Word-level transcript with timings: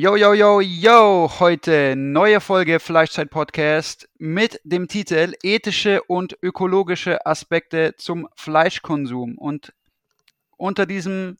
Yo, 0.00 0.14
yo, 0.14 0.32
yo, 0.32 0.60
yo! 0.60 1.28
Heute 1.40 1.96
neue 1.96 2.40
Folge 2.40 2.78
Fleischzeit 2.78 3.30
Podcast 3.30 4.08
mit 4.16 4.60
dem 4.62 4.86
Titel 4.86 5.34
Ethische 5.42 6.04
und 6.04 6.38
ökologische 6.40 7.26
Aspekte 7.26 7.96
zum 7.96 8.28
Fleischkonsum. 8.36 9.36
Und 9.36 9.72
unter 10.56 10.86
diesem 10.86 11.36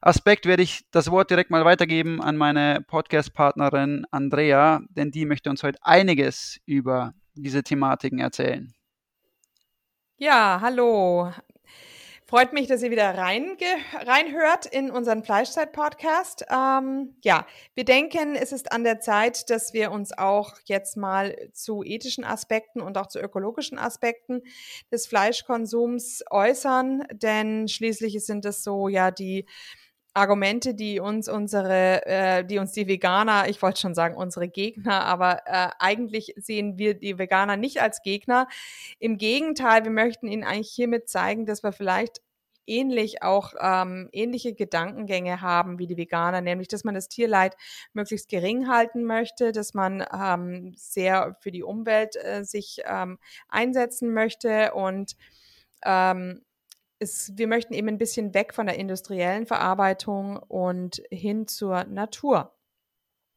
Aspekt 0.00 0.46
werde 0.46 0.64
ich 0.64 0.84
das 0.90 1.12
Wort 1.12 1.30
direkt 1.30 1.50
mal 1.52 1.64
weitergeben 1.64 2.20
an 2.20 2.36
meine 2.36 2.80
Podcast-Partnerin 2.88 4.04
Andrea, 4.10 4.80
denn 4.88 5.12
die 5.12 5.24
möchte 5.24 5.48
uns 5.48 5.62
heute 5.62 5.78
einiges 5.82 6.58
über 6.66 7.14
diese 7.34 7.62
Thematiken 7.62 8.18
erzählen. 8.18 8.74
Ja, 10.16 10.58
hallo. 10.60 11.32
Freut 12.32 12.54
mich, 12.54 12.66
dass 12.66 12.82
ihr 12.82 12.90
wieder 12.90 13.18
reinge 13.18 13.58
reinhört 13.92 14.64
in 14.64 14.90
unseren 14.90 15.22
Fleischzeit-Podcast. 15.22 16.46
Ähm, 16.50 17.14
ja, 17.22 17.46
wir 17.74 17.84
denken, 17.84 18.36
es 18.36 18.52
ist 18.52 18.72
an 18.72 18.84
der 18.84 19.00
Zeit, 19.00 19.50
dass 19.50 19.74
wir 19.74 19.92
uns 19.92 20.16
auch 20.16 20.54
jetzt 20.64 20.96
mal 20.96 21.36
zu 21.52 21.82
ethischen 21.84 22.24
Aspekten 22.24 22.80
und 22.80 22.96
auch 22.96 23.08
zu 23.08 23.20
ökologischen 23.20 23.78
Aspekten 23.78 24.40
des 24.90 25.06
Fleischkonsums 25.06 26.24
äußern, 26.30 27.04
denn 27.12 27.68
schließlich 27.68 28.24
sind 28.24 28.46
es 28.46 28.64
so 28.64 28.88
ja 28.88 29.10
die 29.10 29.44
Argumente, 30.14 30.74
die 30.74 31.00
uns 31.00 31.28
unsere, 31.28 32.04
äh, 32.06 32.44
die 32.44 32.58
uns 32.58 32.72
die 32.72 32.86
Veganer, 32.86 33.48
ich 33.48 33.62
wollte 33.62 33.80
schon 33.80 33.94
sagen 33.94 34.16
unsere 34.16 34.48
Gegner, 34.48 35.04
aber 35.04 35.42
äh, 35.46 35.70
eigentlich 35.78 36.34
sehen 36.36 36.76
wir 36.78 36.94
die 36.94 37.18
Veganer 37.18 37.56
nicht 37.56 37.80
als 37.80 38.02
Gegner. 38.02 38.46
Im 38.98 39.16
Gegenteil, 39.16 39.84
wir 39.84 39.90
möchten 39.90 40.28
ihnen 40.28 40.44
eigentlich 40.44 40.70
hiermit 40.70 41.08
zeigen, 41.08 41.46
dass 41.46 41.62
wir 41.62 41.72
vielleicht 41.72 42.20
ähnlich 42.66 43.22
auch 43.22 43.54
ähm, 43.60 44.08
ähnliche 44.12 44.54
Gedankengänge 44.54 45.40
haben 45.40 45.78
wie 45.78 45.86
die 45.86 45.96
Veganer, 45.96 46.40
nämlich 46.40 46.68
dass 46.68 46.84
man 46.84 46.94
das 46.94 47.08
Tierleid 47.08 47.56
möglichst 47.92 48.28
gering 48.28 48.68
halten 48.68 49.04
möchte, 49.04 49.52
dass 49.52 49.74
man 49.74 50.04
ähm, 50.12 50.72
sehr 50.76 51.36
für 51.40 51.50
die 51.50 51.62
Umwelt 51.62 52.16
äh, 52.16 52.44
sich 52.44 52.82
ähm, 52.84 53.18
einsetzen 53.48 54.12
möchte 54.12 54.74
und 54.74 55.16
ähm, 55.84 56.42
es, 57.02 57.32
wir 57.36 57.48
möchten 57.48 57.74
eben 57.74 57.88
ein 57.88 57.98
bisschen 57.98 58.32
weg 58.34 58.54
von 58.54 58.66
der 58.66 58.78
industriellen 58.78 59.46
Verarbeitung 59.46 60.36
und 60.36 61.02
hin 61.10 61.46
zur 61.46 61.84
Natur. 61.84 62.54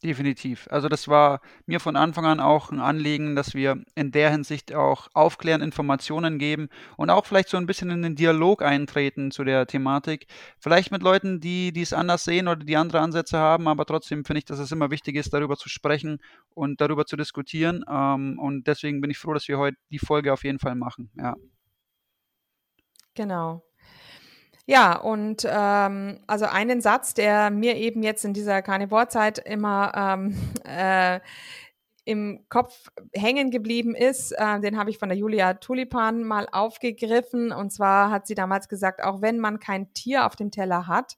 Definitiv. 0.03 0.67
Also 0.69 0.87
das 0.87 1.07
war 1.07 1.41
mir 1.65 1.79
von 1.79 1.95
Anfang 1.95 2.25
an 2.25 2.39
auch 2.39 2.69
ein 2.69 2.79
Anliegen, 2.79 3.35
dass 3.35 3.55
wir 3.55 3.81
in 3.95 4.11
der 4.11 4.29
Hinsicht 4.29 4.73
auch 4.75 5.07
aufklären, 5.13 5.61
Informationen 5.61 6.37
geben 6.37 6.67
und 6.97 7.09
auch 7.09 7.25
vielleicht 7.25 7.49
so 7.49 7.57
ein 7.57 7.65
bisschen 7.65 7.89
in 7.89 8.03
den 8.03 8.15
Dialog 8.15 8.61
eintreten 8.61 9.31
zu 9.31 9.43
der 9.43 9.65
Thematik. 9.65 10.27
Vielleicht 10.59 10.91
mit 10.91 11.01
Leuten, 11.01 11.39
die 11.39 11.71
dies 11.71 11.93
anders 11.93 12.23
sehen 12.25 12.47
oder 12.47 12.63
die 12.63 12.77
andere 12.77 12.99
Ansätze 12.99 13.39
haben, 13.39 13.67
aber 13.67 13.85
trotzdem 13.85 14.25
finde 14.25 14.39
ich, 14.39 14.45
dass 14.45 14.59
es 14.59 14.71
immer 14.71 14.91
wichtig 14.91 15.15
ist, 15.15 15.33
darüber 15.33 15.55
zu 15.55 15.69
sprechen 15.69 16.19
und 16.49 16.81
darüber 16.81 17.05
zu 17.05 17.15
diskutieren. 17.15 17.83
Ähm, 17.89 18.37
und 18.37 18.67
deswegen 18.67 19.01
bin 19.01 19.09
ich 19.09 19.17
froh, 19.17 19.33
dass 19.33 19.47
wir 19.47 19.57
heute 19.57 19.77
die 19.91 19.99
Folge 19.99 20.33
auf 20.33 20.43
jeden 20.43 20.59
Fall 20.59 20.75
machen. 20.75 21.09
Ja. 21.17 21.35
Genau. 23.15 23.63
Ja, 24.67 24.97
und 24.97 25.45
ähm, 25.47 26.19
also 26.25 26.45
einen 26.45 26.81
Satz, 26.81 27.13
der 27.13 27.51
mir 27.51 27.75
eben 27.75 28.01
jetzt 28.01 28.25
in 28.25 28.33
dieser 28.33 28.61
Karnivorzeit 28.63 29.37
immer 29.37 29.91
ähm, 29.95 30.35
äh, 30.65 31.19
im 32.03 32.45
Kopf 32.49 32.89
hängen 33.13 33.49
geblieben 33.49 33.95
ist, 33.95 34.31
äh, 34.31 34.59
den 34.59 34.77
habe 34.77 34.89
ich 34.91 34.99
von 34.99 35.09
der 35.09 35.17
Julia 35.17 35.55
Tulipan 35.55 36.23
mal 36.23 36.47
aufgegriffen. 36.51 37.51
Und 37.51 37.71
zwar 37.71 38.11
hat 38.11 38.27
sie 38.27 38.35
damals 38.35 38.67
gesagt, 38.67 39.03
auch 39.03 39.21
wenn 39.21 39.39
man 39.39 39.59
kein 39.59 39.91
Tier 39.93 40.25
auf 40.25 40.35
dem 40.35 40.51
Teller 40.51 40.87
hat, 40.87 41.17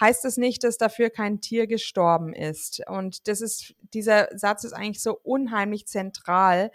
heißt 0.00 0.24
es 0.24 0.36
nicht, 0.36 0.64
dass 0.64 0.78
dafür 0.78 1.10
kein 1.10 1.40
Tier 1.40 1.66
gestorben 1.66 2.32
ist. 2.32 2.82
Und 2.88 3.28
das 3.28 3.40
ist, 3.40 3.74
dieser 3.92 4.28
Satz 4.36 4.64
ist 4.64 4.72
eigentlich 4.72 5.02
so 5.02 5.18
unheimlich 5.22 5.86
zentral 5.86 6.70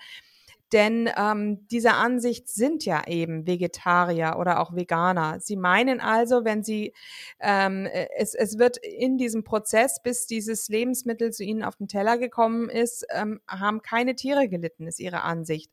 denn 0.72 1.09
ähm, 1.18 1.68
diese 1.68 1.94
Ansicht 1.94 2.47
sind 2.47 2.85
ja 2.85 3.07
eben 3.07 3.47
Vegetarier 3.47 4.35
oder 4.38 4.59
auch 4.59 4.75
Veganer. 4.75 5.40
Sie 5.40 5.56
meinen 5.56 6.00
also, 6.00 6.46
wenn 6.46 6.63
sie, 6.63 6.94
ähm, 7.40 7.88
äh, 7.88 8.07
es, 8.18 8.35
es 8.35 8.59
wird 8.59 8.78
in 8.78 9.18
diesem 9.18 9.44
Prozess, 9.44 10.02
bis 10.03 10.28
dieses 10.28 10.69
Lebensmittel 10.69 11.31
zu 11.31 11.44
ihnen 11.44 11.63
auf 11.63 11.75
den 11.75 11.88
Teller 11.88 12.18
gekommen 12.18 12.69
ist, 12.69 13.06
ähm, 13.12 13.40
haben 13.47 13.81
keine 13.81 14.16
Tiere 14.16 14.47
gelitten, 14.47 14.88
ist 14.88 15.00
ihre 15.00 15.22
Ansicht. 15.22 15.72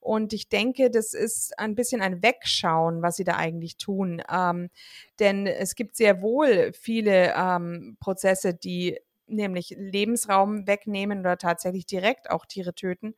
Und 0.00 0.32
ich 0.32 0.48
denke, 0.48 0.90
das 0.90 1.12
ist 1.12 1.58
ein 1.58 1.74
bisschen 1.74 2.00
ein 2.00 2.22
Wegschauen, 2.22 3.02
was 3.02 3.16
sie 3.16 3.24
da 3.24 3.36
eigentlich 3.36 3.76
tun. 3.76 4.22
Ähm, 4.32 4.70
denn 5.18 5.46
es 5.46 5.74
gibt 5.74 5.96
sehr 5.96 6.22
wohl 6.22 6.72
viele 6.72 7.34
ähm, 7.36 7.96
Prozesse, 7.98 8.54
die 8.54 8.98
nämlich 9.26 9.74
Lebensraum 9.76 10.68
wegnehmen 10.68 11.20
oder 11.20 11.36
tatsächlich 11.36 11.84
direkt 11.86 12.30
auch 12.30 12.46
Tiere 12.46 12.74
töten 12.74 13.16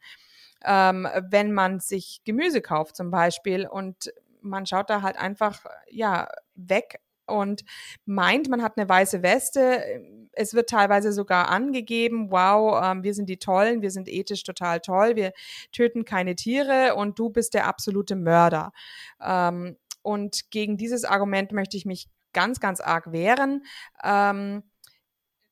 ähm, 0.64 1.06
wenn 1.30 1.52
man 1.52 1.80
sich 1.80 2.22
Gemüse 2.24 2.60
kauft 2.60 2.96
zum 2.96 3.10
Beispiel 3.10 3.66
und 3.66 4.12
man 4.40 4.66
schaut 4.66 4.90
da 4.90 5.02
halt 5.02 5.16
einfach 5.16 5.64
ja 5.90 6.28
weg 6.54 7.00
und 7.26 7.64
meint, 8.04 8.48
man 8.48 8.62
hat 8.62 8.76
eine 8.76 8.88
weiße 8.88 9.22
Weste. 9.22 9.84
Es 10.32 10.54
wird 10.54 10.70
teilweise 10.70 11.12
sogar 11.12 11.48
angegeben, 11.48 12.30
wow, 12.30 12.82
ähm, 12.82 13.02
wir 13.02 13.14
sind 13.14 13.28
die 13.28 13.38
Tollen, 13.38 13.82
wir 13.82 13.90
sind 13.90 14.08
ethisch 14.08 14.42
total 14.42 14.80
toll, 14.80 15.16
wir 15.16 15.32
töten 15.72 16.04
keine 16.04 16.34
Tiere 16.36 16.94
und 16.94 17.18
du 17.18 17.30
bist 17.30 17.54
der 17.54 17.66
absolute 17.66 18.16
Mörder. 18.16 18.72
Ähm, 19.20 19.76
und 20.02 20.50
gegen 20.50 20.76
dieses 20.76 21.04
Argument 21.04 21.52
möchte 21.52 21.76
ich 21.76 21.84
mich 21.84 22.08
ganz, 22.32 22.60
ganz 22.60 22.80
arg 22.80 23.12
wehren. 23.12 23.64
Ähm, 24.02 24.62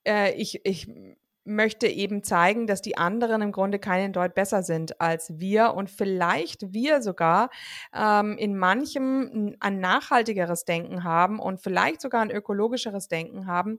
äh, 0.07 0.33
ich, 0.35 0.65
ich 0.65 0.89
möchte 1.47 1.87
eben 1.87 2.23
zeigen, 2.23 2.67
dass 2.67 2.83
die 2.83 2.97
anderen 2.97 3.43
im 3.43 3.53
Grunde 3.53 3.79
keinen 3.79 4.13
Deut 4.13 4.35
besser 4.35 4.63
sind 4.63 5.01
als 5.01 5.39
wir 5.39 5.75
und 5.75 5.91
vielleicht 5.91 6.73
wir 6.73 7.03
sogar 7.03 7.51
ähm, 7.95 8.37
in 8.39 8.57
manchem 8.57 9.55
ein 9.61 9.81
nachhaltigeres 9.81 10.65
Denken 10.65 11.05
haben 11.05 11.39
und 11.39 11.61
vielleicht 11.61 12.01
sogar 12.01 12.23
ein 12.23 12.31
ökologischeres 12.31 13.09
Denken 13.09 13.47
haben 13.47 13.79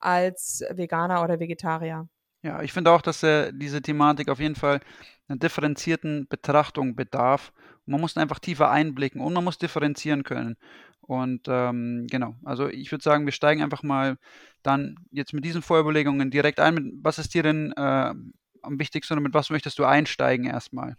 als 0.00 0.64
Veganer 0.70 1.22
oder 1.22 1.38
Vegetarier. 1.40 2.08
Ja, 2.42 2.62
ich 2.62 2.72
finde 2.72 2.90
auch, 2.90 3.02
dass 3.02 3.22
äh, 3.22 3.52
diese 3.54 3.82
Thematik 3.82 4.28
auf 4.28 4.40
jeden 4.40 4.56
Fall 4.56 4.80
einer 5.28 5.38
differenzierten 5.38 6.26
Betrachtung 6.28 6.96
bedarf. 6.96 7.52
man 7.86 8.00
muss 8.00 8.16
einfach 8.16 8.40
tiefer 8.40 8.70
einblicken 8.70 9.20
und 9.20 9.32
man 9.32 9.44
muss 9.44 9.58
differenzieren 9.58 10.24
können. 10.24 10.56
Und 11.02 11.46
ähm, 11.48 12.06
genau, 12.10 12.36
also 12.44 12.68
ich 12.68 12.90
würde 12.90 13.02
sagen, 13.02 13.24
wir 13.24 13.32
steigen 13.32 13.62
einfach 13.62 13.82
mal 13.82 14.16
dann 14.62 14.96
jetzt 15.10 15.32
mit 15.34 15.44
diesen 15.44 15.62
Vorüberlegungen 15.62 16.30
direkt 16.30 16.60
ein. 16.60 16.92
Was 17.02 17.18
ist 17.18 17.34
dir 17.34 17.42
denn 17.42 17.72
äh, 17.72 18.14
am 18.62 18.78
wichtigsten 18.78 19.14
oder 19.14 19.22
mit 19.22 19.34
was 19.34 19.50
möchtest 19.50 19.78
du 19.78 19.84
einsteigen 19.84 20.46
erstmal? 20.46 20.96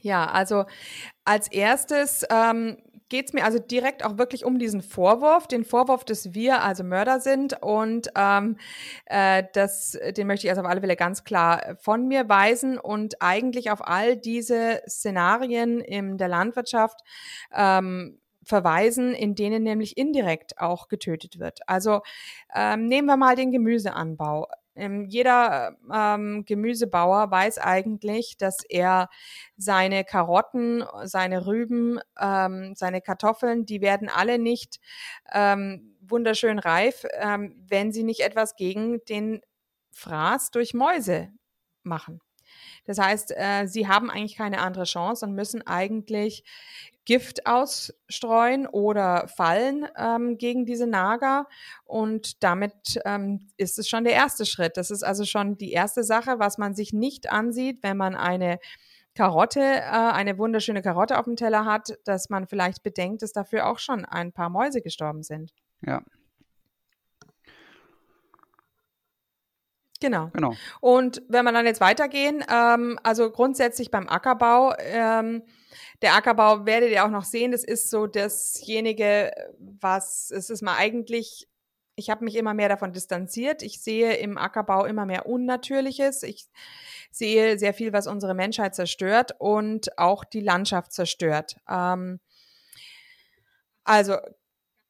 Ja, 0.00 0.26
also 0.26 0.66
als 1.24 1.48
erstes 1.48 2.24
ähm, 2.30 2.76
geht 3.08 3.26
es 3.26 3.32
mir 3.32 3.44
also 3.44 3.58
direkt 3.58 4.04
auch 4.04 4.18
wirklich 4.18 4.44
um 4.44 4.58
diesen 4.58 4.82
Vorwurf, 4.82 5.46
den 5.46 5.64
Vorwurf, 5.64 6.04
dass 6.04 6.34
wir 6.34 6.62
also 6.62 6.84
Mörder 6.84 7.20
sind 7.20 7.62
und 7.62 8.08
ähm, 8.16 8.56
äh, 9.06 9.44
das, 9.52 9.98
den 10.16 10.26
möchte 10.26 10.46
ich 10.46 10.50
also 10.50 10.62
auf 10.62 10.68
alle 10.68 10.80
Fälle 10.80 10.96
ganz 10.96 11.24
klar 11.24 11.76
von 11.80 12.06
mir 12.06 12.28
weisen 12.28 12.78
und 12.78 13.22
eigentlich 13.22 13.70
auf 13.70 13.86
all 13.86 14.16
diese 14.16 14.82
Szenarien 14.88 15.80
in 15.80 16.18
der 16.18 16.28
Landwirtschaft 16.28 17.00
ähm, 17.52 18.20
verweisen, 18.44 19.14
in 19.14 19.34
denen 19.34 19.62
nämlich 19.62 19.96
indirekt 19.96 20.58
auch 20.58 20.88
getötet 20.88 21.38
wird. 21.38 21.60
Also 21.68 22.02
ähm, 22.54 22.86
nehmen 22.86 23.06
wir 23.06 23.16
mal 23.16 23.36
den 23.36 23.52
Gemüseanbau. 23.52 24.48
Ähm, 24.76 25.06
jeder 25.08 25.76
ähm, 25.92 26.44
Gemüsebauer 26.44 27.30
weiß 27.30 27.58
eigentlich, 27.58 28.36
dass 28.36 28.64
er 28.68 29.08
seine 29.56 30.04
Karotten, 30.04 30.84
seine 31.04 31.46
Rüben, 31.46 32.00
ähm, 32.20 32.74
seine 32.74 33.00
Kartoffeln, 33.00 33.66
die 33.66 33.80
werden 33.80 34.08
alle 34.08 34.38
nicht 34.38 34.80
ähm, 35.32 35.96
wunderschön 36.00 36.58
reif, 36.58 37.04
ähm, 37.14 37.54
wenn 37.68 37.92
sie 37.92 38.02
nicht 38.02 38.20
etwas 38.20 38.56
gegen 38.56 39.04
den 39.08 39.42
Fraß 39.92 40.50
durch 40.50 40.74
Mäuse 40.74 41.30
machen. 41.84 42.20
Das 42.84 42.98
heißt, 42.98 43.32
äh, 43.36 43.66
sie 43.66 43.88
haben 43.88 44.10
eigentlich 44.10 44.36
keine 44.36 44.58
andere 44.58 44.84
Chance 44.84 45.26
und 45.26 45.34
müssen 45.34 45.66
eigentlich 45.66 46.44
Gift 47.04 47.46
ausstreuen 47.46 48.66
oder 48.66 49.28
fallen 49.28 49.86
ähm, 49.96 50.38
gegen 50.38 50.64
diese 50.64 50.86
Nager. 50.86 51.46
Und 51.84 52.42
damit 52.42 53.00
ähm, 53.04 53.48
ist 53.56 53.78
es 53.78 53.88
schon 53.88 54.04
der 54.04 54.14
erste 54.14 54.46
Schritt. 54.46 54.76
Das 54.76 54.90
ist 54.90 55.02
also 55.02 55.24
schon 55.24 55.58
die 55.58 55.72
erste 55.72 56.02
Sache, 56.02 56.38
was 56.38 56.58
man 56.58 56.74
sich 56.74 56.92
nicht 56.92 57.30
ansieht, 57.30 57.82
wenn 57.82 57.96
man 57.96 58.14
eine 58.14 58.58
Karotte, 59.14 59.60
äh, 59.60 59.90
eine 59.90 60.38
wunderschöne 60.38 60.82
Karotte 60.82 61.18
auf 61.18 61.24
dem 61.24 61.36
Teller 61.36 61.64
hat, 61.64 61.96
dass 62.04 62.30
man 62.30 62.46
vielleicht 62.46 62.82
bedenkt, 62.82 63.22
dass 63.22 63.32
dafür 63.32 63.66
auch 63.66 63.78
schon 63.78 64.04
ein 64.04 64.32
paar 64.32 64.48
Mäuse 64.48 64.80
gestorben 64.80 65.22
sind. 65.22 65.52
Ja. 65.82 66.02
Genau. 70.04 70.28
Genau. 70.34 70.54
Und 70.82 71.22
wenn 71.28 71.46
wir 71.46 71.52
dann 71.52 71.64
jetzt 71.64 71.80
weitergehen, 71.80 72.44
ähm, 72.52 72.98
also 73.02 73.30
grundsätzlich 73.30 73.90
beim 73.90 74.06
Ackerbau, 74.06 74.74
ähm, 74.78 75.42
der 76.02 76.14
Ackerbau 76.14 76.66
werdet 76.66 76.90
ihr 76.90 77.06
auch 77.06 77.10
noch 77.10 77.24
sehen, 77.24 77.52
das 77.52 77.64
ist 77.64 77.88
so 77.88 78.06
dasjenige, 78.06 79.30
was 79.58 80.30
es 80.30 80.50
ist 80.50 80.60
mal 80.60 80.76
eigentlich, 80.76 81.48
ich 81.96 82.10
habe 82.10 82.22
mich 82.22 82.36
immer 82.36 82.52
mehr 82.52 82.68
davon 82.68 82.92
distanziert. 82.92 83.62
Ich 83.62 83.80
sehe 83.80 84.12
im 84.16 84.36
Ackerbau 84.36 84.84
immer 84.84 85.06
mehr 85.06 85.24
Unnatürliches. 85.24 86.22
Ich 86.22 86.48
sehe 87.10 87.58
sehr 87.58 87.72
viel, 87.72 87.94
was 87.94 88.06
unsere 88.06 88.34
Menschheit 88.34 88.74
zerstört 88.74 89.34
und 89.38 89.96
auch 89.96 90.22
die 90.22 90.40
Landschaft 90.40 90.92
zerstört. 90.92 91.56
Ähm, 91.66 92.20
also 93.84 94.18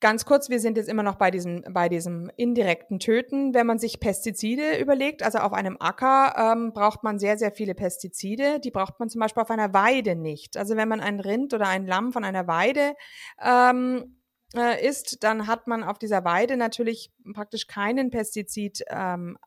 Ganz 0.04 0.26
kurz, 0.26 0.50
wir 0.50 0.60
sind 0.60 0.76
jetzt 0.76 0.90
immer 0.90 1.02
noch 1.02 1.14
bei 1.14 1.30
diesem, 1.30 1.62
bei 1.70 1.88
diesem 1.88 2.30
indirekten 2.36 2.98
Töten. 2.98 3.54
Wenn 3.54 3.66
man 3.66 3.78
sich 3.78 4.00
Pestizide 4.00 4.78
überlegt, 4.78 5.22
also 5.22 5.38
auf 5.38 5.54
einem 5.54 5.78
Acker 5.80 6.34
ähm, 6.36 6.74
braucht 6.74 7.02
man 7.02 7.18
sehr, 7.18 7.38
sehr 7.38 7.52
viele 7.52 7.74
Pestizide. 7.74 8.60
Die 8.60 8.70
braucht 8.70 9.00
man 9.00 9.08
zum 9.08 9.22
Beispiel 9.22 9.42
auf 9.42 9.50
einer 9.50 9.72
Weide 9.72 10.14
nicht. 10.14 10.58
Also 10.58 10.76
wenn 10.76 10.90
man 10.90 11.00
ein 11.00 11.20
Rind 11.20 11.54
oder 11.54 11.68
ein 11.68 11.86
Lamm 11.86 12.12
von 12.12 12.22
einer 12.22 12.46
Weide 12.46 12.96
ähm, 13.42 14.20
äh, 14.54 14.86
isst, 14.86 15.24
dann 15.24 15.46
hat 15.46 15.68
man 15.68 15.82
auf 15.82 15.98
dieser 15.98 16.22
Weide 16.22 16.58
natürlich 16.58 17.10
praktisch 17.32 17.66
keinen 17.66 18.10
Pestizid 18.10 18.84
ähm, 18.90 19.38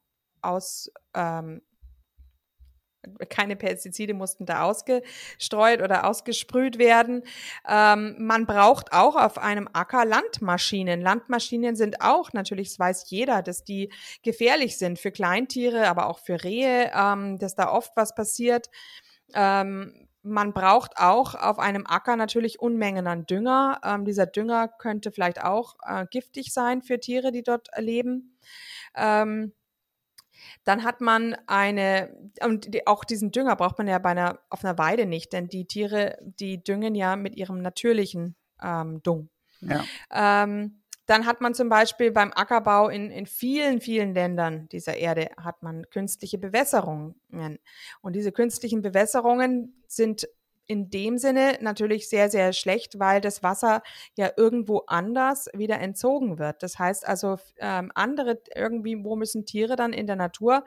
aus, 0.41 0.91
ähm, 1.13 1.61
keine 3.29 3.55
Pestizide 3.55 4.13
mussten 4.13 4.45
da 4.45 4.63
ausgestreut 4.63 5.81
oder 5.81 6.05
ausgesprüht 6.05 6.77
werden. 6.77 7.23
Ähm, 7.67 8.15
man 8.19 8.45
braucht 8.45 8.93
auch 8.93 9.15
auf 9.15 9.37
einem 9.37 9.69
Acker 9.73 10.05
Landmaschinen. 10.05 11.01
Landmaschinen 11.01 11.75
sind 11.75 12.01
auch, 12.01 12.33
natürlich 12.33 12.69
das 12.69 12.79
weiß 12.79 13.09
jeder, 13.09 13.41
dass 13.41 13.63
die 13.63 13.91
gefährlich 14.23 14.77
sind 14.77 14.99
für 14.99 15.11
Kleintiere, 15.11 15.87
aber 15.87 16.07
auch 16.07 16.19
für 16.19 16.43
Rehe, 16.43 16.91
ähm, 16.93 17.37
dass 17.39 17.55
da 17.55 17.71
oft 17.71 17.91
was 17.95 18.15
passiert. 18.15 18.69
Ähm, 19.33 20.07
man 20.27 20.53
braucht 20.53 20.97
auch 20.97 21.35
auf 21.35 21.57
einem 21.57 21.85
Acker 21.87 22.15
natürlich 22.17 22.59
Unmengen 22.59 23.07
an 23.07 23.25
Dünger. 23.25 23.79
Ähm, 23.83 24.03
dieser 24.03 24.25
Dünger 24.25 24.67
könnte 24.67 25.11
vielleicht 25.11 25.41
auch 25.43 25.75
äh, 25.85 26.05
giftig 26.09 26.53
sein 26.53 26.81
für 26.81 26.99
Tiere, 26.99 27.31
die 27.31 27.43
dort 27.43 27.69
leben. 27.77 28.37
Ähm, 28.95 29.53
dann 30.63 30.83
hat 30.83 31.01
man 31.01 31.35
eine, 31.47 32.15
und 32.43 32.73
die, 32.73 32.87
auch 32.87 33.03
diesen 33.03 33.31
Dünger 33.31 33.55
braucht 33.55 33.77
man 33.77 33.87
ja 33.87 33.99
bei 33.99 34.09
einer, 34.09 34.39
auf 34.49 34.63
einer 34.63 34.77
Weide 34.77 35.05
nicht, 35.05 35.33
denn 35.33 35.47
die 35.47 35.65
Tiere, 35.65 36.17
die 36.21 36.63
düngen 36.63 36.95
ja 36.95 37.15
mit 37.15 37.35
ihrem 37.35 37.61
natürlichen 37.61 38.35
ähm, 38.61 39.01
Dung. 39.03 39.29
Ja. 39.61 39.83
Ähm, 40.11 40.81
dann 41.07 41.25
hat 41.25 41.39
man 41.39 41.53
zum 41.53 41.69
Beispiel 41.69 42.11
beim 42.11 42.33
Ackerbau 42.33 42.89
in, 42.89 43.09
in 43.11 43.25
vielen, 43.27 43.79
vielen 43.79 44.13
Ländern 44.13 44.67
dieser 44.69 44.97
Erde 44.97 45.29
hat 45.37 45.63
man 45.63 45.89
künstliche 45.89 46.37
Bewässerungen. 46.37 47.15
Und 48.01 48.13
diese 48.13 48.33
künstlichen 48.33 48.81
Bewässerungen 48.81 49.81
sind 49.87 50.27
in 50.67 50.89
dem 50.89 51.17
Sinne 51.17 51.57
natürlich 51.61 52.09
sehr, 52.09 52.29
sehr 52.29 52.53
schlecht, 52.53 52.99
weil 52.99 53.21
das 53.21 53.41
Wasser 53.41 53.81
ja 54.17 54.29
irgendwo 54.35 54.83
anders 54.87 55.49
wieder 55.53 55.79
entzogen 55.79 56.39
wird. 56.39 56.61
Das 56.61 56.77
heißt 56.77 57.07
also, 57.07 57.37
ähm, 57.57 57.91
andere, 57.95 58.41
irgendwie, 58.53 59.03
wo 59.03 59.15
müssen 59.15 59.45
Tiere 59.45 59.75
dann 59.75 59.93
in 59.93 60.07
der 60.07 60.17
Natur 60.17 60.65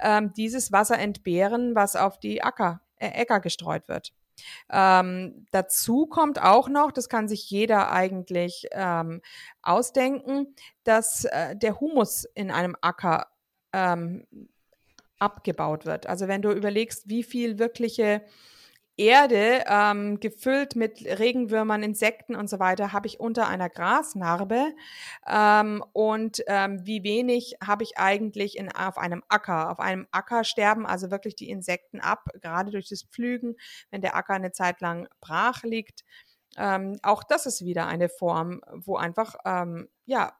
ähm, 0.00 0.32
dieses 0.36 0.72
Wasser 0.72 0.98
entbehren, 0.98 1.74
was 1.74 1.96
auf 1.96 2.18
die 2.18 2.42
Acker, 2.42 2.80
äh, 2.96 3.08
Äcker 3.08 3.40
gestreut 3.40 3.88
wird. 3.88 4.12
Ähm, 4.70 5.46
dazu 5.50 6.06
kommt 6.06 6.42
auch 6.42 6.68
noch, 6.68 6.92
das 6.92 7.08
kann 7.08 7.28
sich 7.28 7.48
jeder 7.50 7.90
eigentlich 7.90 8.66
ähm, 8.72 9.22
ausdenken, 9.62 10.54
dass 10.84 11.24
äh, 11.24 11.56
der 11.56 11.80
Humus 11.80 12.24
in 12.34 12.50
einem 12.50 12.76
Acker 12.80 13.28
ähm, 13.72 14.26
abgebaut 15.18 15.86
wird. 15.86 16.06
Also 16.06 16.28
wenn 16.28 16.42
du 16.42 16.50
überlegst, 16.50 17.08
wie 17.08 17.22
viel 17.22 17.58
wirkliche 17.58 18.22
Erde 18.96 19.64
ähm, 19.66 20.20
gefüllt 20.20 20.74
mit 20.74 21.04
Regenwürmern, 21.04 21.82
Insekten 21.82 22.34
und 22.34 22.48
so 22.48 22.58
weiter 22.58 22.92
habe 22.92 23.06
ich 23.06 23.20
unter 23.20 23.46
einer 23.46 23.68
Grasnarbe 23.68 24.74
ähm, 25.26 25.84
und 25.92 26.42
ähm, 26.46 26.80
wie 26.86 27.02
wenig 27.02 27.56
habe 27.62 27.82
ich 27.82 27.98
eigentlich 27.98 28.56
in, 28.56 28.72
auf 28.72 28.96
einem 28.96 29.22
Acker. 29.28 29.70
Auf 29.70 29.80
einem 29.80 30.06
Acker 30.12 30.44
sterben 30.44 30.86
also 30.86 31.10
wirklich 31.10 31.36
die 31.36 31.50
Insekten 31.50 32.00
ab, 32.00 32.24
gerade 32.40 32.70
durch 32.70 32.88
das 32.88 33.02
Pflügen, 33.02 33.56
wenn 33.90 34.00
der 34.00 34.16
Acker 34.16 34.34
eine 34.34 34.52
Zeit 34.52 34.80
lang 34.80 35.08
brach 35.20 35.62
liegt. 35.62 36.04
Ähm, 36.56 36.98
auch 37.02 37.22
das 37.22 37.44
ist 37.44 37.64
wieder 37.64 37.86
eine 37.86 38.08
Form, 38.08 38.62
wo 38.72 38.96
einfach 38.96 39.36
ähm, 39.44 39.88
ja 40.06 40.32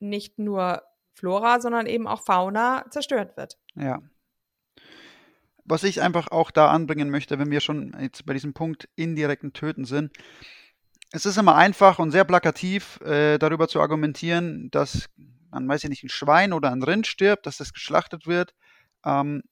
nicht 0.00 0.38
nur 0.38 0.82
Flora, 1.14 1.60
sondern 1.60 1.86
eben 1.86 2.08
auch 2.08 2.24
Fauna 2.24 2.86
zerstört 2.90 3.36
wird. 3.36 3.58
Ja, 3.76 4.00
was 5.70 5.84
ich 5.84 6.02
einfach 6.02 6.28
auch 6.28 6.50
da 6.50 6.68
anbringen 6.68 7.10
möchte, 7.10 7.38
wenn 7.38 7.50
wir 7.50 7.60
schon 7.60 7.96
jetzt 8.00 8.26
bei 8.26 8.32
diesem 8.32 8.52
Punkt 8.52 8.88
indirekten 8.96 9.52
Töten 9.52 9.84
sind, 9.84 10.12
es 11.12 11.26
ist 11.26 11.38
immer 11.38 11.56
einfach 11.56 11.98
und 11.98 12.10
sehr 12.10 12.24
plakativ 12.24 13.00
äh, 13.00 13.38
darüber 13.38 13.68
zu 13.68 13.80
argumentieren, 13.80 14.70
dass 14.70 15.08
man, 15.50 15.68
weiß 15.68 15.84
ich 15.84 15.90
nicht, 15.90 16.04
ein 16.04 16.08
Schwein 16.08 16.52
oder 16.52 16.70
ein 16.70 16.82
Rind 16.82 17.06
stirbt, 17.06 17.46
dass 17.46 17.56
das 17.56 17.72
geschlachtet 17.72 18.26
wird. 18.26 18.54
Ähm, 19.04 19.42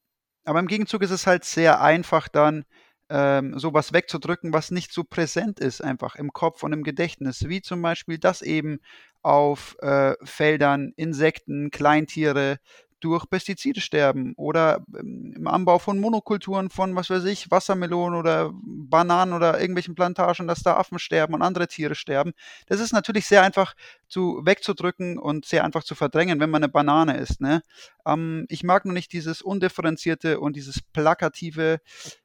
aber 0.44 0.60
im 0.60 0.68
Gegenzug 0.68 1.02
ist 1.02 1.10
es 1.10 1.26
halt 1.26 1.44
sehr 1.44 1.80
einfach 1.80 2.28
dann, 2.28 2.64
ähm, 3.10 3.58
sowas 3.58 3.92
wegzudrücken, 3.92 4.52
was 4.52 4.70
nicht 4.70 4.92
so 4.92 5.02
präsent 5.02 5.60
ist, 5.60 5.82
einfach 5.82 6.16
im 6.16 6.32
Kopf 6.32 6.62
und 6.62 6.72
im 6.72 6.82
Gedächtnis, 6.82 7.48
wie 7.48 7.62
zum 7.62 7.80
Beispiel, 7.80 8.18
dass 8.18 8.42
eben 8.42 8.80
auf 9.22 9.76
äh, 9.80 10.14
Feldern 10.24 10.92
Insekten, 10.96 11.70
Kleintiere, 11.70 12.58
durch 13.00 13.28
Pestizide 13.28 13.80
sterben 13.80 14.34
oder 14.36 14.84
ähm, 14.98 15.34
im 15.36 15.46
Anbau 15.46 15.78
von 15.78 15.98
Monokulturen 15.98 16.70
von, 16.70 16.94
was 16.96 17.10
weiß 17.10 17.24
ich, 17.24 17.50
Wassermelonen 17.50 18.18
oder 18.18 18.50
Bananen 18.52 19.32
oder 19.32 19.60
irgendwelchen 19.60 19.94
Plantagen, 19.94 20.46
dass 20.48 20.62
da 20.62 20.76
Affen 20.76 20.98
sterben 20.98 21.34
und 21.34 21.42
andere 21.42 21.68
Tiere 21.68 21.94
sterben. 21.94 22.32
Das 22.66 22.80
ist 22.80 22.92
natürlich 22.92 23.26
sehr 23.26 23.42
einfach 23.42 23.74
zu 24.08 24.40
wegzudrücken 24.44 25.18
und 25.18 25.44
sehr 25.44 25.64
einfach 25.64 25.84
zu 25.84 25.94
verdrängen, 25.94 26.40
wenn 26.40 26.50
man 26.50 26.62
eine 26.62 26.72
Banane 26.72 27.18
isst. 27.18 27.40
Ne? 27.40 27.62
Ähm, 28.06 28.46
ich 28.48 28.64
mag 28.64 28.84
nur 28.84 28.94
nicht 28.94 29.12
dieses 29.12 29.42
undifferenzierte 29.42 30.40
und 30.40 30.56
dieses 30.56 30.82
plakative 30.82 31.80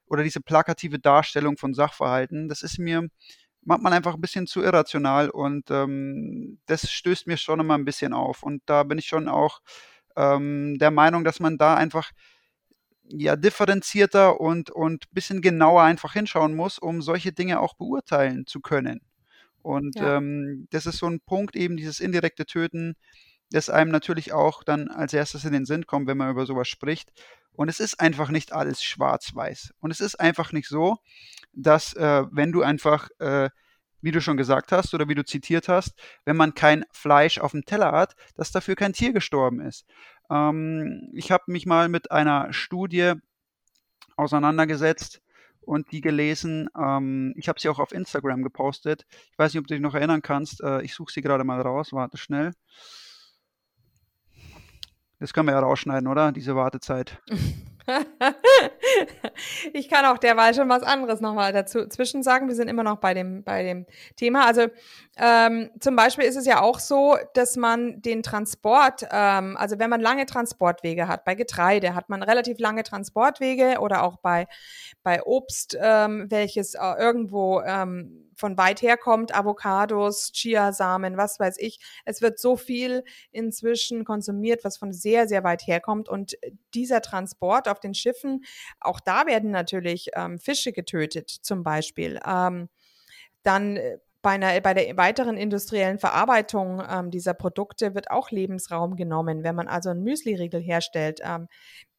oder 0.07 0.23
diese 0.23 0.41
plakative 0.41 0.99
Darstellung 0.99 1.57
von 1.57 1.73
Sachverhalten. 1.73 2.47
Das 2.47 2.63
ist 2.63 2.79
mir 2.79 3.09
macht 3.65 3.81
man 3.81 3.93
einfach 3.93 4.15
ein 4.15 4.21
bisschen 4.21 4.47
zu 4.47 4.61
irrational 4.61 5.29
und 5.29 5.71
ähm, 5.71 6.59
das 6.65 6.91
stößt 6.91 7.27
mir 7.27 7.37
schon 7.37 7.59
immer 7.59 7.75
ein 7.75 7.85
bisschen 7.85 8.13
auf. 8.13 8.43
Und 8.43 8.61
da 8.65 8.83
bin 8.83 8.97
ich 8.97 9.07
schon 9.07 9.27
auch 9.27 9.61
ähm, 10.15 10.77
der 10.79 10.91
Meinung, 10.91 11.23
dass 11.23 11.39
man 11.39 11.57
da 11.57 11.75
einfach 11.75 12.11
ja 13.09 13.35
differenzierter 13.35 14.39
und 14.39 14.71
und 14.71 15.11
bisschen 15.11 15.41
genauer 15.41 15.83
einfach 15.83 16.13
hinschauen 16.13 16.55
muss, 16.55 16.79
um 16.79 17.01
solche 17.01 17.33
Dinge 17.33 17.59
auch 17.59 17.75
beurteilen 17.75 18.45
zu 18.45 18.61
können. 18.61 19.01
Und 19.61 19.95
ja. 19.95 20.17
ähm, 20.17 20.67
das 20.71 20.85
ist 20.85 20.97
so 20.97 21.07
ein 21.07 21.21
Punkt 21.21 21.55
eben 21.55 21.77
dieses 21.77 21.99
indirekte 21.99 22.45
Töten, 22.45 22.95
das 23.51 23.69
einem 23.69 23.91
natürlich 23.91 24.33
auch 24.33 24.63
dann 24.63 24.89
als 24.89 25.13
erstes 25.13 25.45
in 25.45 25.53
den 25.53 25.65
Sinn 25.65 25.85
kommt, 25.85 26.07
wenn 26.07 26.17
man 26.17 26.31
über 26.31 26.45
sowas 26.45 26.67
spricht. 26.67 27.11
Und 27.53 27.69
es 27.69 27.79
ist 27.79 27.99
einfach 27.99 28.29
nicht 28.29 28.51
alles 28.51 28.83
schwarz-weiß. 28.83 29.73
Und 29.79 29.91
es 29.91 29.99
ist 29.99 30.19
einfach 30.19 30.51
nicht 30.51 30.67
so, 30.67 30.97
dass 31.53 31.93
äh, 31.93 32.23
wenn 32.31 32.51
du 32.51 32.63
einfach 32.63 33.09
äh, 33.19 33.49
wie 34.03 34.11
du 34.11 34.21
schon 34.21 34.37
gesagt 34.37 34.71
hast 34.71 34.93
oder 34.93 35.07
wie 35.07 35.15
du 35.15 35.23
zitiert 35.23 35.69
hast, 35.69 35.93
wenn 36.25 36.35
man 36.35 36.53
kein 36.53 36.85
Fleisch 36.91 37.39
auf 37.39 37.51
dem 37.51 37.65
Teller 37.65 37.91
hat, 37.93 38.15
dass 38.35 38.51
dafür 38.51 38.75
kein 38.75 38.93
Tier 38.93 39.13
gestorben 39.13 39.61
ist. 39.61 39.85
Ähm, 40.29 41.09
ich 41.13 41.31
habe 41.31 41.45
mich 41.47 41.65
mal 41.65 41.89
mit 41.89 42.11
einer 42.11 42.51
Studie 42.51 43.13
auseinandergesetzt 44.17 45.21
und 45.61 45.91
die 45.91 46.01
gelesen. 46.01 46.69
Ähm, 46.77 47.33
ich 47.37 47.47
habe 47.47 47.59
sie 47.59 47.69
auch 47.69 47.79
auf 47.79 47.93
Instagram 47.93 48.43
gepostet. 48.43 49.05
Ich 49.31 49.37
weiß 49.39 49.53
nicht, 49.53 49.61
ob 49.61 49.67
du 49.67 49.73
dich 49.73 49.81
noch 49.81 49.95
erinnern 49.95 50.21
kannst. 50.21 50.61
Äh, 50.61 50.81
ich 50.81 50.93
suche 50.93 51.11
sie 51.11 51.21
gerade 51.21 51.45
mal 51.45 51.61
raus. 51.61 51.93
Warte 51.93 52.17
schnell. 52.17 52.51
Das 55.19 55.33
können 55.33 55.47
wir 55.47 55.53
ja 55.53 55.59
rausschneiden, 55.61 56.07
oder? 56.09 56.33
Diese 56.33 56.55
Wartezeit. 56.55 57.21
ich 59.73 59.89
kann 59.89 60.05
auch 60.05 60.17
derweil 60.17 60.53
schon 60.53 60.69
was 60.69 60.83
anderes 60.83 61.21
nochmal 61.21 61.51
dazu 61.53 61.87
zwischen 61.87 62.23
sagen. 62.23 62.47
Wir 62.47 62.55
sind 62.55 62.67
immer 62.67 62.83
noch 62.83 62.97
bei 62.97 63.13
dem, 63.13 63.43
bei 63.43 63.63
dem 63.63 63.85
Thema. 64.15 64.45
Also 64.45 64.67
ähm, 65.17 65.69
zum 65.79 65.95
Beispiel 65.95 66.25
ist 66.25 66.35
es 66.35 66.45
ja 66.45 66.61
auch 66.61 66.79
so, 66.79 67.17
dass 67.33 67.55
man 67.55 68.01
den 68.01 68.23
Transport, 68.23 69.05
ähm, 69.11 69.57
also 69.57 69.79
wenn 69.79 69.89
man 69.89 70.01
lange 70.01 70.25
Transportwege 70.25 71.07
hat, 71.07 71.25
bei 71.25 71.35
Getreide 71.35 71.95
hat 71.95 72.09
man 72.09 72.23
relativ 72.23 72.59
lange 72.59 72.83
Transportwege 72.83 73.79
oder 73.79 74.03
auch 74.03 74.17
bei, 74.17 74.47
bei 75.03 75.21
Obst, 75.23 75.77
ähm, 75.79 76.27
welches 76.29 76.75
äh, 76.75 76.93
irgendwo 76.97 77.61
ähm, 77.61 78.29
von 78.35 78.57
weit 78.57 78.81
her 78.81 78.97
kommt, 78.97 79.35
Avocados, 79.35 80.31
Chiasamen, 80.33 81.17
was 81.17 81.39
weiß 81.39 81.57
ich. 81.59 81.79
Es 82.05 82.21
wird 82.21 82.39
so 82.39 82.55
viel 82.55 83.03
inzwischen 83.31 84.05
konsumiert, 84.05 84.63
was 84.63 84.77
von 84.77 84.93
sehr, 84.93 85.27
sehr 85.27 85.43
weit 85.43 85.65
herkommt. 85.67 86.09
Und 86.09 86.35
dieser 86.73 87.01
Transport 87.01 87.67
auf 87.67 87.79
den 87.79 87.93
Schiffen, 87.93 88.43
auch 88.79 88.99
da 88.99 89.25
werden 89.25 89.51
natürlich 89.51 90.09
ähm, 90.15 90.39
Fische 90.39 90.71
getötet, 90.71 91.29
zum 91.29 91.63
Beispiel. 91.63 92.19
Ähm, 92.25 92.69
dann 93.43 93.77
äh, 93.77 93.97
bei, 94.21 94.31
einer, 94.31 94.59
bei 94.61 94.73
der 94.73 94.97
weiteren 94.97 95.37
industriellen 95.37 95.99
Verarbeitung 95.99 96.81
ähm, 96.89 97.11
dieser 97.11 97.33
Produkte 97.33 97.93
wird 97.93 98.09
auch 98.09 98.31
Lebensraum 98.31 98.95
genommen. 98.95 99.43
Wenn 99.43 99.55
man 99.55 99.67
also 99.67 99.89
einen 99.89 100.03
Müsli-Riegel 100.03 100.61
herstellt, 100.61 101.19
ähm, 101.23 101.47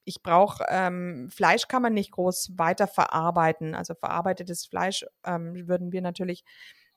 ich 0.04 0.22
brauche 0.22 0.64
ähm, 0.68 1.28
Fleisch 1.30 1.68
kann 1.68 1.82
man 1.82 1.94
nicht 1.94 2.12
groß 2.12 2.52
weiter 2.56 2.86
verarbeiten. 2.86 3.74
Also 3.74 3.94
verarbeitetes 3.94 4.66
Fleisch 4.66 5.04
ähm, 5.24 5.68
würden 5.68 5.92
wir 5.92 6.02
natürlich 6.02 6.44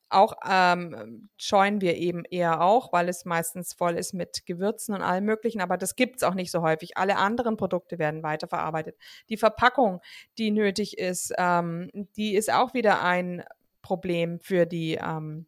auch 0.09 0.35
ähm, 0.49 1.29
scheuen 1.37 1.81
wir 1.81 1.97
eben 1.97 2.23
eher 2.23 2.61
auch, 2.61 2.93
weil 2.93 3.09
es 3.09 3.25
meistens 3.25 3.73
voll 3.73 3.95
ist 3.95 4.13
mit 4.13 4.45
Gewürzen 4.45 4.95
und 4.95 5.01
allem 5.01 5.25
Möglichen, 5.25 5.61
aber 5.61 5.77
das 5.77 5.95
gibt 5.95 6.17
es 6.17 6.23
auch 6.23 6.33
nicht 6.33 6.51
so 6.51 6.61
häufig. 6.61 6.97
Alle 6.97 7.17
anderen 7.17 7.57
Produkte 7.57 7.99
werden 7.99 8.23
weiterverarbeitet. 8.23 8.95
Die 9.29 9.37
Verpackung, 9.37 9.99
die 10.37 10.51
nötig 10.51 10.97
ist, 10.97 11.33
ähm, 11.37 11.89
die 12.15 12.35
ist 12.35 12.51
auch 12.51 12.73
wieder 12.73 13.01
ein 13.03 13.43
Problem 13.81 14.39
für 14.39 14.65
die 14.65 14.95
ähm, 14.95 15.45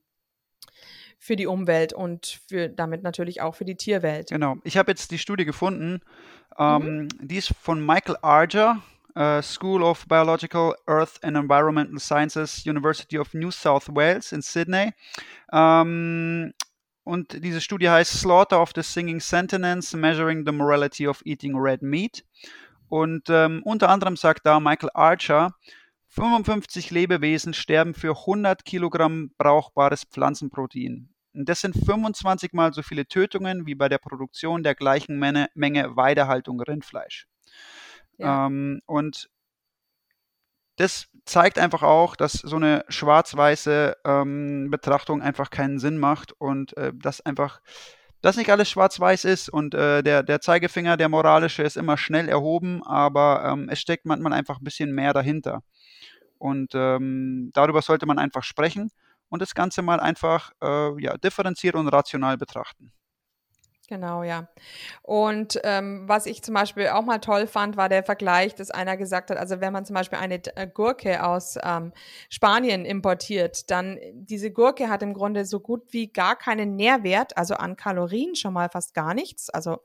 für 1.20 1.36
die 1.36 1.46
Umwelt 1.46 1.94
und 1.94 2.40
für 2.48 2.70
damit 2.70 3.04
natürlich 3.04 3.42
auch 3.42 3.54
für 3.54 3.66
die 3.66 3.76
Tierwelt. 3.76 4.30
Genau. 4.30 4.58
Ich 4.64 4.78
habe 4.78 4.90
jetzt 4.92 5.12
die 5.12 5.18
Studie 5.20 5.46
gefunden. 5.46 6.02
Ähm, 6.58 7.04
mhm. 7.04 7.10
Die 7.20 7.36
ist 7.36 7.54
von 7.62 7.86
Michael 7.86 8.18
Arger, 8.22 8.82
uh, 9.16 9.42
School 9.42 9.84
of 9.84 10.08
Biological, 10.08 10.74
Earth 10.88 11.22
and 11.24 11.36
Environmental 11.36 12.00
Sciences, 12.00 12.66
University 12.66 13.20
of 13.20 13.34
New 13.34 13.52
South 13.52 13.90
Wales 13.90 14.32
in 14.32 14.42
Sydney. 14.42 14.94
Ähm, 15.52 16.54
und 17.04 17.44
diese 17.44 17.60
Studie 17.60 17.90
heißt 17.90 18.20
Slaughter 18.20 18.62
of 18.62 18.72
the 18.74 18.82
Singing 18.82 19.20
Sentinels, 19.20 19.94
Measuring 19.94 20.46
the 20.46 20.52
Morality 20.52 21.08
of 21.08 21.22
Eating 21.26 21.56
Red 21.56 21.82
Meat. 21.82 22.24
Und 22.88 23.30
ähm, 23.30 23.62
unter 23.64 23.90
anderem 23.90 24.16
sagt 24.16 24.46
da 24.46 24.60
Michael 24.60 24.90
Archer, 24.94 25.54
55 26.10 26.92
Lebewesen 26.92 27.54
sterben 27.54 27.94
für 27.94 28.18
100 28.18 28.66
Kilogramm 28.66 29.32
brauchbares 29.38 30.06
Pflanzenprotein. 30.06 31.10
Und 31.34 31.48
das 31.48 31.62
sind 31.62 31.76
25 31.76 32.54
mal 32.54 32.74
so 32.74 32.82
viele 32.82 33.06
Tötungen 33.06 33.66
wie 33.66 33.76
bei 33.76 33.88
der 33.90 34.00
Produktion 34.00 34.64
der 34.64 34.76
gleichen 34.76 35.20
Menge, 35.20 35.48
Menge 35.54 35.96
Weidehaltung 35.96 36.60
Rindfleisch. 36.62 37.28
Ja. 38.18 38.48
Ähm, 38.48 38.82
und 38.86 39.30
das 40.78 41.08
zeigt 41.26 41.60
einfach 41.60 41.84
auch, 41.84 42.16
dass 42.16 42.34
so 42.34 42.56
eine 42.56 42.86
schwarz-weiße 42.88 43.98
ähm, 44.06 44.70
Betrachtung 44.72 45.22
einfach 45.22 45.50
keinen 45.52 45.78
Sinn 45.78 45.98
macht 45.98 46.32
und 46.34 46.76
äh, 46.78 46.92
dass 46.96 47.22
einfach 47.22 47.62
dass 48.22 48.36
nicht 48.36 48.50
alles 48.50 48.70
schwarz-weiß 48.70 49.26
ist 49.26 49.48
und 49.50 49.74
äh, 49.74 50.04
der, 50.04 50.24
der 50.24 50.42
Zeigefinger, 50.42 50.98
der 50.98 51.08
moralische, 51.08 51.64
ist 51.64 51.78
immer 51.78 51.98
schnell 51.98 52.28
erhoben, 52.28 52.84
aber 52.84 53.46
ähm, 53.46 53.70
es 53.70 53.80
steckt 53.80 54.06
manchmal 54.06 54.34
einfach 54.34 54.60
ein 54.60 54.64
bisschen 54.64 54.92
mehr 54.92 55.14
dahinter. 55.14 55.62
Und 56.40 56.72
ähm, 56.74 57.52
darüber 57.54 57.82
sollte 57.84 58.08
man 58.08 58.20
einfach 58.20 58.44
sprechen 58.44 58.92
und 59.30 59.42
das 59.42 59.54
Ganze 59.54 59.82
mal 59.84 60.00
einfach 60.00 60.52
äh, 60.62 61.02
ja, 61.02 61.18
differenziert 61.18 61.76
und 61.76 61.88
rational 61.90 62.38
betrachten. 62.38 62.92
Genau, 63.90 64.22
ja. 64.22 64.48
Und 65.02 65.60
ähm, 65.64 66.04
was 66.06 66.28
ich 66.28 66.44
zum 66.44 66.54
Beispiel 66.54 66.90
auch 66.90 67.02
mal 67.02 67.18
toll 67.18 67.48
fand, 67.48 67.76
war 67.76 67.90
der 67.90 68.04
Vergleich, 68.04 68.54
dass 68.54 68.70
einer 68.70 68.98
gesagt 68.98 69.32
hat, 69.32 69.38
also 69.38 69.62
wenn 69.62 69.74
man 69.74 69.84
zum 69.84 69.96
Beispiel 69.96 70.20
eine 70.20 70.36
äh, 70.36 70.68
Gurke 70.72 71.26
aus 71.26 71.58
ähm, 71.64 71.92
Spanien 72.30 72.86
importiert, 72.86 73.72
dann 73.72 73.98
diese 74.14 74.52
Gurke 74.52 74.90
hat 74.90 75.02
im 75.02 75.16
Grunde 75.16 75.44
so 75.46 75.60
gut 75.60 75.82
wie 75.90 76.06
gar 76.06 76.36
keinen 76.36 76.76
Nährwert, 76.76 77.36
also 77.36 77.56
an 77.56 77.78
Kalorien 77.78 78.36
schon 78.36 78.54
mal 78.54 78.70
fast 78.70 78.94
gar 78.94 79.16
nichts. 79.16 79.50
Also 79.50 79.80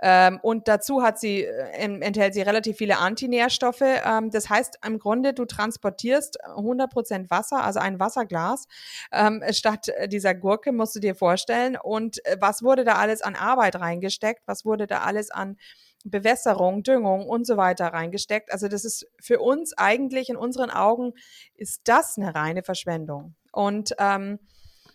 ähm, 0.00 0.40
und 0.40 0.66
dazu 0.66 1.02
hat 1.02 1.20
sie 1.20 1.44
äh, 1.44 2.00
enthält 2.00 2.32
sie 2.32 2.40
relativ 2.40 2.78
viele 2.78 2.96
Antinährstoffe. 2.96 3.82
Ähm, 3.82 4.30
das 4.30 4.48
heißt 4.48 4.78
im 4.86 4.98
Grunde, 4.98 5.34
du 5.34 5.44
transportierst 5.44 6.42
100% 6.42 7.28
Wasser, 7.28 7.62
also 7.62 7.80
ein 7.80 8.00
Wasserglas 8.00 8.66
ähm, 9.12 9.42
statt 9.50 9.92
dieser 10.06 10.34
Gurke, 10.34 10.72
musst 10.72 10.96
du 10.96 11.00
dir 11.00 11.14
vorstellen. 11.14 11.76
Und 11.76 12.24
äh, 12.24 12.38
was 12.40 12.62
wurde 12.62 12.84
da 12.84 12.94
alles 12.94 13.25
an 13.26 13.36
Arbeit 13.36 13.76
reingesteckt, 13.76 14.42
was 14.46 14.64
wurde 14.64 14.86
da 14.86 15.00
alles 15.02 15.30
an 15.30 15.56
Bewässerung, 16.04 16.82
Düngung 16.82 17.28
und 17.28 17.46
so 17.46 17.56
weiter 17.56 17.88
reingesteckt. 17.88 18.52
Also 18.52 18.68
das 18.68 18.84
ist 18.84 19.06
für 19.20 19.40
uns 19.40 19.76
eigentlich 19.76 20.28
in 20.28 20.36
unseren 20.36 20.70
Augen 20.70 21.12
ist 21.54 21.82
das 21.84 22.16
eine 22.16 22.34
reine 22.34 22.62
Verschwendung. 22.62 23.34
Und 23.52 23.94
ähm, 23.98 24.38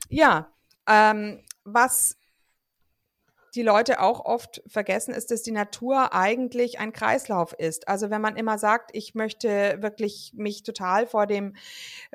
ja, 0.10 0.52
ähm, 0.88 1.44
was 1.64 2.18
die 3.56 3.64
Leute 3.64 4.00
auch 4.00 4.24
oft 4.24 4.62
vergessen, 4.68 5.14
ist, 5.14 5.32
dass 5.32 5.44
die 5.44 5.52
Natur 5.52 6.14
eigentlich 6.14 6.80
ein 6.80 6.94
Kreislauf 6.94 7.54
ist. 7.54 7.88
Also 7.88 8.10
wenn 8.10 8.22
man 8.22 8.36
immer 8.38 8.58
sagt, 8.58 8.92
ich 8.94 9.14
möchte 9.14 9.78
wirklich 9.82 10.32
mich 10.36 10.64
total 10.64 11.06
vor 11.06 11.28
dem, 11.28 11.56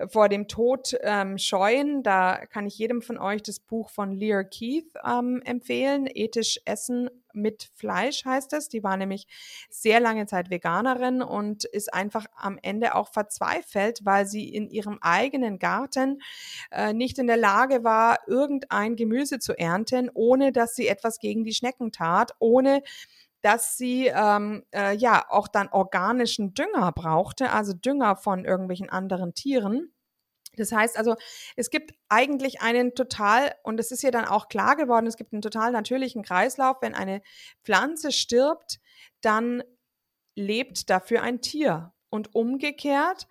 vor 0.08 0.28
dem 0.28 0.48
Tod 0.48 0.96
ähm, 1.02 1.38
scheuen, 1.38 2.02
da 2.02 2.46
kann 2.46 2.66
ich 2.66 2.78
jedem 2.78 3.02
von 3.02 3.18
euch 3.18 3.42
das 3.42 3.60
Buch 3.60 3.90
von 3.90 4.12
Lear 4.12 4.44
Keith 4.44 4.92
ähm, 5.04 5.42
empfehlen, 5.44 6.08
Ethisch 6.12 6.60
Essen 6.64 7.10
mit 7.36 7.70
Fleisch 7.74 8.24
heißt 8.24 8.52
es. 8.54 8.68
Die 8.68 8.82
war 8.82 8.96
nämlich 8.96 9.26
sehr 9.70 10.00
lange 10.00 10.26
Zeit 10.26 10.50
Veganerin 10.50 11.22
und 11.22 11.64
ist 11.64 11.92
einfach 11.92 12.26
am 12.34 12.58
Ende 12.60 12.94
auch 12.94 13.12
verzweifelt, 13.12 14.00
weil 14.04 14.26
sie 14.26 14.52
in 14.52 14.68
ihrem 14.68 14.98
eigenen 15.00 15.58
Garten 15.58 16.20
äh, 16.70 16.92
nicht 16.92 17.18
in 17.18 17.26
der 17.26 17.36
Lage 17.36 17.84
war, 17.84 18.18
irgendein 18.26 18.96
Gemüse 18.96 19.38
zu 19.38 19.56
ernten, 19.56 20.10
ohne 20.12 20.52
dass 20.52 20.74
sie 20.74 20.88
etwas 20.88 21.18
gegen 21.18 21.44
die 21.44 21.54
Schnecken 21.54 21.92
tat, 21.92 22.32
ohne 22.38 22.82
dass 23.42 23.76
sie 23.76 24.06
ähm, 24.06 24.64
äh, 24.74 24.96
ja 24.96 25.24
auch 25.28 25.46
dann 25.46 25.68
organischen 25.68 26.54
Dünger 26.54 26.90
brauchte, 26.92 27.52
also 27.52 27.74
Dünger 27.74 28.16
von 28.16 28.44
irgendwelchen 28.44 28.90
anderen 28.90 29.34
Tieren. 29.34 29.92
Das 30.56 30.72
heißt 30.72 30.96
also, 30.96 31.16
es 31.56 31.70
gibt 31.70 31.92
eigentlich 32.08 32.60
einen 32.60 32.94
total, 32.94 33.54
und 33.62 33.80
es 33.80 33.90
ist 33.90 34.02
ja 34.02 34.10
dann 34.10 34.24
auch 34.24 34.48
klar 34.48 34.76
geworden, 34.76 35.06
es 35.06 35.16
gibt 35.16 35.32
einen 35.32 35.42
total 35.42 35.72
natürlichen 35.72 36.22
Kreislauf. 36.22 36.78
Wenn 36.80 36.94
eine 36.94 37.22
Pflanze 37.64 38.12
stirbt, 38.12 38.78
dann 39.20 39.62
lebt 40.34 40.90
dafür 40.90 41.22
ein 41.22 41.40
Tier. 41.40 41.92
Und 42.08 42.34
umgekehrt, 42.34 43.26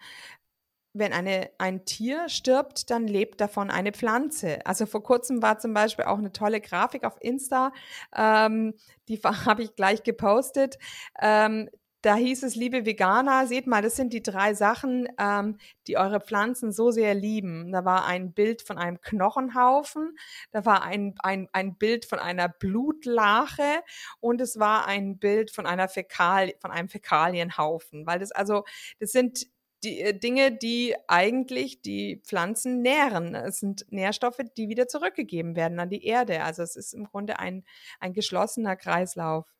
wenn 0.96 1.12
eine, 1.12 1.50
ein 1.58 1.84
Tier 1.84 2.30
stirbt, 2.30 2.90
dann 2.90 3.08
lebt 3.08 3.42
davon 3.42 3.70
eine 3.70 3.92
Pflanze. 3.92 4.66
Also 4.66 4.86
vor 4.86 5.04
kurzem 5.04 5.42
war 5.42 5.60
zum 5.60 5.74
Beispiel 5.74 6.06
auch 6.06 6.18
eine 6.18 6.32
tolle 6.32 6.62
Grafik 6.62 7.04
auf 7.04 7.18
Insta, 7.20 7.74
ähm, 8.16 8.74
die 9.10 9.18
habe 9.24 9.64
ich 9.64 9.76
gleich 9.76 10.04
gepostet. 10.04 10.78
Ähm, 11.22 11.70
da 12.06 12.16
hieß 12.16 12.44
es, 12.44 12.56
liebe 12.56 12.86
Veganer, 12.86 13.48
seht 13.48 13.66
mal, 13.66 13.82
das 13.82 13.96
sind 13.96 14.14
die 14.14 14.22
drei 14.22 14.54
Sachen, 14.54 15.10
ähm, 15.20 15.58
die 15.88 15.98
eure 15.98 16.22
Pflanzen 16.22 16.72
so 16.72 16.92
sehr 16.92 17.16
lieben. 17.16 17.72
Da 17.72 17.84
war 17.84 18.06
ein 18.06 18.32
Bild 18.32 18.62
von 18.62 18.78
einem 18.78 19.02
Knochenhaufen, 19.02 20.16
da 20.52 20.66
war 20.66 20.84
ein, 20.84 21.16
ein, 21.24 21.50
ein 21.52 21.76
Bild 21.78 22.06
von 22.06 22.20
einer 22.20 22.48
Blutlache 22.48 23.82
und 24.20 24.40
es 24.40 24.60
war 24.60 24.86
ein 24.86 25.18
Bild 25.18 25.50
von 25.50 25.66
einer 25.66 25.88
Fäkal, 25.90 26.54
von 26.60 26.70
einem 26.70 26.90
Fäkalienhaufen. 26.90 28.06
Weil 28.06 28.20
das 28.20 28.32
also, 28.32 28.66
das 29.00 29.12
sind 29.12 29.48
die 29.84 30.00
äh, 30.02 30.14
Dinge, 30.18 30.52
die 30.56 30.96
eigentlich 31.08 31.82
die 31.82 32.22
Pflanzen 32.24 32.84
nähren. 32.84 33.34
Es 33.34 33.60
sind 33.60 33.92
Nährstoffe, 33.92 34.42
die 34.58 34.70
wieder 34.70 34.88
zurückgegeben 34.88 35.56
werden 35.56 35.80
an 35.80 35.90
die 35.90 36.06
Erde. 36.06 36.44
Also 36.44 36.62
es 36.62 36.76
ist 36.76 36.94
im 36.94 37.06
Grunde 37.06 37.40
ein, 37.40 37.66
ein 38.00 38.14
geschlossener 38.14 38.76
Kreislauf. 38.76 39.52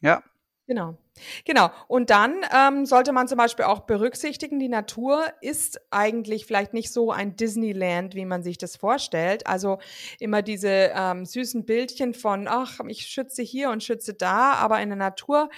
Ja, 0.00 0.22
Genau. 0.66 0.96
Genau. 1.44 1.70
Und 1.88 2.08
dann 2.08 2.36
ähm, 2.52 2.86
sollte 2.86 3.12
man 3.12 3.28
zum 3.28 3.36
Beispiel 3.36 3.66
auch 3.66 3.80
berücksichtigen, 3.80 4.58
die 4.58 4.68
Natur 4.68 5.22
ist 5.42 5.78
eigentlich 5.90 6.46
vielleicht 6.46 6.72
nicht 6.72 6.90
so 6.90 7.12
ein 7.12 7.36
Disneyland, 7.36 8.14
wie 8.14 8.24
man 8.24 8.42
sich 8.42 8.56
das 8.56 8.76
vorstellt. 8.76 9.46
Also 9.46 9.78
immer 10.18 10.40
diese 10.40 10.90
ähm, 10.94 11.26
süßen 11.26 11.66
Bildchen 11.66 12.14
von, 12.14 12.48
ach, 12.48 12.80
ich 12.88 13.06
schütze 13.06 13.42
hier 13.42 13.70
und 13.70 13.84
schütze 13.84 14.14
da, 14.14 14.54
aber 14.54 14.80
in 14.80 14.88
der 14.88 14.96
Natur 14.96 15.50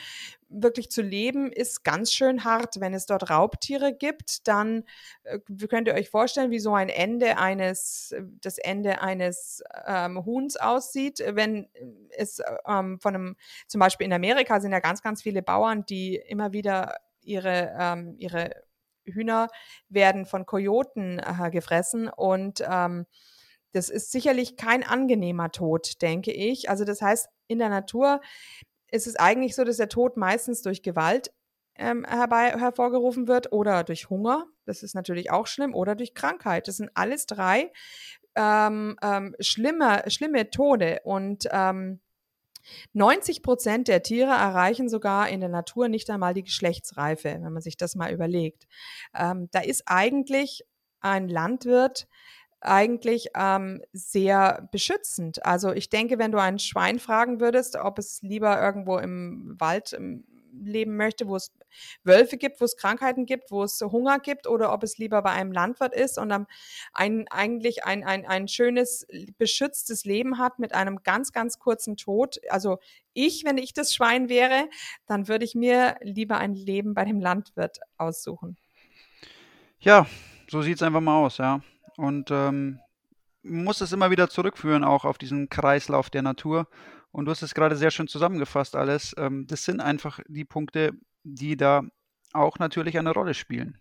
wirklich 0.49 0.91
zu 0.91 1.03
leben 1.03 1.51
ist 1.51 1.85
ganz 1.85 2.13
schön 2.13 2.45
hart. 2.45 2.81
Wenn 2.81 2.95
es 2.95 3.07
dort 3.07 3.31
Raubtiere 3.31 3.95
gibt, 3.95 4.47
dann 4.49 4.85
äh, 5.25 5.39
könnt 5.69 5.89
ihr 5.89 5.95
euch 5.95 6.11
vorstellen, 6.11 6.51
wie 6.51 6.59
so 6.59 6.75
ein 6.75 6.89
Ende 6.89 7.39
eines, 7.39 8.15
das 8.41 8.59
Ende 8.59 9.01
eines 9.01 9.63
ähm, 9.87 10.25
Huhns 10.25 10.57
aussieht. 10.57 11.23
Wenn 11.27 11.69
es 12.11 12.41
ähm, 12.67 13.01
von 13.01 13.15
einem, 13.15 13.37
zum 13.67 13.81
Beispiel 13.81 14.07
in 14.07 14.13
Amerika 14.13 14.61
sind 14.61 14.73
ja 14.73 14.81
ganz, 14.81 15.03
ganz 15.03 15.23
viele 15.23 15.43
Bauern, 15.43 15.85
die 15.87 16.17
immer 16.17 16.53
wieder 16.53 16.97
ihre, 17.23 17.75
ähm, 17.79 18.15
ihre 18.19 18.51
Hühner 19.05 19.49
werden 19.89 20.27
von 20.27 20.47
Kojoten 20.47 21.19
äh, 21.19 21.51
gefressen 21.51 22.09
und 22.09 22.63
ähm, 22.69 23.07
das 23.73 23.91
ist 23.91 24.11
sicherlich 24.11 24.57
kein 24.57 24.83
angenehmer 24.83 25.53
Tod, 25.53 26.01
denke 26.01 26.33
ich. 26.33 26.71
Also 26.71 26.85
das 26.85 27.03
heißt, 27.03 27.29
in 27.47 27.59
der 27.59 27.69
Natur 27.69 28.23
ist 28.91 29.07
es 29.07 29.17
eigentlich 29.17 29.55
so, 29.55 29.65
dass 29.65 29.77
der 29.77 29.89
Tod 29.89 30.17
meistens 30.17 30.63
durch 30.63 30.83
Gewalt 30.83 31.33
ähm, 31.79 32.05
herbei, 32.05 32.51
hervorgerufen 32.59 33.29
wird 33.29 33.53
oder 33.53 33.85
durch 33.85 34.09
Hunger. 34.09 34.47
Das 34.65 34.83
ist 34.83 34.95
natürlich 34.95 35.31
auch 35.31 35.47
schlimm 35.47 35.75
oder 35.75 35.95
durch 35.95 36.15
Krankheit. 36.15 36.69
Das 36.69 36.79
sind 36.79 36.91
alles 36.95 37.27
drei 37.27 37.71
ähm, 38.35 38.97
ähm, 39.03 39.35
schlimme, 39.41 40.05
schlimme 40.09 40.51
Tode 40.51 41.01
und 41.05 41.49
ähm, 41.51 42.01
90 42.95 43.43
Prozent 43.43 43.89
der 43.89 44.03
Tiere 44.03 44.33
erreichen 44.33 44.89
sogar 44.89 45.29
in 45.29 45.41
der 45.41 45.49
Natur 45.49 45.89
nicht 45.89 46.11
einmal 46.11 46.35
die 46.35 46.43
Geschlechtsreife, 46.43 47.39
wenn 47.41 47.53
man 47.53 47.63
sich 47.63 47.77
das 47.77 47.95
mal 47.95 48.13
überlegt. 48.13 48.67
Ähm, 49.15 49.49
da 49.53 49.61
ist 49.61 49.85
eigentlich 49.87 50.65
ein 51.01 51.29
Landwirt 51.29 52.09
eigentlich 52.61 53.29
ähm, 53.37 53.83
sehr 53.93 54.69
beschützend. 54.73 55.45
Also 55.45 55.73
ich 55.73 55.89
denke, 55.89 56.19
wenn 56.19 56.33
du 56.33 56.41
ein 56.41 56.59
Schwein 56.59 56.99
fragen 56.99 57.41
würdest, 57.41 57.77
ob 57.77 57.99
es 57.99 58.23
lieber 58.23 58.61
irgendwo 58.61 58.99
im 58.99 59.55
Wald 59.59 59.93
im 59.93 60.25
leben 60.63 60.97
möchte, 60.97 61.29
wo 61.29 61.37
es 61.37 61.53
Wölfe 62.05 62.37
gibt, 62.37 62.61
wo 62.61 62.65
es 62.65 62.77
Krankheiten 62.77 63.27
gibt, 63.27 63.51
wo 63.51 63.63
es 63.63 63.81
Hunger 63.81 64.19
gibt 64.19 64.47
oder 64.47 64.73
ob 64.73 64.83
es 64.83 64.99
lieber 64.99 65.23
bei 65.23 65.31
einem 65.31 65.53
Landwirt 65.53 65.95
ist 65.95 66.19
und 66.19 66.29
dann 66.29 66.47
ein, 66.93 67.27
eigentlich 67.29 67.85
ein, 67.85 68.05
ein, 68.05 68.27
ein 68.27 68.49
schönes, 68.49 69.07
beschütztes 69.39 70.05
Leben 70.05 70.39
hat 70.39 70.59
mit 70.59 70.75
einem 70.75 71.03
ganz, 71.03 71.33
ganz 71.33 71.59
kurzen 71.59 71.97
Tod. 71.97 72.39
Also 72.49 72.79
ich, 73.13 73.45
wenn 73.45 73.59
ich 73.59 73.73
das 73.73 73.95
Schwein 73.95 74.29
wäre, 74.29 74.69
dann 75.07 75.29
würde 75.29 75.45
ich 75.45 75.55
mir 75.55 75.97
lieber 76.01 76.39
ein 76.39 76.55
Leben 76.55 76.95
bei 76.95 77.05
dem 77.05 77.21
Landwirt 77.21 77.81
aussuchen. 77.99 78.57
Ja, 79.81 80.07
so 80.49 80.63
sieht 80.63 80.77
es 80.77 80.83
einfach 80.83 81.01
mal 81.01 81.25
aus, 81.25 81.39
ja. 81.39 81.61
Und 81.97 82.31
ähm, 82.31 82.81
muss 83.43 83.81
es 83.81 83.93
immer 83.93 84.11
wieder 84.11 84.29
zurückführen, 84.29 84.85
auch 84.85 85.05
auf 85.05 85.19
diesen 85.19 85.49
Kreislauf 85.49 86.11
der 86.11 86.23
Natur. 86.23 86.69
Und 87.13 87.27
du 87.27 87.31
hast 87.31 87.43
es 87.43 87.55
gerade 87.55 87.77
sehr 87.77 87.91
schön 87.91 88.09
zusammengefasst 88.09 88.77
alles. 88.77 89.15
Ähm, 89.19 89.47
das 89.47 89.65
sind 89.65 89.81
einfach 89.81 90.21
die 90.27 90.45
Punkte, 90.45 90.93
die 91.23 91.57
da 91.57 91.83
auch 92.33 92.59
natürlich 92.59 92.99
eine 92.99 93.13
Rolle 93.13 93.35
spielen. 93.35 93.81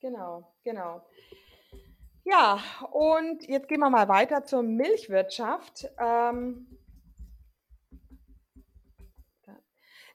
Genau, 0.00 0.54
genau. 0.64 1.06
Ja, 2.24 2.60
und 2.92 3.46
jetzt 3.48 3.68
gehen 3.68 3.80
wir 3.80 3.90
mal 3.90 4.08
weiter 4.08 4.44
zur 4.44 4.62
Milchwirtschaft. 4.62 5.88
Ähm, 5.98 6.66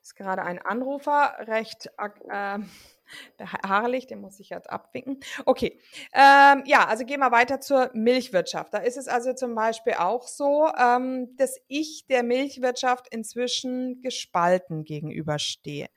ist 0.03 0.15
gerade 0.15 0.43
ein 0.43 0.59
Anrufer 0.59 1.33
recht 1.39 1.89
äh, 2.29 2.59
beharrlich, 3.37 4.07
den 4.07 4.21
muss 4.21 4.39
ich 4.39 4.49
jetzt 4.49 4.69
abwinken. 4.69 5.19
Okay, 5.45 5.79
ähm, 6.13 6.63
ja, 6.65 6.87
also 6.87 7.05
gehen 7.05 7.19
wir 7.19 7.31
weiter 7.31 7.59
zur 7.61 7.89
Milchwirtschaft. 7.93 8.73
Da 8.73 8.79
ist 8.79 8.97
es 8.97 9.07
also 9.07 9.33
zum 9.33 9.55
Beispiel 9.55 9.93
auch 9.93 10.27
so, 10.27 10.69
ähm, 10.77 11.35
dass 11.37 11.59
ich 11.67 12.05
der 12.07 12.23
Milchwirtschaft 12.23 13.07
inzwischen 13.09 14.01
gespalten 14.01 14.83
gegenüberstehe. 14.83 15.87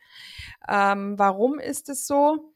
Ähm, 0.69 1.19
warum 1.19 1.59
ist 1.59 1.89
es 1.89 2.07
so? 2.07 2.55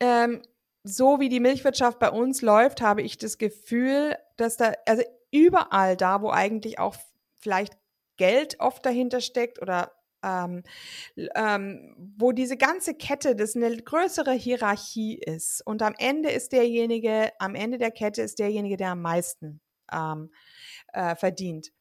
Ähm, 0.00 0.42
so 0.84 1.20
wie 1.20 1.28
die 1.28 1.40
Milchwirtschaft 1.40 1.98
bei 1.98 2.10
uns 2.10 2.40
läuft, 2.40 2.80
habe 2.80 3.02
ich 3.02 3.18
das 3.18 3.38
Gefühl, 3.38 4.16
dass 4.36 4.56
da, 4.56 4.72
also 4.86 5.02
überall 5.30 5.96
da, 5.96 6.22
wo 6.22 6.30
eigentlich 6.30 6.78
auch 6.78 6.96
vielleicht 7.40 7.76
Geld 8.16 8.58
oft 8.60 8.84
dahinter 8.84 9.20
steckt 9.20 9.60
oder 9.60 9.92
ähm, 10.22 10.62
ähm, 11.34 11.94
wo 12.16 12.32
diese 12.32 12.56
ganze 12.56 12.94
Kette, 12.94 13.36
das 13.36 13.56
eine 13.56 13.76
größere 13.76 14.32
Hierarchie 14.32 15.18
ist. 15.18 15.62
Und 15.66 15.82
am 15.82 15.94
Ende 15.98 16.30
ist 16.30 16.52
derjenige, 16.52 17.30
am 17.38 17.54
Ende 17.54 17.78
der 17.78 17.90
Kette 17.90 18.22
ist 18.22 18.38
derjenige, 18.38 18.76
der 18.76 18.92
am 18.92 19.02
meisten 19.02 19.60
ähm, 19.92 20.30
äh, 20.92 21.14
verdient. 21.16 21.72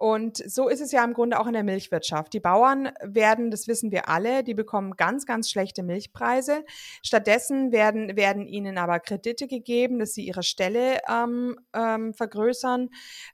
Und 0.00 0.38
so 0.38 0.68
ist 0.70 0.80
es 0.80 0.92
ja 0.92 1.04
im 1.04 1.12
Grunde 1.12 1.38
auch 1.38 1.46
in 1.46 1.52
der 1.52 1.62
Milchwirtschaft. 1.62 2.32
Die 2.32 2.40
Bauern 2.40 2.88
werden, 3.02 3.50
das 3.50 3.68
wissen 3.68 3.92
wir 3.92 4.08
alle, 4.08 4.42
die 4.42 4.54
bekommen 4.54 4.96
ganz, 4.96 5.26
ganz 5.26 5.50
schlechte 5.50 5.82
Milchpreise. 5.82 6.64
Stattdessen 7.02 7.70
werden, 7.70 8.16
werden 8.16 8.46
ihnen 8.46 8.78
aber 8.78 8.98
Kredite 8.98 9.46
gegeben, 9.46 9.98
dass 9.98 10.14
sie 10.14 10.24
ihre 10.24 10.42
Ställe 10.42 11.00
ähm, 11.06 11.60
ähm, 11.74 12.14
vergrößern. 12.14 12.88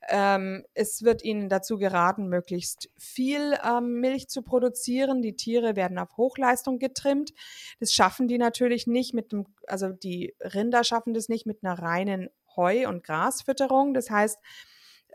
Ähm, 0.09 0.65
es 0.75 1.05
wird 1.05 1.23
ihnen 1.23 1.49
dazu 1.49 1.79
geraten, 1.79 2.27
möglichst 2.29 2.91
viel 2.99 3.57
ähm, 3.65 4.01
Milch 4.01 4.29
zu 4.29 4.43
produzieren. 4.43 5.23
Die 5.23 5.37
Tiere 5.37 5.77
werden 5.77 6.01
auf 6.01 6.17
Hochleistung 6.17 6.81
getrimmt. 6.81 7.33
Das 7.79 7.93
schaffen 7.93 8.27
die 8.27 8.39
natürlich 8.39 8.89
nicht 8.89 9.15
mit 9.15 9.31
dem, 9.31 9.47
also 9.69 9.91
die 9.91 10.35
Rinder 10.41 10.83
schaffen 10.83 11.15
das 11.15 11.29
nicht 11.29 11.47
mit 11.47 11.63
einer 11.63 11.79
reinen 11.79 12.29
Heu- 12.57 12.89
und 12.89 13.05
Grasfütterung. 13.05 13.95
Das 13.95 14.11
heißt, 14.11 14.41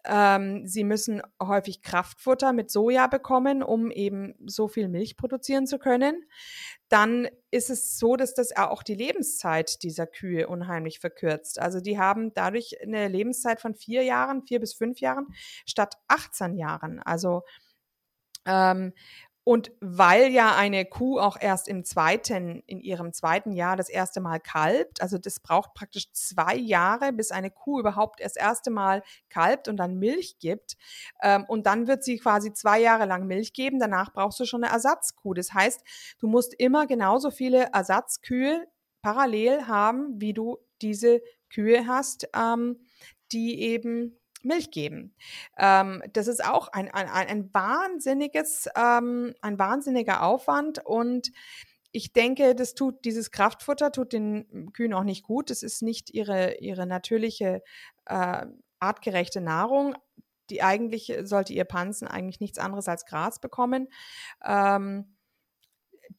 ähm, 0.06 0.66
sie 0.66 0.84
müssen 0.84 1.22
häufig 1.42 1.82
Kraftfutter 1.82 2.54
mit 2.54 2.72
Soja 2.72 3.08
bekommen, 3.08 3.62
um 3.62 3.92
eben 3.92 4.34
so 4.46 4.68
viel 4.68 4.88
Milch 4.88 5.18
produzieren 5.18 5.68
zu 5.68 5.78
können. 5.78 6.26
Dann 6.90 7.28
ist 7.52 7.70
es 7.70 7.98
so, 7.98 8.16
dass 8.16 8.34
das 8.34 8.56
auch 8.56 8.84
die 8.84 8.96
Lebenszeit 8.96 9.84
dieser 9.84 10.08
Kühe 10.08 10.48
unheimlich 10.48 11.00
verkürzt. 11.00 11.60
Also 11.60 11.80
die 11.80 12.00
haben 12.00 12.34
dadurch 12.34 12.82
eine 12.82 13.08
Lebenszeit 13.08 13.62
von 13.62 13.76
vier 13.76 14.04
Jahren, 14.04 14.44
vier 14.44 14.60
bis 14.60 14.74
fünf 14.74 15.00
Jahren 15.00 15.28
statt 15.66 15.96
18 16.08 16.56
Jahren. 16.56 17.00
Also 17.00 17.44
ähm, 18.46 18.94
und 19.43 19.71
weil 19.82 20.32
ja 20.32 20.56
eine 20.56 20.86
Kuh 20.86 21.19
auch 21.19 21.36
erst 21.39 21.67
im 21.67 21.84
zweiten, 21.84 22.62
in 22.67 22.80
ihrem 22.80 23.12
zweiten 23.12 23.51
Jahr 23.51 23.75
das 23.75 23.89
erste 23.89 24.21
Mal 24.21 24.39
kalbt, 24.39 25.01
also 25.01 25.17
das 25.17 25.39
braucht 25.39 25.73
praktisch 25.73 26.12
zwei 26.12 26.56
Jahre, 26.56 27.12
bis 27.12 27.32
eine 27.32 27.49
Kuh 27.49 27.80
überhaupt 27.80 28.19
das 28.23 28.36
erste 28.36 28.69
Mal 28.69 29.01
kalbt 29.30 29.67
und 29.67 29.77
dann 29.77 29.97
Milch 29.97 30.38
gibt. 30.39 30.77
Ähm, 31.23 31.45
und 31.47 31.65
dann 31.65 31.88
wird 31.88 32.04
sie 32.04 32.17
quasi 32.17 32.54
zwei 32.54 32.80
Jahre 32.80 33.06
lang 33.06 33.25
Milch 33.25 33.54
geben. 33.54 33.80
Danach 33.80 34.13
brauchst 34.13 34.39
du 34.39 34.45
schon 34.45 34.63
eine 34.63 34.73
Ersatzkuh. 34.73 35.34
Das 35.34 35.54
heißt, 35.54 35.82
du 36.19 36.27
musst 36.27 36.54
immer 36.54 36.86
genauso 36.86 37.32
viele 37.32 37.69
Ersatzkühe 37.73 38.67
parallel 39.01 39.65
haben, 39.65 40.21
wie 40.21 40.34
du 40.34 40.60
diese 40.84 41.21
Kühe 41.49 41.88
hast, 41.88 42.30
ähm, 42.36 42.80
die 43.32 43.60
eben 43.60 44.21
Milch 44.45 44.71
geben. 44.71 45.15
Ähm, 45.58 46.04
das 46.13 46.27
ist 46.27 46.43
auch 46.43 46.67
ein, 46.69 46.89
ein, 46.91 47.08
ein 47.08 47.54
wahnsinniges, 47.54 48.67
ähm, 48.75 49.34
ein 49.41 49.60
wahnsinniger 49.60 50.23
Aufwand 50.23 50.86
und 50.86 51.32
ich 51.93 52.13
denke, 52.13 52.56
das 52.56 52.73
tut 52.73 53.04
dieses 53.04 53.32
Kraftfutter 53.32 53.91
tut 53.91 54.13
den 54.13 54.71
Kühen 54.71 54.93
auch 54.93 55.04
nicht 55.04 55.23
gut. 55.23 55.49
Das 55.49 55.62
ist 55.62 55.82
nicht 55.82 56.10
ihre 56.10 56.58
ihre 56.60 56.86
natürliche 56.86 57.62
äh, 58.06 58.45
artgerechte 58.80 59.41
Nahrung. 59.41 59.95
Die 60.49 60.63
eigentlich 60.63 61.13
sollte 61.23 61.54
ihr 61.54 61.65
Pansen 61.65 62.08
eigentlich 62.08 62.39
nichts 62.39 62.60
anderes 62.60 62.88
als 62.88 63.06
Gras 63.06 63.39
bekommen. 63.39 63.88
Ähm, 64.45 65.17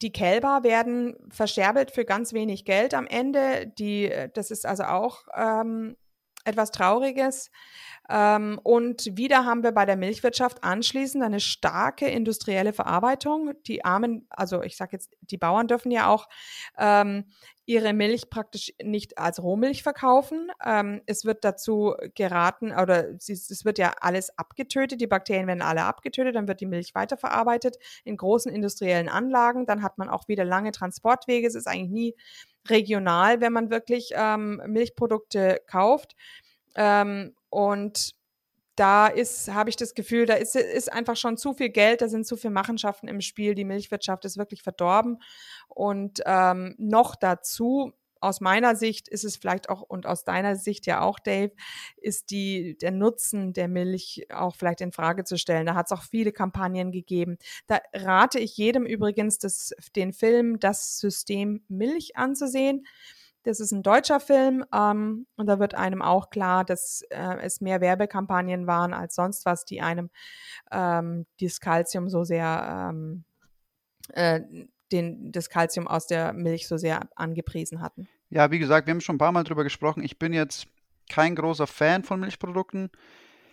die 0.01 0.11
Kälber 0.11 0.63
werden 0.63 1.15
verscherbelt 1.29 1.91
für 1.91 2.05
ganz 2.05 2.33
wenig 2.33 2.65
Geld 2.65 2.93
am 2.93 3.05
Ende. 3.05 3.67
Die, 3.67 4.11
das 4.33 4.49
ist 4.49 4.65
also 4.65 4.83
auch 4.83 5.27
ähm, 5.35 5.95
etwas 6.43 6.71
Trauriges. 6.71 7.51
Ähm, 8.09 8.59
und 8.63 9.17
wieder 9.17 9.45
haben 9.45 9.63
wir 9.63 9.71
bei 9.71 9.85
der 9.85 9.95
Milchwirtschaft 9.95 10.63
anschließend 10.63 11.23
eine 11.23 11.39
starke 11.39 12.07
industrielle 12.07 12.73
Verarbeitung. 12.73 13.53
Die 13.65 13.85
armen, 13.85 14.27
also 14.29 14.61
ich 14.61 14.75
sage 14.75 14.91
jetzt, 14.93 15.15
die 15.21 15.37
Bauern 15.37 15.67
dürfen 15.67 15.91
ja 15.91 16.07
auch 16.07 16.27
ähm, 16.77 17.25
ihre 17.65 17.93
Milch 17.93 18.29
praktisch 18.29 18.73
nicht 18.83 19.17
als 19.17 19.41
Rohmilch 19.41 19.83
verkaufen. 19.83 20.51
Ähm, 20.65 21.01
es 21.05 21.23
wird 21.23 21.45
dazu 21.45 21.95
geraten, 22.13 22.73
oder 22.73 23.09
es 23.11 23.63
wird 23.63 23.77
ja 23.77 23.93
alles 24.01 24.37
abgetötet, 24.37 24.99
die 24.99 25.07
Bakterien 25.07 25.47
werden 25.47 25.61
alle 25.61 25.83
abgetötet, 25.83 26.35
dann 26.35 26.49
wird 26.49 26.59
die 26.59 26.65
Milch 26.65 26.93
weiterverarbeitet 26.93 27.77
in 28.03 28.17
großen 28.17 28.51
industriellen 28.51 29.07
Anlagen. 29.07 29.65
Dann 29.65 29.81
hat 29.81 29.97
man 29.97 30.09
auch 30.09 30.27
wieder 30.27 30.43
lange 30.43 30.73
Transportwege. 30.73 31.47
Es 31.47 31.55
ist 31.55 31.67
eigentlich 31.67 31.89
nie 31.89 32.15
regional, 32.69 33.41
wenn 33.41 33.53
man 33.53 33.69
wirklich 33.69 34.11
ähm, 34.15 34.61
Milchprodukte 34.67 35.61
kauft. 35.67 36.15
Ähm, 36.75 37.35
und 37.49 38.13
da 38.75 39.07
ist, 39.07 39.53
habe 39.53 39.69
ich 39.69 39.75
das 39.75 39.93
Gefühl, 39.93 40.25
da 40.25 40.33
ist, 40.33 40.55
ist 40.55 40.91
einfach 40.91 41.15
schon 41.15 41.37
zu 41.37 41.53
viel 41.53 41.69
Geld, 41.69 42.01
da 42.01 42.07
sind 42.07 42.25
zu 42.25 42.37
viele 42.37 42.53
Machenschaften 42.53 43.07
im 43.07 43.21
Spiel. 43.21 43.53
Die 43.53 43.65
Milchwirtschaft 43.65 44.25
ist 44.25 44.37
wirklich 44.37 44.63
verdorben. 44.63 45.21
Und 45.67 46.21
ähm, 46.25 46.75
noch 46.79 47.15
dazu, 47.15 47.93
aus 48.23 48.41
meiner 48.41 48.75
Sicht 48.75 49.07
ist 49.07 49.23
es 49.23 49.35
vielleicht 49.35 49.69
auch 49.69 49.81
und 49.81 50.05
aus 50.05 50.23
deiner 50.23 50.55
Sicht 50.55 50.85
ja 50.85 51.01
auch, 51.01 51.19
Dave, 51.19 51.51
ist 51.97 52.31
die, 52.31 52.77
der 52.77 52.91
Nutzen 52.91 53.53
der 53.53 53.67
Milch 53.67 54.27
auch 54.33 54.55
vielleicht 54.55 54.81
in 54.81 54.91
Frage 54.91 55.23
zu 55.23 55.37
stellen. 55.37 55.65
Da 55.65 55.75
hat 55.75 55.87
es 55.87 55.91
auch 55.91 56.03
viele 56.03 56.31
Kampagnen 56.31 56.91
gegeben. 56.91 57.37
Da 57.67 57.79
rate 57.93 58.39
ich 58.39 58.57
jedem 58.57 58.85
übrigens, 58.85 59.39
das, 59.39 59.73
den 59.95 60.13
Film 60.13 60.59
Das 60.59 60.99
System 60.99 61.63
Milch 61.67 62.15
anzusehen. 62.15 62.85
Das 63.43 63.59
ist 63.59 63.73
ein 63.73 63.83
deutscher 63.83 64.21
Film 64.21 64.63
ähm, 64.73 65.27
und 65.35 65.47
da 65.47 65.59
wird 65.59 65.75
einem 65.75 66.01
auch 66.01 66.29
klar, 66.29 66.63
dass 66.63 67.01
äh, 67.09 67.37
es 67.41 67.59
mehr 67.59 67.81
Werbekampagnen 67.81 68.67
waren 68.67 68.93
als 68.93 69.15
sonst 69.15 69.45
was, 69.45 69.65
die 69.65 69.81
einem 69.81 70.09
ähm, 70.71 71.25
dieses 71.41 71.59
Calcium 71.59 72.07
so 72.07 72.23
sehr 72.23 72.89
ähm, 72.89 73.25
äh, 74.13 74.39
den, 74.93 75.31
das 75.31 75.49
Kalzium 75.49 75.87
aus 75.87 76.07
der 76.07 76.31
Milch 76.31 76.67
so 76.67 76.77
sehr 76.77 77.09
angepriesen 77.15 77.81
hatten. 77.81 78.07
Ja, 78.33 78.49
wie 78.49 78.57
gesagt, 78.57 78.87
wir 78.87 78.95
haben 78.95 79.01
schon 79.01 79.17
ein 79.17 79.19
paar 79.19 79.31
Mal 79.31 79.43
drüber 79.43 79.63
gesprochen. 79.63 80.03
Ich 80.03 80.17
bin 80.17 80.33
jetzt 80.33 80.65
kein 81.07 81.35
großer 81.35 81.67
Fan 81.67 82.03
von 82.03 82.19
Milchprodukten. 82.19 82.89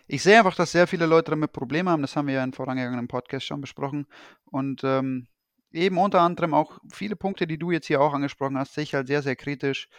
Ich 0.07 0.23
sehe 0.23 0.39
einfach, 0.39 0.57
dass 0.57 0.73
sehr 0.73 0.87
viele 0.87 1.05
Leute 1.05 1.33
damit 1.33 1.53
Probleme 1.53 1.91
haben. 1.91 2.01
Das 2.01 2.17
haben 2.17 2.29
wir 2.29 2.35
ja 2.37 2.45
in 2.45 2.55
vorangegangenen 2.55 3.07
Podcast 3.07 3.45
schon 3.45 3.61
besprochen. 3.61 4.07
Und 4.47 4.83
ähm, 4.83 5.27
eben 5.71 5.99
unter 5.99 6.23
anderem 6.23 6.55
auch 6.55 6.79
viele 6.91 7.15
Punkte, 7.15 7.47
die 7.47 7.59
du 7.59 7.71
jetzt 7.71 7.89
hier 7.89 8.01
auch 8.01 8.15
angesprochen 8.15 8.57
hast, 8.57 8.73
sehe 8.73 8.85
ich 8.85 8.95
halt 8.95 9.07
sehr, 9.07 9.21
sehr 9.21 9.37
kritisch. 9.37 9.91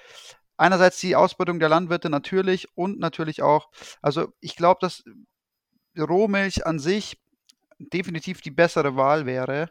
Einerseits 0.58 1.00
die 1.00 1.16
Ausbeutung 1.16 1.60
der 1.60 1.70
Landwirte 1.70 2.10
natürlich 2.10 2.68
und 2.76 2.98
natürlich 2.98 3.44
auch, 3.44 3.70
also 4.02 4.34
ich 4.40 4.56
glaube, 4.56 4.80
dass 4.82 5.04
Rohmilch 5.96 6.66
an 6.66 6.80
sich 6.80 7.22
definitiv 7.78 8.42
die 8.42 8.50
bessere 8.50 8.96
Wahl 8.96 9.28
wäre. 9.28 9.70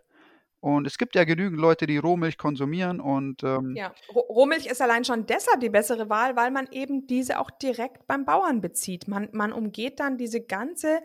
Und 0.61 0.87
es 0.87 0.99
gibt 0.99 1.15
ja 1.15 1.25
genügend 1.25 1.59
Leute, 1.59 1.87
die 1.87 1.97
Rohmilch 1.97 2.37
konsumieren 2.37 3.01
und 3.01 3.43
ähm, 3.43 3.75
ja, 3.75 3.95
Rohmilch 4.15 4.67
ist 4.67 4.83
allein 4.83 5.05
schon 5.05 5.25
deshalb 5.25 5.61
die 5.61 5.71
bessere 5.71 6.11
Wahl, 6.11 6.37
weil 6.37 6.51
man 6.51 6.69
eben 6.71 7.07
diese 7.07 7.39
auch 7.39 7.51
direkt 7.51 8.07
beim 8.07 8.27
Bauern 8.27 8.61
bezieht. 8.61 9.09
Man, 9.09 9.31
man 9.33 9.53
umgeht 9.53 10.01
dann 10.01 10.19
diese 10.19 10.43
ganze 10.43 11.01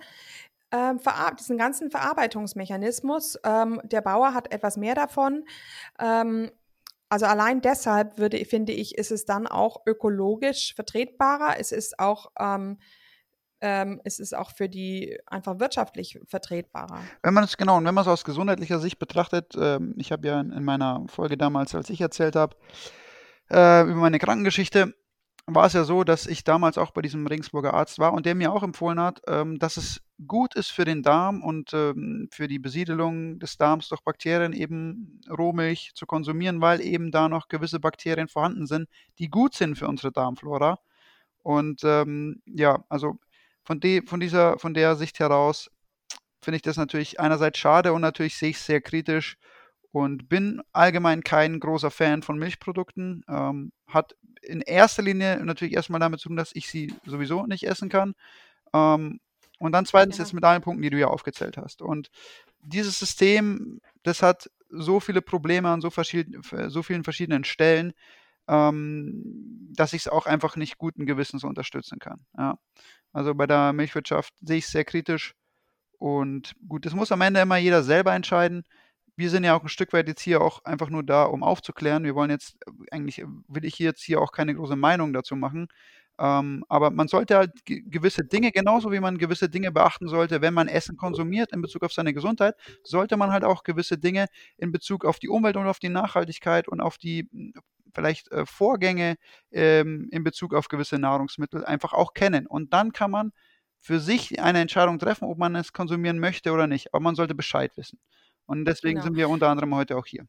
ähm, 0.71 0.99
diesen 1.39 1.57
ganzen 1.57 1.89
Verarbeitungsmechanismus. 1.89 3.39
Ähm, 3.45 3.79
der 3.83 4.01
Bauer 4.01 4.33
hat 4.33 4.53
etwas 4.53 4.75
mehr 4.75 4.95
davon. 4.95 5.45
Ähm, 5.99 6.51
also 7.07 7.25
allein 7.27 7.61
deshalb 7.61 8.17
würde, 8.17 8.43
finde 8.45 8.73
ich, 8.73 8.97
ist 8.97 9.11
es 9.11 9.25
dann 9.25 9.47
auch 9.47 9.85
ökologisch 9.85 10.73
vertretbarer. 10.75 11.59
Es 11.59 11.71
ist 11.71 11.99
auch 11.99 12.31
ähm, 12.39 12.77
ähm, 13.61 14.01
es 14.03 14.19
ist 14.19 14.35
auch 14.35 14.51
für 14.51 14.69
die 14.69 15.17
einfach 15.25 15.59
wirtschaftlich 15.59 16.19
vertretbarer. 16.25 16.99
Wenn 17.23 17.33
man 17.33 17.43
es 17.43 17.57
genau, 17.57 17.77
und 17.77 17.85
wenn 17.85 17.93
man 17.93 18.03
es 18.03 18.07
aus 18.07 18.25
gesundheitlicher 18.25 18.79
Sicht 18.79 18.99
betrachtet, 18.99 19.53
ähm, 19.59 19.95
ich 19.97 20.11
habe 20.11 20.27
ja 20.27 20.41
in, 20.41 20.51
in, 20.51 20.63
meiner 20.63 21.05
Folge 21.07 21.37
damals, 21.37 21.73
als 21.73 21.89
ich 21.89 22.01
erzählt 22.01 22.35
habe, 22.35 22.55
äh, 23.49 23.83
über 23.83 23.95
meine 23.95 24.19
Krankengeschichte, 24.19 24.93
war 25.47 25.67
es 25.67 25.73
ja 25.73 25.83
so, 25.83 26.03
dass 26.03 26.25
ich 26.25 26.43
damals 26.43 26.77
auch 26.77 26.91
bei 26.91 27.01
diesem 27.01 27.27
Regensburger 27.27 27.73
Arzt 27.73 27.99
war 27.99 28.13
und 28.13 28.25
der 28.25 28.33
mir 28.33 28.51
auch 28.51 28.63
empfohlen 28.63 28.99
hat, 28.99 29.21
ähm, 29.27 29.59
dass 29.59 29.77
es 29.77 30.01
gut 30.27 30.55
ist 30.55 30.71
für 30.71 30.85
den 30.85 31.03
Darm 31.03 31.43
und 31.43 31.71
ähm, 31.73 32.27
für 32.31 32.47
die 32.47 32.57
Besiedelung 32.57 33.37
des 33.39 33.57
Darms 33.57 33.89
durch 33.89 34.01
Bakterien 34.01 34.53
eben 34.53 35.21
Rohmilch 35.29 35.91
zu 35.93 36.05
konsumieren, 36.07 36.61
weil 36.61 36.81
eben 36.81 37.11
da 37.11 37.29
noch 37.29 37.47
gewisse 37.47 37.79
Bakterien 37.79 38.27
vorhanden 38.27 38.65
sind, 38.65 38.89
die 39.19 39.29
gut 39.29 39.53
sind 39.53 39.77
für 39.77 39.87
unsere 39.87 40.11
Darmflora. 40.11 40.79
Und 41.43 41.83
ähm, 41.83 42.41
ja, 42.47 42.83
also 42.89 43.19
von, 43.65 43.79
de, 43.79 44.05
von, 44.05 44.19
dieser, 44.19 44.57
von 44.59 44.73
der 44.73 44.95
Sicht 44.95 45.19
heraus 45.19 45.69
finde 46.41 46.57
ich 46.57 46.61
das 46.61 46.77
natürlich 46.77 47.19
einerseits 47.19 47.57
schade 47.57 47.91
und 47.91 48.01
natürlich 48.01 48.37
sehe 48.37 48.51
ich 48.51 48.57
es 48.57 48.65
sehr 48.65 48.79
kritisch 48.79 49.37
und 49.91 50.29
bin 50.29 50.61
allgemein 50.71 51.23
kein 51.23 51.59
großer 51.59 51.89
Fan 51.89 52.21
von 52.21 52.37
Milchprodukten. 52.37 53.23
Ähm, 53.27 53.71
hat 53.87 54.15
in 54.41 54.61
erster 54.61 55.01
Linie 55.01 55.43
natürlich 55.43 55.73
erstmal 55.73 55.99
damit 55.99 56.19
zu 56.19 56.29
tun, 56.29 56.37
dass 56.37 56.51
ich 56.53 56.69
sie 56.69 56.93
sowieso 57.05 57.45
nicht 57.47 57.63
essen 57.65 57.89
kann. 57.89 58.13
Ähm, 58.73 59.19
und 59.57 59.71
dann 59.71 59.85
zweitens 59.85 60.17
ja. 60.17 60.23
jetzt 60.23 60.33
mit 60.33 60.43
allen 60.43 60.61
Punkten, 60.61 60.83
die 60.83 60.89
du 60.89 60.99
ja 60.99 61.07
aufgezählt 61.07 61.57
hast. 61.57 61.81
Und 61.81 62.09
dieses 62.61 62.99
System, 62.99 63.79
das 64.03 64.21
hat 64.21 64.49
so 64.69 64.99
viele 64.99 65.21
Probleme 65.21 65.69
an 65.69 65.81
so, 65.81 65.89
so 65.89 66.83
vielen 66.83 67.03
verschiedenen 67.03 67.43
Stellen, 67.43 67.93
ähm, 68.47 69.71
dass 69.73 69.93
ich 69.93 70.03
es 70.03 70.07
auch 70.07 70.25
einfach 70.25 70.55
nicht 70.55 70.77
guten 70.77 71.05
Gewissens 71.05 71.43
unterstützen 71.43 71.99
kann. 71.99 72.25
Ja. 72.37 72.57
Also 73.15 73.33
bei 73.33 73.47
der 73.47 73.71
Milchwirtschaft 73.71 74.33
sehe 74.41 74.57
ich 74.57 74.65
es 74.65 74.71
sehr 74.71 74.83
kritisch. 74.83 75.35
Und 75.99 76.53
gut, 76.67 76.85
das 76.85 76.93
muss 76.93 77.13
am 77.13 77.21
Ende 77.21 77.39
immer 77.39 77.55
jeder 77.55 77.81
selber 77.81 78.13
entscheiden. 78.13 78.63
Wir 79.15 79.29
sind 79.29 79.45
ja 79.45 79.55
auch 79.55 79.63
ein 79.63 79.69
Stück 79.69 79.93
weit 79.93 80.09
jetzt 80.09 80.21
hier 80.21 80.41
auch 80.41 80.65
einfach 80.65 80.89
nur 80.89 81.01
da, 81.01 81.23
um 81.23 81.41
aufzuklären. 81.41 82.03
Wir 82.03 82.13
wollen 82.15 82.29
jetzt, 82.29 82.57
eigentlich 82.91 83.23
will 83.47 83.63
ich 83.63 83.79
jetzt 83.79 84.03
hier 84.03 84.19
auch 84.21 84.33
keine 84.33 84.53
große 84.53 84.75
Meinung 84.75 85.13
dazu 85.13 85.37
machen. 85.37 85.69
Ähm, 86.19 86.65
aber 86.67 86.91
man 86.91 87.07
sollte 87.07 87.37
halt 87.37 87.51
gewisse 87.65 88.25
Dinge, 88.25 88.51
genauso 88.51 88.91
wie 88.91 88.99
man 88.99 89.17
gewisse 89.17 89.49
Dinge 89.49 89.71
beachten 89.71 90.09
sollte, 90.09 90.41
wenn 90.41 90.53
man 90.53 90.67
Essen 90.67 90.97
konsumiert 90.97 91.53
in 91.53 91.61
Bezug 91.61 91.83
auf 91.83 91.93
seine 91.93 92.13
Gesundheit, 92.13 92.55
sollte 92.83 93.15
man 93.15 93.31
halt 93.31 93.45
auch 93.45 93.63
gewisse 93.63 93.97
Dinge 93.97 94.27
in 94.57 94.73
Bezug 94.73 95.05
auf 95.05 95.19
die 95.19 95.29
Umwelt 95.29 95.55
und 95.55 95.67
auf 95.67 95.79
die 95.79 95.89
Nachhaltigkeit 95.89 96.67
und 96.67 96.81
auf 96.81 96.97
die 96.97 97.29
vielleicht 97.95 98.31
äh, 98.31 98.45
Vorgänge 98.45 99.15
ähm, 99.51 100.07
in 100.11 100.23
Bezug 100.23 100.53
auf 100.53 100.67
gewisse 100.67 100.99
Nahrungsmittel 100.99 101.65
einfach 101.65 101.93
auch 101.93 102.13
kennen. 102.13 102.45
Und 102.45 102.73
dann 102.73 102.93
kann 102.93 103.11
man 103.11 103.31
für 103.79 103.99
sich 103.99 104.41
eine 104.41 104.59
Entscheidung 104.59 104.99
treffen, 104.99 105.25
ob 105.25 105.37
man 105.37 105.55
es 105.55 105.73
konsumieren 105.73 106.19
möchte 106.19 106.51
oder 106.51 106.67
nicht. 106.67 106.93
Aber 106.93 107.01
man 107.01 107.15
sollte 107.15 107.35
Bescheid 107.35 107.71
wissen. 107.77 107.99
Und 108.45 108.65
deswegen 108.65 108.95
genau. 108.95 109.05
sind 109.05 109.15
wir 109.15 109.29
unter 109.29 109.49
anderem 109.49 109.73
heute 109.75 109.97
auch 109.97 110.05
hier. 110.05 110.27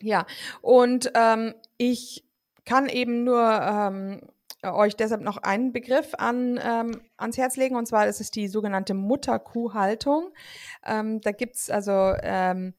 Ja, 0.00 0.26
und 0.60 1.10
ähm, 1.14 1.54
ich 1.76 2.24
kann 2.64 2.88
eben 2.88 3.24
nur 3.24 3.40
ähm, 3.40 4.20
euch 4.62 4.96
deshalb 4.96 5.22
noch 5.22 5.38
einen 5.38 5.72
Begriff 5.72 6.14
an, 6.14 6.58
ähm, 6.62 7.00
ans 7.16 7.36
Herz 7.36 7.56
legen, 7.56 7.76
und 7.76 7.86
zwar 7.86 8.06
ist 8.06 8.20
es 8.20 8.30
die 8.30 8.48
sogenannte 8.48 8.94
Mutterkuhhaltung. 8.94 10.32
Ähm, 10.84 11.20
da 11.20 11.32
gibt 11.32 11.56
es 11.56 11.70
also 11.70 12.14
ähm, 12.22 12.74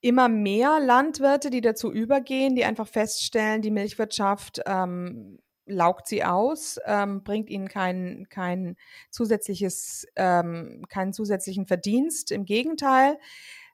immer 0.00 0.28
mehr 0.28 0.78
Landwirte, 0.80 1.50
die 1.50 1.60
dazu 1.60 1.92
übergehen, 1.92 2.54
die 2.54 2.64
einfach 2.64 2.86
feststellen, 2.86 3.62
die 3.62 3.70
Milchwirtschaft 3.70 4.60
ähm, 4.66 5.38
laugt 5.66 6.06
sie 6.06 6.24
aus, 6.24 6.78
ähm, 6.86 7.22
bringt 7.22 7.50
ihnen 7.50 7.68
kein, 7.68 8.26
kein 8.30 8.76
zusätzliches, 9.10 10.06
ähm, 10.16 10.84
keinen 10.88 11.12
zusätzlichen 11.12 11.66
Verdienst. 11.66 12.30
Im 12.30 12.44
Gegenteil. 12.44 13.18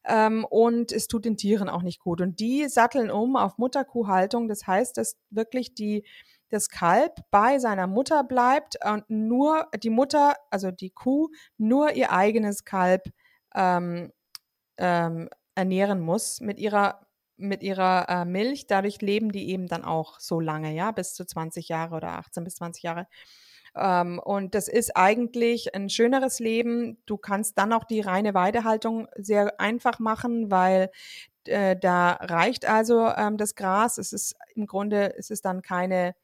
Ähm, 0.04 0.44
und 0.44 0.90
es 0.90 1.06
tut 1.06 1.24
den 1.24 1.36
Tieren 1.36 1.68
auch 1.68 1.82
nicht 1.82 2.00
gut. 2.00 2.20
Und 2.20 2.40
die 2.40 2.66
satteln 2.68 3.10
um 3.10 3.36
auf 3.36 3.58
Mutterkuhhaltung. 3.58 4.48
Das 4.48 4.66
heißt, 4.66 4.96
dass 4.96 5.16
wirklich 5.30 5.74
die, 5.74 6.04
das 6.48 6.68
Kalb 6.68 7.20
bei 7.30 7.58
seiner 7.58 7.86
Mutter 7.86 8.24
bleibt 8.24 8.78
und 8.84 9.08
nur 9.08 9.68
die 9.82 9.90
Mutter, 9.90 10.34
also 10.50 10.70
die 10.70 10.90
Kuh, 10.90 11.28
nur 11.56 11.92
ihr 11.92 12.12
eigenes 12.12 12.64
Kalb 12.64 13.04
ähm, 13.54 14.10
ähm, 14.78 15.28
ernähren 15.54 16.00
muss 16.00 16.40
mit 16.40 16.58
ihrer 16.58 17.06
mit 17.36 17.62
ihrer 17.62 18.08
äh, 18.08 18.24
Milch. 18.24 18.66
Dadurch 18.66 19.00
leben 19.00 19.32
die 19.32 19.50
eben 19.50 19.66
dann 19.66 19.84
auch 19.84 20.20
so 20.20 20.40
lange, 20.40 20.74
ja, 20.74 20.92
bis 20.92 21.14
zu 21.14 21.26
20 21.26 21.68
Jahre 21.68 21.96
oder 21.96 22.18
18 22.18 22.44
bis 22.44 22.56
20 22.56 22.82
Jahre. 22.84 23.06
Ähm, 23.74 24.18
und 24.18 24.54
das 24.54 24.68
ist 24.68 24.96
eigentlich 24.96 25.74
ein 25.74 25.88
schöneres 25.88 26.38
Leben. 26.38 26.98
Du 27.06 27.16
kannst 27.16 27.58
dann 27.58 27.72
auch 27.72 27.84
die 27.84 28.00
reine 28.00 28.34
Weidehaltung 28.34 29.08
sehr 29.16 29.58
einfach 29.60 29.98
machen, 29.98 30.50
weil 30.50 30.90
äh, 31.46 31.76
da 31.76 32.12
reicht 32.12 32.66
also 32.66 33.08
ähm, 33.08 33.36
das 33.38 33.54
Gras. 33.54 33.98
Es 33.98 34.12
ist 34.12 34.36
im 34.54 34.66
Grunde, 34.66 35.14
es 35.16 35.30
ist 35.30 35.44
dann 35.44 35.62
keine, 35.62 36.14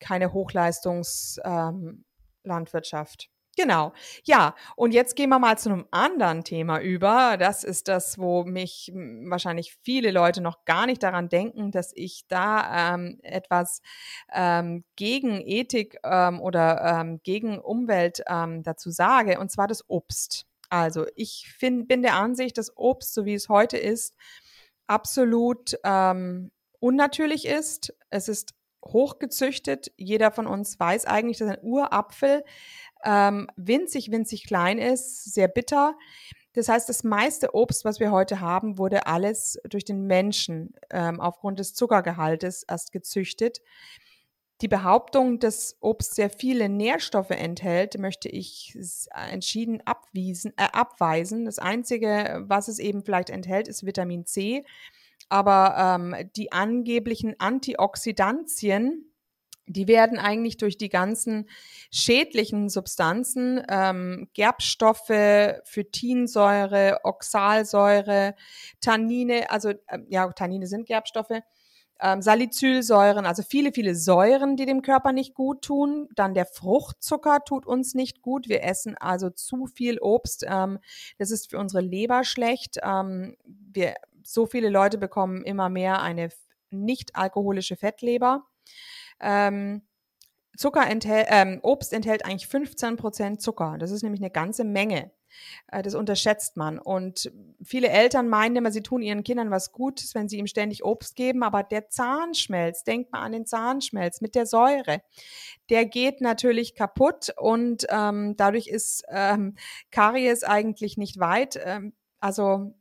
keine 0.00 0.32
Hochleistungslandwirtschaft. 0.32 3.24
Ähm, 3.24 3.33
Genau. 3.56 3.92
Ja, 4.24 4.54
und 4.76 4.92
jetzt 4.92 5.16
gehen 5.16 5.30
wir 5.30 5.38
mal 5.38 5.58
zu 5.58 5.70
einem 5.70 5.86
anderen 5.90 6.44
Thema 6.44 6.80
über. 6.80 7.36
Das 7.38 7.64
ist 7.64 7.88
das, 7.88 8.18
wo 8.18 8.44
mich 8.44 8.92
wahrscheinlich 8.94 9.76
viele 9.82 10.10
Leute 10.10 10.40
noch 10.40 10.64
gar 10.64 10.86
nicht 10.86 11.02
daran 11.02 11.28
denken, 11.28 11.70
dass 11.70 11.92
ich 11.94 12.26
da 12.28 12.94
ähm, 12.94 13.18
etwas 13.22 13.80
ähm, 14.32 14.84
gegen 14.96 15.40
Ethik 15.40 15.98
ähm, 16.04 16.40
oder 16.40 17.00
ähm, 17.00 17.20
gegen 17.22 17.58
Umwelt 17.58 18.22
ähm, 18.28 18.62
dazu 18.62 18.90
sage, 18.90 19.38
und 19.38 19.50
zwar 19.50 19.68
das 19.68 19.88
Obst. 19.88 20.46
Also 20.70 21.06
ich 21.14 21.52
find, 21.56 21.86
bin 21.86 22.02
der 22.02 22.14
Ansicht, 22.14 22.58
dass 22.58 22.76
Obst, 22.76 23.14
so 23.14 23.24
wie 23.24 23.34
es 23.34 23.48
heute 23.48 23.76
ist, 23.76 24.16
absolut 24.86 25.78
ähm, 25.84 26.50
unnatürlich 26.80 27.46
ist. 27.46 27.94
Es 28.10 28.28
ist 28.28 28.54
hochgezüchtet. 28.84 29.92
Jeder 29.96 30.30
von 30.30 30.46
uns 30.46 30.78
weiß 30.78 31.06
eigentlich, 31.06 31.38
dass 31.38 31.50
ein 31.50 31.62
Urapfel 31.62 32.44
ähm, 33.04 33.48
winzig, 33.56 34.10
winzig 34.10 34.46
klein 34.46 34.78
ist, 34.78 35.32
sehr 35.32 35.48
bitter. 35.48 35.96
Das 36.54 36.68
heißt, 36.68 36.88
das 36.88 37.02
meiste 37.02 37.54
Obst, 37.54 37.84
was 37.84 37.98
wir 37.98 38.12
heute 38.12 38.40
haben, 38.40 38.78
wurde 38.78 39.06
alles 39.06 39.58
durch 39.68 39.84
den 39.84 40.06
Menschen 40.06 40.74
ähm, 40.90 41.20
aufgrund 41.20 41.58
des 41.58 41.74
Zuckergehaltes 41.74 42.62
erst 42.62 42.92
gezüchtet. 42.92 43.60
Die 44.60 44.68
Behauptung, 44.68 45.40
dass 45.40 45.76
Obst 45.80 46.14
sehr 46.14 46.30
viele 46.30 46.68
Nährstoffe 46.68 47.30
enthält, 47.30 47.98
möchte 47.98 48.28
ich 48.28 48.78
entschieden 49.10 49.82
abwiesen, 49.84 50.52
äh, 50.56 50.68
abweisen. 50.72 51.44
Das 51.44 51.58
Einzige, 51.58 52.44
was 52.46 52.68
es 52.68 52.78
eben 52.78 53.02
vielleicht 53.02 53.30
enthält, 53.30 53.66
ist 53.66 53.84
Vitamin 53.84 54.24
C. 54.24 54.64
aber 55.28 55.98
ähm, 55.98 56.30
die 56.36 56.52
angeblichen 56.52 57.34
Antioxidantien, 57.38 59.10
die 59.66 59.88
werden 59.88 60.18
eigentlich 60.18 60.58
durch 60.58 60.76
die 60.76 60.90
ganzen 60.90 61.48
schädlichen 61.90 62.68
Substanzen, 62.68 63.62
ähm, 63.68 64.28
Gerbstoffe, 64.34 65.60
Phytinsäure, 65.64 67.00
Oxalsäure, 67.04 68.34
Tannine, 68.80 69.50
also 69.50 69.70
äh, 69.70 69.98
ja, 70.08 70.30
Tannine 70.32 70.66
sind 70.66 70.86
Gerbstoffe, 70.86 71.40
ähm, 72.00 72.22
Salicylsäuren, 72.22 73.24
also 73.24 73.42
viele, 73.42 73.72
viele 73.72 73.94
Säuren, 73.94 74.56
die 74.56 74.66
dem 74.66 74.82
Körper 74.82 75.12
nicht 75.12 75.34
gut 75.34 75.62
tun. 75.62 76.08
Dann 76.14 76.34
der 76.34 76.44
Fruchtzucker 76.44 77.44
tut 77.44 77.66
uns 77.66 77.94
nicht 77.94 78.20
gut. 78.20 78.48
Wir 78.48 78.64
essen 78.64 78.96
also 78.98 79.30
zu 79.30 79.66
viel 79.66 79.98
Obst. 80.00 80.44
Ähm, 80.46 80.78
das 81.18 81.30
ist 81.30 81.50
für 81.50 81.58
unsere 81.58 81.82
Leber 81.82 82.24
schlecht. 82.24 82.78
Ähm, 82.82 83.36
wir, 83.44 83.94
so 84.24 84.46
viele 84.46 84.68
Leute 84.68 84.98
bekommen 84.98 85.44
immer 85.44 85.68
mehr 85.68 86.02
eine 86.02 86.30
nicht 86.70 87.16
alkoholische 87.16 87.76
Fettleber. 87.76 88.44
Ähm, 89.20 89.82
Zucker 90.56 90.86
enthält, 90.88 91.26
ähm, 91.30 91.60
Obst 91.62 91.92
enthält 91.92 92.24
eigentlich 92.24 92.46
15 92.46 92.96
Prozent 92.96 93.42
Zucker. 93.42 93.76
Das 93.78 93.90
ist 93.90 94.02
nämlich 94.02 94.20
eine 94.20 94.30
ganze 94.30 94.64
Menge. 94.64 95.10
Äh, 95.68 95.82
das 95.82 95.94
unterschätzt 95.94 96.56
man. 96.56 96.78
Und 96.78 97.32
viele 97.62 97.88
Eltern 97.88 98.28
meinen 98.28 98.56
immer, 98.56 98.70
sie 98.70 98.82
tun 98.82 99.02
ihren 99.02 99.24
Kindern 99.24 99.50
was 99.50 99.72
Gutes, 99.72 100.14
wenn 100.14 100.28
sie 100.28 100.38
ihm 100.38 100.46
ständig 100.46 100.84
Obst 100.84 101.16
geben. 101.16 101.42
Aber 101.42 101.62
der 101.62 101.88
Zahnschmelz, 101.88 102.84
denkt 102.84 103.12
mal 103.12 103.22
an 103.22 103.32
den 103.32 103.46
Zahnschmelz 103.46 104.20
mit 104.20 104.34
der 104.34 104.46
Säure, 104.46 105.02
der 105.70 105.86
geht 105.86 106.20
natürlich 106.20 106.74
kaputt 106.74 107.32
und 107.36 107.86
ähm, 107.90 108.36
dadurch 108.36 108.68
ist 108.68 109.04
ähm, 109.08 109.56
Karies 109.90 110.44
eigentlich 110.44 110.96
nicht 110.96 111.18
weit. 111.18 111.58
Ähm, 111.64 111.94
also 112.20 112.74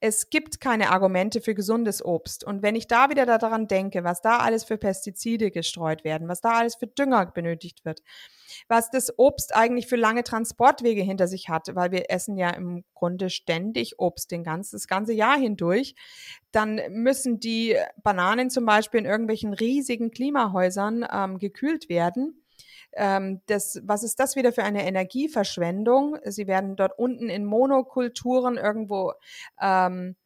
es 0.00 0.30
gibt 0.30 0.60
keine 0.60 0.90
Argumente 0.90 1.42
für 1.42 1.54
gesundes 1.54 2.02
Obst. 2.02 2.42
Und 2.42 2.62
wenn 2.62 2.74
ich 2.74 2.86
da 2.86 3.10
wieder 3.10 3.26
daran 3.26 3.68
denke, 3.68 4.02
was 4.02 4.22
da 4.22 4.38
alles 4.38 4.64
für 4.64 4.78
Pestizide 4.78 5.50
gestreut 5.50 6.04
werden, 6.04 6.26
was 6.26 6.40
da 6.40 6.52
alles 6.52 6.74
für 6.74 6.86
Dünger 6.86 7.26
benötigt 7.26 7.84
wird, 7.84 8.02
was 8.66 8.90
das 8.90 9.18
Obst 9.18 9.54
eigentlich 9.54 9.86
für 9.86 9.96
lange 9.96 10.24
Transportwege 10.24 11.02
hinter 11.02 11.28
sich 11.28 11.50
hat, 11.50 11.74
weil 11.74 11.92
wir 11.92 12.10
essen 12.10 12.38
ja 12.38 12.50
im 12.50 12.82
Grunde 12.94 13.28
ständig 13.28 13.98
Obst 13.98 14.30
den 14.30 14.42
ganzen, 14.42 14.76
das 14.76 14.88
ganze 14.88 15.12
Jahr 15.12 15.38
hindurch, 15.38 15.94
dann 16.50 16.80
müssen 16.88 17.38
die 17.38 17.76
Bananen 18.02 18.48
zum 18.48 18.64
Beispiel 18.64 19.00
in 19.00 19.06
irgendwelchen 19.06 19.52
riesigen 19.52 20.10
Klimahäusern 20.10 21.06
ähm, 21.12 21.38
gekühlt 21.38 21.90
werden 21.90 22.42
ähm, 22.92 23.40
das, 23.46 23.80
was 23.84 24.02
ist 24.02 24.20
das 24.20 24.36
wieder 24.36 24.52
für 24.52 24.64
eine 24.64 24.86
Energieverschwendung? 24.86 26.16
Sie 26.24 26.46
werden 26.46 26.76
dort 26.76 26.98
unten 26.98 27.28
in 27.28 27.44
Monokulturen 27.44 28.56
irgendwo 28.56 29.12
ähm, 29.60 30.16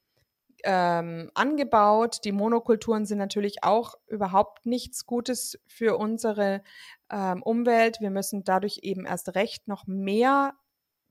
ähm, 0.65 1.31
angebaut. 1.35 2.21
Die 2.25 2.33
Monokulturen 2.33 3.05
sind 3.05 3.19
natürlich 3.19 3.63
auch 3.63 3.95
überhaupt 4.07 4.67
nichts 4.67 5.07
Gutes 5.07 5.59
für 5.67 5.99
unsere 5.99 6.63
ähm, 7.11 7.43
Umwelt. 7.43 8.01
Wir 8.01 8.11
müssen 8.11 8.45
dadurch 8.45 8.81
eben 8.83 9.05
erst 9.05 9.35
recht 9.35 9.69
noch 9.69 9.87
mehr 9.87 10.55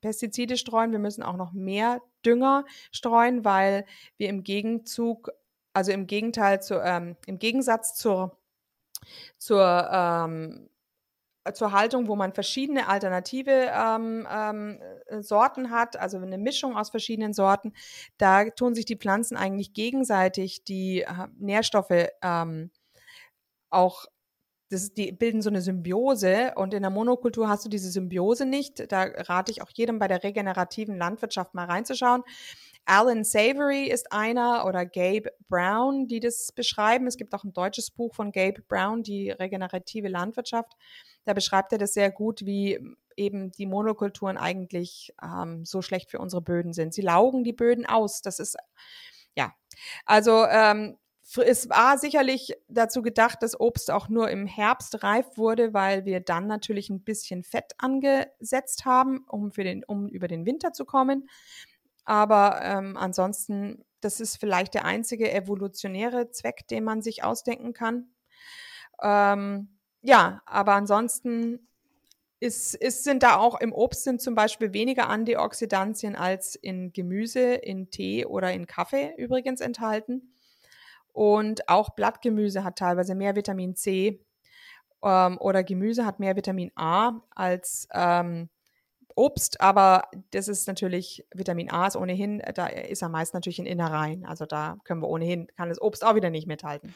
Pestizide 0.02 0.58
streuen. 0.58 0.92
Wir 0.92 1.00
müssen 1.00 1.24
auch 1.24 1.38
noch 1.38 1.54
mehr 1.54 2.02
Dünger 2.26 2.66
streuen, 2.92 3.46
weil 3.46 3.86
wir 4.18 4.30
im 4.30 4.44
Gegenzug, 4.44 5.30
also 5.74 5.92
im 5.92 6.08
Gegenteil 6.08 6.62
zu, 6.62 6.82
ähm, 6.82 7.16
im 7.28 7.38
Gegensatz 7.38 7.96
zur 7.96 8.38
zur 9.38 9.90
ähm, 9.92 10.70
zur 11.54 11.72
Haltung, 11.72 12.08
wo 12.08 12.16
man 12.16 12.34
verschiedene 12.34 12.88
alternative 12.88 13.72
ähm, 13.74 14.28
ähm, 14.32 14.80
äh, 15.08 15.22
Sorten 15.22 15.72
hat, 15.72 15.98
also 15.98 16.18
eine 16.18 16.38
Mischung 16.38 16.78
aus 16.78 16.90
verschiedenen 16.90 17.34
Sorten. 17.34 17.74
Da 18.18 18.50
tun 18.50 18.76
sich 18.76 18.86
die 18.86 18.98
Pflanzen 18.98 19.36
eigentlich 19.36 19.74
gegenseitig 19.74 20.64
die 20.64 21.02
äh, 21.02 21.28
Nährstoffe 21.38 22.08
ähm, 22.22 22.72
auch 23.70 24.06
das, 24.70 24.94
die 24.94 25.12
bilden 25.12 25.42
so 25.42 25.50
eine 25.50 25.62
Symbiose 25.62 26.54
und 26.56 26.74
in 26.74 26.82
der 26.82 26.90
Monokultur 26.90 27.48
hast 27.48 27.64
du 27.66 27.70
diese 27.70 27.92
Symbiose 27.92 28.46
nicht. 28.46 28.92
Da 28.92 29.04
rate 29.04 29.52
ich 29.52 29.62
auch 29.62 29.70
jedem 29.74 30.00
bei 30.00 30.08
der 30.08 30.24
regenerativen 30.24 30.98
Landwirtschaft 30.98 31.54
mal 31.54 31.66
reinzuschauen. 31.66 32.24
Alan 32.86 33.24
Savory 33.24 33.90
ist 33.90 34.12
einer 34.12 34.66
oder 34.66 34.86
Gabe 34.86 35.32
Brown, 35.48 36.08
die 36.08 36.20
das 36.20 36.52
beschreiben. 36.54 37.08
Es 37.08 37.18
gibt 37.18 37.34
auch 37.34 37.44
ein 37.44 37.54
deutsches 37.54 37.92
Buch 37.92 38.14
von 38.14 38.32
Gabe 38.32 38.62
Brown, 38.68 39.04
die 39.04 39.32
regenerative 39.32 40.10
Landwirtschaft. 40.10 40.74
Da 41.26 41.34
beschreibt 41.34 41.72
er 41.72 41.78
das 41.78 41.94
sehr 41.94 42.12
gut, 42.12 42.46
wie 42.46 42.80
eben 43.16 43.52
die 43.52 43.66
Monokulturen 43.66 44.38
eigentlich 44.38 45.14
ähm, 45.22 45.66
so 45.66 45.82
schlecht 45.82 46.12
für 46.12 46.20
unsere 46.20 46.42
Böden 46.42 46.74
sind. 46.74 46.94
Sie 46.94 47.02
laugen 47.02 47.44
die 47.44 47.54
Böden 47.54 47.86
aus. 47.86 48.22
Das 48.22 48.40
ist, 48.40 48.58
ja, 49.36 49.54
also 50.06 50.46
ähm, 50.46 50.98
es 51.46 51.70
war 51.70 51.98
sicherlich 51.98 52.54
dazu 52.68 53.02
gedacht, 53.02 53.42
dass 53.42 53.60
Obst 53.60 53.90
auch 53.92 54.10
nur 54.10 54.30
im 54.30 54.46
Herbst 54.46 55.04
reif 55.04 55.38
wurde, 55.38 55.74
weil 55.74 56.06
wir 56.06 56.20
dann 56.20 56.48
natürlich 56.48 56.90
ein 56.90 57.04
bisschen 57.04 57.44
Fett 57.44 57.74
angesetzt 57.78 58.86
haben, 58.86 59.26
um, 59.30 59.52
für 59.52 59.64
den, 59.64 59.84
um 59.86 60.10
über 60.10 60.28
den 60.28 60.46
Winter 60.46 60.74
zu 60.74 60.86
kommen. 60.86 61.30
Aber 62.06 62.60
ähm, 62.62 62.98
ansonsten, 62.98 63.86
das 64.02 64.20
ist 64.20 64.38
vielleicht 64.38 64.74
der 64.74 64.86
einzige 64.86 65.32
evolutionäre 65.32 66.32
Zweck, 66.32 66.68
den 66.68 66.84
man 66.84 67.02
sich 67.02 67.24
ausdenken 67.24 67.74
kann. 67.74 68.08
Ähm, 69.02 69.78
ja, 70.02 70.42
aber 70.46 70.74
ansonsten 70.74 71.68
ist, 72.44 72.76
ist, 72.76 73.06
sind 73.06 73.24
da 73.24 73.38
auch 73.38 73.60
im 73.62 73.72
Obst 73.72 74.04
sind 74.04 74.22
zum 74.22 74.36
Beispiel 74.36 74.74
weniger 74.74 75.10
Antioxidantien 75.10 76.16
als 76.18 76.56
in 76.56 76.92
Gemüse, 76.92 77.54
in 77.54 77.90
Tee 77.90 78.26
oder 78.26 78.52
in 78.52 78.68
Kaffee 78.68 79.14
übrigens 79.18 79.62
enthalten. 79.62 80.34
Und 81.14 81.70
auch 81.70 81.92
Blattgemüse 81.92 82.66
hat 82.66 82.78
teilweise 82.78 83.16
mehr 83.16 83.36
Vitamin 83.38 83.76
C 83.76 84.26
ähm, 85.04 85.38
oder 85.40 85.64
Gemüse 85.64 86.06
hat 86.06 86.20
mehr 86.20 86.36
Vitamin 86.36 86.72
A 86.76 87.22
als 87.30 87.88
ähm, 87.94 88.50
Obst, 89.16 89.62
aber 89.62 90.04
das 90.32 90.48
ist 90.48 90.68
natürlich, 90.68 91.26
Vitamin 91.34 91.72
A 91.72 91.88
ist 91.88 91.96
ohnehin, 91.96 92.42
da 92.56 92.68
ist 92.68 93.02
er 93.02 93.10
meist 93.10 93.34
natürlich 93.34 93.60
in 93.60 93.66
Innereien. 93.66 94.26
Also 94.26 94.46
da 94.46 94.78
können 94.84 95.02
wir 95.02 95.10
ohnehin, 95.10 95.48
kann 95.56 95.70
das 95.70 95.82
Obst 95.82 96.06
auch 96.06 96.16
wieder 96.16 96.30
nicht 96.30 96.48
mithalten. 96.48 96.94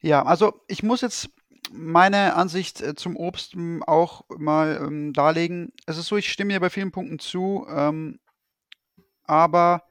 Ja, 0.00 0.24
also 0.24 0.60
ich 0.68 0.82
muss 0.82 1.00
jetzt 1.00 1.30
meine 1.72 2.34
Ansicht 2.34 2.80
äh, 2.80 2.94
zum 2.94 3.16
Obst 3.16 3.54
hm, 3.54 3.82
auch 3.82 4.24
mal 4.36 4.80
ähm, 4.82 5.12
darlegen. 5.12 5.72
Es 5.86 5.98
ist 5.98 6.06
so, 6.06 6.16
ich 6.16 6.30
stimme 6.30 6.52
dir 6.52 6.60
bei 6.60 6.70
vielen 6.70 6.92
Punkten 6.92 7.18
zu, 7.18 7.66
ähm, 7.68 8.20
aber 9.24 9.84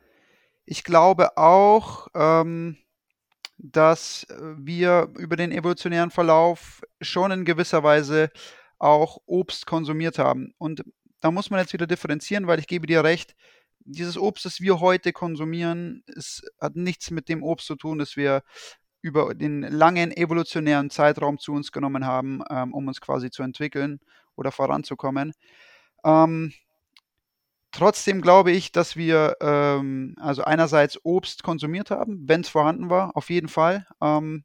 ich 0.66 0.84
glaube 0.84 1.38
auch, 1.38 2.08
ähm, 2.16 2.78
dass 3.58 4.24
äh, 4.30 4.36
wir 4.58 5.10
über 5.18 5.36
den 5.36 5.52
evolutionären 5.52 6.12
Verlauf 6.12 6.82
schon 7.02 7.32
in 7.32 7.46
gewisser 7.46 7.84
Weise 7.84 8.32
auch 8.80 9.20
Obst 9.26 9.66
konsumiert 9.66 10.20
haben. 10.20 10.54
Und 10.58 10.84
da 11.22 11.32
muss 11.32 11.50
man 11.50 11.60
jetzt 11.60 11.74
wieder 11.74 11.88
differenzieren, 11.88 12.48
weil 12.48 12.60
ich 12.60 12.68
gebe 12.68 12.88
dir 12.88 13.04
recht, 13.04 13.36
dieses 13.80 14.18
Obst, 14.18 14.46
das 14.46 14.60
wir 14.60 14.80
heute 14.80 15.14
konsumieren, 15.14 16.04
es 16.08 16.44
hat 16.60 16.76
nichts 16.76 17.12
mit 17.12 17.30
dem 17.30 17.44
Obst 17.44 17.68
zu 17.68 17.76
tun, 17.76 18.00
das 18.00 18.18
wir 18.18 18.44
über 19.02 19.34
den 19.34 19.62
langen 19.62 20.12
evolutionären 20.12 20.90
Zeitraum 20.90 21.40
zu 21.40 21.54
uns 21.54 21.72
genommen 21.72 22.06
haben, 22.06 22.42
ähm, 22.50 22.74
um 22.74 22.88
uns 22.88 23.00
quasi 23.00 23.30
zu 23.30 23.44
entwickeln 23.44 24.00
oder 24.36 24.52
voranzukommen. 24.52 25.34
Ähm, 26.04 26.54
trotzdem 27.72 28.22
glaube 28.22 28.52
ich, 28.52 28.72
dass 28.72 28.96
wir 28.96 29.38
ähm, 29.42 30.16
also 30.20 30.44
einerseits 30.44 31.00
Obst 31.06 31.44
konsumiert 31.44 31.92
haben, 31.92 32.28
wenn 32.28 32.42
es 32.42 32.50
vorhanden 32.50 32.90
war, 32.90 33.16
auf 33.16 33.30
jeden 33.30 33.48
Fall. 33.48 33.88
Ähm, 34.02 34.44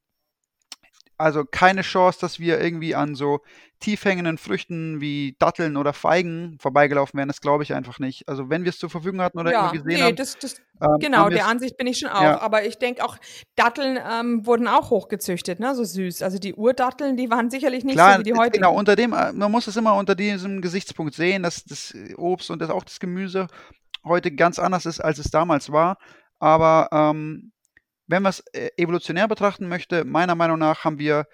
also 1.23 1.45
keine 1.45 1.83
Chance, 1.83 2.19
dass 2.21 2.41
wir 2.41 2.61
irgendwie 2.61 2.95
an 2.95 3.15
so 3.15 3.41
tief 3.79 4.05
hängenden 4.05 4.39
Früchten 4.39 5.01
wie 5.01 5.37
Datteln 5.39 5.77
oder 5.77 5.93
Feigen 5.93 6.57
vorbeigelaufen 6.61 7.17
wären. 7.19 7.29
Das 7.29 7.41
glaube 7.41 7.63
ich 7.63 7.75
einfach 7.75 7.99
nicht. 7.99 8.29
Also 8.29 8.51
wenn 8.51 8.65
wir 8.65 8.71
es 8.71 8.79
zur 8.79 8.91
Verfügung 8.91 9.21
hatten 9.21 9.39
oder 9.39 9.53
ja, 9.53 9.71
gesehen 9.71 9.87
nee, 9.87 10.03
haben. 10.03 10.17
Das, 10.17 10.39
das, 10.39 10.57
ähm, 10.81 10.99
genau, 11.01 11.29
der 11.29 11.47
Ansicht 11.47 11.77
bin 11.77 11.87
ich 11.87 11.99
schon 11.99 12.09
auch. 12.09 12.23
Ja. 12.23 12.41
Aber 12.41 12.65
ich 12.65 12.79
denke 12.79 13.05
auch, 13.05 13.17
Datteln 13.57 13.99
ähm, 14.11 14.47
wurden 14.47 14.69
auch 14.69 14.91
hochgezüchtet, 14.91 15.61
ne? 15.61 15.75
so 15.75 15.85
süß. 15.85 16.23
Also 16.23 16.39
die 16.39 16.55
Urdatteln, 16.55 17.17
die 17.17 17.31
waren 17.31 17.51
sicherlich 17.51 17.85
nicht 17.85 17.95
Klar, 17.95 18.15
so 18.15 18.21
wie 18.21 18.25
die 18.25 18.35
heutigen. 18.35 18.63
Genau, 18.63 18.75
unter 18.75 18.97
dem, 18.97 19.13
äh, 19.13 19.33
man 19.33 19.51
muss 19.51 19.67
es 19.67 19.77
immer 19.77 19.95
unter 19.95 20.15
diesem 20.15 20.61
Gesichtspunkt 20.61 21.15
sehen, 21.15 21.43
dass 21.43 21.65
das 21.65 21.95
Obst 22.17 22.51
und 22.51 22.61
das, 22.61 22.71
auch 22.71 22.85
das 22.85 23.01
Gemüse 23.01 23.47
heute 24.05 24.33
ganz 24.33 24.59
anders 24.59 24.87
ist, 24.87 25.01
als 25.01 25.19
es 25.19 25.31
damals 25.31 25.71
war. 25.71 25.99
Aber 26.41 26.89
ähm, 26.93 27.52
wenn 28.13 28.23
man 28.23 28.31
es 28.31 28.41
äh, 28.53 28.71
evolutionär 28.77 29.27
betrachten 29.27 29.69
möchte, 29.69 30.05
meiner 30.05 30.35
Meinung 30.37 30.59
nach 30.59 30.85
haben 30.85 30.99
wir 30.99 31.27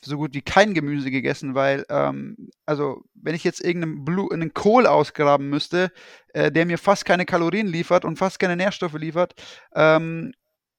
so 0.00 0.16
gut 0.16 0.32
wie 0.32 0.40
kein 0.40 0.72
Gemüse 0.72 1.10
gegessen, 1.10 1.54
weil, 1.54 1.84
ähm, 1.90 2.48
also, 2.64 3.02
wenn 3.14 3.34
ich 3.34 3.44
jetzt 3.44 3.62
irgendeinen 3.62 4.04
Blu 4.04 4.28
einen 4.30 4.54
Kohl 4.54 4.86
ausgraben 4.86 5.50
müsste, 5.50 5.90
äh, 6.32 6.50
der 6.50 6.64
mir 6.64 6.78
fast 6.78 7.04
keine 7.04 7.26
Kalorien 7.26 7.66
liefert 7.66 8.04
und 8.06 8.16
fast 8.16 8.38
keine 8.38 8.56
Nährstoffe 8.56 8.94
liefert, 8.94 9.34
ähm, 9.74 10.32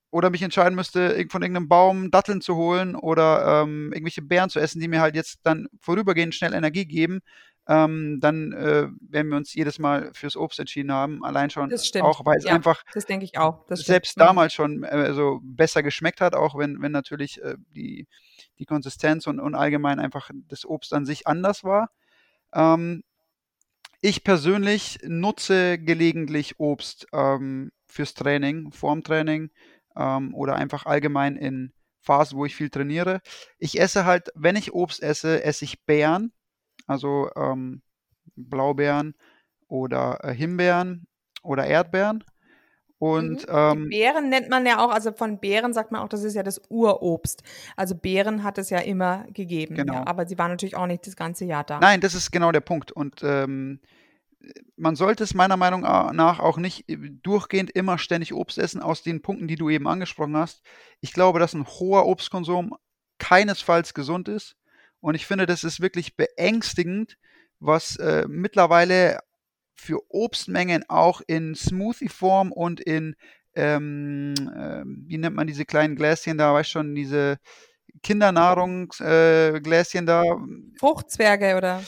oder 0.09 0.29
mich 0.29 0.41
entscheiden 0.43 0.75
müsste, 0.75 1.25
von 1.29 1.41
irgendeinem 1.41 1.67
Baum 1.67 2.11
Datteln 2.11 2.39
zu 2.39 2.55
holen 2.55 2.95
oder 2.95 3.63
ähm, 3.63 3.91
irgendwelche 3.93 4.21
Beeren 4.21 4.49
zu 4.49 4.59
essen, 4.59 4.79
die 4.79 4.87
mir 4.87 5.01
halt 5.01 5.15
jetzt 5.15 5.39
dann 5.43 5.67
vorübergehend 5.79 6.35
schnell 6.35 6.53
Energie 6.53 6.85
geben, 6.85 7.21
ähm, 7.67 8.19
dann 8.19 8.51
äh, 8.51 8.87
werden 8.99 9.29
wir 9.29 9.37
uns 9.37 9.53
jedes 9.53 9.79
Mal 9.79 10.11
fürs 10.13 10.35
Obst 10.35 10.59
entschieden 10.59 10.91
haben. 10.91 11.23
Allein 11.23 11.49
schon 11.49 11.69
Das 11.69 11.87
stimmt. 11.87 12.03
auch, 12.03 12.25
weil 12.25 12.37
es 12.37 12.45
Ja, 12.45 12.55
einfach 12.55 12.83
das 12.93 13.05
denke 13.05 13.25
ich 13.25 13.37
auch. 13.37 13.65
Selbst 13.69 14.17
Mhm. 14.17 14.21
damals 14.21 14.53
schon 14.53 14.83
äh, 14.83 15.13
so 15.13 15.39
besser 15.43 15.81
geschmeckt 15.83 16.21
hat, 16.21 16.35
auch 16.35 16.57
wenn, 16.57 16.81
wenn 16.81 16.91
natürlich 16.91 17.41
äh, 17.41 17.55
die, 17.71 18.07
die 18.59 18.65
Konsistenz 18.65 19.27
und, 19.27 19.39
und 19.39 19.55
allgemein 19.55 19.99
einfach 19.99 20.29
das 20.47 20.65
Obst 20.65 20.93
an 20.93 21.05
sich 21.05 21.25
anders 21.27 21.63
war. 21.63 21.89
Ähm, 22.53 23.03
ich 24.01 24.25
persönlich 24.25 24.99
nutze 25.03 25.79
gelegentlich 25.79 26.59
Obst 26.59 27.07
ähm, 27.13 27.71
fürs 27.87 28.13
Training, 28.13 28.73
vorm 28.73 29.01
Training 29.03 29.49
ähm, 29.95 30.35
oder 30.35 30.55
einfach 30.55 30.85
allgemein 30.85 31.37
in 31.37 31.71
Phasen, 32.01 32.37
wo 32.37 32.45
ich 32.45 32.55
viel 32.55 32.69
trainiere. 32.69 33.21
Ich 33.59 33.79
esse 33.79 34.03
halt, 34.03 34.29
wenn 34.35 34.57
ich 34.57 34.73
Obst 34.73 35.01
esse, 35.01 35.41
esse 35.43 35.63
ich 35.63 35.85
Beeren, 35.85 36.33
also 36.87 37.29
ähm, 37.35 37.81
Blaubeeren 38.35 39.15
oder 39.67 40.19
äh, 40.23 40.33
Himbeeren 40.33 41.07
oder 41.41 41.65
Erdbeeren. 41.65 42.23
Und 42.99 43.45
Mhm. 43.47 43.53
ähm, 43.53 43.89
Beeren 43.89 44.29
nennt 44.29 44.49
man 44.49 44.65
ja 44.65 44.79
auch, 44.79 44.89
also 44.89 45.11
von 45.11 45.39
Beeren 45.39 45.73
sagt 45.73 45.91
man 45.91 46.01
auch, 46.01 46.07
das 46.07 46.23
ist 46.23 46.35
ja 46.35 46.43
das 46.43 46.61
Urobst. 46.69 47.43
Also 47.75 47.95
Beeren 47.95 48.43
hat 48.43 48.57
es 48.57 48.69
ja 48.69 48.79
immer 48.79 49.25
gegeben. 49.33 49.75
Genau. 49.75 49.93
Ja, 49.93 50.07
aber 50.07 50.25
sie 50.25 50.37
waren 50.37 50.51
natürlich 50.51 50.77
auch 50.77 50.87
nicht 50.87 51.05
das 51.05 51.17
ganze 51.17 51.43
Jahr 51.43 51.65
da. 51.65 51.79
Nein, 51.79 51.99
das 51.99 52.15
ist 52.15 52.31
genau 52.31 52.53
der 52.53 52.61
Punkt. 52.61 52.93
Und 52.93 53.21
ähm, 53.23 53.81
man 54.77 54.95
sollte 54.95 55.23
es 55.23 55.33
meiner 55.33 55.57
Meinung 55.57 55.81
nach 55.81 56.39
auch 56.39 56.57
nicht 56.57 56.87
äh, 56.89 56.97
durchgehend 57.23 57.71
immer 57.71 57.97
ständig 57.97 58.33
Obst 58.33 58.57
essen, 58.57 58.81
aus 58.81 59.03
den 59.03 59.21
Punkten, 59.21 59.47
die 59.49 59.55
du 59.55 59.69
eben 59.69 59.87
angesprochen 59.87 60.37
hast. 60.37 60.63
Ich 61.01 61.11
glaube, 61.11 61.39
dass 61.39 61.53
ein 61.53 61.67
hoher 61.67 62.05
Obstkonsum 62.05 62.73
keinesfalls 63.17 63.93
gesund 63.93 64.29
ist. 64.29 64.55
Und 65.03 65.15
ich 65.15 65.25
finde, 65.27 65.45
das 65.45 65.65
ist 65.65 65.81
wirklich 65.81 66.15
beängstigend, 66.15 67.17
was 67.59 67.97
äh, 67.97 68.23
mittlerweile 68.29 69.19
für 69.75 69.99
Obstmengen 70.09 70.85
auch 70.87 71.19
in 71.27 71.55
Smoothie-Form 71.55 72.53
und 72.53 72.79
in, 72.79 73.15
ähm, 73.53 74.33
äh, 74.55 74.83
wie 74.85 75.17
nennt 75.17 75.35
man 75.35 75.45
diese 75.47 75.65
kleinen 75.65 75.97
Gläschen 75.97 76.37
da, 76.37 76.53
weißt 76.53 76.69
schon, 76.69 76.95
diese 76.95 77.37
Kindernahrungsgläschen 78.01 80.03
äh, 80.03 80.05
da, 80.05 80.23
Fruchtzwerge 80.79 81.57
oder? 81.57 81.81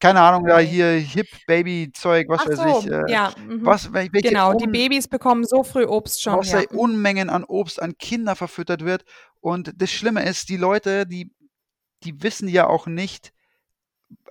keine 0.00 0.20
Ahnung, 0.20 0.44
da 0.46 0.58
hier 0.58 0.88
Hip-Baby-Zeug, 0.90 2.26
was 2.28 2.42
Ach 2.42 2.48
weiß 2.48 2.58
so, 2.58 2.80
ich. 2.80 2.88
Äh, 2.92 3.10
ja. 3.10 3.32
Mhm. 3.46 3.64
was, 3.64 3.90
welche 3.94 4.10
Genau, 4.10 4.52
die 4.52 4.66
Un- 4.66 4.72
Babys 4.72 5.08
bekommen 5.08 5.44
so 5.44 5.62
früh 5.62 5.86
Obst 5.86 6.22
schon. 6.22 6.36
was 6.38 6.52
Ja. 6.52 6.60
da 6.62 6.76
Unmengen 6.76 7.30
an 7.30 7.44
Obst 7.44 7.80
an 7.80 7.96
Kinder 7.96 8.36
verfüttert 8.36 8.84
wird. 8.84 9.06
Und 9.40 9.72
das 9.80 9.90
Schlimme 9.90 10.22
ist, 10.28 10.50
die 10.50 10.58
Leute, 10.58 11.06
die, 11.06 11.30
die 12.04 12.22
wissen 12.22 12.48
ja 12.48 12.66
auch 12.66 12.86
nicht, 12.86 13.32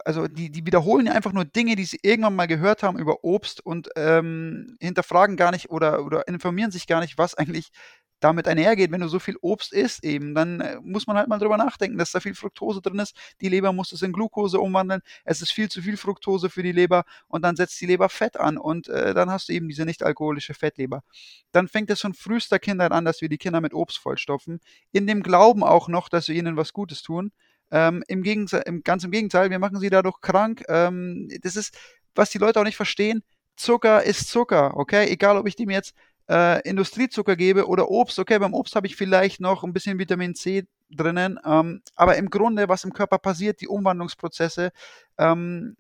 also 0.06 0.28
die, 0.28 0.50
die 0.50 0.66
wiederholen 0.66 1.08
ja 1.08 1.14
einfach 1.14 1.34
nur 1.34 1.46
Dinge, 1.46 1.76
die 1.76 1.86
sie 1.86 2.00
irgendwann 2.02 2.36
mal 2.36 2.48
gehört 2.48 2.84
haben 2.84 2.98
über 2.98 3.24
Obst 3.24 3.66
und 3.66 3.90
ähm, 3.96 4.78
hinterfragen 4.80 5.38
gar 5.38 5.52
nicht 5.52 5.70
oder, 5.70 6.06
oder 6.06 6.28
informieren 6.28 6.72
sich 6.72 6.88
gar 6.88 7.02
nicht, 7.02 7.18
was 7.18 7.36
eigentlich 7.36 7.72
damit 8.20 8.48
einhergeht. 8.48 8.92
Wenn 8.92 9.02
du 9.02 9.08
so 9.08 9.20
viel 9.20 9.38
Obst 9.42 9.74
isst 9.74 10.04
eben, 10.04 10.34
dann 10.34 10.62
äh, 10.62 10.78
muss 10.82 11.08
man 11.08 11.18
halt 11.18 11.28
mal 11.28 11.38
drüber 11.40 11.58
nachdenken, 11.58 11.98
dass 11.98 12.12
da 12.12 12.20
viel 12.20 12.36
Fructose 12.36 12.82
drin 12.82 13.00
ist. 13.00 13.16
Die 13.42 13.50
Leber 13.50 13.74
muss 13.74 13.92
es 13.92 14.02
in 14.02 14.14
Glucose 14.14 14.60
umwandeln. 14.60 15.02
Es 15.24 15.42
ist 15.42 15.52
viel 15.52 15.70
zu 15.70 15.82
viel 15.82 15.98
Fructose 15.98 16.50
für 16.50 16.64
die 16.64 16.72
Leber 16.72 17.04
und 17.28 17.44
dann 17.44 17.56
setzt 17.56 17.80
die 17.80 17.86
Leber 17.86 18.10
Fett 18.10 18.38
an 18.38 18.58
und 18.58 18.88
äh, 18.90 19.14
dann 19.14 19.30
hast 19.30 19.50
du 19.50 19.54
eben 19.54 19.68
diese 19.68 19.86
nicht 19.86 20.04
alkoholische 20.04 20.54
Fettleber. 20.54 21.04
Dann 21.52 21.68
fängt 21.68 21.90
es 21.90 22.02
von 22.02 22.14
frühester 22.14 22.60
Kindheit 22.60 22.92
an, 22.92 23.06
dass 23.06 23.22
wir 23.22 23.30
die 23.30 23.38
Kinder 23.38 23.62
mit 23.62 23.74
Obst 23.74 24.00
vollstopfen, 24.00 24.60
in 24.92 25.08
dem 25.08 25.24
Glauben 25.24 25.64
auch 25.64 25.88
noch, 25.88 26.10
dass 26.10 26.28
wir 26.28 26.36
ihnen 26.36 26.58
was 26.58 26.74
Gutes 26.74 27.02
tun. 27.02 27.32
Ähm, 27.72 28.04
im 28.08 28.24
Gegenteil, 28.24 28.64
im, 28.66 28.84
ganz 28.84 29.04
im 29.04 29.12
Gegenteil, 29.12 29.50
wir 29.50 29.60
machen 29.60 29.80
sie 29.80 29.90
dadurch 29.90 30.22
krank. 30.22 30.64
Ähm, 30.70 31.30
das 31.42 31.56
ist, 31.56 31.78
was 32.16 32.30
die 32.30 32.38
Leute 32.38 32.60
auch 32.60 32.64
nicht 32.64 32.78
verstehen. 32.78 33.24
Zucker 33.56 34.04
ist 34.04 34.30
Zucker, 34.30 34.78
okay? 34.78 35.08
Egal, 35.10 35.38
ob 35.38 35.48
ich 35.48 35.56
dem 35.56 35.70
jetzt 35.70 35.94
äh, 36.30 36.62
Industriezucker 36.68 37.36
gebe 37.36 37.68
oder 37.68 37.90
Obst. 37.90 38.20
Okay, 38.20 38.40
beim 38.40 38.54
Obst 38.54 38.76
habe 38.76 38.88
ich 38.88 38.96
vielleicht 38.96 39.42
noch 39.42 39.64
ein 39.64 39.74
bisschen 39.74 40.00
Vitamin 40.00 40.36
C 40.36 40.66
drinnen, 40.90 41.40
ähm, 41.46 41.82
aber 41.96 42.18
im 42.18 42.30
Grunde, 42.30 42.70
was 42.70 42.84
im 42.84 42.94
Körper 42.94 43.18
passiert, 43.18 43.62
die 43.62 43.68
Umwandlungsprozesse, 43.68 44.72
ähm, 45.18 45.76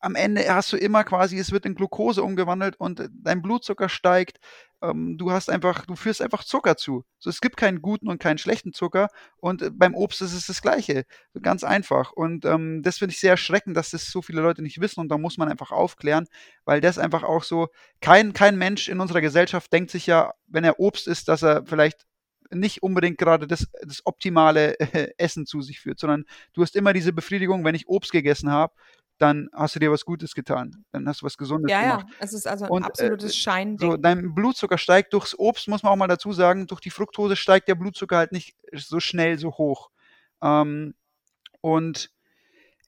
am 0.00 0.14
Ende 0.14 0.42
hast 0.48 0.72
du 0.72 0.76
immer 0.76 1.04
quasi, 1.04 1.38
es 1.38 1.52
wird 1.52 1.66
in 1.66 1.74
Glucose 1.74 2.22
umgewandelt 2.22 2.76
und 2.78 3.08
dein 3.12 3.42
Blutzucker 3.42 3.88
steigt. 3.88 4.38
Ähm, 4.82 5.18
du 5.18 5.30
hast 5.30 5.50
einfach, 5.50 5.86
du 5.86 5.94
führst 5.96 6.22
einfach 6.22 6.44
Zucker 6.44 6.76
zu. 6.76 7.04
So, 7.18 7.30
es 7.30 7.40
gibt 7.40 7.56
keinen 7.56 7.82
guten 7.82 8.08
und 8.08 8.18
keinen 8.18 8.38
schlechten 8.38 8.72
Zucker 8.72 9.08
und 9.36 9.62
äh, 9.62 9.70
beim 9.70 9.94
Obst 9.94 10.22
ist 10.22 10.32
es 10.32 10.46
das 10.46 10.62
Gleiche. 10.62 11.04
Ganz 11.42 11.64
einfach. 11.64 12.12
Und 12.12 12.44
ähm, 12.44 12.82
das 12.82 12.98
finde 12.98 13.12
ich 13.12 13.20
sehr 13.20 13.32
erschreckend, 13.32 13.76
dass 13.76 13.90
das 13.90 14.06
so 14.10 14.22
viele 14.22 14.40
Leute 14.40 14.62
nicht 14.62 14.80
wissen 14.80 15.00
und 15.00 15.08
da 15.08 15.18
muss 15.18 15.38
man 15.38 15.48
einfach 15.48 15.70
aufklären, 15.70 16.26
weil 16.64 16.80
das 16.80 16.98
einfach 16.98 17.22
auch 17.22 17.44
so, 17.44 17.68
kein, 18.00 18.32
kein 18.32 18.56
Mensch 18.56 18.88
in 18.88 19.00
unserer 19.00 19.20
Gesellschaft 19.20 19.72
denkt 19.72 19.90
sich 19.90 20.06
ja, 20.06 20.32
wenn 20.46 20.64
er 20.64 20.80
Obst 20.80 21.06
isst, 21.08 21.28
dass 21.28 21.42
er 21.42 21.64
vielleicht 21.66 22.06
nicht 22.52 22.82
unbedingt 22.82 23.18
gerade 23.18 23.46
das, 23.46 23.68
das 23.82 24.04
optimale 24.04 24.78
äh, 24.80 25.12
Essen 25.18 25.46
zu 25.46 25.62
sich 25.62 25.80
führt, 25.80 25.98
sondern 26.00 26.24
du 26.52 26.62
hast 26.62 26.76
immer 26.76 26.92
diese 26.92 27.12
Befriedigung, 27.12 27.64
wenn 27.64 27.74
ich 27.74 27.88
Obst 27.88 28.12
gegessen 28.12 28.50
habe, 28.50 28.74
dann 29.20 29.48
hast 29.52 29.74
du 29.74 29.80
dir 29.80 29.92
was 29.92 30.04
Gutes 30.04 30.34
getan. 30.34 30.84
Dann 30.92 31.06
hast 31.08 31.20
du 31.22 31.26
was 31.26 31.36
Gesundes 31.36 31.70
Ja, 31.70 31.80
gemacht. 31.80 32.06
ja, 32.08 32.16
es 32.20 32.32
ist 32.32 32.46
also 32.46 32.64
ein 32.64 32.70
Und, 32.70 32.82
äh, 32.82 32.86
absolutes 32.86 33.32
So, 33.34 33.38
Scheinding. 33.38 34.02
dein 34.02 34.34
Blutzucker 34.34 34.78
steigt 34.78 35.12
durchs 35.12 35.38
Obst, 35.38 35.68
muss 35.68 35.82
man 35.82 35.92
auch 35.92 35.96
mal 35.96 36.08
dazu 36.08 36.32
sagen. 36.32 36.66
Durch 36.66 36.80
die 36.80 36.90
Fructose 36.90 37.36
steigt 37.36 37.68
der 37.68 37.74
Blutzucker 37.74 38.16
halt 38.16 38.32
nicht 38.32 38.56
so 38.72 39.00
schnell 39.00 39.38
so 39.38 39.52
hoch. 39.52 39.90
Ähm, 40.42 40.94
und 41.60 42.10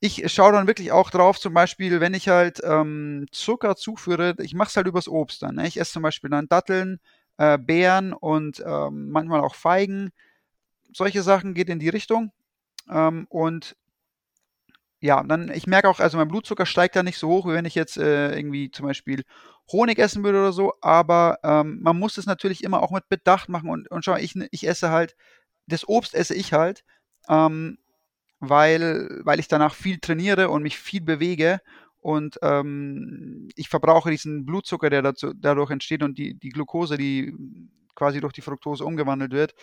ich 0.00 0.32
schaue 0.32 0.52
dann 0.52 0.66
wirklich 0.66 0.92
auch 0.92 1.10
drauf, 1.10 1.38
zum 1.38 1.54
Beispiel, 1.54 2.00
wenn 2.00 2.14
ich 2.14 2.28
halt 2.28 2.60
ähm, 2.64 3.26
Zucker 3.30 3.76
zuführe, 3.76 4.34
ich 4.40 4.54
mache 4.54 4.68
es 4.70 4.76
halt 4.76 4.86
übers 4.88 5.08
Obst 5.08 5.42
dann. 5.42 5.56
Ne? 5.56 5.68
Ich 5.68 5.78
esse 5.78 5.92
zum 5.92 6.02
Beispiel 6.02 6.30
dann 6.30 6.48
Datteln, 6.48 6.98
äh, 7.38 7.56
Beeren 7.58 8.12
und 8.12 8.62
ähm, 8.66 9.10
manchmal 9.10 9.40
auch 9.40 9.54
Feigen. 9.54 10.10
Solche 10.92 11.22
Sachen 11.22 11.54
geht 11.54 11.68
in 11.68 11.78
die 11.78 11.88
Richtung. 11.90 12.32
Ähm, 12.90 13.26
und 13.30 13.76
ja, 15.02 15.20
dann, 15.24 15.50
ich 15.52 15.66
merke 15.66 15.88
auch, 15.88 15.98
also 15.98 16.16
mein 16.16 16.28
Blutzucker 16.28 16.64
steigt 16.64 16.94
da 16.94 17.02
nicht 17.02 17.18
so 17.18 17.28
hoch, 17.28 17.46
wie 17.46 17.54
wenn 17.54 17.64
ich 17.64 17.74
jetzt 17.74 17.96
äh, 17.96 18.36
irgendwie 18.36 18.70
zum 18.70 18.86
Beispiel 18.86 19.24
Honig 19.72 19.98
essen 19.98 20.22
würde 20.22 20.38
oder 20.38 20.52
so, 20.52 20.74
aber 20.80 21.40
ähm, 21.42 21.80
man 21.82 21.98
muss 21.98 22.18
es 22.18 22.26
natürlich 22.26 22.62
immer 22.62 22.82
auch 22.82 22.92
mit 22.92 23.08
Bedacht 23.08 23.48
machen 23.48 23.68
und, 23.68 23.90
und 23.90 24.04
schau, 24.04 24.14
ich, 24.14 24.36
ich 24.52 24.68
esse 24.68 24.90
halt, 24.90 25.16
das 25.66 25.88
Obst 25.88 26.14
esse 26.14 26.36
ich 26.36 26.52
halt, 26.52 26.84
ähm, 27.28 27.78
weil, 28.38 29.08
weil 29.24 29.40
ich 29.40 29.48
danach 29.48 29.74
viel 29.74 29.98
trainiere 29.98 30.50
und 30.50 30.62
mich 30.62 30.78
viel 30.78 31.00
bewege 31.00 31.60
und 31.98 32.38
ähm, 32.42 33.48
ich 33.56 33.68
verbrauche 33.68 34.10
diesen 34.10 34.46
Blutzucker, 34.46 34.88
der 34.88 35.02
dazu, 35.02 35.32
dadurch 35.34 35.70
entsteht 35.72 36.04
und 36.04 36.16
die, 36.16 36.38
die 36.38 36.50
Glucose, 36.50 36.96
die 36.96 37.34
quasi 37.96 38.20
durch 38.20 38.32
die 38.32 38.40
Fructose 38.40 38.84
umgewandelt 38.84 39.32
wird, 39.32 39.54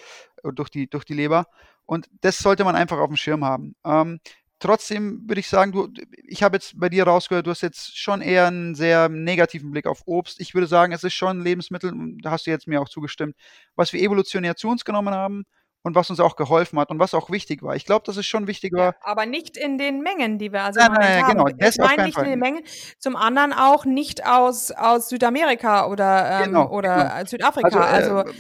äh, 0.43 0.52
durch 0.52 0.69
die, 0.69 0.89
durch 0.89 1.06
die 1.06 1.13
Leber. 1.13 1.47
Und 1.86 2.10
das 2.21 2.39
sollte 2.39 2.65
man 2.65 2.75
einfach 2.75 2.97
auf 2.97 3.08
dem 3.08 3.15
Schirm 3.15 3.45
haben. 3.45 3.75
Ähm, 3.86 4.19
trotzdem 4.60 5.22
würde 5.28 5.39
ich 5.39 5.48
sagen, 5.48 5.72
du, 5.72 5.88
ich 6.28 6.43
habe 6.43 6.58
jetzt 6.58 6.80
bei 6.80 6.89
dir 6.89 7.06
rausgehört, 7.06 7.48
du 7.48 7.52
hast 7.52 7.62
jetzt 7.62 7.98
schon 7.98 8.22
eher 8.22 8.48
einen 8.48 8.76
sehr 8.76 9.10
negativen 9.10 9.72
Blick 9.72 9.88
auf 9.88 10.02
Obst. 10.06 10.39
Ich 10.39 10.54
würde 10.54 10.67
sagen, 10.67 10.93
es 10.93 11.04
ist 11.04 11.13
schon 11.13 11.39
ein 11.39 11.43
Lebensmittel, 11.43 11.93
da 12.22 12.32
hast 12.32 12.45
du 12.45 12.52
jetzt 12.52 12.67
mir 12.67 12.82
auch 12.82 12.89
zugestimmt, 12.89 13.36
was 13.76 13.93
wir 13.93 14.02
evolutionär 14.02 14.56
zu 14.56 14.67
uns 14.69 14.86
genommen 14.86 15.13
haben 15.13 15.43
und 15.82 15.95
was 15.95 16.10
uns 16.10 16.19
auch 16.19 16.36
geholfen 16.36 16.78
hat 16.78 16.89
und 16.91 17.00
was 17.00 17.13
auch 17.13 17.30
wichtig 17.30 17.63
war. 17.63 17.76
Ich 17.76 17.86
glaube, 17.86 18.04
dass 18.06 18.17
es 18.17 18.26
schon 18.26 18.48
wichtig 18.48 18.74
war. 18.74 18.88
Ja, 18.88 18.95
aber 19.02 19.26
nicht 19.26 19.56
in 19.56 19.78
den 19.78 20.02
Mengen, 20.02 20.38
die 20.38 20.52
wir 20.52 20.63
also 20.63 20.80
Nein, 20.82 20.91
nein, 21.00 21.24
haben. 21.24 21.32
genau, 21.32 21.48
Ich 21.48 21.56
das 21.58 21.80
auf 21.80 21.88
meine 21.89 22.04
nicht 22.04 22.17
in 22.17 22.24
Fall. 22.24 22.30
den 22.32 22.39
Mengen, 22.39 22.63
zum 22.98 23.15
anderen 23.15 23.54
auch 23.54 23.86
nicht 23.86 24.26
aus, 24.26 24.72
aus 24.72 25.08
Südamerika 25.10 25.88
oder, 25.88 26.39
ähm, 26.41 26.45
Genau, 26.48 26.69
oder 26.69 27.12
genau. 27.15 27.26
Südafrika. 27.26 27.80
Also, 27.80 28.15
Also, 28.17 28.30
äh, 28.30 28.34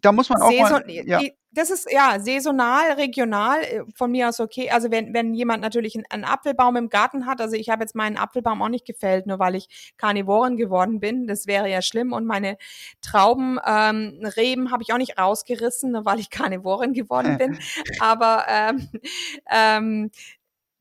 da 0.00 0.12
muss 0.12 0.28
man 0.30 0.42
auch 0.42 0.50
Saison, 0.50 0.70
mal, 0.70 0.90
ja, 0.90 1.20
das 1.52 1.70
ist 1.70 1.90
ja 1.90 2.20
saisonal, 2.20 2.92
regional, 2.92 3.62
äh, 3.62 3.82
von 3.94 4.10
mir 4.10 4.28
aus 4.28 4.40
okay. 4.40 4.70
Also 4.70 4.90
wenn, 4.90 5.12
wenn 5.14 5.34
jemand 5.34 5.62
natürlich 5.62 5.96
einen, 5.96 6.04
einen 6.10 6.24
Apfelbaum 6.24 6.76
im 6.76 6.88
Garten 6.88 7.26
hat, 7.26 7.40
also 7.40 7.56
ich 7.56 7.68
habe 7.70 7.82
jetzt 7.82 7.94
meinen 7.94 8.16
Apfelbaum 8.16 8.62
auch 8.62 8.68
nicht 8.68 8.86
gefällt, 8.86 9.26
nur 9.26 9.38
weil 9.38 9.56
ich 9.56 9.94
Karnivoren 9.96 10.56
geworden 10.56 11.00
bin, 11.00 11.26
das 11.26 11.46
wäre 11.46 11.68
ja 11.68 11.82
schlimm. 11.82 12.12
Und 12.12 12.26
meine 12.26 12.56
Trauben, 13.00 13.58
ähm, 13.66 14.20
Reben 14.36 14.70
habe 14.70 14.82
ich 14.82 14.92
auch 14.92 14.98
nicht 14.98 15.18
rausgerissen, 15.18 15.92
nur 15.92 16.04
weil 16.04 16.20
ich 16.20 16.30
Karnivoren 16.30 16.92
geworden 16.92 17.36
bin. 17.38 17.58
Aber 18.00 18.44
ähm, 18.48 18.88
ähm, 19.50 20.10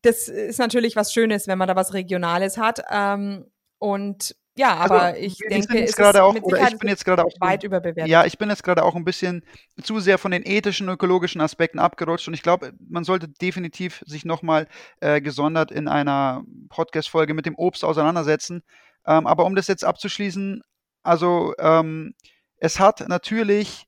das 0.04 0.28
ist 0.28 0.60
natürlich 0.60 0.96
was 0.96 1.12
Schönes, 1.12 1.48
wenn 1.48 1.58
man 1.58 1.68
da 1.68 1.76
was 1.76 1.94
Regionales 1.94 2.58
hat. 2.58 2.84
Ähm, 2.92 3.46
und 3.80 4.36
ja, 4.60 4.76
aber 4.76 5.02
also, 5.02 5.22
ich 5.22 5.38
denke, 5.38 5.82
es 5.82 5.96
gerade 5.96 6.22
auch, 6.22 6.36
oder 6.36 6.68
ich 6.68 6.78
bin 6.78 6.90
jetzt 6.90 7.06
gerade 7.06 7.24
auch 7.24 7.32
weit 7.40 7.64
überbewertet. 7.64 8.10
Ja, 8.10 8.26
ich 8.26 8.38
bin 8.38 8.50
jetzt 8.50 8.62
gerade 8.62 8.84
auch 8.84 8.94
ein 8.94 9.06
bisschen 9.06 9.46
zu 9.82 10.02
sehr 10.02 10.18
von 10.18 10.32
den 10.32 10.46
ethischen, 10.46 10.90
ökologischen 10.90 11.40
Aspekten 11.40 11.80
abgerutscht 11.80 12.28
und 12.28 12.34
ich 12.34 12.44
glaube, 12.44 12.74
man 12.90 13.06
sollte 13.06 13.30
definitiv 13.30 14.04
sich 14.06 14.26
nochmal 14.26 14.68
äh, 15.00 15.22
gesondert 15.22 15.72
in 15.72 15.88
einer 15.88 16.44
Podcast-Folge 16.68 17.34
mit 17.34 17.46
dem 17.46 17.56
Obst 17.56 17.86
auseinandersetzen. 17.86 18.62
Ähm, 19.08 19.28
aber 19.28 19.46
um 19.46 19.56
das 19.56 19.68
jetzt 19.68 19.86
abzuschließen, 19.86 20.62
also 21.04 21.54
ähm, 21.58 22.14
es 22.58 22.82
hat 22.82 23.08
natürlich 23.08 23.88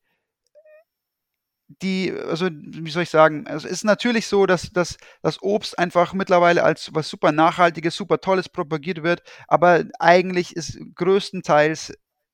die, 1.82 2.12
also 2.12 2.50
wie 2.52 2.92
soll 2.92 3.04
ich 3.04 3.10
sagen, 3.10 3.48
also 3.48 3.68
es 3.68 3.74
ist 3.74 3.84
natürlich 3.84 4.28
so, 4.28 4.46
dass, 4.46 4.72
dass 4.72 4.98
das 5.22 5.42
Obst 5.42 5.78
einfach 5.78 6.14
mittlerweile 6.14 6.64
als 6.64 6.94
was 6.94 7.10
super 7.10 7.32
Nachhaltiges, 7.32 7.96
super 7.96 8.20
Tolles 8.20 8.50
propagiert 8.50 9.04
wird, 9.04 9.24
aber 9.48 9.86
eigentlich 10.00 10.56
ist 10.56 10.80
größtenteils 10.96 11.94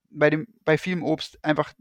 bei, 0.10 0.30
dem, 0.30 0.48
bei 0.66 0.78
vielem 0.78 1.04
Obst 1.04 1.44
einfach 1.44 1.74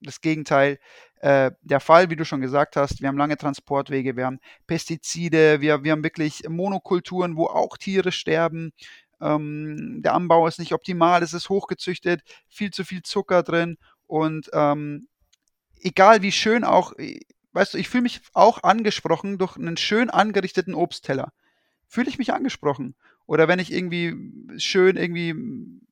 das 0.00 0.20
Gegenteil 0.20 0.78
äh, 1.20 1.52
der 1.62 1.80
Fall, 1.80 2.10
wie 2.10 2.16
du 2.16 2.24
schon 2.24 2.40
gesagt 2.40 2.76
hast. 2.76 3.00
Wir 3.00 3.08
haben 3.08 3.16
lange 3.16 3.36
Transportwege, 3.36 4.16
wir 4.16 4.26
haben 4.26 4.40
Pestizide, 4.66 5.60
wir, 5.60 5.84
wir 5.84 5.92
haben 5.92 6.02
wirklich 6.02 6.42
Monokulturen, 6.48 7.36
wo 7.36 7.46
auch 7.46 7.76
Tiere 7.76 8.10
sterben. 8.10 8.72
Ähm, 9.20 10.02
der 10.02 10.14
Anbau 10.14 10.46
ist 10.46 10.58
nicht 10.58 10.72
optimal, 10.72 11.22
es 11.22 11.32
ist 11.32 11.48
hochgezüchtet, 11.48 12.22
viel 12.48 12.72
zu 12.72 12.84
viel 12.84 13.02
Zucker 13.02 13.42
drin 13.44 13.78
und 14.08 14.50
ähm, 14.52 15.06
egal 15.82 16.22
wie 16.22 16.32
schön 16.32 16.64
auch, 16.64 16.96
äh, 16.98 17.20
weißt 17.52 17.74
du, 17.74 17.78
ich 17.78 17.88
fühle 17.88 18.02
mich 18.02 18.20
auch 18.32 18.62
angesprochen 18.62 19.38
durch 19.38 19.56
einen 19.56 19.76
schön 19.76 20.10
angerichteten 20.10 20.74
Obstteller. 20.74 21.32
Fühle 21.86 22.08
ich 22.08 22.18
mich 22.18 22.32
angesprochen. 22.32 22.94
Oder 23.26 23.48
wenn 23.48 23.58
ich 23.58 23.72
irgendwie 23.72 24.14
schön 24.58 24.96
irgendwie 24.96 25.34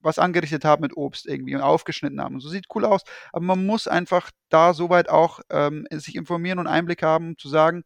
was 0.03 0.19
angerichtet 0.19 0.65
habe 0.65 0.83
mit 0.83 0.97
Obst 0.97 1.27
irgendwie 1.27 1.55
und 1.55 1.61
aufgeschnitten 1.61 2.21
habe. 2.21 2.41
So 2.41 2.49
sieht 2.49 2.67
cool 2.75 2.85
aus. 2.85 3.03
Aber 3.33 3.45
man 3.45 3.65
muss 3.67 3.87
einfach 3.87 4.31
da 4.49 4.75
soweit 4.75 5.09
auch 5.09 5.41
ähm, 5.51 5.87
sich 5.91 6.17
informieren 6.17 6.59
und 6.59 6.67
Einblick 6.67 7.03
haben, 7.03 7.29
um 7.29 7.39
zu 7.39 7.49
sagen, 7.49 7.85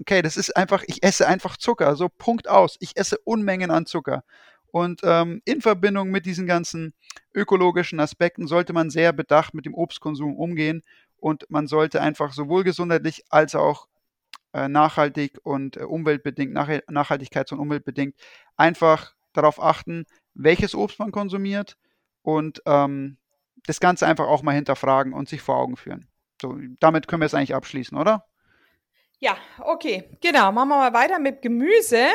okay, 0.00 0.22
das 0.22 0.36
ist 0.36 0.56
einfach, 0.56 0.82
ich 0.86 1.02
esse 1.02 1.28
einfach 1.28 1.56
Zucker. 1.56 1.94
So 1.96 2.08
Punkt 2.08 2.48
aus. 2.48 2.76
Ich 2.80 2.96
esse 2.96 3.18
Unmengen 3.24 3.70
an 3.70 3.86
Zucker. 3.86 4.24
Und 4.72 5.02
ähm, 5.04 5.42
in 5.44 5.60
Verbindung 5.60 6.10
mit 6.10 6.24
diesen 6.24 6.46
ganzen 6.46 6.94
ökologischen 7.34 8.00
Aspekten 8.00 8.46
sollte 8.46 8.72
man 8.72 8.88
sehr 8.88 9.12
bedacht 9.12 9.52
mit 9.52 9.66
dem 9.66 9.74
Obstkonsum 9.74 10.34
umgehen 10.36 10.82
und 11.22 11.48
man 11.50 11.68
sollte 11.68 12.02
einfach 12.02 12.32
sowohl 12.32 12.64
gesundheitlich 12.64 13.22
als 13.30 13.54
auch 13.54 13.86
äh, 14.52 14.66
nachhaltig 14.66 15.38
und 15.44 15.76
äh, 15.76 15.84
umweltbedingt, 15.84 16.52
nach, 16.52 16.68
nachhaltigkeits- 16.68 17.52
und 17.52 17.60
umweltbedingt 17.60 18.16
einfach 18.56 19.14
darauf 19.32 19.62
achten, 19.62 20.04
welches 20.34 20.74
Obst 20.74 20.98
man 20.98 21.12
konsumiert 21.12 21.78
und 22.22 22.60
ähm, 22.66 23.18
das 23.66 23.78
Ganze 23.78 24.08
einfach 24.08 24.26
auch 24.26 24.42
mal 24.42 24.54
hinterfragen 24.54 25.12
und 25.12 25.28
sich 25.28 25.42
vor 25.42 25.56
Augen 25.56 25.76
führen. 25.76 26.08
So, 26.40 26.58
damit 26.80 27.06
können 27.06 27.22
wir 27.22 27.26
es 27.26 27.34
eigentlich 27.34 27.54
abschließen, 27.54 27.96
oder? 27.96 28.26
Ja, 29.24 29.36
okay, 29.60 30.02
genau. 30.20 30.50
Machen 30.50 30.70
wir 30.70 30.78
mal 30.78 30.92
weiter 30.94 31.20
mit 31.20 31.42
Gemüse 31.42 32.08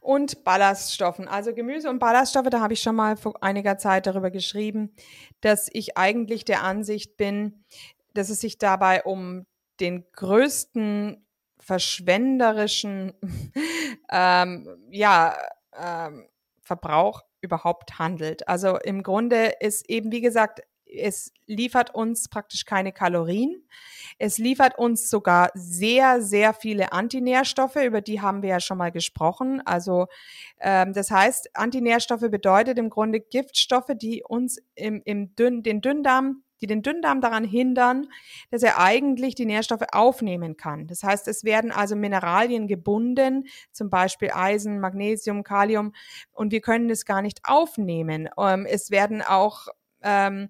und 0.00 0.44
Ballaststoffen. 0.44 1.28
Also 1.28 1.52
Gemüse 1.52 1.90
und 1.90 1.98
Ballaststoffe, 1.98 2.48
da 2.48 2.60
habe 2.60 2.72
ich 2.72 2.80
schon 2.80 2.96
mal 2.96 3.18
vor 3.18 3.34
einiger 3.42 3.76
Zeit 3.76 4.06
darüber 4.06 4.30
geschrieben, 4.30 4.96
dass 5.42 5.68
ich 5.70 5.98
eigentlich 5.98 6.46
der 6.46 6.62
Ansicht 6.62 7.18
bin, 7.18 7.66
dass 8.14 8.30
es 8.30 8.40
sich 8.40 8.58
dabei 8.58 9.02
um 9.02 9.46
den 9.80 10.04
größten 10.12 11.26
verschwenderischen 11.60 13.12
ähm, 14.10 14.68
ja, 14.90 15.36
ähm, 15.76 16.28
Verbrauch 16.62 17.22
überhaupt 17.40 17.98
handelt. 17.98 18.48
Also 18.48 18.78
im 18.78 19.02
Grunde 19.02 19.54
ist 19.60 19.88
eben, 19.88 20.12
wie 20.12 20.20
gesagt, 20.20 20.62
es 20.86 21.32
liefert 21.46 21.94
uns 21.94 22.28
praktisch 22.28 22.64
keine 22.64 22.92
Kalorien. 22.92 23.66
Es 24.18 24.38
liefert 24.38 24.78
uns 24.78 25.10
sogar 25.10 25.50
sehr, 25.54 26.22
sehr 26.22 26.54
viele 26.54 26.92
Antinährstoffe, 26.92 27.76
über 27.76 28.00
die 28.00 28.20
haben 28.20 28.42
wir 28.42 28.50
ja 28.50 28.60
schon 28.60 28.78
mal 28.78 28.92
gesprochen. 28.92 29.60
Also 29.64 30.06
ähm, 30.60 30.92
das 30.92 31.10
heißt, 31.10 31.50
Antinährstoffe 31.54 32.30
bedeutet 32.30 32.78
im 32.78 32.90
Grunde 32.90 33.20
Giftstoffe, 33.20 33.90
die 33.96 34.22
uns 34.22 34.58
im, 34.74 35.02
im 35.04 35.34
Dünn, 35.34 35.62
den 35.62 35.80
Dünndarm 35.80 36.43
die 36.60 36.66
den 36.66 36.82
Dünndarm 36.82 37.20
daran 37.20 37.44
hindern, 37.44 38.08
dass 38.50 38.62
er 38.62 38.80
eigentlich 38.80 39.34
die 39.34 39.46
Nährstoffe 39.46 39.84
aufnehmen 39.92 40.56
kann. 40.56 40.86
Das 40.86 41.02
heißt, 41.02 41.28
es 41.28 41.44
werden 41.44 41.72
also 41.72 41.96
Mineralien 41.96 42.68
gebunden, 42.68 43.46
zum 43.72 43.90
Beispiel 43.90 44.30
Eisen, 44.32 44.80
Magnesium, 44.80 45.42
Kalium, 45.42 45.92
und 46.32 46.52
wir 46.52 46.60
können 46.60 46.90
es 46.90 47.04
gar 47.04 47.22
nicht 47.22 47.40
aufnehmen. 47.44 48.28
Ähm, 48.38 48.66
es 48.66 48.90
werden 48.90 49.22
auch 49.22 49.68
ähm, 50.02 50.48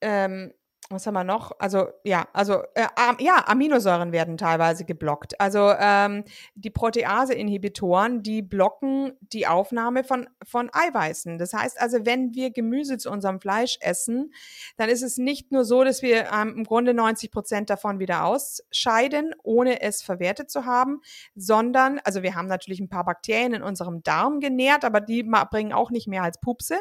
ähm, 0.00 0.52
was 0.92 1.06
haben 1.06 1.14
wir 1.14 1.24
noch? 1.24 1.52
Also 1.58 1.88
ja, 2.04 2.26
also 2.32 2.62
äh, 2.74 2.86
ja, 3.18 3.44
Aminosäuren 3.46 4.12
werden 4.12 4.36
teilweise 4.36 4.84
geblockt. 4.84 5.40
Also 5.40 5.72
ähm, 5.78 6.24
die 6.54 6.70
Protease-Inhibitoren, 6.70 8.22
die 8.22 8.42
blocken 8.42 9.12
die 9.20 9.46
Aufnahme 9.46 10.04
von, 10.04 10.28
von 10.44 10.70
Eiweißen. 10.72 11.38
Das 11.38 11.52
heißt 11.52 11.80
also, 11.80 12.04
wenn 12.04 12.34
wir 12.34 12.50
Gemüse 12.50 12.98
zu 12.98 13.10
unserem 13.10 13.40
Fleisch 13.40 13.78
essen, 13.80 14.32
dann 14.76 14.88
ist 14.88 15.02
es 15.02 15.18
nicht 15.18 15.52
nur 15.52 15.64
so, 15.64 15.84
dass 15.84 16.02
wir 16.02 16.30
ähm, 16.32 16.54
im 16.58 16.64
Grunde 16.64 16.94
90 16.94 17.30
Prozent 17.30 17.70
davon 17.70 17.98
wieder 17.98 18.24
ausscheiden, 18.24 19.34
ohne 19.42 19.80
es 19.80 20.02
verwertet 20.02 20.50
zu 20.50 20.64
haben, 20.64 21.00
sondern, 21.34 22.00
also 22.04 22.22
wir 22.22 22.34
haben 22.34 22.48
natürlich 22.48 22.80
ein 22.80 22.88
paar 22.88 23.04
Bakterien 23.04 23.54
in 23.54 23.62
unserem 23.62 24.02
Darm 24.02 24.40
genährt, 24.40 24.84
aber 24.84 25.00
die 25.00 25.22
bringen 25.22 25.72
auch 25.72 25.90
nicht 25.90 26.08
mehr 26.08 26.22
als 26.22 26.40
Pupse. 26.40 26.76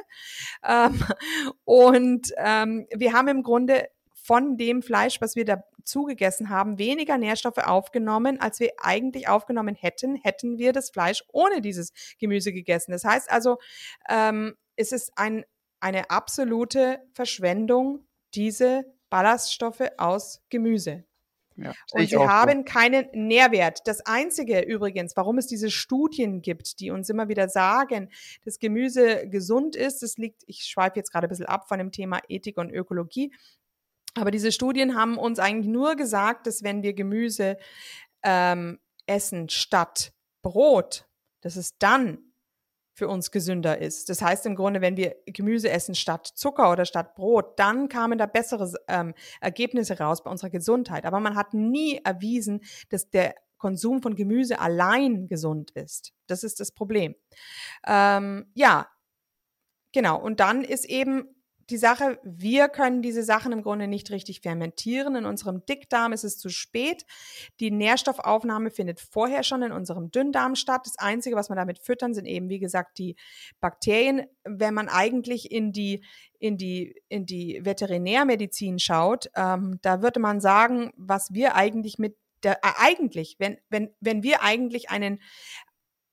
Ähm, 0.68 1.04
und 1.64 2.34
ähm, 2.38 2.88
wir 2.94 3.14
haben 3.14 3.28
im 3.28 3.44
Grunde 3.44 3.88
von 4.32 4.56
dem 4.56 4.82
Fleisch, 4.82 5.20
was 5.20 5.36
wir 5.36 5.44
dazu 5.44 6.06
gegessen 6.06 6.48
haben, 6.48 6.78
weniger 6.78 7.18
Nährstoffe 7.18 7.58
aufgenommen, 7.58 8.40
als 8.40 8.62
wir 8.62 8.72
eigentlich 8.82 9.28
aufgenommen 9.28 9.76
hätten, 9.76 10.16
hätten 10.16 10.58
wir 10.58 10.72
das 10.72 10.90
Fleisch 10.90 11.22
ohne 11.34 11.60
dieses 11.60 11.92
Gemüse 12.18 12.54
gegessen. 12.54 12.94
Das 12.94 13.04
heißt 13.04 13.30
also, 13.30 13.58
ähm, 14.08 14.56
es 14.78 14.94
ist 14.94 15.12
ein, 15.18 15.44
eine 15.82 16.10
absolute 16.12 17.02
Verschwendung, 17.12 18.06
diese 18.34 18.86
Ballaststoffe 19.10 19.84
aus 19.98 20.42
Gemüse. 20.48 21.04
Ja, 21.58 21.74
und 21.92 22.08
sie 22.08 22.18
haben 22.18 22.60
so. 22.60 22.64
keinen 22.64 23.08
Nährwert. 23.12 23.80
Das 23.86 24.06
Einzige 24.06 24.62
übrigens, 24.62 25.18
warum 25.18 25.40
es 25.40 25.48
diese 25.48 25.70
Studien 25.70 26.42
gibt, 26.42 26.80
die 26.80 26.92
uns 26.92 27.10
immer 27.10 27.28
wieder 27.28 27.50
sagen, 27.50 28.10
dass 28.46 28.60
Gemüse 28.60 29.28
gesund 29.28 29.76
ist, 29.76 30.02
das 30.02 30.18
liegt, 30.18 30.44
ich 30.48 30.64
schweife 30.64 30.96
jetzt 30.96 31.12
gerade 31.12 31.28
ein 31.28 31.30
bisschen 31.30 31.48
ab 31.48 31.68
von 31.68 31.80
dem 31.80 31.92
Thema 31.92 32.22
Ethik 32.30 32.58
und 32.58 32.72
Ökologie, 32.72 33.34
aber 34.16 34.32
diese 34.32 34.52
Studien 34.52 34.96
haben 34.96 35.18
uns 35.18 35.40
eigentlich 35.40 35.68
nur 35.68 35.96
gesagt, 35.96 36.48
dass 36.48 36.64
wenn 36.64 36.84
wir 36.84 36.94
Gemüse 36.94 37.58
ähm, 38.24 38.80
essen 39.06 39.50
statt 39.50 40.14
Brot, 40.42 41.08
dass 41.42 41.56
es 41.56 41.78
dann 41.78 42.20
für 42.94 43.08
uns 43.08 43.32
gesünder 43.32 43.80
ist. 43.80 44.10
Das 44.10 44.22
heißt 44.22 44.46
im 44.46 44.56
Grunde, 44.56 44.82
wenn 44.82 44.98
wir 44.98 45.16
Gemüse 45.26 45.70
essen 45.70 45.96
statt 45.96 46.28
Zucker 46.28 46.72
oder 46.72 46.86
statt 46.86 47.16
Brot, 47.16 47.58
dann 47.58 47.88
kamen 47.90 48.18
da 48.18 48.26
bessere 48.26 48.72
ähm, 48.88 49.14
Ergebnisse 49.40 49.98
raus 49.98 50.24
bei 50.24 50.30
unserer 50.30 50.50
Gesundheit. 50.50 51.06
Aber 51.06 51.20
man 51.20 51.36
hat 51.36 51.54
nie 51.54 52.00
erwiesen, 52.04 52.62
dass 52.90 53.10
der 53.10 53.36
Konsum 53.58 54.02
von 54.02 54.16
Gemüse 54.16 54.60
allein 54.60 55.28
gesund 55.28 55.72
ist. 55.72 56.14
Das 56.28 56.44
ist 56.44 56.60
das 56.60 56.72
Problem. 56.72 57.16
Ähm, 57.88 58.52
ja, 58.56 58.88
genau. 59.94 60.20
Und 60.20 60.40
dann 60.40 60.64
ist 60.64 60.86
eben 60.86 61.26
die 61.72 61.78
Sache, 61.78 62.20
wir 62.24 62.70
können 62.70 63.02
diese 63.02 63.24
Sachen 63.24 63.52
im 63.52 63.64
Grunde 63.64 63.88
nicht 63.88 64.12
richtig 64.12 64.42
fermentieren. 64.42 65.16
In 65.16 65.26
unserem 65.26 65.66
Dickdarm 65.66 66.14
ist 66.14 66.24
es 66.24 66.38
zu 66.38 66.50
spät. 66.50 67.06
Die 67.60 67.72
Nährstoffaufnahme 67.72 68.70
findet 68.70 69.00
vorher 69.00 69.44
schon 69.44 69.64
in 69.64 69.72
unserem 69.72 70.12
Dünndarm 70.12 70.56
statt. 70.56 70.82
Das 70.86 71.00
Einzige, 71.00 71.36
was 71.36 71.50
wir 71.50 71.56
damit 71.56 71.80
füttern, 71.80 72.14
sind 72.14 72.26
eben, 72.26 72.50
wie 72.50 72.60
gesagt, 72.60 72.98
die 72.98 73.16
Bakterien. 73.60 74.28
Wenn 74.44 74.74
man 74.74 74.90
eigentlich 74.90 75.52
in 75.52 75.72
die, 75.72 76.04
in 76.40 76.58
die, 76.58 77.02
in 77.08 77.26
die 77.26 77.62
Veterinärmedizin 77.64 78.78
schaut, 78.78 79.30
ähm, 79.36 79.80
da 79.82 80.02
würde 80.02 80.20
man 80.20 80.42
sagen, 80.42 80.92
was 80.98 81.34
wir 81.34 81.56
eigentlich 81.56 81.98
mit 81.98 82.18
der, 82.44 82.58
äh, 82.64 82.74
eigentlich, 82.78 83.38
wenn, 83.40 83.58
wenn, 83.70 83.94
wenn 84.00 84.24
wir 84.24 84.44
eigentlich 84.44 84.90
einen, 84.90 85.22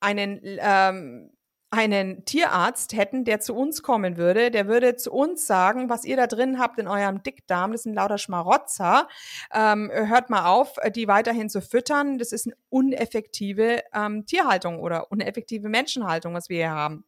einen 0.01 0.41
ähm, 0.43 1.33
einen 1.71 2.25
Tierarzt 2.25 2.95
hätten, 2.95 3.25
der 3.25 3.41
zu 3.41 3.55
uns 3.55 3.83
kommen 3.83 4.17
würde, 4.17 4.51
der 4.51 4.69
würde 4.69 4.97
zu 4.97 5.13
uns 5.13 5.47
sagen, 5.47 5.91
was 5.91 6.05
ihr 6.05 6.17
da 6.17 6.27
drin 6.27 6.59
habt 6.59 6.79
in 6.79 6.89
eurem 6.89 7.23
Dickdarm, 7.23 7.73
das 7.73 7.83
sind 7.83 7.95
lauter 7.95 8.17
Schmarotzer, 8.17 9.07
ähm, 9.53 9.91
hört 9.93 10.31
mal 10.31 10.47
auf, 10.47 10.77
die 10.95 11.09
weiterhin 11.09 11.51
zu 11.51 11.61
füttern, 11.61 12.19
das 12.19 12.33
ist 12.33 12.47
eine 12.47 12.57
uneffektive 12.71 13.83
ähm, 13.93 14.25
Tierhaltung 14.25 14.81
oder 14.81 15.13
uneffektive 15.13 15.69
Menschenhaltung, 15.69 16.33
was 16.33 16.49
wir 16.49 16.57
hier 16.57 16.71
haben. 16.71 17.05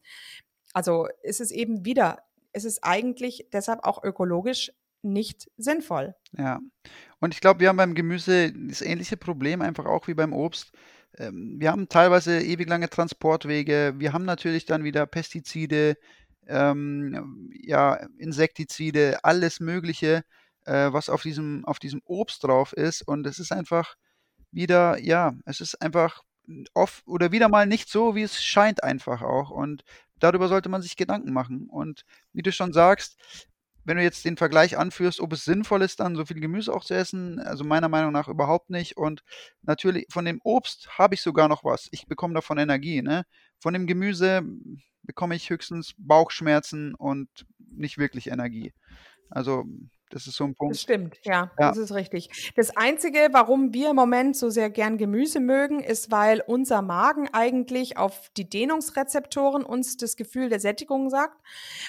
Also 0.75 1.09
ist 1.23 1.41
es 1.41 1.51
eben 1.51 1.87
wieder, 1.87 2.19
es 2.53 2.65
ist 2.65 2.85
eigentlich 2.85 3.47
deshalb 3.53 3.85
auch 3.85 4.05
ökologisch 4.05 4.73
nicht 5.03 5.51
sinnvoll. 5.57 6.15
Ja, 6.37 6.61
und 7.21 7.33
ich 7.33 7.41
glaube, 7.41 7.61
wir 7.61 7.69
haben 7.69 7.79
beim 7.79 7.95
Gemüse 7.95 8.53
das 8.53 8.83
ähnliche 8.83 9.17
Problem 9.17 9.63
einfach 9.63 9.87
auch 9.87 10.07
wie 10.07 10.15
beim 10.15 10.35
Obst 10.35 10.73
wir 11.19 11.71
haben 11.71 11.89
teilweise 11.89 12.41
ewig 12.41 12.69
lange 12.69 12.89
Transportwege. 12.89 13.95
Wir 13.99 14.13
haben 14.13 14.25
natürlich 14.25 14.65
dann 14.65 14.85
wieder 14.85 15.07
Pestizide, 15.07 15.97
ähm, 16.47 17.51
ja, 17.63 17.95
Insektizide, 18.19 19.19
alles 19.25 19.61
Mögliche, 19.61 20.25
äh, 20.65 20.93
was 20.93 21.09
auf 21.09 21.23
diesem, 21.23 21.65
auf 21.65 21.79
diesem 21.79 22.01
Obst 22.05 22.45
drauf 22.45 22.73
ist. 22.73 23.03
Und 23.03 23.27
es 23.27 23.39
ist 23.39 23.53
einfach 23.53 23.97
wieder, 24.53 24.99
ja, 24.99 25.35
es 25.45 25.61
ist 25.61 25.81
einfach 25.83 26.23
oft 26.75 27.07
oder 27.07 27.33
wieder 27.33 27.49
mal 27.49 27.67
nicht 27.67 27.89
so, 27.89 28.15
wie 28.15 28.23
es 28.23 28.43
scheint 28.43 28.83
einfach 28.83 29.23
auch. 29.23 29.51
Und 29.51 29.85
darüber 30.19 30.49
sollte 30.49 30.69
man 30.69 30.83
sich 30.83 30.97
Gedanken 30.97 31.33
machen. 31.33 31.69
Und 31.69 32.05
wie 32.33 32.43
du 32.43 32.53
schon 32.53 32.73
sagst, 32.73 33.17
wenn 33.85 33.97
du 33.97 34.03
jetzt 34.03 34.25
den 34.25 34.37
Vergleich 34.37 34.77
anführst, 34.77 35.21
ob 35.21 35.33
es 35.33 35.45
sinnvoll 35.45 35.83
ist, 35.83 36.01
dann 36.01 36.17
so 36.17 36.25
viel 36.25 36.41
Gemüse 36.41 36.73
auch 36.73 36.85
zu 36.85 36.95
essen, 36.95 37.39
also 37.41 37.65
meiner 37.65 37.89
Meinung 37.89 38.13
nach 38.13 38.29
überhaupt 38.29 38.71
nicht. 38.71 38.97
Und 38.97 39.23
natürlich 39.63 40.07
von 40.11 40.25
dem 40.25 40.41
Obst 40.45 40.99
habe 40.99 41.15
ich 41.15 41.23
sogar 41.23 41.49
noch 41.49 41.65
was. 41.65 41.89
Ich 41.91 42.07
bekomme 42.07 42.35
davon 42.35 42.59
Energie. 42.59 43.03
Ne? 43.03 43.25
Von 43.59 43.73
dem 43.73 43.87
Gemüse 43.87 44.43
bekomme 45.03 45.35
ich 45.35 45.51
höchstens 45.51 45.95
Bauchschmerzen 45.97 46.95
und 46.95 47.29
nicht 47.59 47.99
wirklich 47.99 48.29
Energie. 48.29 48.73
Also 49.31 49.65
das 50.11 50.27
ist 50.27 50.37
so 50.37 50.45
ein 50.45 50.55
Punkt. 50.55 50.75
Das 50.75 50.83
stimmt, 50.83 51.19
ja, 51.23 51.51
ja, 51.59 51.69
das 51.69 51.79
ist 51.79 51.95
richtig. 51.95 52.53
Das 52.57 52.77
Einzige, 52.77 53.29
warum 53.33 53.73
wir 53.73 53.91
im 53.91 53.97
Moment 53.97 54.37
so 54.37 54.51
sehr 54.51 54.69
gern 54.69 54.99
Gemüse 54.99 55.41
mögen, 55.41 55.81
ist, 55.81 56.11
weil 56.11 56.43
unser 56.47 56.83
Magen 56.83 57.29
eigentlich 57.33 57.97
auf 57.97 58.31
die 58.37 58.49
Dehnungsrezeptoren 58.49 59.65
uns 59.65 59.97
das 59.97 60.17
Gefühl 60.17 60.49
der 60.49 60.61
Sättigung 60.61 61.11
sagt. 61.11 61.41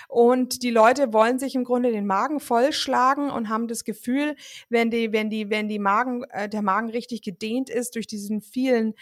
Und 0.07 0.63
die 0.63 0.69
Leute 0.69 1.13
wollen 1.13 1.39
sich 1.39 1.55
im 1.55 1.63
Grunde 1.63 1.91
den 1.91 2.05
Magen 2.05 2.39
vollschlagen 2.39 3.31
und 3.31 3.49
haben 3.49 3.67
das 3.67 3.83
Gefühl, 3.83 4.35
wenn 4.69 4.91
die, 4.91 5.11
wenn 5.11 5.29
die, 5.29 5.49
wenn 5.49 5.67
die 5.67 5.79
Magen, 5.79 6.23
äh, 6.29 6.47
der 6.47 6.61
Magen 6.61 6.89
richtig 6.89 7.23
gedehnt 7.23 7.69
ist 7.69 7.95
durch 7.95 8.07
diesen 8.07 8.41
vielen 8.41 8.93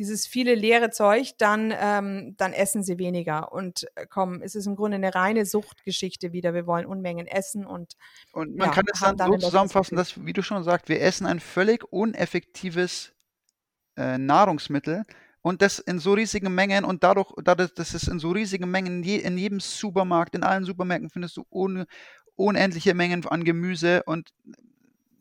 dieses 0.00 0.26
viele 0.26 0.54
leere 0.54 0.88
Zeug, 0.88 1.34
dann, 1.36 1.74
ähm, 1.78 2.34
dann 2.38 2.54
essen 2.54 2.82
sie 2.82 2.96
weniger. 2.96 3.52
Und 3.52 3.86
äh, 3.96 4.06
komm, 4.08 4.40
es 4.40 4.54
ist 4.54 4.66
im 4.66 4.74
Grunde 4.74 4.94
eine 4.94 5.14
reine 5.14 5.44
Suchtgeschichte 5.44 6.32
wieder. 6.32 6.54
Wir 6.54 6.66
wollen 6.66 6.86
Unmengen 6.86 7.26
essen 7.26 7.66
und. 7.66 7.96
Und 8.32 8.56
man 8.56 8.68
ja, 8.68 8.74
kann 8.74 8.86
es 8.90 9.00
dann, 9.00 9.18
dann 9.18 9.32
so 9.32 9.48
zusammenfassen, 9.48 9.96
dass, 9.96 10.24
wie 10.24 10.32
du 10.32 10.42
schon 10.42 10.64
sagst, 10.64 10.88
wir 10.88 11.02
essen 11.02 11.26
ein 11.26 11.38
völlig 11.38 11.84
uneffektives 11.92 13.12
äh, 13.96 14.16
Nahrungsmittel 14.16 15.04
und 15.42 15.60
das 15.60 15.78
in 15.78 15.98
so 15.98 16.14
riesigen 16.14 16.54
Mengen 16.54 16.86
und 16.86 17.04
dadurch, 17.04 17.30
dadurch 17.44 17.74
dass 17.74 17.92
es 17.92 18.08
in 18.08 18.18
so 18.18 18.30
riesigen 18.30 18.70
Mengen 18.70 19.02
je, 19.02 19.16
in 19.16 19.36
jedem 19.36 19.60
Supermarkt, 19.60 20.34
in 20.34 20.44
allen 20.44 20.64
Supermärkten 20.64 21.10
findest 21.10 21.36
du 21.36 21.44
un, 21.50 21.84
unendliche 22.36 22.94
Mengen 22.94 23.26
an 23.26 23.44
Gemüse 23.44 24.02
und 24.04 24.30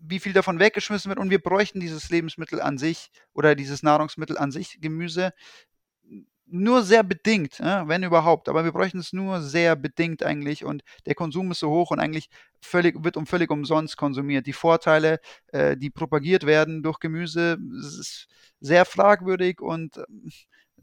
wie 0.01 0.19
viel 0.19 0.33
davon 0.33 0.59
weggeschmissen 0.59 1.09
wird. 1.09 1.19
Und 1.19 1.29
wir 1.29 1.39
bräuchten 1.39 1.79
dieses 1.79 2.09
Lebensmittel 2.09 2.61
an 2.61 2.77
sich 2.77 3.11
oder 3.33 3.55
dieses 3.55 3.83
Nahrungsmittel 3.83 4.37
an 4.37 4.51
sich, 4.51 4.79
Gemüse, 4.81 5.33
nur 6.51 6.83
sehr 6.83 7.03
bedingt, 7.03 7.59
wenn 7.59 8.01
überhaupt, 8.03 8.49
aber 8.49 8.63
wir 8.63 8.71
bräuchten 8.71 8.97
es 8.97 9.13
nur 9.13 9.41
sehr 9.41 9.75
bedingt 9.75 10.23
eigentlich. 10.23 10.65
Und 10.65 10.83
der 11.05 11.13
Konsum 11.15 11.51
ist 11.51 11.59
so 11.59 11.69
hoch 11.69 11.91
und 11.91 11.99
eigentlich 11.99 12.29
völlig, 12.59 13.03
wird 13.03 13.17
um 13.17 13.27
völlig 13.27 13.51
umsonst 13.51 13.97
konsumiert. 13.97 14.47
Die 14.47 14.53
Vorteile, 14.53 15.19
äh, 15.47 15.77
die 15.77 15.91
propagiert 15.91 16.45
werden 16.45 16.81
durch 16.81 16.99
Gemüse, 16.99 17.57
ist 17.79 18.27
sehr 18.59 18.85
fragwürdig 18.85 19.61
und 19.61 20.01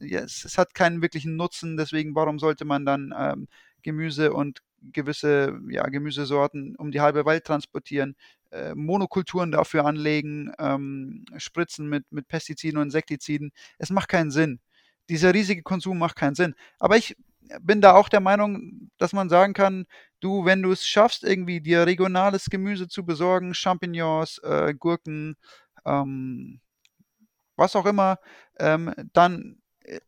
es, 0.00 0.56
hat 0.56 0.74
keinen 0.74 1.02
wirklichen 1.02 1.36
Nutzen, 1.36 1.76
deswegen 1.76 2.14
warum 2.14 2.38
sollte 2.38 2.64
man 2.64 2.84
dann 2.84 3.14
ähm, 3.16 3.48
Gemüse 3.82 4.32
und 4.32 4.60
gewisse 4.82 5.58
ja, 5.68 5.84
Gemüsesorten 5.84 6.76
um 6.76 6.90
die 6.90 7.00
halbe 7.00 7.24
Welt 7.26 7.44
transportieren, 7.44 8.16
äh, 8.50 8.74
Monokulturen 8.74 9.52
dafür 9.52 9.84
anlegen, 9.84 10.52
ähm, 10.58 11.24
spritzen 11.36 11.88
mit, 11.88 12.04
mit 12.10 12.28
Pestiziden 12.28 12.78
und 12.78 12.88
Insektiziden. 12.88 13.52
Es 13.78 13.90
macht 13.90 14.08
keinen 14.08 14.30
Sinn. 14.30 14.60
Dieser 15.08 15.34
riesige 15.34 15.62
Konsum 15.62 15.98
macht 15.98 16.16
keinen 16.16 16.34
Sinn. 16.34 16.54
Aber 16.78 16.96
ich 16.96 17.16
bin 17.60 17.80
da 17.80 17.94
auch 17.94 18.08
der 18.08 18.20
Meinung, 18.20 18.90
dass 18.98 19.12
man 19.12 19.28
sagen 19.28 19.52
kann, 19.52 19.86
du, 20.20 20.44
wenn 20.44 20.62
du 20.62 20.72
es 20.72 20.86
schaffst, 20.86 21.22
irgendwie 21.22 21.60
dir 21.60 21.86
regionales 21.86 22.46
Gemüse 22.46 22.88
zu 22.88 23.04
besorgen, 23.04 23.54
Champignons, 23.54 24.38
äh, 24.38 24.74
Gurken, 24.74 25.36
ähm, 25.84 26.60
was 27.56 27.76
auch 27.76 27.86
immer, 27.86 28.18
ähm, 28.58 28.92
dann 29.12 29.58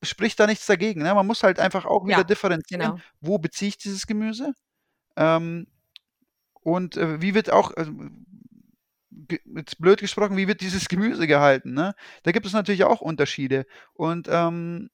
spricht 0.02 0.38
da 0.40 0.46
nichts 0.46 0.66
dagegen. 0.66 1.02
Ne? 1.02 1.14
Man 1.14 1.26
muss 1.26 1.42
halt 1.42 1.60
einfach 1.60 1.84
auch 1.86 2.04
wieder 2.04 2.18
ja, 2.18 2.24
differenzieren, 2.24 2.82
genau. 2.82 3.00
wo 3.20 3.38
beziehe 3.38 3.68
ich 3.68 3.78
dieses 3.78 4.06
Gemüse 4.06 4.52
ähm, 5.16 5.66
und 6.62 6.96
äh, 6.96 7.20
wie 7.20 7.34
wird 7.34 7.50
auch, 7.50 7.72
also, 7.76 7.92
jetzt 9.56 9.80
blöd 9.80 10.00
gesprochen, 10.00 10.36
wie 10.36 10.48
wird 10.48 10.60
dieses 10.60 10.88
Gemüse 10.88 11.26
gehalten? 11.26 11.74
Ne? 11.74 11.94
Da 12.22 12.32
gibt 12.32 12.46
es 12.46 12.52
natürlich 12.52 12.84
auch 12.84 13.00
Unterschiede. 13.00 13.66
Und 13.94 14.28
ähm, 14.30 14.90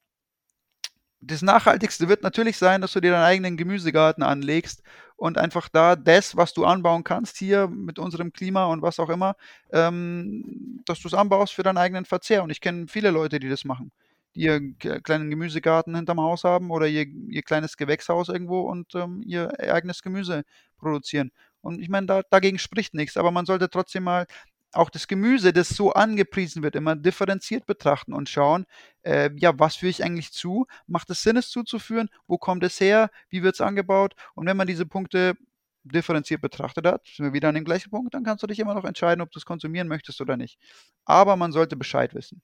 das 1.21 1.43
Nachhaltigste 1.43 2.09
wird 2.09 2.23
natürlich 2.23 2.57
sein, 2.59 2.81
dass 2.81 2.93
du 2.93 3.01
dir 3.01 3.13
deinen 3.13 3.25
eigenen 3.25 3.57
Gemüsegarten 3.57 4.23
anlegst 4.23 4.83
und 5.17 5.39
einfach 5.39 5.69
da 5.69 5.97
das, 5.97 6.37
was 6.37 6.55
du 6.55 6.65
anbauen 6.65 7.05
kannst, 7.05 7.37
hier 7.39 7.69
mit 7.69 7.99
unserem 7.99 8.33
Klima 8.33 8.67
und 8.67 8.83
was 8.83 8.99
auch 8.99 9.11
immer, 9.11 9.37
ähm, 9.73 10.83
dass 10.87 11.01
du 11.01 11.09
es 11.09 11.15
anbaust 11.15 11.55
für 11.55 11.63
deinen 11.63 11.79
eigenen 11.79 12.05
Verzehr. 12.05 12.43
Und 12.43 12.51
ich 12.51 12.61
kenne 12.61 12.87
viele 12.89 13.11
Leute, 13.11 13.39
die 13.41 13.49
das 13.49 13.65
machen 13.65 13.93
die 14.35 14.43
ihren 14.43 14.79
kleinen 14.79 15.31
Gemüsegarten 15.31 15.95
hinterm 15.95 16.21
Haus 16.21 16.45
haben 16.45 16.71
oder 16.71 16.87
ihr, 16.87 17.07
ihr 17.07 17.43
kleines 17.43 17.77
Gewächshaus 17.77 18.29
irgendwo 18.29 18.61
und 18.63 18.95
ähm, 18.95 19.23
ihr 19.25 19.53
eigenes 19.61 20.03
Gemüse 20.03 20.43
produzieren. 20.79 21.31
Und 21.61 21.81
ich 21.81 21.89
meine, 21.89 22.07
da, 22.07 22.23
dagegen 22.31 22.59
spricht 22.59 22.95
nichts, 22.95 23.17
aber 23.17 23.31
man 23.31 23.47
sollte 23.47 23.71
trotzdem 23.71 24.05
mal 24.05 24.27
auch 24.75 24.91
das 24.91 25.07
Gemüse, 25.09 25.53
das 25.53 25.69
so 25.69 25.93
angepriesen 25.93 26.63
wird, 26.63 26.75
immer 26.77 26.97
differenziert 26.97 27.67
betrachten 27.67 28.13
und 28.13 28.29
schauen, 28.29 28.67
äh, 29.03 29.31
ja, 29.37 29.59
was 29.59 29.77
führe 29.77 29.91
ich 29.91 30.03
eigentlich 30.03 30.33
zu? 30.33 30.67
Macht 30.87 31.11
es 31.11 31.23
Sinn, 31.23 31.37
es 31.37 31.51
zuzuführen? 31.51 32.09
Wo 32.27 32.39
kommt 32.39 32.65
es 32.65 32.81
her? 32.81 33.11
Wie 33.29 33.43
wird 33.43 33.55
es 33.55 33.61
angebaut? 33.61 34.15
Und 34.35 34.47
wenn 34.47 34.57
man 34.57 34.67
diese 34.67 34.87
Punkte 34.87 35.37
differenziert 35.85 36.41
betrachtet 36.41 36.87
hat, 36.87 37.07
sind 37.07 37.27
wir 37.27 37.33
wieder 37.33 37.49
an 37.51 37.55
dem 37.55 37.65
gleichen 37.65 37.91
Punkt, 37.91 38.15
dann 38.15 38.25
kannst 38.25 38.43
du 38.43 38.47
dich 38.47 38.59
immer 38.59 38.75
noch 38.75 38.85
entscheiden, 38.85 39.21
ob 39.21 39.31
du 39.31 39.39
es 39.39 39.45
konsumieren 39.45 39.89
möchtest 39.89 40.21
oder 40.21 40.37
nicht. 40.37 40.59
Aber 41.05 41.37
man 41.37 41.53
sollte 41.53 41.77
Bescheid 41.77 42.15
wissen. 42.15 42.43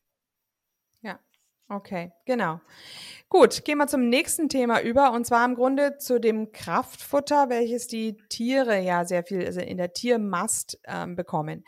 Okay, 1.72 2.10
genau. 2.26 2.60
Gut, 3.28 3.64
gehen 3.64 3.78
wir 3.78 3.86
zum 3.86 4.08
nächsten 4.08 4.48
Thema 4.48 4.80
über 4.80 5.12
und 5.12 5.24
zwar 5.24 5.44
im 5.44 5.54
Grunde 5.54 5.98
zu 5.98 6.18
dem 6.18 6.50
Kraftfutter, 6.50 7.48
welches 7.48 7.86
die 7.86 8.16
Tiere 8.28 8.80
ja 8.80 9.04
sehr 9.04 9.22
viel 9.22 9.46
also 9.46 9.60
in 9.60 9.76
der 9.76 9.92
Tiermast 9.92 10.80
ähm, 10.88 11.14
bekommen. 11.14 11.64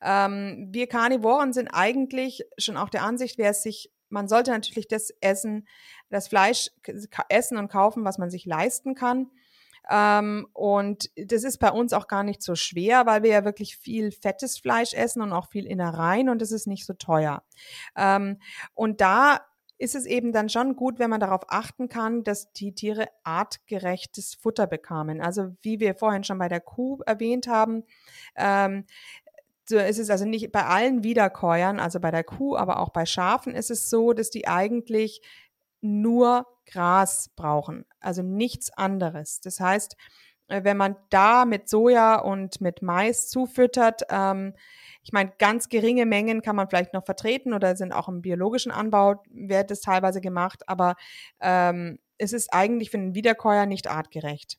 Ähm, 0.00 0.68
wir 0.70 0.86
Karnivoren 0.86 1.52
sind 1.52 1.68
eigentlich 1.68 2.46
schon 2.56 2.78
auch 2.78 2.88
der 2.88 3.02
Ansicht, 3.02 3.36
wer 3.36 3.50
es 3.50 3.62
sich, 3.62 3.92
man 4.08 4.26
sollte 4.26 4.52
natürlich 4.52 4.88
das 4.88 5.10
Essen, 5.20 5.68
das 6.08 6.28
Fleisch 6.28 6.70
essen 7.28 7.58
und 7.58 7.68
kaufen, 7.68 8.06
was 8.06 8.16
man 8.16 8.30
sich 8.30 8.46
leisten 8.46 8.94
kann. 8.94 9.30
Ähm, 9.90 10.46
und 10.52 11.10
das 11.16 11.44
ist 11.44 11.58
bei 11.58 11.70
uns 11.70 11.92
auch 11.92 12.06
gar 12.06 12.22
nicht 12.22 12.42
so 12.42 12.54
schwer, 12.54 13.06
weil 13.06 13.22
wir 13.22 13.30
ja 13.30 13.44
wirklich 13.44 13.76
viel 13.76 14.12
fettes 14.12 14.58
Fleisch 14.58 14.94
essen 14.94 15.22
und 15.22 15.32
auch 15.32 15.48
viel 15.48 15.66
Innereien 15.66 16.28
und 16.28 16.40
das 16.40 16.52
ist 16.52 16.66
nicht 16.66 16.86
so 16.86 16.94
teuer. 16.94 17.42
Ähm, 17.96 18.38
und 18.74 19.00
da 19.00 19.40
ist 19.78 19.96
es 19.96 20.06
eben 20.06 20.30
dann 20.30 20.48
schon 20.48 20.76
gut, 20.76 21.00
wenn 21.00 21.10
man 21.10 21.18
darauf 21.18 21.42
achten 21.48 21.88
kann, 21.88 22.22
dass 22.22 22.52
die 22.52 22.72
Tiere 22.72 23.08
artgerechtes 23.24 24.34
Futter 24.34 24.68
bekamen. 24.68 25.20
Also 25.20 25.56
wie 25.60 25.80
wir 25.80 25.96
vorhin 25.96 26.22
schon 26.22 26.38
bei 26.38 26.48
der 26.48 26.60
Kuh 26.60 27.00
erwähnt 27.04 27.48
haben, 27.48 27.82
ähm, 28.36 28.84
so 29.68 29.78
ist 29.78 29.98
es 29.98 30.10
also 30.10 30.24
nicht 30.24 30.52
bei 30.52 30.64
allen 30.64 31.02
Wiederkäuern, 31.02 31.80
also 31.80 31.98
bei 31.98 32.12
der 32.12 32.22
Kuh, 32.22 32.56
aber 32.56 32.78
auch 32.78 32.90
bei 32.90 33.06
Schafen 33.06 33.54
ist 33.54 33.70
es 33.70 33.90
so, 33.90 34.12
dass 34.12 34.30
die 34.30 34.46
eigentlich 34.46 35.20
nur 35.80 36.46
Gras 36.66 37.30
brauchen, 37.36 37.84
also 38.00 38.22
nichts 38.22 38.70
anderes. 38.76 39.40
Das 39.40 39.60
heißt, 39.60 39.96
äh, 40.48 40.64
wenn 40.64 40.76
man 40.76 40.96
da 41.10 41.44
mit 41.44 41.68
Soja 41.68 42.16
und 42.16 42.60
mit 42.60 42.82
Mais 42.82 43.28
zufüttert, 43.28 44.02
ähm, 44.10 44.54
ich 45.02 45.12
meine, 45.12 45.32
ganz 45.38 45.68
geringe 45.68 46.06
Mengen 46.06 46.42
kann 46.42 46.56
man 46.56 46.68
vielleicht 46.68 46.92
noch 46.92 47.04
vertreten 47.04 47.54
oder 47.54 47.76
sind 47.76 47.92
auch 47.92 48.08
im 48.08 48.22
biologischen 48.22 48.70
Anbau, 48.70 49.22
wird 49.30 49.70
es 49.70 49.80
teilweise 49.80 50.20
gemacht, 50.20 50.68
aber 50.68 50.94
ähm, 51.40 51.98
es 52.18 52.32
ist 52.32 52.52
eigentlich 52.52 52.90
für 52.90 52.98
den 52.98 53.14
Wiederkäuer 53.14 53.66
nicht 53.66 53.88
artgerecht. 53.88 54.58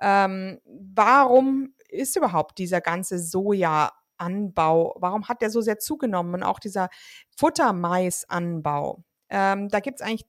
Ähm, 0.00 0.60
warum 0.64 1.74
ist 1.88 2.16
überhaupt 2.16 2.58
dieser 2.58 2.80
ganze 2.80 3.18
Soja-Anbau, 3.18 4.96
warum 4.98 5.28
hat 5.28 5.42
der 5.42 5.50
so 5.50 5.60
sehr 5.60 5.78
zugenommen 5.78 6.34
und 6.34 6.42
auch 6.42 6.58
dieser 6.58 6.88
Futtermaisanbau? 7.36 9.02
Ähm, 9.28 9.68
da 9.68 9.80
gibt 9.80 10.00
es 10.00 10.06
eigentlich 10.06 10.26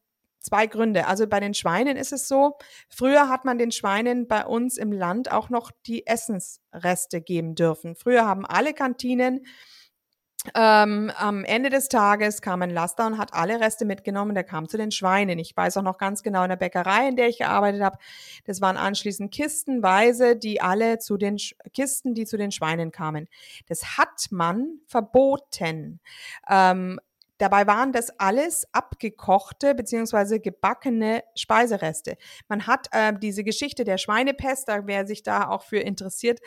zwei 0.48 0.68
Gründe. 0.68 1.08
Also 1.08 1.28
bei 1.28 1.40
den 1.40 1.54
Schweinen 1.54 1.98
ist 1.98 2.14
es 2.14 2.28
so, 2.28 2.58
früher 2.90 3.30
hat 3.30 3.46
man 3.46 3.58
den 3.58 3.72
Schweinen 3.72 4.28
bei 4.28 4.46
uns 4.46 4.78
im 4.78 4.92
Land 4.92 5.32
auch 5.32 5.50
noch 5.50 5.72
die 5.86 6.08
Essensreste 6.08 7.22
geben 7.22 7.56
dürfen. 7.56 7.96
Früher 7.96 8.26
haben 8.26 8.46
alle 8.46 8.74
Kantinen 8.74 9.46
ähm, 10.56 11.12
am 11.18 11.44
Ende 11.44 11.70
des 11.70 11.90
Tages 11.90 12.42
kam 12.42 12.62
ein 12.62 12.70
Laster 12.70 13.08
und 13.08 13.18
hat 13.18 13.34
alle 13.34 13.60
Reste 13.60 13.86
mitgenommen. 13.86 14.36
Der 14.36 14.44
kam 14.44 14.68
zu 14.70 14.78
den 14.78 14.92
Schweinen. 14.92 15.40
Ich 15.40 15.56
weiß 15.56 15.78
auch 15.78 15.82
noch 15.82 15.98
ganz 15.98 16.24
genau 16.24 16.44
in 16.44 16.50
der 16.50 16.56
Bäckerei, 16.58 17.10
in 17.10 17.16
der 17.16 17.28
ich 17.28 17.40
gearbeitet 17.40 17.82
habe. 17.82 17.98
Das 18.46 18.62
waren 18.62 18.78
anschließend 18.78 19.34
Kistenweise, 19.34 20.36
die 20.36 20.62
alle 20.62 21.00
zu 21.00 21.18
den 21.18 21.40
Sch 21.40 21.56
Kisten, 21.74 22.14
die 22.14 22.26
zu 22.26 22.38
den 22.38 22.52
Schweinen 22.52 22.92
kamen. 22.92 23.28
Das 23.68 23.98
hat 23.98 24.28
man 24.30 24.80
verboten. 24.86 26.00
Ähm, 26.50 27.00
Dabei 27.38 27.68
waren 27.68 27.92
das 27.92 28.10
alles 28.20 28.66
abgekochte 28.74 29.76
bzw. 29.76 30.40
gebackene 30.40 31.24
Speisereste. 31.36 32.18
Man 32.48 32.68
hat 32.68 32.88
äh, 32.92 33.14
diese 33.18 33.44
Geschichte 33.44 33.84
der 33.84 33.98
Schweinepest, 33.98 34.68
da 34.68 34.88
wer 34.88 35.06
sich 35.06 35.24
da 35.24 35.48
auch 35.50 35.64
für 35.64 35.80
interessiert, 35.80 36.40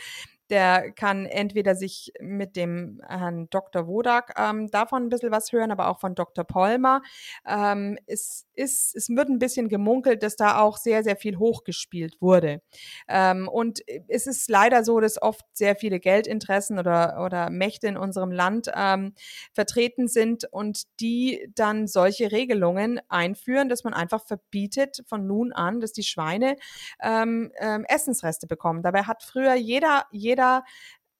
der 0.50 0.90
kann 0.92 1.26
entweder 1.26 1.74
sich 1.74 2.12
mit 2.20 2.56
dem 2.56 3.00
Herrn 3.06 3.48
Dr. 3.50 3.86
Wodak 3.86 4.34
ähm, 4.36 4.68
davon 4.70 5.04
ein 5.04 5.08
bisschen 5.08 5.30
was 5.30 5.52
hören, 5.52 5.70
aber 5.70 5.88
auch 5.88 6.00
von 6.00 6.14
Dr. 6.14 6.44
Polmer. 6.44 7.02
Ähm, 7.46 7.98
es, 8.06 8.46
ist, 8.54 8.94
es 8.96 9.08
wird 9.08 9.28
ein 9.28 9.38
bisschen 9.38 9.68
gemunkelt, 9.68 10.22
dass 10.22 10.36
da 10.36 10.60
auch 10.60 10.76
sehr, 10.76 11.04
sehr 11.04 11.16
viel 11.16 11.38
hochgespielt 11.38 12.20
wurde. 12.20 12.62
Ähm, 13.08 13.48
und 13.48 13.80
es 14.08 14.26
ist 14.26 14.50
leider 14.50 14.84
so, 14.84 14.98
dass 15.00 15.22
oft 15.22 15.44
sehr 15.52 15.76
viele 15.76 16.00
Geldinteressen 16.00 16.78
oder, 16.78 17.24
oder 17.24 17.50
Mächte 17.50 17.86
in 17.86 17.96
unserem 17.96 18.32
Land 18.32 18.70
ähm, 18.74 19.14
vertreten 19.52 20.08
sind 20.08 20.44
und 20.50 20.84
die 21.00 21.48
dann 21.54 21.86
solche 21.86 22.32
Regelungen 22.32 23.00
einführen, 23.08 23.68
dass 23.68 23.84
man 23.84 23.94
einfach 23.94 24.26
verbietet 24.26 25.02
von 25.06 25.26
nun 25.26 25.52
an, 25.52 25.80
dass 25.80 25.92
die 25.92 26.02
Schweine 26.02 26.56
ähm, 27.00 27.52
ähm, 27.60 27.84
Essensreste 27.88 28.46
bekommen. 28.46 28.82
Dabei 28.82 29.04
hat 29.04 29.22
früher 29.22 29.54
jeder, 29.54 30.06
jeder 30.10 30.39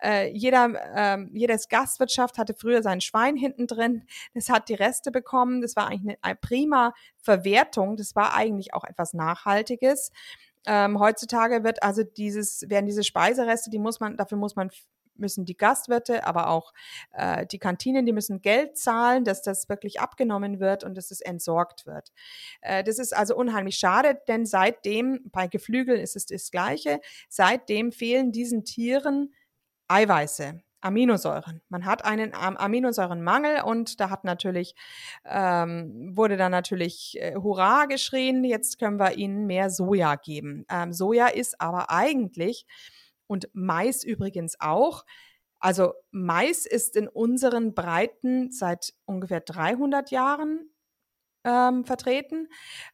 äh, 0.03 0.31
jeder, 0.33 0.73
ähm, 0.95 1.31
jedes 1.35 1.69
Gastwirtschaft 1.69 2.39
hatte 2.39 2.55
früher 2.55 2.83
sein 2.83 3.01
Schwein 3.01 3.37
hinten 3.37 3.67
drin. 3.67 4.05
Das 4.35 4.49
hat 4.49 4.69
die 4.69 4.75
Reste 4.75 5.11
bekommen. 5.11 5.61
Das 5.61 5.77
war 5.77 5.89
eigentlich 5.89 6.03
eine, 6.03 6.19
eine 6.23 6.37
prima 6.37 6.95
Verwertung. 7.19 7.97
Das 7.97 8.17
war 8.17 8.35
eigentlich 8.35 8.73
auch 8.75 8.85
etwas 8.85 9.13
Nachhaltiges. 9.13 10.11
Ähm, 10.67 10.99
heutzutage 10.99 11.65
wird 11.65 11.83
also 11.83 12.03
dieses, 12.03 12.69
werden 12.69 12.87
diese 12.87 13.05
Speisereste, 13.05 13.71
die 13.71 13.79
muss 13.79 14.01
man, 14.01 14.17
dafür 14.17 14.39
muss 14.39 14.57
man 14.57 14.71
müssen 15.21 15.45
die 15.45 15.57
Gastwirte, 15.57 16.27
aber 16.27 16.49
auch 16.49 16.73
äh, 17.13 17.47
die 17.47 17.59
Kantinen, 17.59 18.07
die 18.07 18.13
müssen 18.13 18.41
Geld 18.41 18.77
zahlen, 18.77 19.25
dass 19.25 19.43
das 19.43 19.69
wirklich 19.69 20.01
abgenommen 20.01 20.61
wird 20.61 20.85
und 20.85 20.97
dass 20.97 21.11
es 21.11 21.21
entsorgt 21.21 21.87
wird. 21.87 22.13
Äh, 22.61 22.85
das 22.85 22.99
ist 22.99 23.17
also 23.17 23.37
unheimlich 23.37 23.77
schade, 23.77 24.21
denn 24.29 24.47
seitdem, 24.47 25.21
bei 25.33 25.47
Geflügeln 25.47 26.01
ist 26.01 26.17
es 26.17 26.27
das 26.27 26.51
Gleiche, 26.51 27.01
seitdem 27.29 27.93
fehlen 27.93 28.33
diesen 28.33 28.65
Tieren 28.65 29.33
Eiweiße. 29.89 30.61
Aminosäuren. 30.83 31.61
Man 31.69 31.85
hat 31.85 32.05
einen 32.05 32.33
Aminosäurenmangel 32.35 33.63
und 33.63 34.01
da 34.01 34.11
hat 34.11 34.25
natürlich, 34.25 34.75
ähm, 35.25 36.17
wurde 36.17 36.37
dann 36.37 36.53
natürlich 36.53 37.19
äh, 37.21 37.35
Hurra 37.35 37.85
geschrien, 37.85 38.45
jetzt 38.45 38.79
können 38.79 38.99
wir 38.99 39.17
ihnen 39.17 39.47
mehr 39.47 39.71
Soja 39.71 40.17
geben. 40.17 40.65
Ähm, 40.71 40.93
Soja 40.93 41.27
ist 41.27 41.61
aber 41.61 41.91
eigentlich 41.91 42.67
und 43.31 43.49
Mais 43.53 44.03
übrigens 44.03 44.57
auch. 44.59 45.05
Also 45.61 45.95
Mais 46.11 46.67
ist 46.67 46.97
in 46.97 47.07
unseren 47.07 47.75
Breiten 47.75 48.51
seit 48.51 48.93
ungefähr 49.05 49.41
300 49.41 50.11
Jahren 50.11 50.73
ähm, 51.45 51.85
vertreten. 51.85 52.49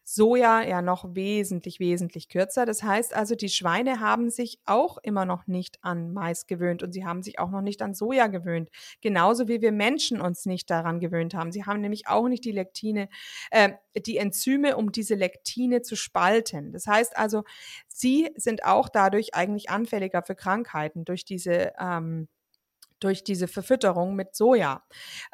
Soja 0.04 0.62
ja 0.62 0.82
noch 0.82 1.14
wesentlich, 1.14 1.80
wesentlich 1.80 2.28
kürzer. 2.28 2.66
Das 2.66 2.82
heißt 2.82 3.14
also, 3.14 3.34
die 3.34 3.48
Schweine 3.48 4.00
haben 4.00 4.30
sich 4.30 4.60
auch 4.64 4.98
immer 4.98 5.24
noch 5.24 5.46
nicht 5.46 5.78
an 5.82 6.12
Mais 6.12 6.46
gewöhnt 6.46 6.82
und 6.82 6.92
sie 6.92 7.04
haben 7.04 7.22
sich 7.22 7.38
auch 7.38 7.50
noch 7.50 7.62
nicht 7.62 7.82
an 7.82 7.94
Soja 7.94 8.28
gewöhnt. 8.28 8.70
Genauso 9.00 9.48
wie 9.48 9.60
wir 9.60 9.72
Menschen 9.72 10.20
uns 10.20 10.46
nicht 10.46 10.70
daran 10.70 11.00
gewöhnt 11.00 11.34
haben. 11.34 11.52
Sie 11.52 11.64
haben 11.64 11.80
nämlich 11.80 12.08
auch 12.08 12.28
nicht 12.28 12.44
die 12.44 12.52
Lektine, 12.52 13.08
äh, 13.50 13.72
die 14.06 14.18
Enzyme, 14.18 14.76
um 14.76 14.92
diese 14.92 15.14
Lektine 15.14 15.82
zu 15.82 15.96
spalten. 15.96 16.72
Das 16.72 16.86
heißt 16.86 17.16
also, 17.16 17.44
sie 17.88 18.30
sind 18.36 18.64
auch 18.64 18.88
dadurch 18.88 19.34
eigentlich 19.34 19.70
anfälliger 19.70 20.22
für 20.22 20.34
Krankheiten 20.34 21.04
durch 21.04 21.24
diese 21.24 21.72
ähm, 21.80 22.28
durch 23.00 23.24
diese 23.24 23.48
Verfütterung 23.48 24.14
mit 24.14 24.34
Soja. 24.34 24.82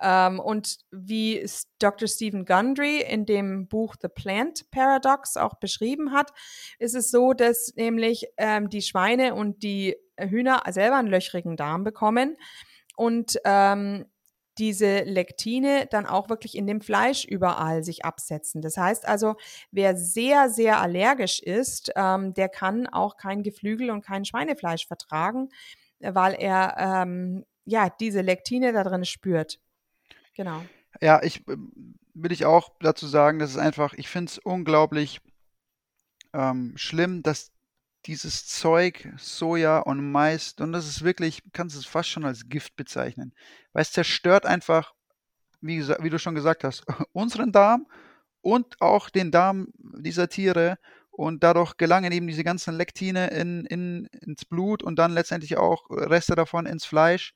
Ähm, 0.00 0.40
und 0.40 0.78
wie 0.90 1.46
Dr. 1.78 2.08
Stephen 2.08 2.44
Gundry 2.44 3.00
in 3.00 3.26
dem 3.26 3.68
Buch 3.68 3.94
The 4.00 4.08
Plant 4.08 4.70
Paradox 4.70 5.36
auch 5.36 5.54
beschrieben 5.54 6.12
hat, 6.12 6.32
ist 6.78 6.94
es 6.94 7.10
so, 7.10 7.32
dass 7.32 7.72
nämlich 7.76 8.26
ähm, 8.36 8.68
die 8.68 8.82
Schweine 8.82 9.34
und 9.34 9.62
die 9.62 9.96
Hühner 10.18 10.62
selber 10.70 10.96
einen 10.96 11.08
löchrigen 11.08 11.56
Darm 11.56 11.84
bekommen 11.84 12.36
und 12.96 13.38
ähm, 13.44 14.06
diese 14.58 15.02
Lektine 15.04 15.86
dann 15.90 16.06
auch 16.06 16.28
wirklich 16.28 16.56
in 16.56 16.66
dem 16.66 16.80
Fleisch 16.80 17.24
überall 17.24 17.82
sich 17.82 18.04
absetzen. 18.04 18.60
Das 18.60 18.76
heißt 18.76 19.08
also, 19.08 19.36
wer 19.70 19.96
sehr, 19.96 20.50
sehr 20.50 20.80
allergisch 20.80 21.40
ist, 21.40 21.90
ähm, 21.96 22.34
der 22.34 22.48
kann 22.48 22.86
auch 22.86 23.16
kein 23.16 23.42
Geflügel 23.42 23.90
und 23.90 24.04
kein 24.04 24.24
Schweinefleisch 24.24 24.86
vertragen, 24.86 25.48
weil 26.00 26.34
er 26.34 26.76
ähm, 26.78 27.44
ja, 27.64 27.90
diese 27.90 28.20
Lektine 28.20 28.72
da 28.72 28.84
drin 28.84 29.04
spürt. 29.04 29.60
Genau. 30.34 30.64
Ja, 31.00 31.22
ich 31.22 31.46
äh, 31.48 31.56
will 32.14 32.32
ich 32.32 32.44
auch 32.44 32.70
dazu 32.80 33.06
sagen, 33.06 33.38
dass 33.38 33.50
es 33.50 33.56
einfach, 33.56 33.94
ich 33.94 34.08
finde 34.08 34.30
es 34.30 34.38
unglaublich 34.38 35.20
ähm, 36.32 36.72
schlimm, 36.76 37.22
dass 37.22 37.52
dieses 38.06 38.46
Zeug, 38.46 39.08
Soja 39.16 39.78
und 39.78 40.10
Mais, 40.10 40.54
und 40.58 40.72
das 40.72 40.88
ist 40.88 41.04
wirklich, 41.04 41.42
kannst 41.52 41.76
es 41.76 41.86
fast 41.86 42.08
schon 42.08 42.24
als 42.24 42.48
Gift 42.48 42.74
bezeichnen, 42.76 43.32
weil 43.72 43.82
es 43.82 43.92
zerstört 43.92 44.44
einfach, 44.44 44.94
wie, 45.60 45.86
wie 45.86 46.10
du 46.10 46.18
schon 46.18 46.34
gesagt 46.34 46.64
hast, 46.64 46.84
unseren 47.12 47.52
Darm 47.52 47.86
und 48.40 48.80
auch 48.80 49.08
den 49.08 49.30
Darm 49.30 49.68
dieser 49.78 50.28
Tiere 50.28 50.78
und 51.22 51.44
dadurch 51.44 51.76
gelangen 51.76 52.10
eben 52.10 52.26
diese 52.26 52.42
ganzen 52.42 52.74
Lektine 52.74 53.28
in, 53.28 53.64
in, 53.66 54.06
ins 54.06 54.44
Blut 54.44 54.82
und 54.82 54.98
dann 54.98 55.12
letztendlich 55.12 55.56
auch 55.56 55.88
Reste 55.88 56.34
davon 56.34 56.66
ins 56.66 56.84
Fleisch, 56.84 57.32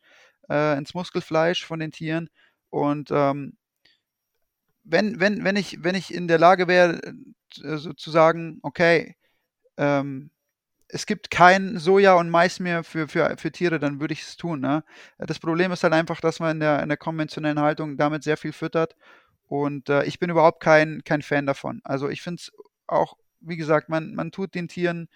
äh, 0.51 0.76
ins 0.76 0.93
Muskelfleisch 0.93 1.64
von 1.64 1.78
den 1.78 1.93
Tieren. 1.93 2.28
Und 2.70 3.11
ähm, 3.12 3.57
wenn, 4.82 5.20
wenn, 5.20 5.45
wenn, 5.45 5.55
ich, 5.55 5.84
wenn 5.84 5.95
ich 5.95 6.12
in 6.12 6.26
der 6.26 6.39
Lage 6.41 6.66
wäre, 6.66 7.01
äh, 7.62 7.76
so 7.76 7.93
zu 7.93 8.11
sagen, 8.11 8.59
okay, 8.62 9.14
ähm, 9.76 10.30
es 10.89 11.07
gibt 11.07 11.30
kein 11.30 11.78
Soja 11.78 12.14
und 12.14 12.28
Mais 12.28 12.59
mehr 12.59 12.82
für, 12.82 13.07
für, 13.07 13.37
für 13.39 13.53
Tiere, 13.53 13.78
dann 13.78 14.01
würde 14.01 14.14
ich 14.14 14.22
es 14.22 14.37
tun. 14.37 14.59
Ne? 14.59 14.82
Das 15.18 15.39
Problem 15.39 15.70
ist 15.70 15.84
halt 15.84 15.95
einfach, 15.95 16.20
dass 16.20 16.41
man 16.41 16.57
in 16.57 16.61
der, 16.61 16.82
in 16.82 16.89
der 16.89 16.99
konventionellen 16.99 17.61
Haltung 17.61 17.97
damit 17.97 18.24
sehr 18.24 18.37
viel 18.37 18.53
füttert. 18.53 18.97
Und 19.47 19.91
äh, 19.91 20.03
ich 20.07 20.18
bin 20.18 20.28
überhaupt 20.28 20.61
kein, 20.61 21.05
kein 21.05 21.22
Fan 21.22 21.47
davon. 21.47 21.80
Also 21.84 22.09
ich 22.09 22.20
finde 22.20 22.41
es 22.41 22.53
auch 22.89 23.16
wie 23.47 23.57
gesagt, 23.57 23.88
man, 23.88 24.14
man 24.14 24.30
tut 24.30 24.55
den 24.55 24.68
Tieren 24.68 25.09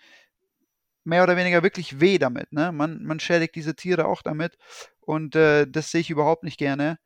mehr 1.04 1.22
oder 1.22 1.36
weniger 1.36 1.62
wirklich 1.62 2.00
weh 2.00 2.18
damit. 2.18 2.52
Ne? 2.52 2.72
Man, 2.72 3.02
man 3.04 3.20
schädigt 3.20 3.54
diese 3.54 3.74
Tiere 3.74 4.06
auch 4.06 4.22
damit. 4.22 4.56
Und 5.00 5.34
äh, 5.34 5.66
das 5.66 5.90
sehe 5.90 6.00
ich 6.00 6.10
überhaupt 6.10 6.44
nicht 6.44 6.58
gerne. 6.58 6.98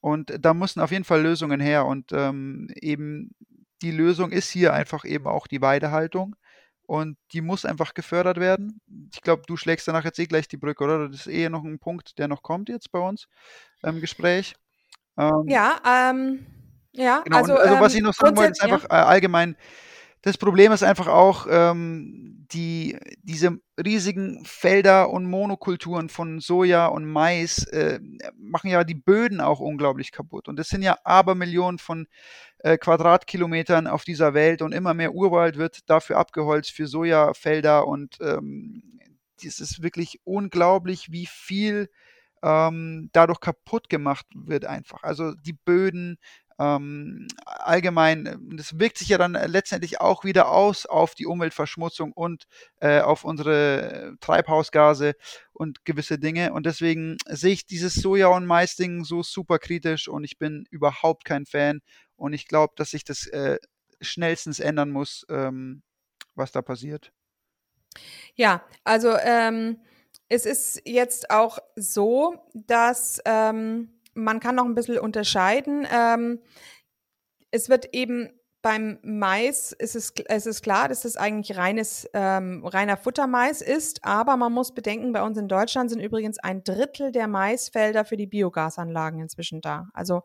Und 0.00 0.32
da 0.38 0.54
müssen 0.54 0.80
auf 0.80 0.92
jeden 0.92 1.04
Fall 1.04 1.22
Lösungen 1.22 1.60
her. 1.60 1.86
Und 1.86 2.12
ähm, 2.12 2.68
eben 2.74 3.34
die 3.82 3.90
Lösung 3.90 4.30
ist 4.30 4.50
hier 4.50 4.72
einfach 4.72 5.04
eben 5.04 5.26
auch 5.26 5.46
die 5.46 5.60
Weidehaltung. 5.60 6.36
Und 6.86 7.18
die 7.32 7.40
muss 7.40 7.64
einfach 7.64 7.94
gefördert 7.94 8.38
werden. 8.38 8.80
Ich 9.12 9.20
glaube, 9.20 9.42
du 9.46 9.56
schlägst 9.56 9.88
danach 9.88 10.04
jetzt 10.04 10.20
eh 10.20 10.26
gleich 10.26 10.46
die 10.46 10.56
Brücke, 10.56 10.84
oder? 10.84 11.08
Das 11.08 11.20
ist 11.20 11.26
eh 11.26 11.48
noch 11.48 11.64
ein 11.64 11.80
Punkt, 11.80 12.18
der 12.18 12.28
noch 12.28 12.42
kommt 12.42 12.68
jetzt 12.68 12.92
bei 12.92 13.00
uns 13.00 13.26
im 13.82 14.00
Gespräch. 14.00 14.54
Ähm, 15.18 15.44
ja, 15.48 15.80
ähm, 15.84 16.46
ja, 16.92 17.22
genau. 17.24 17.36
also, 17.36 17.56
also 17.56 17.80
was 17.80 17.92
ähm, 17.92 17.98
ich 17.98 18.04
noch 18.04 18.14
sagen 18.14 18.36
wollte, 18.36 18.52
ist 18.52 18.62
einfach 18.62 18.84
ja. 18.84 19.02
Äh, 19.02 19.04
allgemein, 19.04 19.56
das 20.26 20.38
Problem 20.38 20.72
ist 20.72 20.82
einfach 20.82 21.06
auch, 21.06 21.46
ähm, 21.48 22.44
die, 22.50 22.98
diese 23.22 23.60
riesigen 23.78 24.44
Felder 24.44 25.10
und 25.10 25.24
Monokulturen 25.24 26.08
von 26.08 26.40
Soja 26.40 26.88
und 26.88 27.04
Mais 27.04 27.62
äh, 27.68 28.00
machen 28.36 28.68
ja 28.68 28.82
die 28.82 28.96
Böden 28.96 29.40
auch 29.40 29.60
unglaublich 29.60 30.10
kaputt. 30.10 30.48
Und 30.48 30.58
es 30.58 30.68
sind 30.68 30.82
ja 30.82 30.98
Abermillionen 31.04 31.78
von 31.78 32.08
äh, 32.58 32.76
Quadratkilometern 32.76 33.86
auf 33.86 34.02
dieser 34.02 34.34
Welt 34.34 34.62
und 34.62 34.72
immer 34.72 34.94
mehr 34.94 35.14
Urwald 35.14 35.58
wird 35.58 35.88
dafür 35.88 36.16
abgeholzt 36.16 36.72
für 36.72 36.88
Sojafelder 36.88 37.86
und 37.86 38.16
ähm, 38.20 38.98
es 39.40 39.60
ist 39.60 39.80
wirklich 39.80 40.18
unglaublich, 40.24 41.12
wie 41.12 41.26
viel 41.26 41.88
ähm, 42.42 43.10
dadurch 43.12 43.38
kaputt 43.38 43.88
gemacht 43.88 44.26
wird 44.34 44.64
einfach. 44.64 45.04
Also 45.04 45.34
die 45.34 45.52
Böden, 45.52 46.18
ähm, 46.58 47.28
allgemein, 47.44 48.26
äh, 48.26 48.36
das 48.56 48.78
wirkt 48.78 48.98
sich 48.98 49.08
ja 49.08 49.18
dann 49.18 49.34
äh, 49.34 49.46
letztendlich 49.46 50.00
auch 50.00 50.24
wieder 50.24 50.50
aus 50.50 50.86
auf 50.86 51.14
die 51.14 51.26
Umweltverschmutzung 51.26 52.12
und 52.12 52.44
äh, 52.80 53.00
auf 53.00 53.24
unsere 53.24 54.14
Treibhausgase 54.20 55.14
und 55.52 55.84
gewisse 55.84 56.18
Dinge. 56.18 56.52
Und 56.52 56.66
deswegen 56.66 57.18
sehe 57.28 57.52
ich 57.52 57.66
dieses 57.66 57.94
Soja- 57.94 58.34
und 58.34 58.46
Mais-Ding 58.46 59.04
so 59.04 59.22
super 59.22 59.58
kritisch 59.58 60.08
und 60.08 60.24
ich 60.24 60.38
bin 60.38 60.64
überhaupt 60.70 61.24
kein 61.24 61.46
Fan. 61.46 61.80
Und 62.16 62.32
ich 62.32 62.48
glaube, 62.48 62.72
dass 62.76 62.90
sich 62.90 63.04
das 63.04 63.26
äh, 63.26 63.58
schnellstens 64.00 64.58
ändern 64.58 64.90
muss, 64.90 65.26
ähm, 65.28 65.82
was 66.34 66.52
da 66.52 66.62
passiert. 66.62 67.12
Ja, 68.34 68.64
also 68.84 69.16
ähm, 69.16 69.80
es 70.28 70.46
ist 70.46 70.82
jetzt 70.84 71.30
auch 71.30 71.58
so, 71.76 72.36
dass 72.54 73.20
ähm, 73.24 73.95
man 74.16 74.40
kann 74.40 74.56
noch 74.56 74.64
ein 74.64 74.74
bisschen 74.74 74.98
unterscheiden. 74.98 75.86
Ähm, 75.92 76.40
es 77.50 77.68
wird 77.68 77.94
eben 77.94 78.30
beim 78.66 78.98
Mais 79.02 79.70
ist 79.70 79.94
es, 79.94 80.12
es 80.26 80.44
ist 80.44 80.60
klar, 80.60 80.88
dass 80.88 81.02
das 81.02 81.16
eigentlich 81.16 81.56
reines, 81.56 82.10
ähm, 82.14 82.66
reiner 82.66 82.96
Futtermais 82.96 83.62
ist, 83.62 84.04
aber 84.04 84.36
man 84.36 84.52
muss 84.52 84.74
bedenken, 84.74 85.12
bei 85.12 85.22
uns 85.22 85.38
in 85.38 85.46
Deutschland 85.46 85.88
sind 85.88 86.00
übrigens 86.00 86.40
ein 86.40 86.64
Drittel 86.64 87.12
der 87.12 87.28
Maisfelder 87.28 88.04
für 88.04 88.16
die 88.16 88.26
Biogasanlagen 88.26 89.20
inzwischen 89.20 89.60
da. 89.60 89.86
Also 89.94 90.22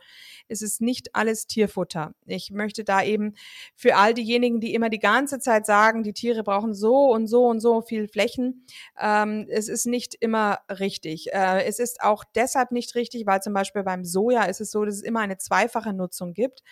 es 0.48 0.64
ist 0.64 0.82
nicht 0.82 1.16
alles 1.16 1.46
Tierfutter. 1.46 2.16
Ich 2.26 2.50
möchte 2.50 2.84
da 2.84 3.04
eben 3.04 3.36
für 3.76 3.96
all 3.96 4.16
diejenigen, 4.16 4.60
die 4.60 4.74
immer 4.74 4.90
die 4.90 4.98
ganze 4.98 5.38
Zeit 5.38 5.68
sagen, 5.68 6.02
die 6.02 6.14
Tiere 6.14 6.42
brauchen 6.42 6.74
so 6.74 7.12
und 7.12 7.28
so 7.28 7.46
und 7.46 7.60
so 7.60 7.84
viel 7.84 8.08
Flächen, 8.08 8.66
ähm, 9.00 9.46
es 9.52 9.70
ist 9.70 9.86
nicht 9.86 10.16
immer 10.16 10.62
richtig. 10.68 11.32
Äh, 11.32 11.66
es 11.66 11.78
ist 11.78 12.02
auch 12.02 12.24
deshalb 12.34 12.72
nicht 12.72 12.96
richtig, 12.96 13.28
weil 13.28 13.44
zum 13.44 13.54
Beispiel 13.54 13.84
beim 13.84 14.04
Soja 14.04 14.46
ist 14.46 14.62
es 14.62 14.72
so, 14.72 14.84
dass 14.84 14.96
es 14.96 15.04
immer 15.04 15.20
eine 15.20 15.38
zweifache 15.38 15.94
Nutzung 15.94 16.34
gibt. 16.34 16.64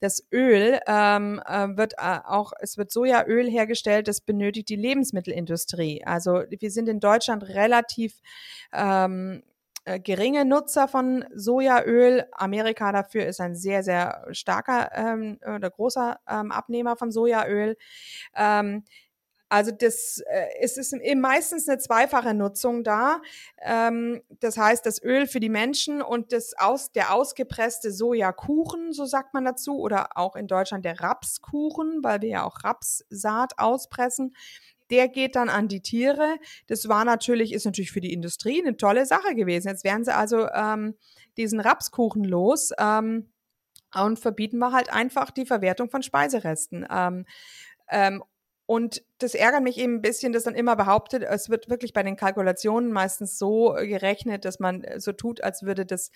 Das 0.00 0.26
Öl 0.32 0.78
ähm, 0.86 1.40
äh, 1.44 1.76
wird 1.76 1.94
äh, 1.98 2.18
auch, 2.24 2.52
es 2.60 2.78
wird 2.78 2.92
Sojaöl 2.92 3.48
hergestellt, 3.48 4.08
das 4.08 4.20
benötigt 4.20 4.68
die 4.68 4.76
Lebensmittelindustrie. 4.76 6.04
Also 6.04 6.42
wir 6.48 6.70
sind 6.70 6.88
in 6.88 7.00
Deutschland 7.00 7.48
relativ 7.48 8.20
ähm, 8.72 9.42
äh, 9.88 10.00
geringe 10.00 10.44
Nutzer 10.44 10.86
von 10.86 11.24
Sojaöl. 11.34 12.26
Amerika 12.32 12.92
dafür 12.92 13.26
ist 13.26 13.40
ein 13.40 13.56
sehr, 13.56 13.82
sehr 13.82 14.26
starker 14.32 14.90
ähm, 14.94 15.38
oder 15.42 15.70
großer 15.70 16.20
ähm, 16.28 16.52
Abnehmer 16.52 16.96
von 16.96 17.10
Sojaöl. 17.10 17.76
Ähm, 18.36 18.84
also 19.48 19.70
das 19.70 20.22
äh, 20.26 20.46
es 20.60 20.76
ist 20.76 20.94
meistens 21.16 21.68
eine 21.68 21.78
zweifache 21.78 22.34
Nutzung 22.34 22.84
da. 22.84 23.20
Ähm, 23.62 24.22
das 24.40 24.58
heißt, 24.58 24.84
das 24.84 25.02
Öl 25.02 25.26
für 25.26 25.40
die 25.40 25.48
Menschen 25.48 26.02
und 26.02 26.32
das 26.32 26.54
aus, 26.58 26.92
der 26.92 27.14
ausgepresste 27.14 27.90
Sojakuchen, 27.90 28.92
so 28.92 29.06
sagt 29.06 29.34
man 29.34 29.44
dazu, 29.44 29.78
oder 29.78 30.16
auch 30.16 30.36
in 30.36 30.46
Deutschland 30.46 30.84
der 30.84 31.00
Rapskuchen, 31.00 32.00
weil 32.02 32.20
wir 32.20 32.28
ja 32.28 32.44
auch 32.44 32.64
Rapssaat 32.64 33.58
auspressen. 33.58 34.34
Der 34.90 35.08
geht 35.08 35.36
dann 35.36 35.50
an 35.50 35.68
die 35.68 35.82
Tiere. 35.82 36.36
Das 36.66 36.88
war 36.88 37.04
natürlich, 37.04 37.52
ist 37.52 37.66
natürlich 37.66 37.92
für 37.92 38.00
die 38.00 38.12
Industrie 38.12 38.62
eine 38.62 38.76
tolle 38.76 39.04
Sache 39.06 39.34
gewesen. 39.34 39.68
Jetzt 39.68 39.84
werden 39.84 40.04
sie 40.04 40.14
also 40.14 40.48
ähm, 40.48 40.94
diesen 41.36 41.60
Rapskuchen 41.60 42.24
los. 42.24 42.70
Ähm, 42.78 43.30
und 43.94 44.18
verbieten 44.18 44.58
wir 44.58 44.72
halt 44.72 44.92
einfach 44.92 45.30
die 45.30 45.46
Verwertung 45.46 45.90
von 45.90 46.02
Speiseresten. 46.02 46.86
Ähm, 46.90 47.24
ähm, 47.90 48.22
und 48.68 49.02
das 49.16 49.34
ärgert 49.34 49.62
mich 49.62 49.78
eben 49.78 49.94
ein 49.94 50.02
bisschen, 50.02 50.34
dass 50.34 50.42
dann 50.42 50.54
immer 50.54 50.76
behauptet, 50.76 51.22
es 51.22 51.48
wird 51.48 51.70
wirklich 51.70 51.94
bei 51.94 52.02
den 52.02 52.16
Kalkulationen 52.16 52.92
meistens 52.92 53.38
so 53.38 53.74
gerechnet, 53.78 54.44
dass 54.44 54.60
man 54.60 54.84
so 54.98 55.12
tut, 55.12 55.42
als 55.42 55.62
würde 55.62 55.86
das 55.86 56.10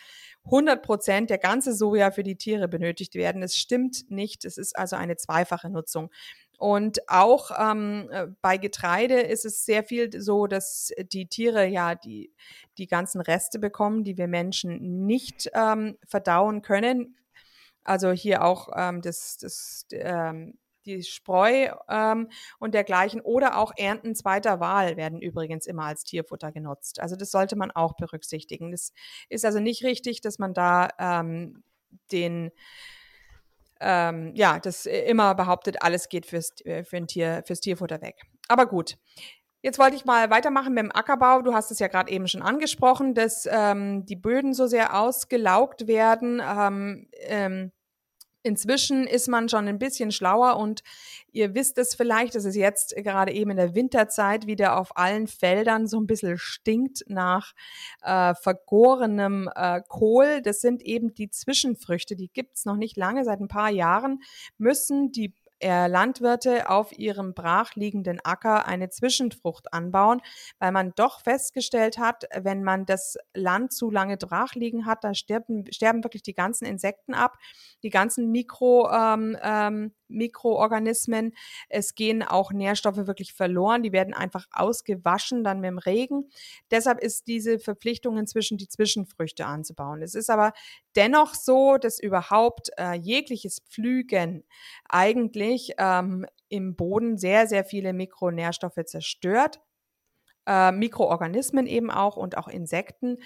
100 0.44 0.82
Prozent 0.82 1.30
der 1.30 1.38
ganze 1.38 1.72
Soja 1.72 2.11
für 2.11 2.22
die 2.22 2.36
Tiere 2.36 2.68
benötigt 2.68 3.14
werden. 3.14 3.42
Es 3.42 3.57
stimmt 3.57 4.11
nicht. 4.11 4.44
Es 4.44 4.59
ist 4.59 4.76
also 4.76 4.96
eine 4.96 5.16
zweifache 5.16 5.70
Nutzung. 5.70 6.11
Und 6.59 7.09
auch 7.09 7.53
ähm, 7.59 8.11
äh, 8.12 8.26
bei 8.42 8.59
Getreide 8.59 9.22
ist 9.22 9.46
es 9.46 9.64
sehr 9.64 9.82
viel 9.82 10.20
so, 10.20 10.46
dass 10.46 10.92
die 11.11 11.28
Tiere 11.28 11.66
ja 11.66 11.94
die, 11.94 12.34
die 12.76 12.86
ganzen 12.86 13.22
Reste 13.22 13.61
bekommen, 13.61 14.05
die 14.05 14.18
wir 14.18 14.28
Menschen 14.28 15.07
nicht 15.07 15.50
ähm, 15.55 15.96
verdauen 16.07 16.61
können. 16.61 17.16
Also 17.82 18.12
hier 18.12 18.44
auch 18.44 18.68
ähm, 18.76 19.00
das, 19.00 19.38
das 19.38 19.86
ähm, 19.92 20.59
die 20.82 21.02
Spreu 21.02 21.68
ähm, 21.88 22.28
und 22.58 22.74
dergleichen 22.74 23.20
oder 23.20 23.58
auch 23.58 23.72
Ernten 23.76 24.14
zweiter 24.14 24.60
Wahl 24.60 24.96
werden 24.96 25.20
übrigens 25.20 25.66
immer 25.66 25.84
als 25.84 26.04
Tierfutter 26.04 26.52
genutzt. 26.52 27.00
Also 27.00 27.16
das 27.16 27.30
sollte 27.30 27.56
man 27.56 27.70
auch 27.70 27.94
berücksichtigen. 27.96 28.70
Das 28.70 28.92
ist 29.28 29.44
also 29.44 29.60
nicht 29.60 29.84
richtig, 29.84 30.20
dass 30.20 30.38
man 30.38 30.54
da 30.54 30.88
ähm, 30.98 31.62
den 32.10 32.50
ähm, 33.82 34.30
ja, 34.34 34.60
das 34.60 34.86
immer 34.86 35.34
behauptet, 35.34 35.82
alles 35.82 36.08
geht 36.08 36.24
fürs, 36.26 36.54
äh, 36.64 36.84
für 36.84 36.96
ein 36.96 37.08
Tier, 37.08 37.42
fürs 37.44 37.60
Tierfutter 37.60 38.00
weg. 38.00 38.22
Aber 38.48 38.66
gut. 38.66 38.96
Jetzt 39.60 39.78
wollte 39.78 39.94
ich 39.94 40.04
mal 40.04 40.28
weitermachen 40.30 40.74
mit 40.74 40.82
dem 40.82 40.92
Ackerbau. 40.92 41.42
Du 41.42 41.54
hast 41.54 41.70
es 41.70 41.78
ja 41.78 41.86
gerade 41.86 42.10
eben 42.10 42.26
schon 42.26 42.42
angesprochen, 42.42 43.14
dass 43.14 43.46
ähm, 43.50 44.04
die 44.06 44.16
Böden 44.16 44.54
so 44.54 44.66
sehr 44.66 44.98
ausgelaugt 44.98 45.86
werden. 45.86 46.42
Ähm, 46.44 47.08
ähm, 47.20 47.72
Inzwischen 48.43 49.07
ist 49.07 49.28
man 49.28 49.49
schon 49.49 49.68
ein 49.68 49.78
bisschen 49.78 50.11
schlauer 50.11 50.57
und 50.57 50.82
ihr 51.30 51.55
wisst 51.55 51.78
es 51.78 51.95
vielleicht, 51.95 52.34
dass 52.34 52.45
es 52.45 52.57
jetzt 52.57 52.95
gerade 52.97 53.32
eben 53.32 53.53
in 53.53 53.57
der 53.57 53.74
Winterzeit 53.74 54.47
wieder 54.47 54.78
auf 54.78 54.97
allen 54.97 55.28
Feldern 55.28 55.86
so 55.86 56.01
ein 56.01 56.07
bisschen 56.07 56.38
stinkt 56.38 57.05
nach 57.07 57.53
äh, 58.03 58.34
vergorenem 58.34 59.49
äh, 59.55 59.80
Kohl. 59.88 60.43
Das 60.43 60.61
sind 60.61 60.82
eben 60.82 61.14
die 61.14 61.30
Zwischenfrüchte, 61.30 62.16
die 62.16 62.30
gibt's 62.32 62.64
noch 62.64 62.76
nicht 62.76 62.97
lange, 62.97 63.24
seit 63.24 63.40
ein 63.40 63.49
paar 63.49 63.70
Jahren 63.70 64.20
müssen 64.59 65.12
die 65.12 65.32
Landwirte 65.68 66.68
auf 66.68 66.92
ihrem 66.98 67.34
brachliegenden 67.34 68.20
Acker 68.24 68.66
eine 68.66 68.88
Zwischenfrucht 68.90 69.72
anbauen, 69.72 70.20
weil 70.58 70.72
man 70.72 70.92
doch 70.94 71.20
festgestellt 71.20 71.98
hat, 71.98 72.24
wenn 72.34 72.62
man 72.64 72.86
das 72.86 73.16
Land 73.34 73.72
zu 73.72 73.90
lange 73.90 74.16
brach 74.16 74.54
liegen 74.54 74.86
hat, 74.86 75.04
da 75.04 75.14
sterben, 75.14 75.64
sterben 75.72 76.04
wirklich 76.04 76.22
die 76.22 76.34
ganzen 76.34 76.64
Insekten 76.64 77.14
ab, 77.14 77.38
die 77.82 77.90
ganzen 77.90 78.30
Mikro, 78.30 78.90
ähm, 78.90 79.36
ähm, 79.42 79.92
Mikroorganismen. 80.12 81.34
Es 81.68 81.94
gehen 81.94 82.22
auch 82.22 82.52
Nährstoffe 82.52 83.06
wirklich 83.06 83.32
verloren. 83.32 83.82
Die 83.82 83.92
werden 83.92 84.14
einfach 84.14 84.46
ausgewaschen 84.52 85.44
dann 85.44 85.60
mit 85.60 85.68
dem 85.68 85.78
Regen. 85.78 86.30
Deshalb 86.70 87.00
ist 87.00 87.26
diese 87.26 87.58
Verpflichtung 87.58 88.18
inzwischen 88.18 88.58
die 88.58 88.68
Zwischenfrüchte 88.68 89.46
anzubauen. 89.46 90.02
Es 90.02 90.14
ist 90.14 90.30
aber 90.30 90.52
dennoch 90.96 91.34
so, 91.34 91.76
dass 91.78 91.98
überhaupt 91.98 92.70
äh, 92.78 92.94
jegliches 92.94 93.60
Pflügen 93.68 94.44
eigentlich 94.88 95.72
ähm, 95.78 96.26
im 96.48 96.76
Boden 96.76 97.16
sehr, 97.16 97.46
sehr 97.46 97.64
viele 97.64 97.92
Mikronährstoffe 97.92 98.84
zerstört. 98.84 99.60
Äh, 100.46 100.72
Mikroorganismen 100.72 101.66
eben 101.66 101.90
auch 101.90 102.16
und 102.16 102.36
auch 102.36 102.48
Insekten. 102.48 103.18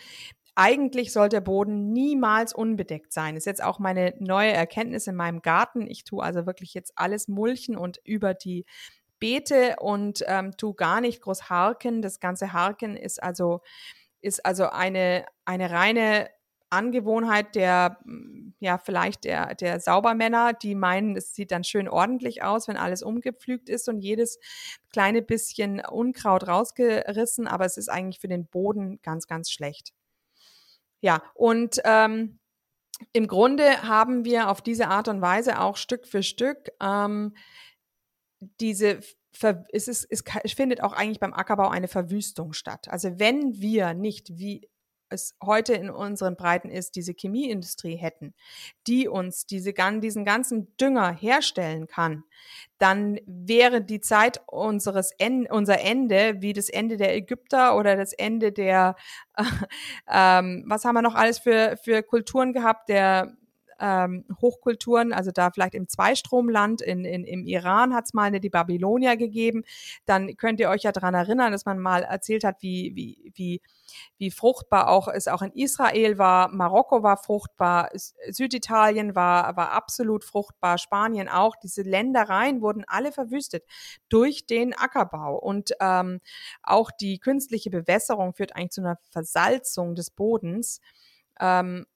Eigentlich 0.57 1.12
soll 1.12 1.28
der 1.28 1.42
Boden 1.42 1.92
niemals 1.92 2.54
unbedeckt 2.54 3.12
sein. 3.12 3.34
Das 3.34 3.42
ist 3.42 3.46
jetzt 3.46 3.62
auch 3.62 3.78
meine 3.78 4.14
neue 4.18 4.52
Erkenntnis 4.52 5.07
in 5.07 5.14
meinem 5.14 5.42
Garten. 5.42 5.86
Ich 5.86 6.04
tue 6.04 6.22
also 6.24 6.46
wirklich 6.46 6.74
jetzt 6.74 6.92
alles 6.96 7.28
mulchen 7.28 7.76
und 7.76 8.00
über 8.04 8.34
die 8.34 8.64
Beete 9.18 9.76
und 9.78 10.24
ähm, 10.26 10.57
tu 10.57 10.74
gar 10.74 11.00
nicht 11.00 11.22
groß 11.22 11.50
harken. 11.50 12.02
Das 12.02 12.20
ganze 12.20 12.52
Harken 12.52 12.96
ist 12.96 13.22
also 13.22 13.61
ist 14.22 14.44
also 14.46 14.68
eine 14.70 15.26
eine 15.44 15.70
reine 15.70 16.30
Angewohnheit 16.70 17.54
der, 17.54 17.98
ja, 18.59 18.78
vielleicht 18.78 19.24
der, 19.24 19.54
der 19.54 19.78
Saubermänner, 19.80 20.52
die 20.52 20.74
meinen, 20.74 21.16
es 21.16 21.34
sieht 21.34 21.52
dann 21.52 21.64
schön 21.64 21.88
ordentlich 21.88 22.42
aus, 22.42 22.66
wenn 22.66 22.76
alles 22.76 23.02
umgepflügt 23.02 23.68
ist 23.68 23.88
und 23.88 24.00
jedes 24.00 24.38
kleine 24.90 25.22
bisschen 25.22 25.80
Unkraut 25.80 26.48
rausgerissen, 26.48 27.46
aber 27.46 27.66
es 27.66 27.76
ist 27.76 27.88
eigentlich 27.88 28.20
für 28.20 28.28
den 28.28 28.46
Boden 28.46 28.98
ganz, 29.02 29.26
ganz 29.28 29.50
schlecht. 29.50 29.92
Ja, 31.01 31.22
und 31.34 31.80
ähm, 31.84 32.38
im 33.12 33.26
Grunde 33.26 33.82
haben 33.82 34.24
wir 34.24 34.49
auf 34.49 34.62
diese 34.62 34.88
Art 34.88 35.09
und 35.09 35.20
Weise 35.20 35.61
auch 35.61 35.76
Stück 35.76 36.07
für 36.07 36.22
Stück 36.22 36.70
ähm, 36.80 37.34
diese 38.61 39.01
es, 39.70 39.88
ist, 39.88 40.07
es 40.11 40.53
findet 40.55 40.82
auch 40.82 40.92
eigentlich 40.92 41.20
beim 41.20 41.34
Ackerbau 41.34 41.68
eine 41.68 41.88
Verwüstung 41.88 42.53
statt. 42.53 42.88
Also 42.88 43.18
wenn 43.18 43.61
wir 43.61 43.92
nicht 43.92 44.38
wie 44.38 44.68
es 45.09 45.36
heute 45.42 45.74
in 45.74 45.90
unseren 45.90 46.36
Breiten 46.36 46.70
ist, 46.70 46.96
diese 46.96 47.12
Chemieindustrie 47.12 47.96
hätten, 47.96 48.34
die 48.86 49.09
uns 49.09 49.46
diese, 49.46 49.72
diesen 49.72 50.24
ganzen 50.24 50.76
Dünger 50.76 51.12
herstellen 51.12 51.86
kann, 51.86 52.24
dann 52.78 53.18
wäre 53.26 53.82
die 53.82 54.00
Zeit 54.00 54.40
unseres 54.46 55.12
unser 55.50 55.80
Ende 55.80 56.36
wie 56.40 56.52
das 56.52 56.68
Ende 56.68 56.96
der 56.96 57.14
Ägypter 57.14 57.76
oder 57.76 57.96
das 57.96 58.12
Ende 58.12 58.52
der, 58.52 58.96
äh, 59.36 59.42
ähm, 60.11 60.64
was 60.66 60.84
haben 60.84 60.94
wir 60.94 61.02
noch 61.02 61.14
alles 61.14 61.38
für, 61.38 61.76
für 61.82 62.02
Kulturen 62.02 62.52
gehabt, 62.52 62.88
der 62.88 63.36
ähm, 63.81 64.24
Hochkulturen, 64.41 65.12
also 65.12 65.31
da 65.31 65.51
vielleicht 65.51 65.74
im 65.74 65.89
Zweistromland, 65.89 66.83
in, 66.83 67.05
in, 67.05 67.24
im 67.24 67.45
Iran 67.47 67.95
hat 67.95 68.07
es 68.07 68.14
mal 68.14 68.24
eine 68.24 68.41
die 68.41 68.51
Babylonier 68.51 69.16
gegeben. 69.16 69.64
Dann 70.05 70.37
könnt 70.37 70.61
ihr 70.61 70.68
euch 70.68 70.83
ja 70.83 70.93
daran 70.93 71.14
erinnern, 71.14 71.53
dass 71.53 71.64
man 71.64 71.79
mal 71.79 72.03
erzählt 72.03 72.45
hat, 72.45 72.62
wie, 72.62 72.93
wie, 72.95 73.33
wie, 73.35 73.61
wie 74.18 74.31
fruchtbar 74.31 74.89
auch 74.89 75.09
es 75.09 75.29
auch 75.29 75.43
in 75.43 75.53
Israel 75.53 76.18
war. 76.18 76.49
Marokko 76.49 77.03
war 77.03 77.16
fruchtbar, 77.16 77.91
Süditalien 78.29 79.14
war, 79.14 79.57
war 79.57 79.72
absolut 79.72 80.24
fruchtbar, 80.24 80.79
Spanien 80.79 81.29
auch. 81.29 81.57
Diese 81.57 81.83
Ländereien 81.83 82.62
wurden 82.62 82.85
alle 82.87 83.12
verwüstet 83.12 83.64
durch 84.09 84.47
den 84.47 84.74
Ackerbau. 84.74 85.37
Und 85.37 85.72
ähm, 85.81 86.20
auch 86.62 86.91
die 86.91 87.18
künstliche 87.18 87.70
Bewässerung 87.70 88.35
führt 88.35 88.57
eigentlich 88.57 88.72
zu 88.72 88.81
einer 88.81 88.99
Versalzung 89.11 89.95
des 89.95 90.11
Bodens. 90.11 90.81
Ähm, 91.41 91.87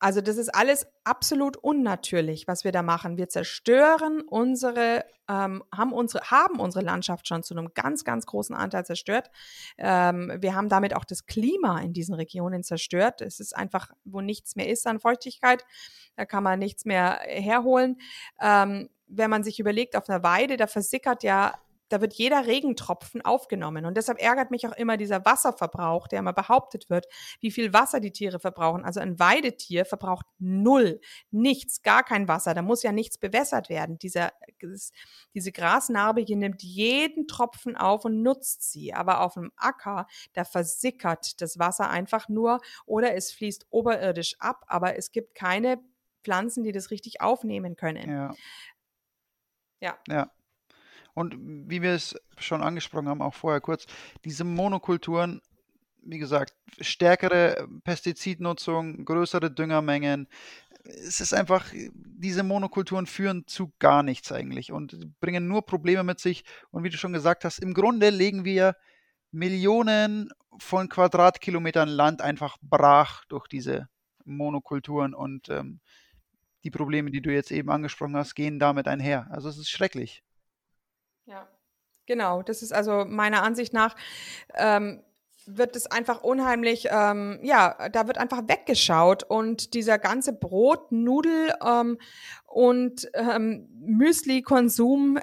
also 0.00 0.22
das 0.22 0.38
ist 0.38 0.48
alles 0.48 0.86
absolut 1.04 1.58
unnatürlich, 1.58 2.48
was 2.48 2.64
wir 2.64 2.72
da 2.72 2.82
machen. 2.82 3.18
Wir 3.18 3.28
zerstören 3.28 4.22
unsere, 4.22 5.04
ähm, 5.28 5.62
haben 5.74 5.92
unsere, 5.92 6.30
haben 6.30 6.58
unsere 6.58 6.82
Landschaft 6.82 7.28
schon 7.28 7.42
zu 7.42 7.54
einem 7.54 7.74
ganz, 7.74 8.02
ganz 8.02 8.24
großen 8.24 8.56
Anteil 8.56 8.86
zerstört. 8.86 9.30
Ähm, 9.76 10.32
wir 10.40 10.54
haben 10.54 10.70
damit 10.70 10.96
auch 10.96 11.04
das 11.04 11.26
Klima 11.26 11.80
in 11.80 11.92
diesen 11.92 12.14
Regionen 12.14 12.62
zerstört. 12.64 13.20
Es 13.20 13.40
ist 13.40 13.54
einfach, 13.54 13.90
wo 14.04 14.22
nichts 14.22 14.56
mehr 14.56 14.68
ist 14.68 14.86
an 14.86 15.00
Feuchtigkeit, 15.00 15.66
da 16.16 16.24
kann 16.24 16.42
man 16.42 16.58
nichts 16.58 16.86
mehr 16.86 17.20
herholen. 17.26 17.98
Ähm, 18.40 18.88
wenn 19.06 19.28
man 19.28 19.44
sich 19.44 19.60
überlegt, 19.60 19.96
auf 19.96 20.08
einer 20.08 20.22
Weide, 20.22 20.56
da 20.56 20.66
versickert 20.66 21.24
ja 21.24 21.54
da 21.90 22.00
wird 22.00 22.14
jeder 22.14 22.46
Regentropfen 22.46 23.22
aufgenommen. 23.22 23.84
Und 23.84 23.96
deshalb 23.96 24.20
ärgert 24.20 24.50
mich 24.50 24.66
auch 24.66 24.76
immer 24.76 24.96
dieser 24.96 25.24
Wasserverbrauch, 25.24 26.08
der 26.08 26.20
immer 26.20 26.32
behauptet 26.32 26.88
wird, 26.88 27.06
wie 27.40 27.50
viel 27.50 27.72
Wasser 27.74 28.00
die 28.00 28.12
Tiere 28.12 28.38
verbrauchen. 28.38 28.84
Also 28.84 29.00
ein 29.00 29.18
Weidetier 29.18 29.84
verbraucht 29.84 30.26
null, 30.38 31.00
nichts, 31.30 31.82
gar 31.82 32.04
kein 32.04 32.28
Wasser. 32.28 32.54
Da 32.54 32.62
muss 32.62 32.82
ja 32.82 32.92
nichts 32.92 33.18
bewässert 33.18 33.68
werden. 33.68 33.98
Dieser, 33.98 34.32
diese 35.34 35.52
Grasnarbe 35.52 36.22
hier 36.22 36.36
nimmt 36.36 36.62
jeden 36.62 37.26
Tropfen 37.26 37.76
auf 37.76 38.04
und 38.04 38.22
nutzt 38.22 38.70
sie. 38.70 38.94
Aber 38.94 39.20
auf 39.20 39.36
einem 39.36 39.52
Acker, 39.56 40.06
da 40.32 40.44
versickert 40.44 41.40
das 41.40 41.58
Wasser 41.58 41.90
einfach 41.90 42.28
nur 42.28 42.60
oder 42.86 43.14
es 43.14 43.32
fließt 43.32 43.66
oberirdisch 43.70 44.36
ab, 44.38 44.64
aber 44.68 44.96
es 44.96 45.12
gibt 45.12 45.34
keine 45.34 45.80
Pflanzen, 46.22 46.62
die 46.62 46.72
das 46.72 46.90
richtig 46.90 47.20
aufnehmen 47.20 47.76
können. 47.76 48.10
Ja. 48.10 48.34
Ja. 49.80 49.98
Ja. 50.08 50.30
Und 51.20 51.36
wie 51.68 51.82
wir 51.82 51.92
es 51.92 52.16
schon 52.38 52.62
angesprochen 52.62 53.06
haben, 53.06 53.20
auch 53.20 53.34
vorher 53.34 53.60
kurz, 53.60 53.84
diese 54.24 54.42
Monokulturen, 54.42 55.42
wie 56.02 56.18
gesagt, 56.18 56.54
stärkere 56.80 57.68
Pestizidnutzung, 57.84 59.04
größere 59.04 59.50
Düngermengen. 59.50 60.28
Es 60.82 61.20
ist 61.20 61.34
einfach, 61.34 61.66
diese 61.92 62.42
Monokulturen 62.42 63.04
führen 63.04 63.46
zu 63.46 63.70
gar 63.78 64.02
nichts 64.02 64.32
eigentlich 64.32 64.72
und 64.72 65.20
bringen 65.20 65.46
nur 65.46 65.66
Probleme 65.66 66.04
mit 66.04 66.20
sich. 66.20 66.42
Und 66.70 66.84
wie 66.84 66.88
du 66.88 66.96
schon 66.96 67.12
gesagt 67.12 67.44
hast, 67.44 67.58
im 67.58 67.74
Grunde 67.74 68.08
legen 68.08 68.46
wir 68.46 68.74
Millionen 69.30 70.30
von 70.56 70.88
Quadratkilometern 70.88 71.90
Land 71.90 72.22
einfach 72.22 72.56
brach 72.62 73.26
durch 73.26 73.46
diese 73.46 73.90
Monokulturen 74.24 75.12
und 75.12 75.50
ähm, 75.50 75.80
die 76.64 76.70
Probleme, 76.70 77.10
die 77.10 77.20
du 77.20 77.30
jetzt 77.30 77.50
eben 77.50 77.70
angesprochen 77.70 78.16
hast, 78.16 78.34
gehen 78.34 78.58
damit 78.58 78.88
einher. 78.88 79.26
Also 79.30 79.50
es 79.50 79.58
ist 79.58 79.68
schrecklich. 79.68 80.22
Ja, 81.30 81.48
genau. 82.06 82.42
Das 82.42 82.60
ist 82.60 82.72
also 82.72 83.04
meiner 83.06 83.44
Ansicht 83.44 83.72
nach 83.72 83.94
ähm, 84.54 85.02
wird 85.46 85.76
es 85.76 85.86
einfach 85.86 86.22
unheimlich, 86.22 86.88
ähm, 86.90 87.38
ja, 87.42 87.88
da 87.88 88.06
wird 88.08 88.18
einfach 88.18 88.42
weggeschaut 88.48 89.22
und 89.22 89.74
dieser 89.74 89.98
ganze 89.98 90.32
Brot, 90.32 90.90
Nudel 90.90 91.54
ähm, 91.64 91.98
und 92.46 93.08
ähm, 93.14 93.68
Müsli-Konsum, 93.80 95.20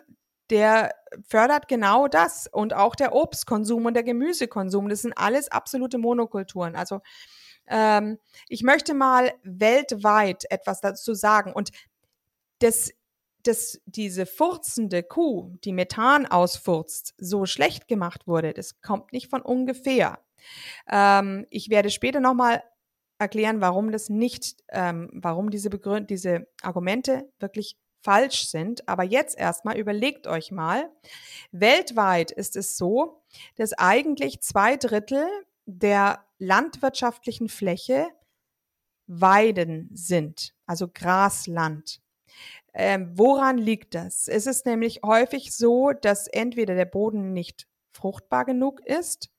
der 0.49 0.95
fördert 1.28 1.68
genau 1.68 2.08
das 2.08 2.47
und 2.47 2.74
auch 2.74 2.95
der 2.95 3.14
Obstkonsum 3.14 3.86
und 3.86 3.93
der 3.93 4.03
Gemüsekonsum. 4.03 4.88
Das 4.88 5.01
sind 5.01 5.14
alles 5.18 5.51
absolute 5.51 5.97
Monokulturen. 5.97 6.76
Also 6.78 7.01
ähm, 7.68 8.18
ich 8.47 8.64
möchte 8.64 8.93
mal 8.93 9.34
weltweit 9.43 10.45
etwas 10.49 10.80
dazu 10.80 11.14
sagen 11.14 11.51
und 11.51 11.72
das 12.60 12.91
dass 13.47 13.81
diese 13.85 14.25
furzende 14.25 15.03
Kuh, 15.03 15.55
die 15.63 15.73
Methan 15.73 16.25
ausfurzt, 16.25 17.13
so 17.17 17.45
schlecht 17.45 17.87
gemacht 17.87 18.27
wurde, 18.27 18.53
das 18.53 18.81
kommt 18.81 19.13
nicht 19.13 19.29
von 19.29 19.41
ungefähr. 19.41 20.19
Ähm, 20.89 21.47
ich 21.49 21.69
werde 21.69 21.89
später 21.89 22.19
nochmal 22.19 22.63
erklären, 23.19 23.61
warum 23.61 23.91
das 23.91 24.09
nicht, 24.09 24.63
ähm, 24.69 25.09
warum 25.13 25.49
diese, 25.49 25.69
Begründ 25.69 26.09
diese 26.09 26.47
Argumente 26.61 27.31
wirklich 27.39 27.77
falsch 28.01 28.47
sind. 28.47 28.87
Aber 28.87 29.03
jetzt 29.03 29.37
erstmal 29.37 29.77
überlegt 29.77 30.27
euch 30.27 30.51
mal, 30.51 30.89
weltweit 31.51 32.31
ist 32.31 32.55
es 32.55 32.77
so, 32.77 33.23
dass 33.55 33.73
eigentlich 33.73 34.41
zwei 34.41 34.77
Drittel 34.77 35.27
der 35.65 36.23
landwirtschaftlichen 36.37 37.49
Fläche 37.49 38.07
Weiden 39.07 39.89
sind, 39.93 40.53
also 40.65 40.87
Grasland. 40.93 42.01
Ähm, 42.80 43.09
woran 43.15 43.57
liegt 43.57 43.95
das? 43.95 44.28
Es 44.28 44.45
ist 44.45 44.67
nämlich 44.67 44.99
häufig 45.03 45.51
so, 45.51 45.93
dass 45.93 46.28
entweder 46.28 46.75
der 46.75 46.86
Boden 46.86 47.34
nicht 47.34 47.67
fruchtbar 47.91 48.45
genug 48.45 48.82
ist 48.86 49.32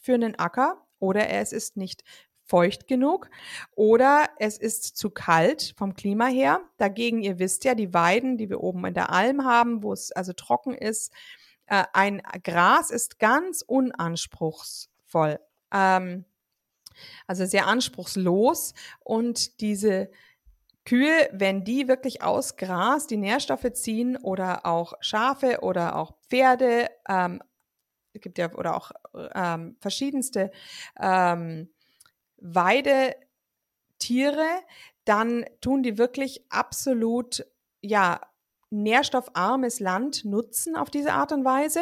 für 0.00 0.14
einen 0.14 0.36
Acker 0.36 0.86
oder 1.00 1.28
es 1.28 1.52
ist 1.52 1.76
nicht 1.76 2.04
feucht 2.44 2.86
genug 2.86 3.30
oder 3.72 4.28
es 4.38 4.58
ist 4.58 4.96
zu 4.96 5.10
kalt 5.10 5.74
vom 5.76 5.96
Klima 5.96 6.26
her. 6.26 6.60
Dagegen, 6.76 7.20
ihr 7.20 7.40
wisst 7.40 7.64
ja, 7.64 7.74
die 7.74 7.92
Weiden, 7.92 8.38
die 8.38 8.48
wir 8.48 8.60
oben 8.60 8.84
in 8.84 8.94
der 8.94 9.10
Alm 9.10 9.44
haben, 9.44 9.82
wo 9.82 9.92
es 9.92 10.12
also 10.12 10.32
trocken 10.32 10.74
ist, 10.74 11.12
äh, 11.66 11.82
ein 11.94 12.22
Gras 12.44 12.92
ist 12.92 13.18
ganz 13.18 13.62
unanspruchsvoll. 13.66 15.40
Ähm, 15.72 16.26
also 17.26 17.44
sehr 17.44 17.66
anspruchslos 17.66 18.72
und 19.00 19.60
diese 19.60 20.12
Kühe, 20.84 21.28
wenn 21.32 21.64
die 21.64 21.88
wirklich 21.88 22.22
aus 22.22 22.56
Gras 22.56 23.06
die 23.06 23.16
Nährstoffe 23.16 23.72
ziehen 23.72 24.16
oder 24.16 24.66
auch 24.66 24.94
Schafe 25.00 25.60
oder 25.62 25.96
auch 25.96 26.12
Pferde, 26.28 26.90
ähm, 27.08 27.42
gibt 28.12 28.38
ja 28.38 28.52
oder 28.54 28.76
auch 28.76 28.92
ähm, 29.34 29.76
verschiedenste 29.80 30.50
ähm, 31.00 31.72
Weidetiere, 32.36 33.16
dann 35.04 35.44
tun 35.60 35.82
die 35.82 35.98
wirklich 35.98 36.44
absolut 36.50 37.46
ja 37.80 38.20
nährstoffarmes 38.70 39.80
Land 39.80 40.24
nutzen 40.24 40.76
auf 40.76 40.90
diese 40.90 41.12
Art 41.12 41.32
und 41.32 41.44
Weise. 41.44 41.80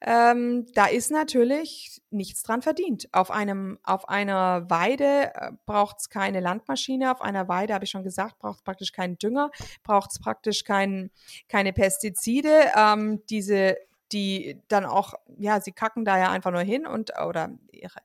Ähm, 0.00 0.66
da 0.74 0.86
ist 0.86 1.10
natürlich 1.10 2.02
nichts 2.10 2.42
dran 2.42 2.62
verdient. 2.62 3.08
Auf, 3.12 3.30
einem, 3.30 3.78
auf 3.82 4.08
einer 4.08 4.68
Weide 4.70 5.34
äh, 5.34 5.52
braucht 5.66 6.00
es 6.00 6.08
keine 6.08 6.40
Landmaschine. 6.40 7.12
Auf 7.12 7.20
einer 7.20 7.48
Weide, 7.48 7.74
habe 7.74 7.84
ich 7.84 7.90
schon 7.90 8.04
gesagt, 8.04 8.38
braucht 8.38 8.58
es 8.58 8.62
praktisch 8.62 8.92
keinen 8.92 9.18
Dünger, 9.18 9.50
braucht 9.82 10.10
es 10.12 10.18
praktisch 10.18 10.64
kein, 10.64 11.10
keine 11.48 11.72
Pestizide. 11.72 12.72
Ähm, 12.76 13.22
diese 13.30 13.76
die 14.12 14.60
dann 14.68 14.84
auch, 14.84 15.14
ja, 15.38 15.60
sie 15.60 15.72
kacken 15.72 16.04
da 16.04 16.18
ja 16.18 16.30
einfach 16.30 16.50
nur 16.50 16.60
hin 16.60 16.86
und 16.86 17.12
oder 17.26 17.50
ihre 17.70 17.98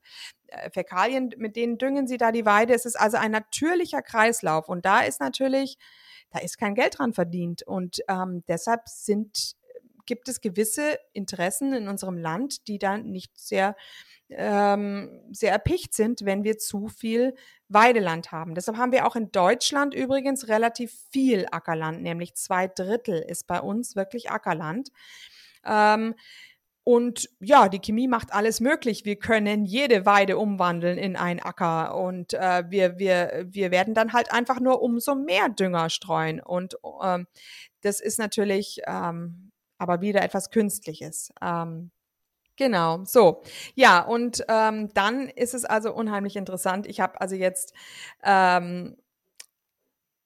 äh, 0.48 0.70
Fäkalien, 0.72 1.34
mit 1.38 1.56
denen 1.56 1.78
düngen 1.78 2.08
sie 2.08 2.18
da 2.18 2.32
die 2.32 2.46
Weide. 2.46 2.74
Es 2.74 2.86
ist 2.86 3.00
also 3.00 3.18
ein 3.18 3.32
natürlicher 3.32 4.02
Kreislauf 4.02 4.70
und 4.70 4.86
da 4.86 5.02
ist 5.02 5.20
natürlich, 5.20 5.78
da 6.30 6.40
ist 6.40 6.58
kein 6.58 6.76
Geld 6.76 6.98
dran 6.98 7.14
verdient 7.14 7.64
und 7.64 8.00
ähm, 8.08 8.44
deshalb 8.48 8.88
sind 8.88 9.57
gibt 10.08 10.28
es 10.28 10.42
gewisse 10.42 10.98
Interessen 11.14 11.74
in 11.74 11.88
unserem 11.88 12.18
Land, 12.18 12.68
die 12.68 12.80
dann 12.80 13.12
nicht 13.12 13.38
sehr 13.38 13.76
ähm, 14.30 15.22
sehr 15.32 15.52
erpicht 15.52 15.94
sind, 15.94 16.26
wenn 16.26 16.44
wir 16.44 16.58
zu 16.58 16.88
viel 16.88 17.34
Weideland 17.70 18.32
haben. 18.32 18.56
Deshalb 18.56 18.78
haben 18.78 18.92
wir 18.92 19.06
auch 19.08 19.16
in 19.16 19.32
Deutschland 19.32 19.94
übrigens 19.94 20.48
relativ 20.48 20.94
viel 21.12 21.46
Ackerland, 21.52 22.02
nämlich 22.02 22.36
zwei 22.36 22.68
Drittel 22.68 23.20
ist 23.22 23.48
bei 23.48 23.62
uns 23.62 23.96
wirklich 23.96 24.30
Ackerland. 24.30 24.90
Ähm, 25.66 26.16
und 26.84 27.30
ja, 27.42 27.68
die 27.68 27.80
Chemie 27.80 28.08
macht 28.08 28.32
alles 28.32 28.62
möglich. 28.62 29.04
Wir 29.04 29.18
können 29.18 29.66
jede 29.66 30.06
Weide 30.06 30.38
umwandeln 30.38 30.98
in 30.98 31.18
einen 31.18 31.42
Acker 31.42 31.98
und 31.98 32.34
äh, 32.34 32.64
wir, 32.70 32.98
wir, 32.98 33.46
wir 33.50 33.72
werden 33.72 33.94
dann 33.94 34.14
halt 34.14 34.32
einfach 34.32 34.62
nur 34.62 34.82
umso 34.82 35.14
mehr 35.14 35.50
Dünger 35.50 35.90
streuen. 35.90 36.40
Und 36.40 36.78
ähm, 37.04 37.28
das 37.82 38.00
ist 38.00 38.20
natürlich 38.20 38.80
ähm, 38.88 39.47
aber 39.78 40.02
wieder 40.02 40.22
etwas 40.24 40.50
Künstliches. 40.50 41.32
Ähm, 41.42 41.92
Genau, 42.58 43.06
so. 43.06 43.44
Ja, 43.76 44.02
und 44.02 44.44
ähm, 44.50 44.90
dann 44.96 45.30
ist 45.30 45.54
es 45.54 45.64
also 45.64 45.94
unheimlich 45.94 46.36
interessant. 46.36 46.88
Ich 46.88 47.00
habe 47.00 47.22
also 47.22 47.36
jetzt 47.36 47.72
ähm, 48.24 48.98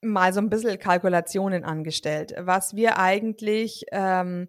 mal 0.00 0.32
so 0.32 0.40
ein 0.40 0.48
bisschen 0.50 0.78
Kalkulationen 0.78 1.62
angestellt, 1.62 2.34
was 2.38 2.74
wir 2.74 2.98
eigentlich, 2.98 3.84
ähm, 3.92 4.48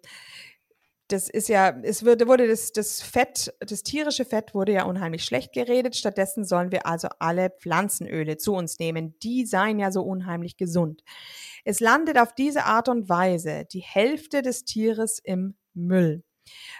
das 1.14 1.28
ist 1.28 1.48
ja, 1.48 1.70
es 1.84 2.04
wurde, 2.04 2.26
wurde 2.26 2.48
das, 2.48 2.72
das 2.72 3.00
Fett, 3.00 3.54
das 3.60 3.84
tierische 3.84 4.24
Fett 4.24 4.52
wurde 4.52 4.72
ja 4.72 4.84
unheimlich 4.84 5.24
schlecht 5.24 5.52
geredet. 5.52 5.94
Stattdessen 5.94 6.44
sollen 6.44 6.72
wir 6.72 6.86
also 6.86 7.06
alle 7.20 7.50
Pflanzenöle 7.50 8.36
zu 8.36 8.52
uns 8.52 8.80
nehmen. 8.80 9.16
Die 9.22 9.46
seien 9.46 9.78
ja 9.78 9.92
so 9.92 10.02
unheimlich 10.02 10.56
gesund. 10.56 11.04
Es 11.64 11.78
landet 11.78 12.18
auf 12.18 12.34
diese 12.34 12.64
Art 12.64 12.88
und 12.88 13.08
Weise 13.08 13.64
die 13.72 13.80
Hälfte 13.80 14.42
des 14.42 14.64
Tieres 14.64 15.20
im 15.22 15.54
Müll. 15.72 16.24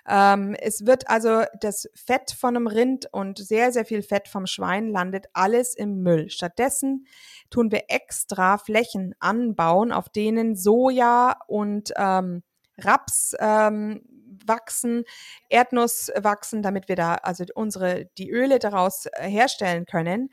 Ähm, 0.08 0.56
es 0.60 0.84
wird 0.84 1.08
also 1.08 1.44
das 1.60 1.88
Fett 1.94 2.32
von 2.32 2.56
einem 2.56 2.66
Rind 2.66 3.06
und 3.12 3.38
sehr, 3.38 3.70
sehr 3.70 3.84
viel 3.84 4.02
Fett 4.02 4.26
vom 4.26 4.46
Schwein 4.46 4.88
landet 4.88 5.26
alles 5.32 5.76
im 5.76 6.02
Müll. 6.02 6.28
Stattdessen 6.28 7.06
tun 7.50 7.70
wir 7.70 7.84
extra 7.86 8.58
Flächen 8.58 9.14
anbauen, 9.20 9.92
auf 9.92 10.08
denen 10.08 10.56
Soja 10.56 11.36
und 11.46 11.92
ähm, 11.96 12.42
Raps 12.78 13.34
ähm, 13.38 14.02
wachsen, 14.46 15.04
Erdnuss 15.48 16.10
wachsen, 16.16 16.62
damit 16.62 16.88
wir 16.88 16.96
da 16.96 17.14
also 17.14 17.44
unsere, 17.54 18.06
die 18.18 18.30
Öle 18.30 18.58
daraus 18.58 19.06
äh, 19.06 19.28
herstellen 19.28 19.86
können. 19.86 20.30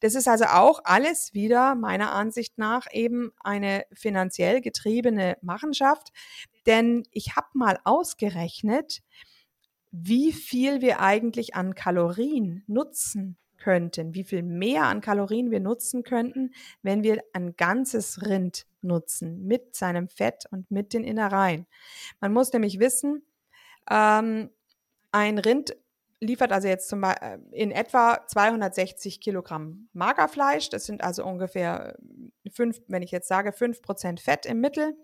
Das 0.00 0.14
ist 0.14 0.28
also 0.28 0.44
auch 0.46 0.80
alles 0.84 1.34
wieder 1.34 1.74
meiner 1.74 2.12
Ansicht 2.12 2.58
nach 2.58 2.86
eben 2.92 3.32
eine 3.40 3.84
finanziell 3.92 4.60
getriebene 4.60 5.36
Machenschaft, 5.42 6.12
denn 6.66 7.04
ich 7.10 7.36
habe 7.36 7.48
mal 7.54 7.78
ausgerechnet, 7.84 9.02
wie 9.90 10.32
viel 10.32 10.80
wir 10.80 11.00
eigentlich 11.00 11.54
an 11.54 11.74
Kalorien 11.74 12.64
nutzen 12.66 13.36
könnten, 13.64 14.14
wie 14.14 14.24
viel 14.24 14.42
mehr 14.42 14.84
an 14.84 15.00
Kalorien 15.00 15.50
wir 15.50 15.60
nutzen 15.60 16.02
könnten, 16.02 16.52
wenn 16.82 17.02
wir 17.02 17.22
ein 17.32 17.56
ganzes 17.56 18.20
Rind 18.22 18.66
nutzen 18.82 19.46
mit 19.46 19.74
seinem 19.74 20.08
Fett 20.08 20.44
und 20.50 20.70
mit 20.70 20.92
den 20.92 21.04
Innereien. 21.04 21.66
Man 22.20 22.32
muss 22.32 22.52
nämlich 22.52 22.78
wissen, 22.78 23.22
ähm, 23.90 24.50
ein 25.12 25.38
Rind 25.38 25.76
liefert 26.20 26.52
also 26.52 26.68
jetzt 26.68 26.88
zum 26.88 27.00
Beispiel 27.00 27.28
äh, 27.28 27.38
in 27.52 27.70
etwa 27.70 28.26
260 28.26 29.20
Kilogramm 29.20 29.88
Magerfleisch. 29.92 30.70
Das 30.70 30.86
sind 30.86 31.02
also 31.02 31.24
ungefähr 31.24 31.96
fünf, 32.52 32.80
wenn 32.88 33.02
ich 33.02 33.10
jetzt 33.10 33.28
sage, 33.28 33.52
fünf 33.52 33.82
Prozent 33.82 34.20
Fett 34.20 34.46
im 34.46 34.60
Mittel. 34.60 34.96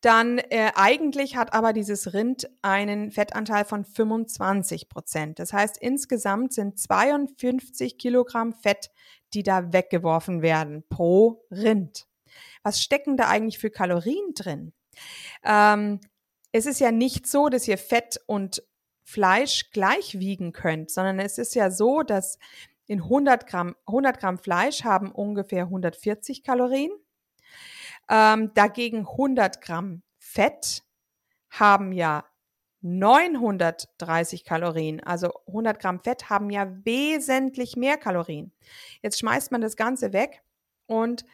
Dann 0.00 0.38
äh, 0.38 0.70
eigentlich 0.76 1.36
hat 1.36 1.54
aber 1.54 1.72
dieses 1.72 2.12
Rind 2.14 2.48
einen 2.62 3.10
Fettanteil 3.10 3.64
von 3.64 3.84
25 3.84 4.88
Prozent. 4.88 5.38
Das 5.40 5.52
heißt, 5.52 5.76
insgesamt 5.76 6.52
sind 6.52 6.78
52 6.78 7.98
Kilogramm 7.98 8.52
Fett, 8.52 8.90
die 9.34 9.42
da 9.42 9.72
weggeworfen 9.72 10.40
werden 10.40 10.84
pro 10.88 11.44
Rind. 11.50 12.06
Was 12.62 12.80
stecken 12.80 13.16
da 13.16 13.28
eigentlich 13.28 13.58
für 13.58 13.70
Kalorien 13.70 14.34
drin? 14.34 14.72
Ähm, 15.44 16.00
es 16.52 16.66
ist 16.66 16.80
ja 16.80 16.90
nicht 16.90 17.26
so, 17.26 17.48
dass 17.48 17.68
ihr 17.68 17.78
Fett 17.78 18.20
und 18.26 18.62
Fleisch 19.04 19.70
gleich 19.70 20.18
wiegen 20.18 20.52
könnt, 20.52 20.90
sondern 20.90 21.18
es 21.18 21.38
ist 21.38 21.54
ja 21.54 21.70
so, 21.70 22.02
dass 22.02 22.38
in 22.86 23.02
100 23.02 23.46
Gramm, 23.46 23.74
100 23.86 24.18
Gramm 24.18 24.38
Fleisch 24.38 24.84
haben 24.84 25.12
ungefähr 25.12 25.64
140 25.64 26.42
Kalorien. 26.42 26.90
Ähm, 28.10 28.52
dagegen 28.54 29.00
100 29.00 29.60
Gramm 29.60 30.02
Fett 30.18 30.82
haben 31.50 31.92
ja 31.92 32.24
930 32.80 34.44
Kalorien. 34.44 35.02
Also 35.02 35.32
100 35.46 35.80
Gramm 35.80 36.00
Fett 36.00 36.30
haben 36.30 36.50
ja 36.50 36.70
wesentlich 36.84 37.76
mehr 37.76 37.96
Kalorien. 37.96 38.52
Jetzt 39.02 39.18
schmeißt 39.18 39.52
man 39.52 39.60
das 39.60 39.76
Ganze 39.76 40.12
weg 40.12 40.42
und 40.86 41.24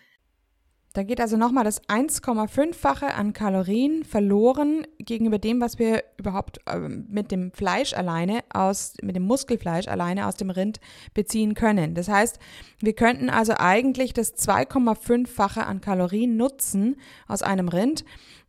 da 0.94 1.02
geht 1.02 1.20
also 1.20 1.36
nochmal 1.36 1.64
das 1.64 1.82
1,5-fache 1.88 3.14
an 3.14 3.32
Kalorien 3.32 4.04
verloren 4.04 4.86
gegenüber 4.98 5.38
dem, 5.38 5.60
was 5.60 5.80
wir 5.80 6.04
überhaupt 6.18 6.60
äh, 6.66 6.78
mit 6.78 7.32
dem 7.32 7.50
Fleisch 7.50 7.94
alleine 7.94 8.44
aus, 8.52 8.94
mit 9.02 9.16
dem 9.16 9.24
Muskelfleisch 9.24 9.88
alleine 9.88 10.28
aus 10.28 10.36
dem 10.36 10.50
Rind 10.50 10.78
beziehen 11.12 11.54
können. 11.54 11.96
Das 11.96 12.08
heißt, 12.08 12.38
wir 12.78 12.92
könnten 12.92 13.28
also 13.28 13.54
eigentlich 13.58 14.12
das 14.12 14.36
2,5-fache 14.36 15.64
an 15.64 15.80
Kalorien 15.80 16.36
nutzen 16.36 16.94
aus 17.26 17.42
einem 17.42 17.66
Rind 17.66 18.04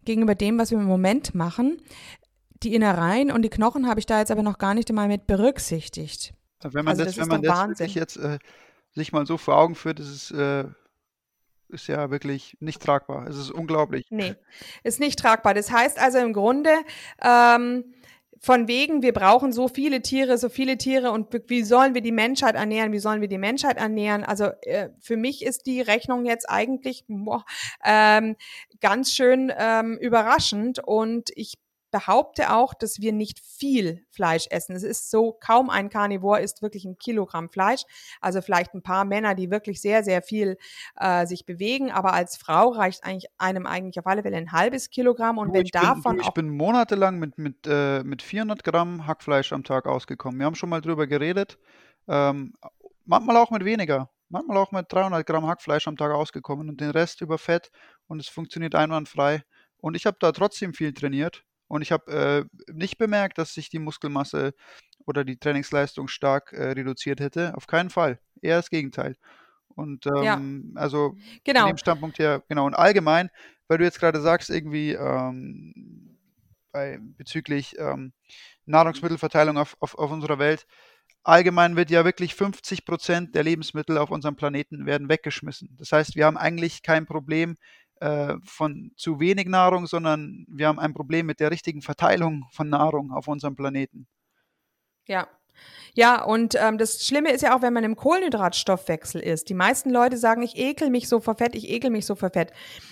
gegenüber 0.05 0.35
dem, 0.35 0.59
was 0.59 0.69
wir 0.69 0.77
im 0.77 0.85
Moment 0.85 1.33
machen. 1.33 1.81
Die 2.61 2.75
Innereien 2.75 3.31
und 3.31 3.41
die 3.41 3.49
Knochen 3.49 3.87
habe 3.87 3.99
ich 3.99 4.05
da 4.05 4.19
jetzt 4.19 4.29
aber 4.29 4.43
noch 4.43 4.59
gar 4.59 4.75
nicht 4.75 4.87
einmal 4.89 5.07
mit 5.07 5.25
berücksichtigt. 5.25 6.35
Wenn 6.61 6.85
man 6.85 6.91
also 6.91 7.05
das, 7.05 7.15
das, 7.15 7.23
wenn 7.23 7.27
man 7.27 7.41
das 7.41 7.69
wirklich 7.69 7.95
jetzt 7.95 8.17
äh, 8.17 8.37
sich 8.93 9.11
mal 9.11 9.25
so 9.25 9.37
vor 9.37 9.57
Augen 9.57 9.73
führt, 9.73 9.99
ist 9.99 10.09
es 10.09 10.31
äh, 10.31 10.65
ist 11.69 11.87
ja 11.87 12.11
wirklich 12.11 12.57
nicht 12.59 12.81
tragbar. 12.81 13.27
Es 13.27 13.37
ist 13.37 13.51
unglaublich. 13.51 14.05
Nee, 14.09 14.35
ist 14.83 14.99
nicht 14.99 15.19
tragbar. 15.19 15.53
Das 15.53 15.71
heißt 15.71 15.99
also 15.99 16.19
im 16.19 16.33
Grunde, 16.33 16.71
ähm, 17.21 17.93
von 18.45 18.67
wegen, 18.67 19.01
wir 19.01 19.11
brauchen 19.11 19.51
so 19.51 19.67
viele 19.67 20.03
Tiere, 20.03 20.37
so 20.37 20.49
viele 20.49 20.77
Tiere 20.77 21.11
und 21.11 21.27
wie 21.47 21.63
sollen 21.63 21.95
wir 21.95 22.01
die 22.01 22.11
Menschheit 22.11 22.53
ernähren, 22.53 22.91
wie 22.91 22.99
sollen 22.99 23.19
wir 23.19 23.27
die 23.27 23.39
Menschheit 23.39 23.77
ernähren? 23.77 24.23
Also 24.23 24.51
äh, 24.61 24.89
für 24.99 25.17
mich 25.17 25.43
ist 25.43 25.65
die 25.65 25.81
Rechnung 25.81 26.25
jetzt 26.25 26.47
eigentlich 26.47 27.05
boah, 27.07 27.43
ähm, 27.83 28.35
ganz 28.81 29.13
schön 29.13 29.51
ähm, 29.57 29.97
überraschend 29.97 30.79
und 30.79 31.31
ich 31.35 31.55
behaupte 31.95 32.51
auch, 32.51 32.73
dass 32.73 32.99
wir 32.99 33.13
nicht 33.13 33.39
viel 33.39 34.05
Fleisch 34.11 34.47
essen. 34.49 34.75
Es 34.75 34.83
ist 34.83 35.09
so, 35.09 35.31
kaum 35.31 35.69
ein 35.69 35.89
Karnivor 35.89 36.39
isst 36.39 36.61
wirklich 36.61 36.83
ein 36.83 36.97
Kilogramm 36.97 37.47
Fleisch. 37.47 37.83
Also 38.19 38.41
vielleicht 38.41 38.73
ein 38.73 38.81
paar 38.81 39.05
Männer, 39.05 39.33
die 39.33 39.49
wirklich 39.49 39.79
sehr, 39.79 40.03
sehr 40.03 40.21
viel 40.21 40.57
äh, 40.97 41.25
sich 41.25 41.45
bewegen. 41.45 41.91
Aber 41.91 42.11
als 42.11 42.35
Frau 42.35 42.67
reicht 42.71 43.05
eigentlich 43.05 43.31
einem 43.37 43.65
eigentlich 43.65 43.97
auf 43.97 44.07
alle 44.07 44.23
Fälle 44.23 44.35
ein 44.35 44.51
halbes 44.51 44.89
Kilogramm. 44.89 45.37
Und 45.37 45.49
du, 45.49 45.53
wenn 45.53 45.67
davon 45.67 46.17
bin, 46.17 46.17
du, 46.17 46.23
ich 46.23 46.33
bin 46.33 46.49
monatelang 46.49 47.17
mit, 47.17 47.37
mit, 47.37 47.65
äh, 47.65 48.03
mit 48.03 48.21
400 48.21 48.65
Gramm 48.65 49.07
Hackfleisch 49.07 49.53
am 49.53 49.63
Tag 49.63 49.85
ausgekommen. 49.85 50.37
Wir 50.37 50.47
haben 50.47 50.55
schon 50.55 50.69
mal 50.69 50.81
drüber 50.81 51.07
geredet. 51.07 51.57
Ähm, 52.09 52.55
manchmal 53.05 53.37
auch 53.37 53.51
mit 53.51 53.63
weniger. 53.63 54.09
Manchmal 54.27 54.57
auch 54.57 54.73
mit 54.73 54.91
300 54.91 55.25
Gramm 55.25 55.47
Hackfleisch 55.47 55.87
am 55.87 55.95
Tag 55.95 56.11
ausgekommen 56.11 56.67
und 56.67 56.81
den 56.81 56.89
Rest 56.89 57.21
über 57.21 57.37
Fett. 57.37 57.71
Und 58.07 58.19
es 58.19 58.27
funktioniert 58.27 58.75
einwandfrei. 58.75 59.43
Und 59.77 59.95
ich 59.95 60.05
habe 60.05 60.17
da 60.19 60.33
trotzdem 60.33 60.73
viel 60.73 60.93
trainiert 60.93 61.45
und 61.67 61.81
ich 61.81 61.91
habe 61.91 62.47
äh, 62.67 62.73
nicht 62.73 62.97
bemerkt, 62.97 63.37
dass 63.37 63.53
sich 63.53 63.69
die 63.69 63.79
Muskelmasse 63.79 64.53
oder 65.05 65.23
die 65.23 65.37
Trainingsleistung 65.37 66.07
stark 66.07 66.53
äh, 66.53 66.71
reduziert 66.71 67.19
hätte. 67.19 67.55
Auf 67.55 67.67
keinen 67.67 67.89
Fall. 67.89 68.19
Eher 68.41 68.57
das 68.57 68.69
Gegenteil. 68.69 69.15
Und 69.75 70.05
ähm, 70.05 70.23
ja. 70.23 70.41
also 70.75 71.15
genau. 71.43 71.61
von 71.61 71.69
dem 71.69 71.77
Standpunkt 71.77 72.19
her, 72.19 72.43
genau. 72.47 72.65
Und 72.65 72.75
allgemein, 72.75 73.29
weil 73.67 73.77
du 73.77 73.83
jetzt 73.83 73.99
gerade 73.99 74.21
sagst, 74.21 74.49
irgendwie 74.49 74.93
ähm, 74.93 76.17
bei, 76.71 76.99
bezüglich 77.01 77.75
ähm, 77.77 78.13
Nahrungsmittelverteilung 78.65 79.57
auf, 79.57 79.75
auf, 79.79 79.95
auf 79.95 80.11
unserer 80.11 80.39
Welt, 80.39 80.65
allgemein 81.23 81.75
wird 81.75 81.89
ja 81.89 82.05
wirklich 82.05 82.35
50 82.35 82.85
Prozent 82.85 83.35
der 83.35 83.43
Lebensmittel 83.43 83.97
auf 83.97 84.11
unserem 84.11 84.35
Planeten 84.35 84.85
werden 84.85 85.09
weggeschmissen. 85.09 85.75
Das 85.77 85.91
heißt, 85.91 86.15
wir 86.15 86.25
haben 86.25 86.37
eigentlich 86.37 86.83
kein 86.83 87.05
Problem, 87.05 87.57
äh, 88.05 88.35
von 88.43 88.91
zu 88.95 89.19
wenig 89.19 89.47
Nahrung, 89.47 89.87
sondern 89.87 90.45
wir 90.47 90.67
haben 90.67 90.79
ein 90.79 90.93
Problem 90.93 91.25
mit 91.25 91.39
der 91.39 91.49
richtigen 91.49 91.81
Verteilung 91.81 92.45
von 92.51 92.69
Nahrung 92.69 93.11
auf 93.11 93.27
unserem 93.27 93.55
Planeten. 93.55 94.07
Ja. 95.07 95.27
Ja, 95.93 96.21
und 96.25 96.55
ähm, 96.55 96.77
das 96.77 97.05
Schlimme 97.05 97.31
ist 97.31 97.41
ja 97.41 97.55
auch, 97.55 97.61
wenn 97.61 97.71
man 97.71 97.85
im 97.85 97.95
Kohlenhydratstoffwechsel 97.95 99.21
ist. 99.21 99.47
Die 99.47 99.53
meisten 99.53 99.89
Leute 99.89 100.17
sagen, 100.17 100.41
ich 100.41 100.57
ekel 100.57 100.89
mich 100.89 101.07
so 101.07 101.21
vor 101.21 101.35
Fett, 101.35 101.55
ich 101.55 101.69
ekel 101.69 101.89
mich 101.89 102.05
so 102.05 102.15
vor 102.15 102.31
Fett. 102.31 102.51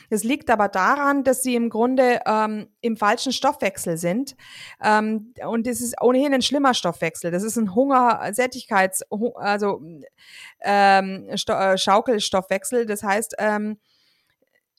Es 0.09 0.23
liegt 0.23 0.49
aber 0.49 0.69
daran, 0.69 1.25
dass 1.25 1.43
sie 1.43 1.55
im 1.55 1.69
Grunde 1.69 2.21
ähm, 2.25 2.69
im 2.79 2.95
falschen 2.95 3.33
Stoffwechsel 3.33 3.97
sind. 3.97 4.37
Ähm, 4.81 5.33
und 5.45 5.67
es 5.67 5.81
ist 5.81 6.01
ohnehin 6.01 6.33
ein 6.33 6.41
schlimmer 6.41 6.73
Stoffwechsel. 6.73 7.29
Das 7.29 7.43
ist 7.43 7.57
ein 7.57 7.75
Hunger, 7.75 8.21
Sättigkeits, 8.31 9.03
also 9.35 9.81
ähm, 10.61 11.27
äh, 11.27 11.77
Schaukelstoffwechsel. 11.77 12.85
Das 12.85 13.03
heißt, 13.03 13.35
ähm, 13.37 13.79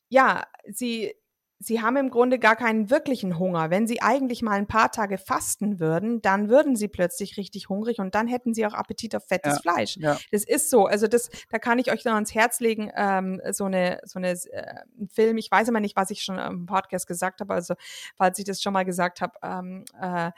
ja, 0.08 0.44
sie, 0.66 1.14
sie 1.58 1.80
haben 1.80 1.96
im 1.96 2.10
Grunde 2.10 2.38
gar 2.38 2.56
keinen 2.56 2.90
wirklichen 2.90 3.38
Hunger. 3.38 3.70
Wenn 3.70 3.86
sie 3.86 4.02
eigentlich 4.02 4.42
mal 4.42 4.52
ein 4.52 4.66
paar 4.66 4.90
Tage 4.90 5.18
fasten 5.18 5.80
würden, 5.80 6.20
dann 6.20 6.48
würden 6.48 6.76
sie 6.76 6.88
plötzlich 6.88 7.36
richtig 7.36 7.68
hungrig 7.68 7.98
und 7.98 8.14
dann 8.14 8.26
hätten 8.26 8.54
sie 8.54 8.66
auch 8.66 8.74
Appetit 8.74 9.16
auf 9.16 9.26
fettes 9.26 9.54
ja, 9.54 9.72
Fleisch. 9.72 9.96
Ja. 9.96 10.18
Das 10.30 10.44
ist 10.44 10.70
so. 10.70 10.86
Also 10.86 11.06
das, 11.06 11.30
da 11.50 11.58
kann 11.58 11.78
ich 11.78 11.90
euch 11.90 12.04
noch 12.04 12.14
ans 12.14 12.34
Herz 12.34 12.60
legen, 12.60 12.90
ähm, 12.96 13.40
so 13.50 13.64
eine, 13.64 14.00
so 14.04 14.18
eine 14.18 14.30
äh, 14.30 14.82
Film. 15.12 15.38
Ich 15.38 15.50
weiß 15.50 15.68
immer 15.68 15.80
nicht, 15.80 15.96
was 15.96 16.10
ich 16.10 16.22
schon 16.22 16.38
im 16.38 16.66
Podcast 16.66 17.06
gesagt 17.06 17.40
habe. 17.40 17.54
Also 17.54 17.74
falls 18.16 18.38
ich 18.38 18.44
das 18.44 18.62
schon 18.62 18.72
mal 18.72 18.84
gesagt 18.84 19.20
habe, 19.20 19.34
ähm, 19.42 19.84
äh, 20.00 20.30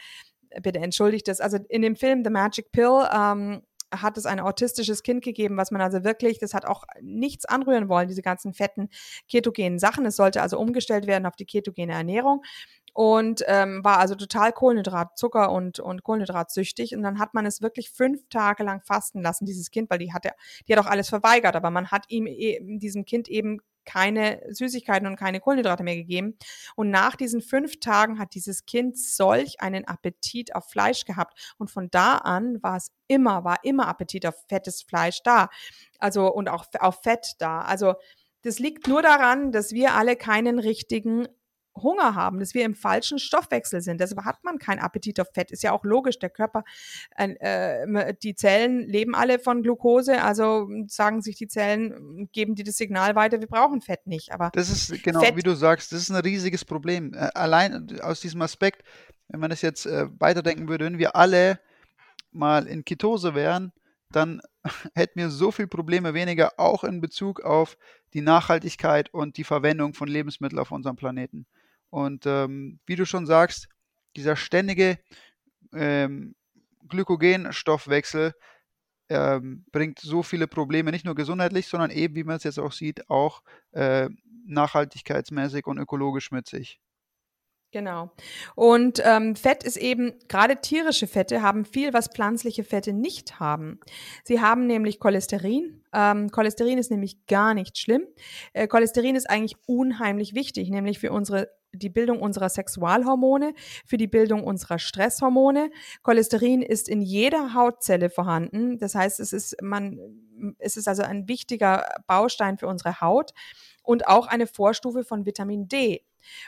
bitte 0.61 0.79
entschuldigt 0.79 1.29
das. 1.29 1.41
Also 1.41 1.59
in 1.69 1.83
dem 1.83 1.97
Film 1.97 2.23
The 2.25 2.31
Magic 2.31 2.73
Pill 2.73 3.07
ähm, 3.12 3.62
hat 3.93 4.18
es 4.18 4.26
ein 4.26 4.41
autistisches 4.41 5.03
Kind 5.03 5.22
gegeben, 5.22 5.57
was 5.57 5.70
man 5.70 5.80
also 5.80 6.05
wirklich, 6.05 6.39
das 6.39 6.55
hat 6.55 6.66
auch 6.66 6.84
nichts 7.01 7.45
anrühren 7.45 7.89
wollen, 7.89 8.09
diese 8.09 8.22
ganzen 8.22 8.55
fetten 8.55 8.89
ketogenen 9.28 9.78
Sachen. 9.78 10.07
Es 10.07 10.16
sollte 10.16 10.43
also 10.43 10.59
umgestellt 10.59 11.07
werden 11.07 11.26
auf 11.26 11.37
die 11.37 11.47
ketogene 11.47 11.93
Ernährung 11.93 12.43
und 12.97 13.43
ähm, 13.47 13.84
war 13.84 13.99
also 13.99 14.14
total 14.14 14.53
Kohlenhydrat, 14.53 15.18
Zucker 15.18 15.53
und, 15.53 15.80
und 15.80 16.03
Kohlenhydratsüchtig. 16.03 16.97
Und 16.97 17.03
dann 17.03 17.18
hat 17.18 17.34
man 17.34 17.45
es 17.45 17.61
wirklich 17.61 17.91
fünf 17.91 18.22
Tage 18.30 18.64
lang 18.64 18.80
fasten 18.80 19.20
lassen, 19.20 19.45
dieses 19.45 19.70
Kind, 19.70 19.91
weil 19.91 19.99
die 19.99 20.14
hat 20.14 20.24
ja, 20.24 20.32
die 20.66 20.72
hat 20.74 20.82
auch 20.82 20.91
alles 20.91 21.11
verweigert, 21.11 21.57
aber 21.57 21.70
man 21.70 21.91
hat 21.91 22.07
ihm 22.09 22.26
e 22.26 22.59
diesem 22.62 23.05
Kind 23.05 23.28
eben 23.28 23.61
keine 23.87 24.43
Süßigkeiten 24.51 25.07
und 25.07 25.16
keine 25.16 25.41
Kohlenhydrate 25.41 25.82
mehr 25.82 25.97
gegeben. 25.97 26.37
Und 26.74 26.91
nach 26.91 27.16
diesen 27.16 27.41
fünf 27.41 27.80
Tagen 27.80 28.18
hat 28.18 28.34
dieses 28.34 28.66
Kind 28.66 28.99
solch 28.99 29.61
einen 29.61 29.87
Appetit 29.87 30.55
auf 30.55 30.68
Fleisch 30.68 31.05
gehabt. 31.05 31.55
Und 31.59 31.70
von 31.70 31.89
da 31.91 32.16
an 32.18 32.62
war 32.62 32.76
es 32.76 32.91
immer, 33.07 33.45
war 33.45 33.59
immer 33.62 33.89
Appetit 33.89 34.26
auf 34.26 34.34
fettes 34.49 34.82
Fleisch 34.82 35.22
da. 35.22 35.49
Also, 35.99 36.32
und 36.32 36.49
auch 36.49 36.66
auf 36.80 37.03
Fett 37.03 37.34
da. 37.39 37.61
Also, 37.61 37.95
das 38.43 38.59
liegt 38.59 38.87
nur 38.87 39.03
daran, 39.03 39.51
dass 39.51 39.72
wir 39.72 39.95
alle 39.95 40.16
keinen 40.16 40.59
richtigen 40.59 41.26
Hunger 41.77 42.14
haben, 42.14 42.41
dass 42.41 42.55
wir 42.55 42.64
im 42.64 42.74
falschen 42.74 43.18
Stoffwechsel 43.18 43.81
sind. 43.81 44.01
Deshalb 44.01 44.24
hat 44.24 44.43
man 44.45 44.59
keinen 44.59 44.81
Appetit 44.81 45.20
auf 45.20 45.29
Fett. 45.33 45.51
Ist 45.51 45.62
ja 45.62 45.72
auch 45.72 45.85
logisch. 45.85 46.18
Der 46.18 46.31
Körper, 46.31 46.64
äh, 47.16 48.14
die 48.22 48.35
Zellen 48.35 48.89
leben 48.89 49.14
alle 49.14 49.39
von 49.39 49.62
Glucose, 49.62 50.22
also 50.22 50.68
sagen 50.87 51.22
sich 51.22 51.37
die 51.37 51.49
Zellen, 51.49 52.29
geben 52.33 52.55
die 52.55 52.64
das 52.64 52.77
Signal 52.77 53.14
weiter, 53.14 53.41
wir 53.41 53.49
brauchen 53.49 53.81
Fett 53.81 54.07
nicht. 54.07 54.33
Aber 54.33 54.51
das 54.53 54.70
ist 54.70 55.03
genau, 55.03 55.20
Fett, 55.20 55.37
wie 55.37 55.43
du 55.43 55.55
sagst, 55.55 55.93
das 55.93 56.03
ist 56.03 56.11
ein 56.11 56.16
riesiges 56.16 56.64
Problem. 56.64 57.12
Äh, 57.14 57.29
allein 57.35 58.01
aus 58.01 58.20
diesem 58.20 58.43
Aspekt, 58.43 58.83
wenn 59.29 59.41
man 59.41 59.51
das 59.51 59.62
jetzt 59.62 59.87
äh, 59.87 60.07
weiterdenken 60.18 60.68
würde, 60.68 60.85
wenn 60.85 60.99
wir 60.99 61.16
alle 61.16 61.61
mal 62.33 62.66
in 62.66 62.85
Ketose 62.85 63.35
wären, 63.35 63.72
dann 64.11 64.41
hätten 64.95 65.18
wir 65.18 65.31
so 65.31 65.51
viele 65.51 65.68
Probleme 65.68 66.14
weniger, 66.14 66.53
auch 66.59 66.85
in 66.85 67.01
Bezug 67.01 67.41
auf 67.41 67.77
die 68.14 68.20
Nachhaltigkeit 68.20 69.12
und 69.12 69.37
die 69.37 69.45
Verwendung 69.45 69.95
von 69.95 70.09
Lebensmitteln 70.09 70.59
auf 70.59 70.70
unserem 70.70 70.97
Planeten. 70.97 71.47
Und 71.91 72.26
ähm, 72.26 72.80
wie 72.87 72.97
du 72.97 73.07
schon 73.07 73.26
sagst, 73.26 73.68
dieser 74.16 74.37
ständige 74.37 74.99
ähm, 75.72 76.34
Glykogenstoffwechsel 76.89 78.34
ähm, 79.09 79.64
bringt 79.70 80.01
so 80.01 80.22
viele 80.22 80.47
Probleme, 80.47 80.91
nicht 80.91 81.05
nur 81.05 81.14
gesundheitlich, 81.14 81.68
sondern 81.68 81.91
eben, 81.91 82.14
wie 82.14 82.24
man 82.24 82.37
es 82.37 82.45
jetzt 82.45 82.59
auch 82.59 82.72
sieht, 82.72 83.09
auch 83.09 83.43
äh, 83.72 84.09
nachhaltigkeitsmäßig 84.47 85.66
und 85.66 85.78
ökologisch 85.78 86.30
mit 86.30 86.49
sich. 86.49 86.80
Genau. 87.72 88.11
Und 88.55 89.03
ähm, 89.05 89.37
Fett 89.37 89.64
ist 89.64 89.76
eben, 89.76 90.14
gerade 90.28 90.61
tierische 90.61 91.07
Fette 91.07 91.43
haben 91.43 91.64
viel, 91.64 91.93
was 91.93 92.09
pflanzliche 92.09 92.64
Fette 92.64 92.93
nicht 92.93 93.39
haben. 93.41 93.80
Sie 94.24 94.41
haben 94.41 94.66
nämlich 94.66 94.99
Cholesterin. 94.99 95.82
Ähm, 95.93 96.30
Cholesterin 96.30 96.78
ist 96.78 96.91
nämlich 96.91 97.26
gar 97.26 97.55
nicht 97.55 97.76
schlimm. 97.76 98.07
Äh, 98.53 98.68
Cholesterin 98.68 99.16
ist 99.16 99.28
eigentlich 99.28 99.57
unheimlich 99.66 100.34
wichtig, 100.34 100.70
nämlich 100.70 101.01
für 101.01 101.12
unsere 101.12 101.51
die 101.77 101.89
Bildung 101.89 102.20
unserer 102.20 102.49
Sexualhormone, 102.49 103.55
für 103.85 103.97
die 103.97 104.07
Bildung 104.07 104.45
unserer 104.45 104.79
Stresshormone. 104.79 105.70
Cholesterin 106.03 106.62
ist 106.62 106.89
in 106.89 107.03
jeder 107.03 107.55
Hautzelle 107.55 108.11
vorhanden. 108.11 108.79
Das 108.79 108.95
heißt, 108.95 109.20
es 109.20 109.33
ist, 109.33 109.62
man, 109.62 109.99
es 110.59 110.77
ist 110.77 110.89
also 110.89 111.03
ein 111.03 111.29
wichtiger 111.29 111.87
Baustein 112.07 112.59
für 112.59 112.66
unsere 112.66 113.01
Haut 113.01 113.33
und 113.83 114.09
auch 114.09 114.27
eine 114.27 114.47
Vorstufe 114.47 115.05
von 115.05 115.27
Vitamin 115.27 115.68
D. 115.68 116.03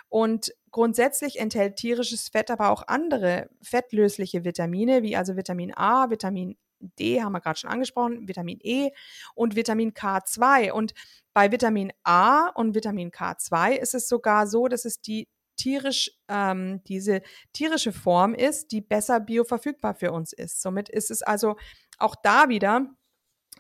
Und 0.08 0.52
grundsätzlich 0.70 1.38
enthält 1.38 1.76
tierisches 1.76 2.28
Fett 2.28 2.50
aber 2.50 2.70
auch 2.70 2.82
andere 2.88 3.48
fettlösliche 3.62 4.44
Vitamine, 4.44 5.02
wie 5.02 5.16
also 5.16 5.36
Vitamin 5.36 5.72
A, 5.74 6.10
Vitamin 6.10 6.56
D 6.80 7.22
haben 7.22 7.32
wir 7.32 7.40
gerade 7.40 7.58
schon 7.58 7.70
angesprochen, 7.70 8.28
Vitamin 8.28 8.58
E 8.62 8.90
und 9.34 9.56
Vitamin 9.56 9.92
K2. 9.92 10.72
Und 10.72 10.94
bei 11.34 11.50
Vitamin 11.52 11.92
A 12.04 12.48
und 12.48 12.74
Vitamin 12.74 13.10
K2 13.10 13.72
ist 13.72 13.94
es 13.94 14.08
sogar 14.08 14.46
so, 14.46 14.68
dass 14.68 14.84
es 14.84 15.00
die 15.00 15.28
tierisch, 15.56 16.12
ähm, 16.28 16.82
diese 16.84 17.20
tierische 17.52 17.92
Form 17.92 18.34
ist, 18.34 18.72
die 18.72 18.80
besser 18.80 19.20
bioverfügbar 19.20 19.94
für 19.94 20.12
uns 20.12 20.32
ist. 20.32 20.62
Somit 20.62 20.88
ist 20.88 21.10
es 21.10 21.22
also 21.22 21.56
auch 21.98 22.14
da 22.14 22.48
wieder 22.48 22.86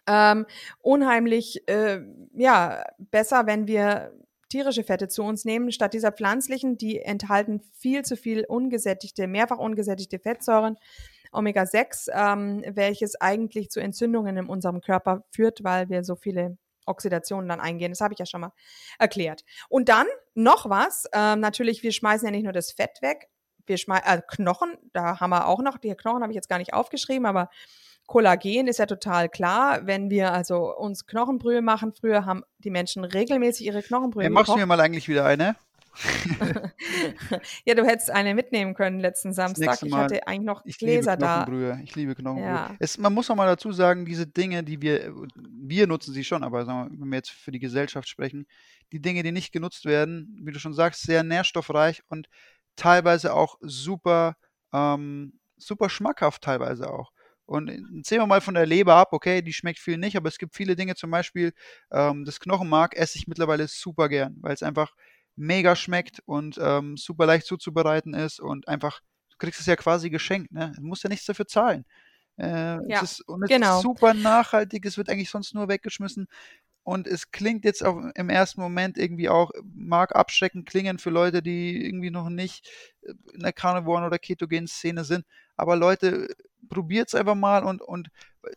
ähm, 0.06 0.46
unheimlich 0.80 1.68
äh, 1.68 2.00
ja, 2.34 2.84
besser, 2.98 3.46
wenn 3.46 3.66
wir 3.66 4.12
tierische 4.48 4.84
Fette 4.84 5.08
zu 5.08 5.22
uns 5.22 5.44
nehmen, 5.44 5.70
statt 5.72 5.92
dieser 5.92 6.12
pflanzlichen, 6.12 6.78
die 6.78 7.00
enthalten 7.00 7.60
viel 7.78 8.04
zu 8.04 8.16
viel 8.16 8.44
ungesättigte, 8.48 9.26
mehrfach 9.26 9.58
ungesättigte 9.58 10.18
Fettsäuren, 10.18 10.76
Omega-6, 11.32 12.08
ähm, 12.12 12.64
welches 12.74 13.20
eigentlich 13.20 13.70
zu 13.70 13.80
Entzündungen 13.80 14.36
in 14.36 14.46
unserem 14.46 14.80
Körper 14.80 15.24
führt, 15.30 15.64
weil 15.64 15.88
wir 15.88 16.04
so 16.04 16.16
viele 16.16 16.56
Oxidationen 16.86 17.48
dann 17.48 17.60
eingehen. 17.60 17.92
Das 17.92 18.00
habe 18.00 18.14
ich 18.14 18.18
ja 18.18 18.26
schon 18.26 18.40
mal 18.40 18.52
erklärt. 18.98 19.44
Und 19.68 19.88
dann 19.88 20.06
noch 20.34 20.68
was. 20.68 21.04
Ähm, 21.12 21.40
natürlich, 21.40 21.82
wir 21.82 21.92
schmeißen 21.92 22.26
ja 22.26 22.32
nicht 22.32 22.44
nur 22.44 22.52
das 22.52 22.72
Fett 22.72 23.02
weg. 23.02 23.28
Wir 23.66 23.76
schmeißen 23.76 24.06
äh, 24.06 24.22
Knochen, 24.26 24.76
da 24.92 25.20
haben 25.20 25.30
wir 25.30 25.46
auch 25.46 25.60
noch, 25.60 25.76
die 25.76 25.94
Knochen 25.94 26.22
habe 26.22 26.32
ich 26.32 26.36
jetzt 26.36 26.48
gar 26.48 26.58
nicht 26.58 26.72
aufgeschrieben, 26.72 27.26
aber 27.26 27.50
Kollagen 28.06 28.66
ist 28.66 28.78
ja 28.78 28.86
total 28.86 29.28
klar. 29.28 29.86
Wenn 29.86 30.08
wir 30.08 30.32
also 30.32 30.74
uns 30.74 31.04
Knochenbrühe 31.04 31.60
machen, 31.60 31.92
früher 31.92 32.24
haben 32.24 32.42
die 32.58 32.70
Menschen 32.70 33.04
regelmäßig 33.04 33.66
ihre 33.66 33.82
Knochenbrühe 33.82 34.24
ja, 34.24 34.30
Machst 34.30 34.50
du 34.50 34.56
mir 34.56 34.64
mal 34.64 34.80
eigentlich 34.80 35.08
wieder 35.08 35.26
eine? 35.26 35.56
ja, 37.64 37.74
du 37.74 37.84
hättest 37.84 38.10
eine 38.10 38.34
mitnehmen 38.34 38.74
können 38.74 39.00
letzten 39.00 39.32
Samstag. 39.32 39.82
Ich 39.82 39.92
hatte 39.92 40.26
eigentlich 40.26 40.46
noch 40.46 40.64
ich 40.64 40.78
Gläser 40.78 41.16
da. 41.16 41.46
Ich 41.82 41.94
liebe 41.96 42.14
Knochenbrühe. 42.14 42.48
Ja. 42.48 42.76
Es, 42.78 42.98
man 42.98 43.12
muss 43.12 43.30
auch 43.30 43.34
mal 43.34 43.46
dazu 43.46 43.72
sagen, 43.72 44.04
diese 44.04 44.26
Dinge, 44.26 44.62
die 44.62 44.80
wir, 44.80 45.12
wir 45.34 45.86
nutzen 45.86 46.12
sie 46.12 46.24
schon, 46.24 46.44
aber 46.44 46.66
wir, 46.66 46.88
wenn 46.90 47.08
wir 47.08 47.16
jetzt 47.16 47.30
für 47.30 47.50
die 47.50 47.58
Gesellschaft 47.58 48.08
sprechen, 48.08 48.46
die 48.92 49.00
Dinge, 49.00 49.22
die 49.22 49.32
nicht 49.32 49.52
genutzt 49.52 49.84
werden, 49.84 50.38
wie 50.42 50.52
du 50.52 50.58
schon 50.58 50.74
sagst, 50.74 51.02
sehr 51.02 51.22
nährstoffreich 51.22 52.02
und 52.08 52.28
teilweise 52.76 53.34
auch 53.34 53.56
super, 53.60 54.36
ähm, 54.72 55.38
super 55.56 55.90
schmackhaft 55.90 56.42
teilweise 56.42 56.90
auch. 56.90 57.12
Und 57.44 57.70
sehen 58.04 58.20
wir 58.20 58.26
mal 58.26 58.42
von 58.42 58.52
der 58.52 58.66
Leber 58.66 58.94
ab, 58.96 59.08
okay, 59.12 59.40
die 59.40 59.54
schmeckt 59.54 59.78
viel 59.78 59.96
nicht, 59.96 60.18
aber 60.18 60.28
es 60.28 60.36
gibt 60.36 60.54
viele 60.54 60.76
Dinge, 60.76 60.94
zum 60.96 61.10
Beispiel 61.10 61.54
ähm, 61.90 62.26
das 62.26 62.40
Knochenmark 62.40 62.94
esse 62.94 63.16
ich 63.16 63.26
mittlerweile 63.26 63.66
super 63.68 64.10
gern, 64.10 64.36
weil 64.40 64.52
es 64.52 64.62
einfach 64.62 64.92
mega 65.38 65.76
schmeckt 65.76 66.20
und 66.26 66.58
ähm, 66.60 66.96
super 66.96 67.26
leicht 67.26 67.46
zuzubereiten 67.46 68.14
ist 68.14 68.40
und 68.40 68.68
einfach, 68.68 69.00
du 69.30 69.36
kriegst 69.38 69.60
es 69.60 69.66
ja 69.66 69.76
quasi 69.76 70.10
geschenkt, 70.10 70.52
ne? 70.52 70.72
Du 70.76 70.82
musst 70.82 71.04
ja 71.04 71.08
nichts 71.08 71.26
dafür 71.26 71.46
zahlen. 71.46 71.84
Äh, 72.36 72.78
ja, 72.88 73.02
es 73.02 73.02
ist, 73.02 73.28
und 73.28 73.42
es 73.42 73.48
genau. 73.48 73.76
ist 73.76 73.82
super 73.82 74.14
nachhaltig, 74.14 74.84
es 74.84 74.96
wird 74.96 75.08
eigentlich 75.08 75.30
sonst 75.30 75.54
nur 75.54 75.68
weggeschmissen. 75.68 76.28
Und 76.82 77.06
es 77.06 77.30
klingt 77.30 77.66
jetzt 77.66 77.84
auch 77.84 77.98
im 78.14 78.30
ersten 78.30 78.62
Moment 78.62 78.96
irgendwie 78.96 79.28
auch, 79.28 79.50
mag 79.74 80.16
abschreckend 80.16 80.66
klingen 80.66 80.98
für 80.98 81.10
Leute, 81.10 81.42
die 81.42 81.84
irgendwie 81.84 82.10
noch 82.10 82.30
nicht 82.30 82.66
in 83.02 83.40
der 83.40 83.52
Carnivoren- 83.52 84.06
oder 84.06 84.18
Ketogen-Szene 84.18 85.04
sind. 85.04 85.26
Aber 85.54 85.76
Leute, 85.76 86.28
probiert 86.68 87.08
es 87.08 87.14
einfach 87.14 87.34
mal 87.34 87.62
und, 87.64 87.82
und 87.82 88.08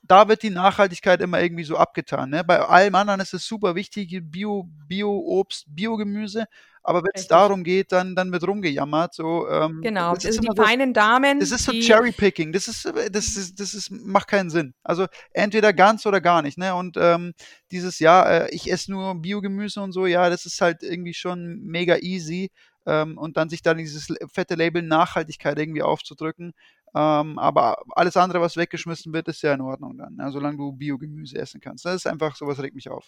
da 0.03 0.27
wird 0.27 0.43
die 0.43 0.49
Nachhaltigkeit 0.49 1.21
immer 1.21 1.41
irgendwie 1.41 1.63
so 1.63 1.77
abgetan. 1.77 2.29
Ne? 2.29 2.43
Bei 2.43 2.59
allem 2.59 2.95
anderen 2.95 3.19
ist 3.19 3.33
es 3.33 3.45
super 3.45 3.75
wichtig, 3.75 4.19
Bio, 4.23 4.69
Bio-Obst, 4.87 5.65
Biogemüse, 5.67 6.45
aber 6.83 7.03
wenn 7.03 7.11
es 7.13 7.27
darum 7.27 7.63
geht, 7.63 7.91
dann, 7.91 8.15
dann 8.15 8.31
wird 8.31 8.47
rumgejammert. 8.47 9.13
So, 9.13 9.47
ähm, 9.47 9.81
genau, 9.81 10.15
das 10.15 10.25
also 10.25 10.41
die 10.41 10.55
feinen 10.55 10.93
Damen. 10.93 11.39
Das 11.39 11.51
ist 11.51 11.65
so 11.65 11.71
Cherry-Picking, 11.71 12.51
das 12.51 12.67
ist, 12.67 12.91
das 13.11 13.37
ist, 13.37 13.59
das 13.59 13.73
ist, 13.73 13.91
macht 13.91 14.27
keinen 14.27 14.49
Sinn. 14.49 14.73
Also 14.83 15.05
entweder 15.31 15.73
ganz 15.73 16.05
oder 16.05 16.21
gar 16.21 16.41
nicht. 16.41 16.57
Ne? 16.57 16.73
Und 16.73 16.97
ähm, 16.99 17.33
dieses, 17.71 17.99
ja, 17.99 18.23
äh, 18.23 18.49
ich 18.51 18.71
esse 18.71 18.91
nur 18.91 19.15
Biogemüse 19.15 19.81
und 19.81 19.91
so, 19.91 20.07
ja, 20.07 20.29
das 20.29 20.45
ist 20.45 20.59
halt 20.61 20.81
irgendwie 20.81 21.13
schon 21.13 21.61
mega 21.61 21.97
easy. 21.97 22.51
Ähm, 22.87 23.17
und 23.19 23.37
dann 23.37 23.49
sich 23.49 23.61
da 23.61 23.75
dieses 23.75 24.07
fette 24.33 24.55
Label 24.55 24.81
Nachhaltigkeit 24.81 25.59
irgendwie 25.59 25.83
aufzudrücken, 25.83 26.53
ähm, 26.93 27.39
aber 27.39 27.77
alles 27.91 28.17
andere, 28.17 28.41
was 28.41 28.57
weggeschmissen 28.57 29.13
wird, 29.13 29.27
ist 29.27 29.41
ja 29.41 29.53
in 29.53 29.61
Ordnung 29.61 29.97
dann, 29.97 30.15
ne? 30.15 30.31
solange 30.31 30.57
du 30.57 30.73
Biogemüse 30.73 31.37
essen 31.37 31.61
kannst. 31.61 31.85
Das 31.85 31.95
ist 31.95 32.07
einfach, 32.07 32.35
sowas 32.35 32.61
regt 32.61 32.75
mich 32.75 32.89
auf. 32.89 33.07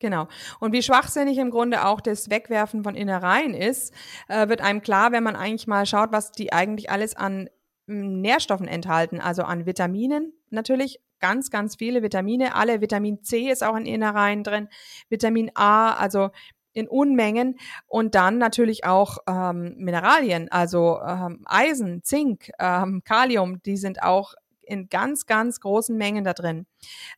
Genau. 0.00 0.28
Und 0.60 0.72
wie 0.72 0.82
schwachsinnig 0.82 1.38
im 1.38 1.50
Grunde 1.50 1.84
auch 1.84 2.00
das 2.00 2.30
Wegwerfen 2.30 2.84
von 2.84 2.94
Innereien 2.94 3.54
ist, 3.54 3.92
äh, 4.28 4.48
wird 4.48 4.60
einem 4.60 4.80
klar, 4.80 5.10
wenn 5.10 5.24
man 5.24 5.34
eigentlich 5.34 5.66
mal 5.66 5.86
schaut, 5.86 6.12
was 6.12 6.30
die 6.30 6.52
eigentlich 6.52 6.90
alles 6.90 7.16
an 7.16 7.48
hm, 7.88 8.20
Nährstoffen 8.20 8.68
enthalten, 8.68 9.20
also 9.20 9.42
an 9.42 9.66
Vitaminen 9.66 10.32
natürlich, 10.50 11.00
ganz, 11.20 11.50
ganz 11.50 11.76
viele 11.76 12.02
Vitamine. 12.02 12.54
Alle 12.54 12.80
Vitamin 12.80 13.22
C 13.22 13.50
ist 13.50 13.64
auch 13.64 13.76
in 13.76 13.86
Innereien 13.86 14.44
drin, 14.44 14.68
Vitamin 15.08 15.50
A, 15.54 15.94
also 15.94 16.30
in 16.78 16.88
Unmengen 16.88 17.58
und 17.86 18.14
dann 18.14 18.38
natürlich 18.38 18.84
auch 18.84 19.18
ähm, 19.28 19.74
Mineralien, 19.78 20.50
also 20.50 21.00
ähm, 21.04 21.42
Eisen, 21.44 22.02
Zink, 22.04 22.50
ähm, 22.58 23.02
Kalium, 23.04 23.60
die 23.62 23.76
sind 23.76 24.02
auch 24.02 24.34
in 24.68 24.88
ganz, 24.88 25.26
ganz 25.26 25.60
großen 25.60 25.96
Mengen 25.96 26.24
da 26.24 26.34
drin. 26.34 26.66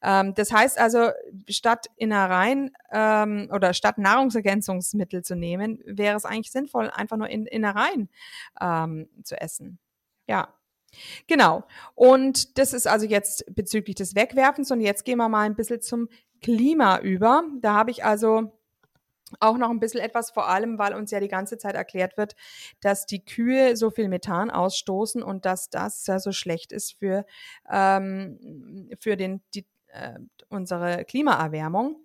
Ähm, 0.02 0.34
das 0.34 0.52
heißt 0.52 0.78
also, 0.78 1.10
statt 1.48 1.86
Innereien 1.96 2.70
ähm, 2.92 3.48
oder 3.52 3.74
statt 3.74 3.98
Nahrungsergänzungsmittel 3.98 5.22
zu 5.22 5.34
nehmen, 5.34 5.80
wäre 5.84 6.16
es 6.16 6.24
eigentlich 6.24 6.52
sinnvoll, 6.52 6.90
einfach 6.90 7.16
nur 7.16 7.28
in, 7.28 7.46
Innereien 7.46 8.08
ähm, 8.60 9.08
zu 9.22 9.38
essen. 9.38 9.78
Ja. 10.26 10.54
Genau. 11.28 11.62
Und 11.94 12.58
das 12.58 12.72
ist 12.72 12.88
also 12.88 13.06
jetzt 13.06 13.44
bezüglich 13.54 13.94
des 13.94 14.16
Wegwerfens. 14.16 14.72
Und 14.72 14.80
jetzt 14.80 15.04
gehen 15.04 15.18
wir 15.18 15.28
mal 15.28 15.42
ein 15.42 15.54
bisschen 15.54 15.80
zum 15.80 16.08
Klima 16.42 16.98
über. 16.98 17.44
Da 17.60 17.74
habe 17.74 17.92
ich 17.92 18.04
also 18.04 18.59
auch 19.38 19.56
noch 19.56 19.70
ein 19.70 19.80
bisschen 19.80 20.00
etwas, 20.00 20.30
vor 20.30 20.48
allem, 20.48 20.78
weil 20.78 20.94
uns 20.94 21.10
ja 21.10 21.20
die 21.20 21.28
ganze 21.28 21.58
Zeit 21.58 21.74
erklärt 21.74 22.16
wird, 22.16 22.34
dass 22.80 23.06
die 23.06 23.24
Kühe 23.24 23.76
so 23.76 23.90
viel 23.90 24.08
Methan 24.08 24.50
ausstoßen 24.50 25.22
und 25.22 25.44
dass 25.44 25.70
das 25.70 26.06
ja 26.06 26.18
so 26.18 26.32
schlecht 26.32 26.72
ist 26.72 26.98
für, 26.98 27.24
ähm, 27.70 28.90
für 28.98 29.16
den, 29.16 29.42
die, 29.54 29.66
äh, 29.88 30.18
unsere 30.48 31.04
Klimaerwärmung. 31.04 31.96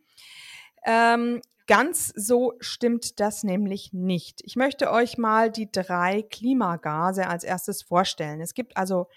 Ähm, 0.86 1.42
ganz 1.68 2.14
so 2.16 2.54
stimmt 2.60 3.20
das 3.20 3.44
nämlich 3.44 3.92
nicht. 3.94 4.42
Ich 4.44 4.56
möchte 4.56 4.92
euch 4.92 5.18
mal 5.18 5.52
die 5.52 5.72
drei 5.72 6.22
Klimagase 6.22 7.28
als 7.28 7.44
erstes 7.44 7.82
vorstellen. 7.82 8.42
Es 8.42 8.54
gibt 8.54 8.78
also 8.78 9.08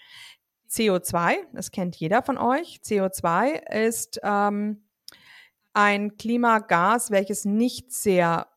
CO2, 0.69 1.37
das 1.53 1.71
kennt 1.71 1.95
jeder 1.95 2.23
von 2.23 2.37
euch. 2.37 2.79
CO2 2.83 3.87
ist 3.87 4.19
ähm, 4.23 4.83
ein 5.73 6.17
Klimagas, 6.17 7.11
welches 7.11 7.45
nicht 7.45 7.91
sehr 7.91 8.47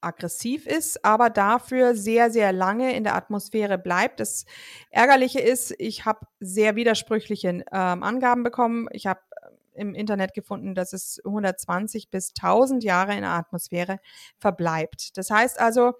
aggressiv 0.00 0.66
ist, 0.66 1.04
aber 1.04 1.30
dafür 1.30 1.94
sehr, 1.94 2.30
sehr 2.30 2.52
lange 2.52 2.94
in 2.94 3.04
der 3.04 3.16
Atmosphäre 3.16 3.76
bleibt. 3.78 4.20
Das 4.20 4.44
Ärgerliche 4.90 5.40
ist, 5.40 5.74
ich 5.78 6.04
habe 6.04 6.20
sehr 6.38 6.76
widersprüchliche 6.76 7.48
ähm, 7.48 7.64
Angaben 7.72 8.42
bekommen. 8.44 8.88
Ich 8.92 9.06
habe 9.06 9.20
äh, 9.42 9.80
im 9.80 9.94
Internet 9.94 10.32
gefunden, 10.32 10.74
dass 10.74 10.92
es 10.92 11.20
120 11.24 12.10
bis 12.10 12.32
1000 12.40 12.84
Jahre 12.84 13.14
in 13.14 13.22
der 13.22 13.32
Atmosphäre 13.32 13.98
verbleibt. 14.38 15.16
Das 15.18 15.30
heißt 15.30 15.58
also, 15.58 15.94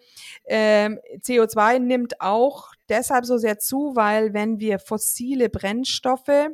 ähm, 0.44 1.00
CO2 1.18 1.78
nimmt 1.80 2.20
auch 2.20 2.72
deshalb 2.88 3.26
so 3.26 3.38
sehr 3.38 3.58
zu, 3.58 3.96
weil 3.96 4.34
wenn 4.34 4.60
wir 4.60 4.78
fossile 4.78 5.48
Brennstoffe 5.48 6.48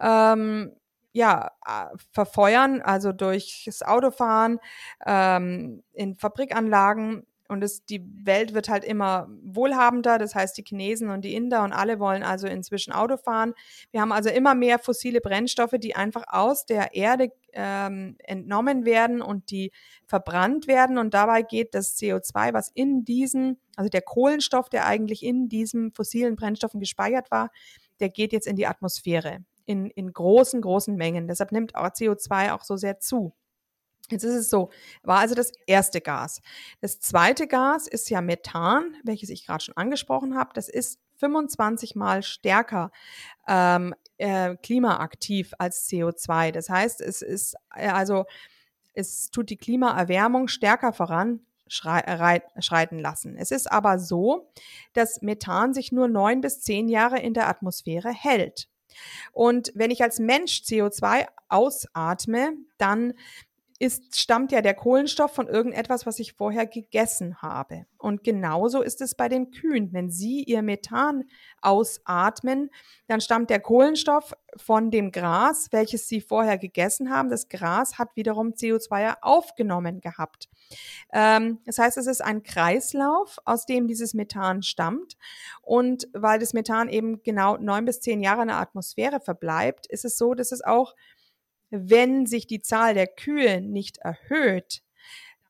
ähm, 0.00 0.72
ja, 1.18 1.50
verfeuern, 2.12 2.80
also 2.80 3.10
durchs 3.10 3.82
Autofahren, 3.82 4.60
ähm, 5.04 5.82
in 5.92 6.14
Fabrikanlagen 6.14 7.26
Und 7.48 7.64
es, 7.64 7.84
die 7.86 8.04
Welt 8.24 8.54
wird 8.54 8.68
halt 8.68 8.84
immer 8.84 9.26
wohlhabender. 9.42 10.18
Das 10.18 10.34
heißt, 10.36 10.56
die 10.58 10.62
Chinesen 10.62 11.10
und 11.10 11.22
die 11.24 11.34
Inder 11.34 11.64
und 11.64 11.72
alle 11.72 11.98
wollen 11.98 12.22
also 12.22 12.46
inzwischen 12.46 12.92
Auto 12.92 13.16
fahren. 13.16 13.54
Wir 13.90 14.00
haben 14.00 14.12
also 14.12 14.28
immer 14.30 14.54
mehr 14.54 14.78
fossile 14.78 15.20
Brennstoffe, 15.20 15.74
die 15.78 15.96
einfach 15.96 16.24
aus 16.28 16.66
der 16.66 16.94
Erde 16.94 17.32
ähm, 17.52 18.16
entnommen 18.22 18.84
werden 18.84 19.20
und 19.20 19.50
die 19.50 19.72
verbrannt 20.06 20.68
werden. 20.68 20.98
Und 20.98 21.14
dabei 21.14 21.42
geht 21.42 21.74
das 21.74 21.96
CO2, 21.96 22.52
was 22.52 22.70
in 22.74 23.04
diesen, 23.04 23.58
also 23.76 23.88
der 23.88 24.02
Kohlenstoff, 24.02 24.68
der 24.68 24.86
eigentlich 24.86 25.24
in 25.24 25.48
diesen 25.48 25.90
fossilen 25.92 26.36
Brennstoffen 26.36 26.80
gespeichert 26.80 27.30
war, 27.32 27.50
der 27.98 28.10
geht 28.10 28.32
jetzt 28.32 28.46
in 28.46 28.56
die 28.56 28.66
Atmosphäre 28.68 29.40
in, 29.68 29.90
in 29.90 30.12
großen, 30.12 30.62
großen 30.62 30.96
Mengen. 30.96 31.28
Deshalb 31.28 31.52
nimmt 31.52 31.74
auch 31.74 31.88
CO2 31.88 32.52
auch 32.52 32.64
so 32.64 32.76
sehr 32.76 33.00
zu. 33.00 33.34
Jetzt 34.10 34.24
ist 34.24 34.34
es 34.34 34.48
so, 34.48 34.70
war 35.02 35.18
also 35.18 35.34
das 35.34 35.52
erste 35.66 36.00
Gas. 36.00 36.40
Das 36.80 36.98
zweite 36.98 37.46
Gas 37.46 37.86
ist 37.86 38.08
ja 38.08 38.22
Methan, 38.22 38.96
welches 39.04 39.28
ich 39.28 39.44
gerade 39.44 39.62
schon 39.62 39.76
angesprochen 39.76 40.34
habe. 40.34 40.50
Das 40.54 40.70
ist 40.70 40.98
25 41.16 41.94
mal 41.94 42.22
stärker 42.22 42.90
ähm, 43.46 43.94
äh, 44.16 44.56
klimaaktiv 44.56 45.52
als 45.58 45.86
CO2. 45.90 46.52
Das 46.52 46.70
heißt, 46.70 47.02
es 47.02 47.20
ist 47.20 47.54
äh, 47.74 47.88
also 47.88 48.24
es 48.94 49.30
tut 49.30 49.50
die 49.50 49.58
Klimaerwärmung 49.58 50.48
stärker 50.48 50.94
voran 50.94 51.40
schreiten 51.68 52.98
lassen. 52.98 53.36
Es 53.36 53.50
ist 53.50 53.70
aber 53.70 53.98
so, 53.98 54.50
dass 54.94 55.20
Methan 55.20 55.74
sich 55.74 55.92
nur 55.92 56.08
neun 56.08 56.40
bis 56.40 56.62
zehn 56.62 56.88
Jahre 56.88 57.18
in 57.18 57.34
der 57.34 57.46
Atmosphäre 57.46 58.08
hält. 58.10 58.70
Und 59.32 59.72
wenn 59.74 59.90
ich 59.90 60.02
als 60.02 60.18
Mensch 60.18 60.62
CO2 60.64 61.26
ausatme, 61.48 62.54
dann 62.78 63.14
ist, 63.80 64.18
stammt 64.18 64.50
ja 64.50 64.60
der 64.60 64.74
Kohlenstoff 64.74 65.32
von 65.32 65.46
irgendetwas, 65.46 66.04
was 66.04 66.18
ich 66.18 66.32
vorher 66.32 66.66
gegessen 66.66 67.40
habe. 67.42 67.86
Und 67.96 68.24
genauso 68.24 68.82
ist 68.82 69.00
es 69.00 69.14
bei 69.14 69.28
den 69.28 69.52
Kühen. 69.52 69.92
Wenn 69.92 70.10
sie 70.10 70.42
ihr 70.42 70.62
Methan 70.62 71.24
ausatmen, 71.62 72.70
dann 73.06 73.20
stammt 73.20 73.50
der 73.50 73.60
Kohlenstoff 73.60 74.34
von 74.56 74.90
dem 74.90 75.12
Gras, 75.12 75.68
welches 75.70 76.08
sie 76.08 76.20
vorher 76.20 76.58
gegessen 76.58 77.10
haben. 77.10 77.30
Das 77.30 77.48
Gras 77.48 77.98
hat 77.98 78.16
wiederum 78.16 78.50
CO2 78.50 79.16
aufgenommen 79.20 80.00
gehabt. 80.00 80.48
Ähm, 81.12 81.60
das 81.64 81.78
heißt, 81.78 81.98
es 81.98 82.08
ist 82.08 82.20
ein 82.20 82.42
Kreislauf, 82.42 83.38
aus 83.44 83.64
dem 83.64 83.86
dieses 83.86 84.12
Methan 84.12 84.62
stammt. 84.62 85.16
Und 85.62 86.08
weil 86.12 86.40
das 86.40 86.52
Methan 86.52 86.88
eben 86.88 87.22
genau 87.22 87.56
neun 87.58 87.84
bis 87.84 88.00
zehn 88.00 88.20
Jahre 88.20 88.42
in 88.42 88.48
der 88.48 88.58
Atmosphäre 88.58 89.20
verbleibt, 89.20 89.86
ist 89.86 90.04
es 90.04 90.18
so, 90.18 90.34
dass 90.34 90.50
es 90.50 90.64
auch 90.64 90.94
wenn 91.70 92.26
sich 92.26 92.46
die 92.46 92.60
Zahl 92.60 92.94
der 92.94 93.06
Kühe 93.06 93.60
nicht 93.60 93.98
erhöht, 93.98 94.82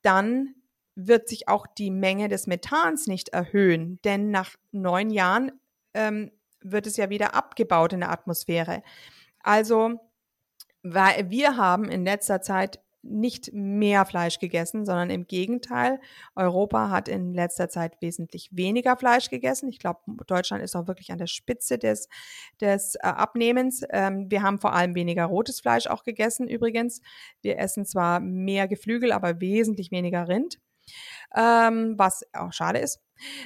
dann 0.01 0.55
wird 0.95 1.29
sich 1.29 1.47
auch 1.47 1.65
die 1.65 1.91
Menge 1.91 2.27
des 2.27 2.47
Methans 2.47 3.07
nicht 3.07 3.29
erhöhen, 3.29 3.99
denn 4.03 4.31
nach 4.31 4.55
neun 4.71 5.09
Jahren 5.11 5.51
ähm, 5.93 6.31
wird 6.61 6.87
es 6.87 6.97
ja 6.97 7.09
wieder 7.09 7.33
abgebaut 7.33 7.93
in 7.93 8.01
der 8.01 8.11
Atmosphäre. 8.11 8.83
Also, 9.41 9.99
weil 10.83 11.29
wir 11.29 11.55
haben 11.55 11.85
in 11.85 12.03
letzter 12.03 12.41
Zeit 12.41 12.79
nicht 13.01 13.51
mehr 13.53 14.05
Fleisch 14.05 14.39
gegessen, 14.39 14.85
sondern 14.85 15.09
im 15.09 15.25
Gegenteil. 15.25 15.99
Europa 16.35 16.89
hat 16.89 17.07
in 17.07 17.33
letzter 17.33 17.69
Zeit 17.69 18.01
wesentlich 18.01 18.49
weniger 18.51 18.97
Fleisch 18.97 19.29
gegessen. 19.29 19.69
Ich 19.69 19.79
glaube, 19.79 19.99
Deutschland 20.27 20.63
ist 20.63 20.75
auch 20.75 20.87
wirklich 20.87 21.11
an 21.11 21.17
der 21.17 21.27
Spitze 21.27 21.77
des, 21.77 22.09
des 22.59 22.95
äh, 22.95 22.99
Abnehmens. 23.03 23.83
Ähm, 23.89 24.29
wir 24.29 24.43
haben 24.43 24.59
vor 24.59 24.73
allem 24.73 24.95
weniger 24.95 25.25
rotes 25.25 25.61
Fleisch 25.61 25.87
auch 25.87 26.03
gegessen 26.03 26.47
übrigens. 26.47 27.01
Wir 27.41 27.57
essen 27.57 27.85
zwar 27.85 28.19
mehr 28.19 28.67
Geflügel, 28.67 29.11
aber 29.11 29.39
wesentlich 29.39 29.91
weniger 29.91 30.27
Rind, 30.27 30.59
ähm, 31.35 31.95
was 31.97 32.23
auch 32.33 32.51
schade 32.51 32.79
ist. 32.79 33.01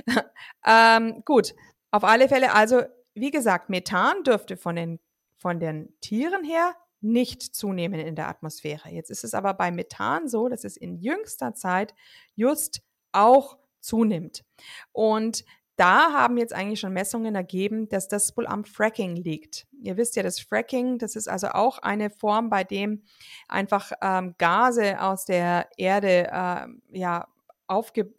ähm, 0.67 1.21
gut, 1.25 1.53
auf 1.91 2.03
alle 2.03 2.27
Fälle 2.27 2.53
also, 2.53 2.81
wie 3.13 3.31
gesagt, 3.31 3.69
Methan 3.69 4.23
dürfte 4.23 4.57
von 4.57 4.75
den, 4.75 4.99
von 5.38 5.59
den 5.59 5.93
Tieren 6.01 6.43
her 6.43 6.75
nicht 7.03 7.41
zunehmen 7.41 7.99
in 7.99 8.15
der 8.15 8.30
Atmosphäre. 8.30 8.89
Jetzt 8.89 9.11
ist 9.11 9.23
es 9.23 9.34
aber 9.34 9.53
bei 9.53 9.71
Methan 9.71 10.27
so, 10.27 10.47
dass 10.47 10.63
es 10.63 10.77
in 10.77 10.97
jüngster 10.97 11.53
Zeit 11.53 11.93
just 12.35 12.81
auch 13.11 13.57
zunimmt. 13.80 14.43
Und 14.91 15.43
da 15.75 16.13
haben 16.13 16.38
jetzt 16.38 16.53
eigentlich 16.53 16.80
schon 16.80 16.93
Messungen 16.93 17.35
ergeben, 17.35 17.89
dass 17.89 18.07
das 18.07 18.38
wohl 18.38 18.45
am 18.45 18.63
Fracking 18.63 19.15
liegt. 19.15 19.65
Ihr 19.81 19.97
wisst 19.97 20.15
ja, 20.15 20.23
das 20.23 20.39
Fracking, 20.39 20.99
das 20.99 21.15
ist 21.15 21.27
also 21.27 21.47
auch 21.49 21.80
eine 21.80 22.09
Form, 22.09 22.49
bei 22.49 22.63
dem 22.63 23.03
einfach 23.47 23.91
ähm, 24.01 24.35
Gase 24.38 25.01
aus 25.01 25.25
der 25.25 25.67
Erde 25.77 26.30
äh, 26.31 26.67
ja 26.97 27.27
aufge 27.67 28.13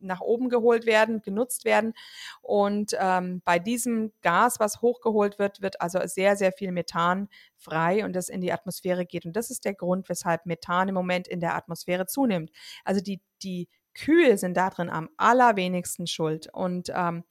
nach 0.00 0.20
oben 0.20 0.48
geholt 0.48 0.86
werden, 0.86 1.22
genutzt 1.22 1.64
werden. 1.64 1.94
Und 2.42 2.96
ähm, 2.98 3.42
bei 3.44 3.58
diesem 3.58 4.12
Gas, 4.22 4.60
was 4.60 4.80
hochgeholt 4.82 5.38
wird, 5.38 5.62
wird 5.62 5.80
also 5.80 6.00
sehr, 6.04 6.36
sehr 6.36 6.52
viel 6.52 6.72
Methan 6.72 7.28
frei 7.56 8.04
und 8.04 8.14
das 8.14 8.28
in 8.28 8.40
die 8.40 8.52
Atmosphäre 8.52 9.06
geht. 9.06 9.26
Und 9.26 9.34
das 9.36 9.50
ist 9.50 9.64
der 9.64 9.74
Grund, 9.74 10.08
weshalb 10.08 10.46
Methan 10.46 10.88
im 10.88 10.94
Moment 10.94 11.28
in 11.28 11.40
der 11.40 11.54
Atmosphäre 11.54 12.06
zunimmt. 12.06 12.50
Also 12.84 13.00
die, 13.00 13.20
die 13.42 13.68
Kühe 13.96 14.36
sind 14.36 14.56
da 14.56 14.70
drin 14.70 14.90
am 14.90 15.08
allerwenigsten 15.16 16.06
schuld. 16.06 16.48
Und 16.52 16.92
ähm, 16.94 17.24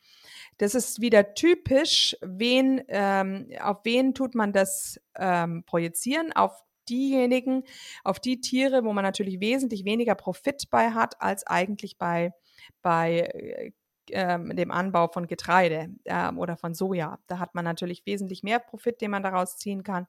das 0.58 0.76
ist 0.76 1.00
wieder 1.00 1.34
typisch, 1.36 2.18
wen, 2.22 2.82
ähm, 2.88 3.50
auf 3.62 3.78
wen 3.84 4.14
tut 4.14 4.36
man 4.36 4.52
das 4.52 5.00
ähm, 5.18 5.64
projizieren? 5.66 6.34
Auf 6.34 6.64
diejenigen, 6.90 7.64
auf 8.04 8.20
die 8.20 8.42
Tiere, 8.42 8.84
wo 8.84 8.94
man 8.94 9.04
natürlich 9.04 9.40
wesentlich 9.40 9.86
weniger 9.86 10.16
Profit 10.16 10.70
bei 10.70 10.92
hat, 10.92 11.22
als 11.22 11.46
eigentlich 11.48 11.98
bei 11.98 12.34
bei 12.82 13.20
äh, 13.22 13.72
ähm, 14.12 14.56
dem 14.56 14.72
Anbau 14.72 15.08
von 15.08 15.28
Getreide 15.28 15.90
ähm, 16.06 16.38
oder 16.38 16.58
von 16.58 16.74
Soja. 16.74 17.20
Da 17.28 17.40
hat 17.40 17.56
man 17.56 17.66
natürlich 17.66 18.06
wesentlich 18.06 18.44
mehr 18.44 18.60
Profit, 18.60 19.02
den 19.02 19.12
man 19.12 19.24
daraus 19.24 19.58
ziehen 19.58 19.84
kann. 19.84 20.08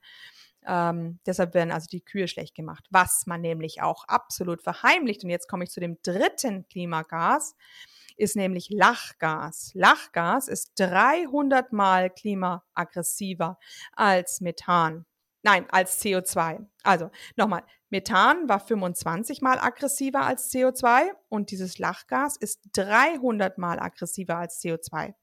Ähm, 0.66 1.20
deshalb 1.24 1.54
werden 1.54 1.70
also 1.70 1.86
die 1.90 2.04
Kühe 2.04 2.28
schlecht 2.28 2.54
gemacht. 2.54 2.86
Was 2.90 3.26
man 3.26 3.40
nämlich 3.40 3.82
auch 3.82 4.04
absolut 4.04 4.62
verheimlicht, 4.62 5.22
und 5.24 5.30
jetzt 5.30 5.48
komme 5.48 5.64
ich 5.64 5.70
zu 5.70 5.80
dem 5.80 5.98
dritten 6.02 6.66
Klimagas, 6.68 7.54
ist 8.16 8.36
nämlich 8.36 8.70
Lachgas. 8.70 9.72
Lachgas 9.74 10.48
ist 10.48 10.72
300 10.76 11.72
mal 11.72 12.10
klimaaggressiver 12.10 13.58
als 13.92 14.40
Methan. 14.40 15.04
Nein, 15.46 15.64
als 15.70 16.02
CO2. 16.02 16.66
Also 16.82 17.08
nochmal, 17.36 17.62
Methan 17.88 18.48
war 18.48 18.58
25 18.58 19.42
mal 19.42 19.60
aggressiver 19.60 20.22
als 20.22 20.52
CO2 20.52 21.04
und 21.28 21.52
dieses 21.52 21.78
Lachgas 21.78 22.36
ist 22.36 22.62
300 22.72 23.56
mal 23.56 23.78
aggressiver 23.78 24.38
als 24.38 24.60
CO2. 24.60 25.14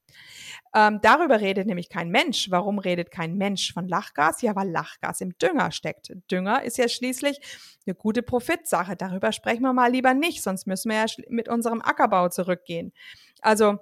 Ähm, 0.73 0.99
darüber 1.01 1.41
redet 1.41 1.67
nämlich 1.67 1.89
kein 1.89 2.07
Mensch. 2.07 2.49
Warum 2.51 2.79
redet 2.79 3.11
kein 3.11 3.35
Mensch 3.35 3.73
von 3.73 3.85
Lachgas? 3.89 4.41
Ja, 4.41 4.55
weil 4.55 4.71
Lachgas 4.71 5.19
im 5.19 5.37
Dünger 5.39 5.73
steckt. 5.73 6.13
Dünger 6.31 6.63
ist 6.63 6.77
ja 6.77 6.87
schließlich 6.87 7.41
eine 7.85 7.93
gute 7.93 8.23
Profitsache. 8.23 8.95
Darüber 8.95 9.33
sprechen 9.33 9.63
wir 9.63 9.73
mal 9.73 9.91
lieber 9.91 10.13
nicht, 10.13 10.41
sonst 10.41 10.67
müssen 10.67 10.89
wir 10.89 10.99
ja 10.99 11.05
mit 11.27 11.49
unserem 11.49 11.81
Ackerbau 11.81 12.29
zurückgehen. 12.29 12.93
Also 13.41 13.77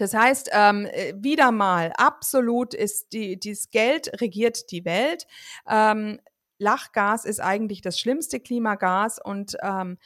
das 0.00 0.14
heißt, 0.14 0.48
ähm, 0.52 0.86
äh, 0.86 1.12
wieder 1.16 1.52
mal, 1.52 1.92
absolut 1.96 2.72
ist 2.72 3.12
die, 3.12 3.38
dieses 3.38 3.68
Geld 3.70 4.10
regiert 4.20 4.70
die 4.70 4.86
Welt. 4.86 5.26
Ähm, 5.68 6.18
Lachgas 6.58 7.26
ist 7.26 7.40
eigentlich 7.40 7.82
das 7.82 8.00
schlimmste 8.00 8.40
Klimagas 8.40 9.18
und 9.22 9.58
ähm, 9.62 9.98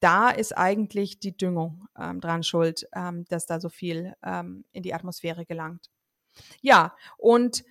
da 0.00 0.28
ist 0.28 0.56
eigentlich 0.56 1.20
die 1.20 1.34
Düngung 1.36 1.86
ähm, 1.98 2.20
dran 2.20 2.42
schuld, 2.42 2.86
ähm, 2.94 3.24
dass 3.30 3.46
da 3.46 3.60
so 3.60 3.70
viel 3.70 4.14
ähm, 4.22 4.64
in 4.72 4.82
die 4.82 4.92
Atmosphäre 4.92 5.46
gelangt. 5.46 5.90
Ja, 6.60 6.94
und 7.16 7.64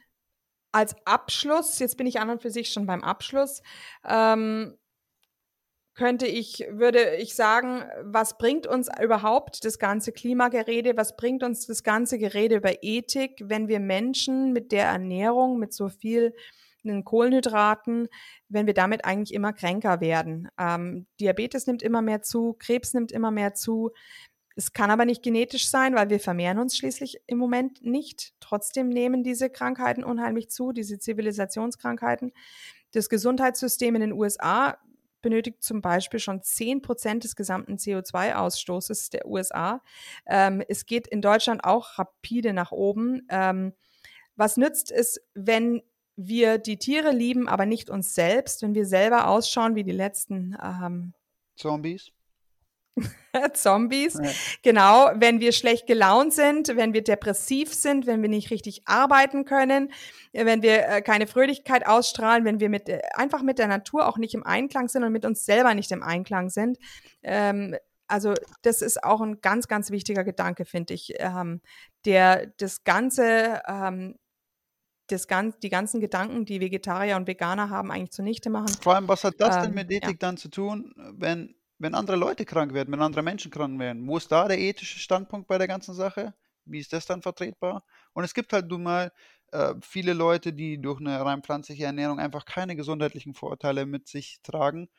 als 0.71 0.95
Abschluss, 1.05 1.77
jetzt 1.77 1.97
bin 1.97 2.07
ich 2.07 2.19
an 2.19 2.31
und 2.31 2.41
für 2.41 2.51
sich 2.51 2.71
schon 2.73 2.87
beim 2.87 3.03
Abschluss, 3.03 3.61
ähm, 4.07 4.75
könnte 5.99 6.27
ich, 6.27 6.65
würde 6.69 7.17
ich 7.17 7.35
sagen, 7.35 7.83
was 8.01 8.37
bringt 8.37 8.65
uns 8.65 8.87
überhaupt 9.03 9.65
das 9.65 9.79
ganze 9.79 10.13
Klimagerede, 10.13 10.95
was 10.95 11.17
bringt 11.17 11.43
uns 11.43 11.67
das 11.67 11.83
ganze 11.83 12.17
Gerede 12.17 12.55
über 12.55 12.81
Ethik, 12.83 13.43
wenn 13.43 13.67
wir 13.67 13.81
Menschen 13.81 14.53
mit 14.53 14.71
der 14.71 14.85
Ernährung, 14.85 15.59
mit 15.59 15.73
so 15.73 15.89
viel 15.89 16.33
den 16.85 17.03
Kohlenhydraten, 17.03 18.07
wenn 18.47 18.65
wir 18.65 18.73
damit 18.73 19.03
eigentlich 19.03 19.33
immer 19.33 19.51
kränker 19.51 19.99
werden. 19.99 20.47
Ähm, 20.57 21.05
Diabetes 21.19 21.67
nimmt 21.67 21.83
immer 21.83 22.01
mehr 22.01 22.21
zu, 22.21 22.55
Krebs 22.57 22.93
nimmt 22.93 23.11
immer 23.11 23.29
mehr 23.29 23.53
zu. 23.53 23.91
Es 24.55 24.71
kann 24.71 24.91
aber 24.91 25.03
nicht 25.03 25.21
genetisch 25.21 25.67
sein, 25.67 25.95
weil 25.95 26.09
wir 26.09 26.21
vermehren 26.21 26.59
uns 26.59 26.77
schließlich 26.77 27.19
im 27.27 27.37
Moment 27.37 27.83
nicht. 27.83 28.31
Trotzdem 28.39 28.87
nehmen 28.87 29.21
diese 29.21 29.49
Krankheiten 29.49 30.05
unheimlich 30.05 30.49
zu, 30.49 30.71
diese 30.71 30.97
Zivilisationskrankheiten. 30.97 32.31
Das 32.93 33.09
Gesundheitssystem 33.09 33.95
in 33.95 34.01
den 34.01 34.13
USA 34.13 34.77
benötigt 35.21 35.63
zum 35.63 35.81
Beispiel 35.81 36.19
schon 36.19 36.41
10 36.41 36.81
Prozent 36.81 37.23
des 37.23 37.35
gesamten 37.35 37.75
CO2-Ausstoßes 37.75 39.11
der 39.11 39.25
USA. 39.27 39.81
Ähm, 40.25 40.63
es 40.67 40.85
geht 40.85 41.07
in 41.07 41.21
Deutschland 41.21 41.63
auch 41.63 41.97
rapide 41.97 42.53
nach 42.53 42.71
oben. 42.71 43.25
Ähm, 43.29 43.73
was 44.35 44.57
nützt 44.57 44.91
es, 44.91 45.21
wenn 45.33 45.81
wir 46.15 46.57
die 46.57 46.77
Tiere 46.77 47.11
lieben, 47.11 47.47
aber 47.47 47.65
nicht 47.65 47.89
uns 47.89 48.13
selbst, 48.13 48.61
wenn 48.61 48.75
wir 48.75 48.85
selber 48.85 49.27
ausschauen 49.27 49.75
wie 49.75 49.83
die 49.83 49.91
letzten 49.91 50.57
ähm, 50.61 51.13
Zombies. 51.55 52.11
Zombies. 53.53 54.15
Ja. 54.21 54.29
Genau, 54.63 55.09
wenn 55.15 55.39
wir 55.39 55.51
schlecht 55.51 55.87
gelaunt 55.87 56.33
sind, 56.33 56.75
wenn 56.75 56.93
wir 56.93 57.03
depressiv 57.03 57.73
sind, 57.73 58.07
wenn 58.07 58.21
wir 58.21 58.29
nicht 58.29 58.51
richtig 58.51 58.83
arbeiten 58.85 59.45
können, 59.45 59.91
wenn 60.33 60.61
wir 60.61 60.87
äh, 60.87 61.01
keine 61.01 61.27
Fröhlichkeit 61.27 61.85
ausstrahlen, 61.87 62.45
wenn 62.45 62.59
wir 62.59 62.69
mit, 62.69 62.89
äh, 62.89 63.01
einfach 63.13 63.41
mit 63.41 63.59
der 63.59 63.67
Natur 63.67 64.07
auch 64.07 64.17
nicht 64.17 64.33
im 64.33 64.45
Einklang 64.45 64.87
sind 64.87 65.03
und 65.03 65.11
mit 65.11 65.25
uns 65.25 65.45
selber 65.45 65.73
nicht 65.73 65.91
im 65.91 66.03
Einklang 66.03 66.49
sind. 66.49 66.77
Ähm, 67.23 67.75
also 68.07 68.33
das 68.63 68.81
ist 68.81 69.03
auch 69.03 69.21
ein 69.21 69.39
ganz, 69.41 69.67
ganz 69.67 69.91
wichtiger 69.91 70.23
Gedanke, 70.23 70.65
finde 70.65 70.95
ich, 70.95 71.13
ähm, 71.19 71.61
der 72.05 72.47
das 72.57 72.83
Ganze 72.83 73.61
ähm, 73.67 74.15
das 75.11 75.27
ganz, 75.27 75.57
die 75.59 75.69
ganzen 75.69 75.99
Gedanken, 75.99 76.45
die 76.45 76.61
Vegetarier 76.61 77.15
und 77.15 77.27
Veganer 77.27 77.69
haben, 77.69 77.91
eigentlich 77.91 78.11
zunichte 78.11 78.49
machen. 78.49 78.69
Vor 78.81 78.95
allem, 78.95 79.07
was 79.07 79.23
hat 79.23 79.35
das 79.39 79.55
ähm, 79.57 79.61
denn 79.63 79.73
mit 79.73 79.91
Ethik 79.91 80.09
ja. 80.09 80.17
dann 80.19 80.37
zu 80.37 80.49
tun, 80.49 80.93
wenn, 81.17 81.55
wenn 81.79 81.95
andere 81.95 82.17
Leute 82.17 82.45
krank 82.45 82.73
werden, 82.73 82.91
wenn 82.91 83.01
andere 83.01 83.23
Menschen 83.23 83.51
krank 83.51 83.79
werden? 83.79 84.07
Wo 84.07 84.17
ist 84.17 84.31
da 84.31 84.47
der 84.47 84.59
ethische 84.59 84.99
Standpunkt 84.99 85.47
bei 85.47 85.57
der 85.57 85.67
ganzen 85.67 85.93
Sache? 85.93 86.33
Wie 86.65 86.79
ist 86.79 86.93
das 86.93 87.05
dann 87.05 87.21
vertretbar? 87.21 87.83
Und 88.13 88.23
es 88.23 88.33
gibt 88.33 88.53
halt 88.53 88.67
nun 88.67 88.83
mal 88.83 89.11
äh, 89.51 89.73
viele 89.81 90.13
Leute, 90.13 90.53
die 90.53 90.79
durch 90.79 90.99
eine 90.99 91.23
rein 91.25 91.41
pflanzliche 91.41 91.85
Ernährung 91.85 92.19
einfach 92.19 92.45
keine 92.45 92.75
gesundheitlichen 92.75 93.33
Vorteile 93.33 93.85
mit 93.85 94.07
sich 94.07 94.39
tragen 94.43 94.89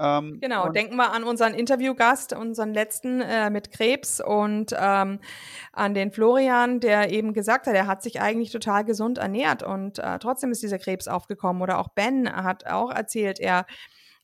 ähm, 0.00 0.38
genau, 0.40 0.70
denken 0.70 0.96
wir 0.96 1.12
an 1.12 1.24
unseren 1.24 1.52
Interviewgast, 1.52 2.32
unseren 2.32 2.72
letzten 2.72 3.20
äh, 3.20 3.50
mit 3.50 3.70
Krebs 3.70 4.20
und 4.20 4.74
ähm, 4.76 5.20
an 5.72 5.94
den 5.94 6.10
Florian, 6.10 6.80
der 6.80 7.12
eben 7.12 7.34
gesagt 7.34 7.66
hat, 7.66 7.74
er 7.74 7.86
hat 7.86 8.02
sich 8.02 8.20
eigentlich 8.20 8.50
total 8.50 8.84
gesund 8.84 9.18
ernährt 9.18 9.62
und 9.62 9.98
äh, 9.98 10.18
trotzdem 10.18 10.52
ist 10.52 10.62
dieser 10.62 10.78
Krebs 10.78 11.06
aufgekommen. 11.06 11.60
Oder 11.60 11.78
auch 11.78 11.88
Ben 11.88 12.32
hat 12.32 12.66
auch 12.66 12.90
erzählt, 12.90 13.38
er 13.38 13.66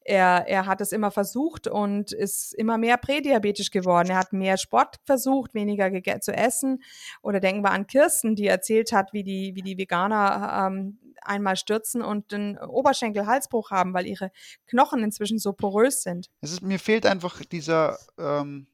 er, 0.06 0.46
er 0.46 0.66
hat 0.66 0.80
es 0.80 0.92
immer 0.92 1.10
versucht 1.10 1.66
und 1.66 2.12
ist 2.12 2.54
immer 2.54 2.78
mehr 2.78 2.96
prädiabetisch 2.96 3.70
geworden. 3.70 4.10
Er 4.10 4.18
hat 4.18 4.32
mehr 4.32 4.56
Sport 4.56 4.96
versucht, 5.04 5.52
weniger 5.54 5.90
zu 6.20 6.32
essen. 6.32 6.82
Oder 7.22 7.40
denken 7.40 7.62
wir 7.62 7.72
an 7.72 7.86
Kirsten, 7.86 8.36
die 8.36 8.46
erzählt 8.46 8.92
hat, 8.92 9.12
wie 9.12 9.24
die, 9.24 9.52
wie 9.54 9.62
die 9.62 9.76
Veganer 9.76 10.68
ähm, 10.68 10.98
einmal 11.22 11.56
stürzen 11.56 12.02
und 12.02 12.32
einen 12.32 12.56
Oberschenkel-Halsbruch 12.58 13.72
haben, 13.72 13.94
weil 13.94 14.06
ihre 14.06 14.30
Knochen 14.66 15.02
inzwischen 15.02 15.38
so 15.38 15.52
porös 15.52 16.02
sind. 16.02 16.30
Es 16.40 16.52
ist, 16.52 16.62
mir 16.62 16.78
fehlt 16.78 17.04
einfach 17.04 17.44
dieser, 17.44 17.98
ähm, 18.16 18.68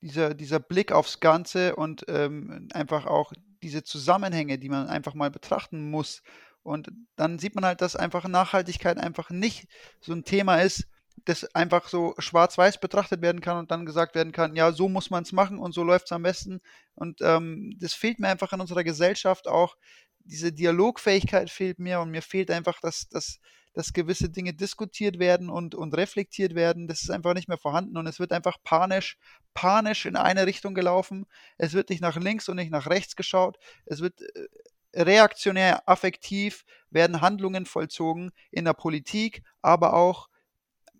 dieser, 0.00 0.34
dieser 0.34 0.60
Blick 0.60 0.92
aufs 0.92 1.18
Ganze 1.18 1.74
und 1.74 2.04
ähm, 2.08 2.68
einfach 2.72 3.06
auch 3.06 3.32
diese 3.62 3.82
Zusammenhänge, 3.82 4.58
die 4.58 4.68
man 4.68 4.86
einfach 4.86 5.14
mal 5.14 5.30
betrachten 5.30 5.90
muss. 5.90 6.22
Und 6.68 6.90
dann 7.16 7.38
sieht 7.38 7.54
man 7.54 7.64
halt, 7.64 7.80
dass 7.80 7.96
einfach 7.96 8.26
Nachhaltigkeit 8.28 8.98
einfach 8.98 9.30
nicht 9.30 9.68
so 10.00 10.12
ein 10.12 10.24
Thema 10.24 10.56
ist, 10.56 10.86
das 11.24 11.54
einfach 11.54 11.88
so 11.88 12.14
schwarz-weiß 12.18 12.80
betrachtet 12.80 13.22
werden 13.22 13.40
kann 13.40 13.58
und 13.58 13.70
dann 13.70 13.86
gesagt 13.86 14.14
werden 14.14 14.32
kann, 14.32 14.54
ja, 14.54 14.72
so 14.72 14.88
muss 14.88 15.10
man 15.10 15.24
es 15.24 15.32
machen 15.32 15.58
und 15.58 15.72
so 15.72 15.82
läuft 15.82 16.06
es 16.06 16.12
am 16.12 16.22
besten. 16.22 16.60
Und 16.94 17.20
ähm, 17.22 17.76
das 17.80 17.94
fehlt 17.94 18.18
mir 18.18 18.28
einfach 18.28 18.52
in 18.52 18.60
unserer 18.60 18.84
Gesellschaft 18.84 19.48
auch, 19.48 19.76
diese 20.20 20.52
Dialogfähigkeit 20.52 21.50
fehlt 21.50 21.78
mir 21.78 22.00
und 22.00 22.10
mir 22.10 22.22
fehlt 22.22 22.50
einfach, 22.50 22.80
dass, 22.80 23.08
dass, 23.08 23.40
dass 23.72 23.92
gewisse 23.92 24.28
Dinge 24.28 24.52
diskutiert 24.52 25.18
werden 25.18 25.48
und, 25.48 25.74
und 25.74 25.96
reflektiert 25.96 26.54
werden. 26.54 26.86
Das 26.86 27.02
ist 27.02 27.10
einfach 27.10 27.34
nicht 27.34 27.48
mehr 27.48 27.58
vorhanden 27.58 27.96
und 27.96 28.06
es 28.06 28.20
wird 28.20 28.32
einfach 28.32 28.58
panisch, 28.62 29.16
panisch 29.54 30.04
in 30.04 30.16
eine 30.16 30.46
Richtung 30.46 30.74
gelaufen. 30.74 31.24
Es 31.56 31.72
wird 31.72 31.88
nicht 31.88 32.02
nach 32.02 32.16
links 32.16 32.48
und 32.48 32.56
nicht 32.56 32.70
nach 32.70 32.88
rechts 32.88 33.16
geschaut. 33.16 33.58
Es 33.86 34.00
wird 34.00 34.20
äh, 34.20 34.48
reaktionär, 34.94 35.82
affektiv 35.86 36.64
werden 36.90 37.20
Handlungen 37.20 37.66
vollzogen 37.66 38.30
in 38.50 38.64
der 38.64 38.72
Politik, 38.72 39.42
aber 39.62 39.94
auch 39.94 40.28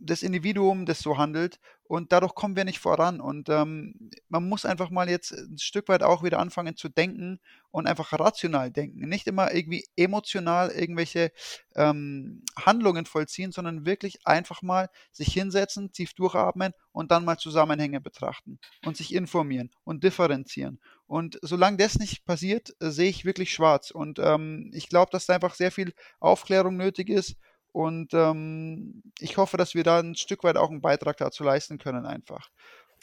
das 0.01 0.23
Individuum, 0.23 0.87
das 0.87 1.01
so 1.01 1.19
handelt. 1.19 1.59
Und 1.85 2.13
dadurch 2.13 2.35
kommen 2.35 2.55
wir 2.55 2.65
nicht 2.65 2.81
voran. 2.81 3.21
Und 3.21 3.49
ähm, 3.49 4.11
man 4.29 4.47
muss 4.49 4.67
einfach 4.67 4.91
mal 4.91 5.09
jetzt 5.09 5.33
ein 5.33 5.59
Stück 5.59 5.89
weit 5.89 6.03
auch 6.03 6.23
wieder 6.23 6.39
anfangen 6.39 6.77
zu 6.77 6.89
denken 6.89 7.41
und 7.71 7.87
einfach 7.87 8.13
rational 8.13 8.71
denken. 8.71 9.09
Nicht 9.09 9.27
immer 9.27 9.55
irgendwie 9.55 9.85
emotional 9.97 10.71
irgendwelche 10.71 11.33
ähm, 11.77 12.45
Handlungen 12.59 13.07
vollziehen, 13.07 13.53
sondern 13.53 13.87
wirklich 13.87 14.27
einfach 14.27 14.61
mal 14.61 14.91
sich 15.13 15.33
hinsetzen, 15.33 15.93
tief 15.93 16.13
durchatmen 16.13 16.75
und 16.93 17.11
dann 17.11 17.25
mal 17.25 17.39
Zusammenhänge 17.39 18.01
betrachten 18.01 18.59
und 18.85 18.97
sich 18.97 19.15
informieren 19.15 19.71
und 19.85 20.05
differenzieren. 20.05 20.81
Und 21.07 21.39
solange 21.41 21.79
das 21.79 21.99
nicht 21.99 22.27
passiert, 22.27 22.75
äh, 22.81 22.91
sehe 22.91 23.09
ich 23.09 23.25
wirklich 23.25 23.51
schwarz. 23.51 23.91
Und 23.91 24.19
ähm, 24.19 24.71
ich 24.75 24.91
glaube, 24.91 25.11
dass 25.11 25.25
da 25.25 25.35
einfach 25.35 25.55
sehr 25.55 25.73
viel 25.73 25.95
Aufklärung 26.21 26.77
nötig 26.77 27.09
ist 27.09 27.37
und 27.73 28.15
ähm, 28.15 29.03
ich 29.21 29.37
hoffe, 29.37 29.57
dass 29.57 29.75
wir 29.75 29.85
da 29.85 30.01
ein 30.01 30.15
Stück 30.15 30.45
weit 30.45 30.57
auch 30.57 30.71
einen 30.71 30.81
Beitrag 30.81 31.17
dazu 31.17 31.45
leisten 31.45 31.79
können, 31.79 32.07
einfach. 32.07 32.51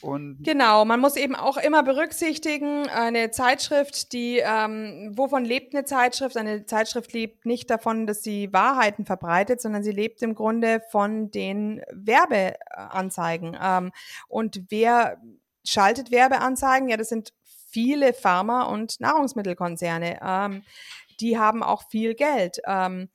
Und 0.01 0.43
genau, 0.43 0.83
man 0.83 0.99
muss 0.99 1.15
eben 1.15 1.35
auch 1.35 1.57
immer 1.57 1.81
berücksichtigen, 1.81 2.89
eine 2.89 3.31
Zeitschrift, 3.31 4.11
die, 4.11 4.41
ähm, 4.43 5.13
wovon 5.15 5.45
lebt 5.45 5.73
eine 5.73 5.85
Zeitschrift? 5.85 6.35
Eine 6.35 6.65
Zeitschrift 6.65 7.13
lebt 7.13 7.45
nicht 7.45 7.69
davon, 7.69 8.05
dass 8.05 8.21
sie 8.21 8.51
Wahrheiten 8.51 9.05
verbreitet, 9.05 9.61
sondern 9.61 9.83
sie 9.83 9.91
lebt 9.91 10.21
im 10.21 10.35
Grunde 10.35 10.81
von 10.91 11.31
den 11.31 11.81
Werbeanzeigen. 11.91 13.57
Ähm, 13.61 13.91
und 14.27 14.63
wer 14.69 15.21
schaltet 15.63 16.11
Werbeanzeigen? 16.11 16.89
Ja, 16.89 16.97
das 16.97 17.09
sind 17.09 17.33
viele 17.69 18.13
Pharma- 18.13 18.63
und 18.63 18.99
Nahrungsmittelkonzerne. 18.99 20.19
Ähm, 20.21 20.63
die 21.19 21.37
haben 21.37 21.63
auch 21.63 21.89
viel 21.89 22.15
Geld. 22.15 22.59
Ähm, 22.67 23.09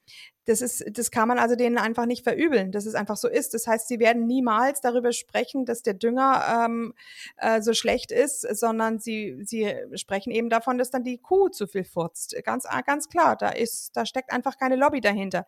das 0.46 0.62
ist, 0.62 0.84
das 0.98 1.10
kann 1.10 1.28
man 1.28 1.38
also 1.38 1.54
denen 1.54 1.78
einfach 1.78 2.06
nicht 2.06 2.24
verübeln, 2.24 2.72
dass 2.72 2.86
es 2.86 2.94
einfach 2.94 3.16
so 3.16 3.28
ist. 3.28 3.54
Das 3.54 3.66
heißt, 3.66 3.88
sie 3.88 3.98
werden 3.98 4.26
niemals 4.26 4.80
darüber 4.80 5.12
sprechen, 5.12 5.66
dass 5.66 5.82
der 5.82 5.94
Dünger 5.94 6.66
ähm, 6.66 6.94
äh, 7.36 7.60
so 7.60 7.74
schlecht 7.74 8.10
ist, 8.10 8.40
sondern 8.40 8.98
sie, 8.98 9.38
sie 9.44 9.74
sprechen 9.94 10.30
eben 10.30 10.50
davon, 10.50 10.78
dass 10.78 10.90
dann 10.90 11.04
die 11.04 11.18
Kuh 11.18 11.48
zu 11.48 11.66
viel 11.66 11.84
furzt. 11.84 12.34
Ganz, 12.44 12.66
ganz 12.86 13.08
klar, 13.08 13.36
da 13.36 13.50
ist, 13.50 13.96
da 13.96 14.06
steckt 14.06 14.32
einfach 14.32 14.58
keine 14.58 14.76
Lobby 14.76 15.00
dahinter. 15.00 15.46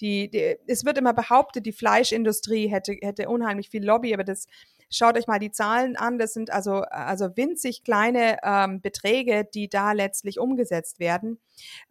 Die, 0.00 0.28
die, 0.28 0.56
es 0.66 0.84
wird 0.84 0.98
immer 0.98 1.14
behauptet, 1.14 1.66
die 1.66 1.72
Fleischindustrie 1.72 2.68
hätte, 2.68 2.92
hätte 3.00 3.28
unheimlich 3.28 3.70
viel 3.70 3.84
Lobby, 3.84 4.12
aber 4.12 4.24
das, 4.24 4.46
schaut 4.90 5.16
euch 5.16 5.26
mal 5.26 5.38
die 5.38 5.50
Zahlen 5.50 5.96
an. 5.96 6.18
Das 6.18 6.32
sind 6.32 6.50
also, 6.50 6.82
also 6.82 7.36
winzig 7.36 7.84
kleine 7.84 8.38
ähm, 8.42 8.80
Beträge, 8.80 9.46
die 9.52 9.68
da 9.68 9.92
letztlich 9.92 10.38
umgesetzt 10.38 11.00
werden, 11.00 11.40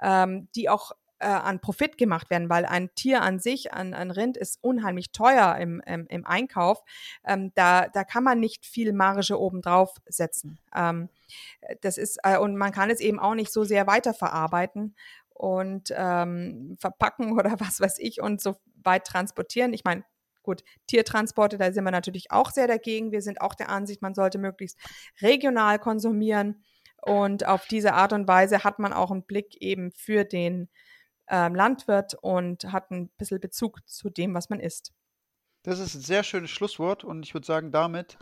ähm, 0.01 0.47
die 0.55 0.69
auch 0.69 0.91
äh, 1.23 1.25
an 1.25 1.59
Profit 1.59 1.97
gemacht 1.97 2.29
werden, 2.29 2.49
weil 2.49 2.65
ein 2.65 2.93
Tier 2.95 3.21
an 3.21 3.39
sich, 3.39 3.73
ein, 3.73 3.93
ein 3.93 4.11
Rind, 4.11 4.37
ist 4.37 4.59
unheimlich 4.61 5.11
teuer 5.11 5.55
im, 5.57 5.81
im, 5.85 6.05
im 6.07 6.25
Einkauf. 6.25 6.83
Ähm, 7.25 7.51
da, 7.55 7.87
da 7.87 8.03
kann 8.03 8.23
man 8.23 8.39
nicht 8.39 8.65
viel 8.65 8.93
Marge 8.93 9.39
obendrauf 9.39 9.95
setzen. 10.05 10.59
Ähm, 10.75 11.09
das 11.81 11.97
ist, 11.97 12.19
äh, 12.23 12.37
und 12.37 12.57
man 12.57 12.71
kann 12.71 12.89
es 12.89 12.99
eben 12.99 13.19
auch 13.19 13.35
nicht 13.35 13.51
so 13.51 13.63
sehr 13.63 13.87
weiterverarbeiten 13.87 14.95
und 15.29 15.93
ähm, 15.95 16.77
verpacken 16.79 17.33
oder 17.39 17.59
was 17.59 17.79
weiß 17.79 17.99
ich 17.99 18.21
und 18.21 18.41
so 18.41 18.55
weit 18.83 19.05
transportieren. 19.05 19.73
Ich 19.73 19.83
meine, 19.83 20.03
Gut, 20.45 20.65
Tiertransporte, 20.87 21.57
da 21.57 21.71
sind 21.71 21.85
wir 21.85 21.91
natürlich 21.91 22.31
auch 22.31 22.51
sehr 22.51 22.67
dagegen. 22.67 23.13
Wir 23.13 23.21
sind 23.21 23.39
auch 23.39 23.55
der 23.55 23.69
Ansicht, 23.69 24.01
man 24.01 24.13
sollte 24.13 24.37
möglichst 24.37 24.77
regional 25.21 25.79
konsumieren. 25.79 26.61
Und 27.01 27.45
auf 27.45 27.65
diese 27.65 27.93
Art 27.93 28.13
und 28.13 28.27
Weise 28.27 28.63
hat 28.63 28.79
man 28.79 28.93
auch 28.93 29.11
einen 29.11 29.23
Blick 29.23 29.55
eben 29.61 29.91
für 29.91 30.25
den 30.25 30.69
ähm, 31.27 31.55
Landwirt 31.55 32.15
und 32.21 32.71
hat 32.71 32.91
ein 32.91 33.09
bisschen 33.17 33.39
Bezug 33.39 33.87
zu 33.87 34.09
dem, 34.09 34.33
was 34.33 34.49
man 34.49 34.59
isst. 34.59 34.93
Das 35.63 35.79
ist 35.79 35.95
ein 35.95 36.01
sehr 36.01 36.23
schönes 36.23 36.51
Schlusswort 36.51 37.03
und 37.03 37.23
ich 37.23 37.33
würde 37.33 37.47
sagen, 37.47 37.71
damit 37.71 38.17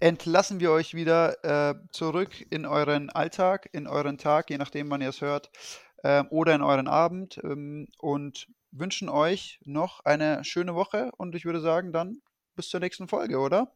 entlassen 0.00 0.60
wir 0.60 0.70
euch 0.70 0.94
wieder 0.94 1.44
äh, 1.44 1.74
zurück 1.92 2.30
in 2.50 2.64
euren 2.64 3.10
Alltag, 3.10 3.68
in 3.72 3.86
euren 3.86 4.16
Tag, 4.16 4.48
je 4.50 4.58
nachdem, 4.58 4.90
wann 4.90 5.00
ihr 5.00 5.10
es 5.10 5.20
hört, 5.20 5.50
äh, 6.02 6.24
oder 6.30 6.54
in 6.54 6.62
euren 6.62 6.88
Abend 6.88 7.40
ähm, 7.42 7.88
und 7.98 8.46
wünschen 8.70 9.08
euch 9.08 9.60
noch 9.64 10.04
eine 10.04 10.44
schöne 10.44 10.74
Woche 10.74 11.10
und 11.16 11.34
ich 11.34 11.44
würde 11.44 11.60
sagen, 11.60 11.92
dann 11.92 12.22
bis 12.54 12.68
zur 12.68 12.80
nächsten 12.80 13.08
Folge, 13.08 13.38
oder? 13.38 13.74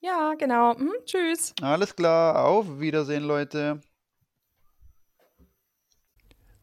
Ja, 0.00 0.34
genau. 0.34 0.74
Mhm, 0.74 0.92
tschüss. 1.06 1.54
Alles 1.62 1.96
klar, 1.96 2.44
auf 2.44 2.78
Wiedersehen, 2.78 3.24
Leute. 3.24 3.80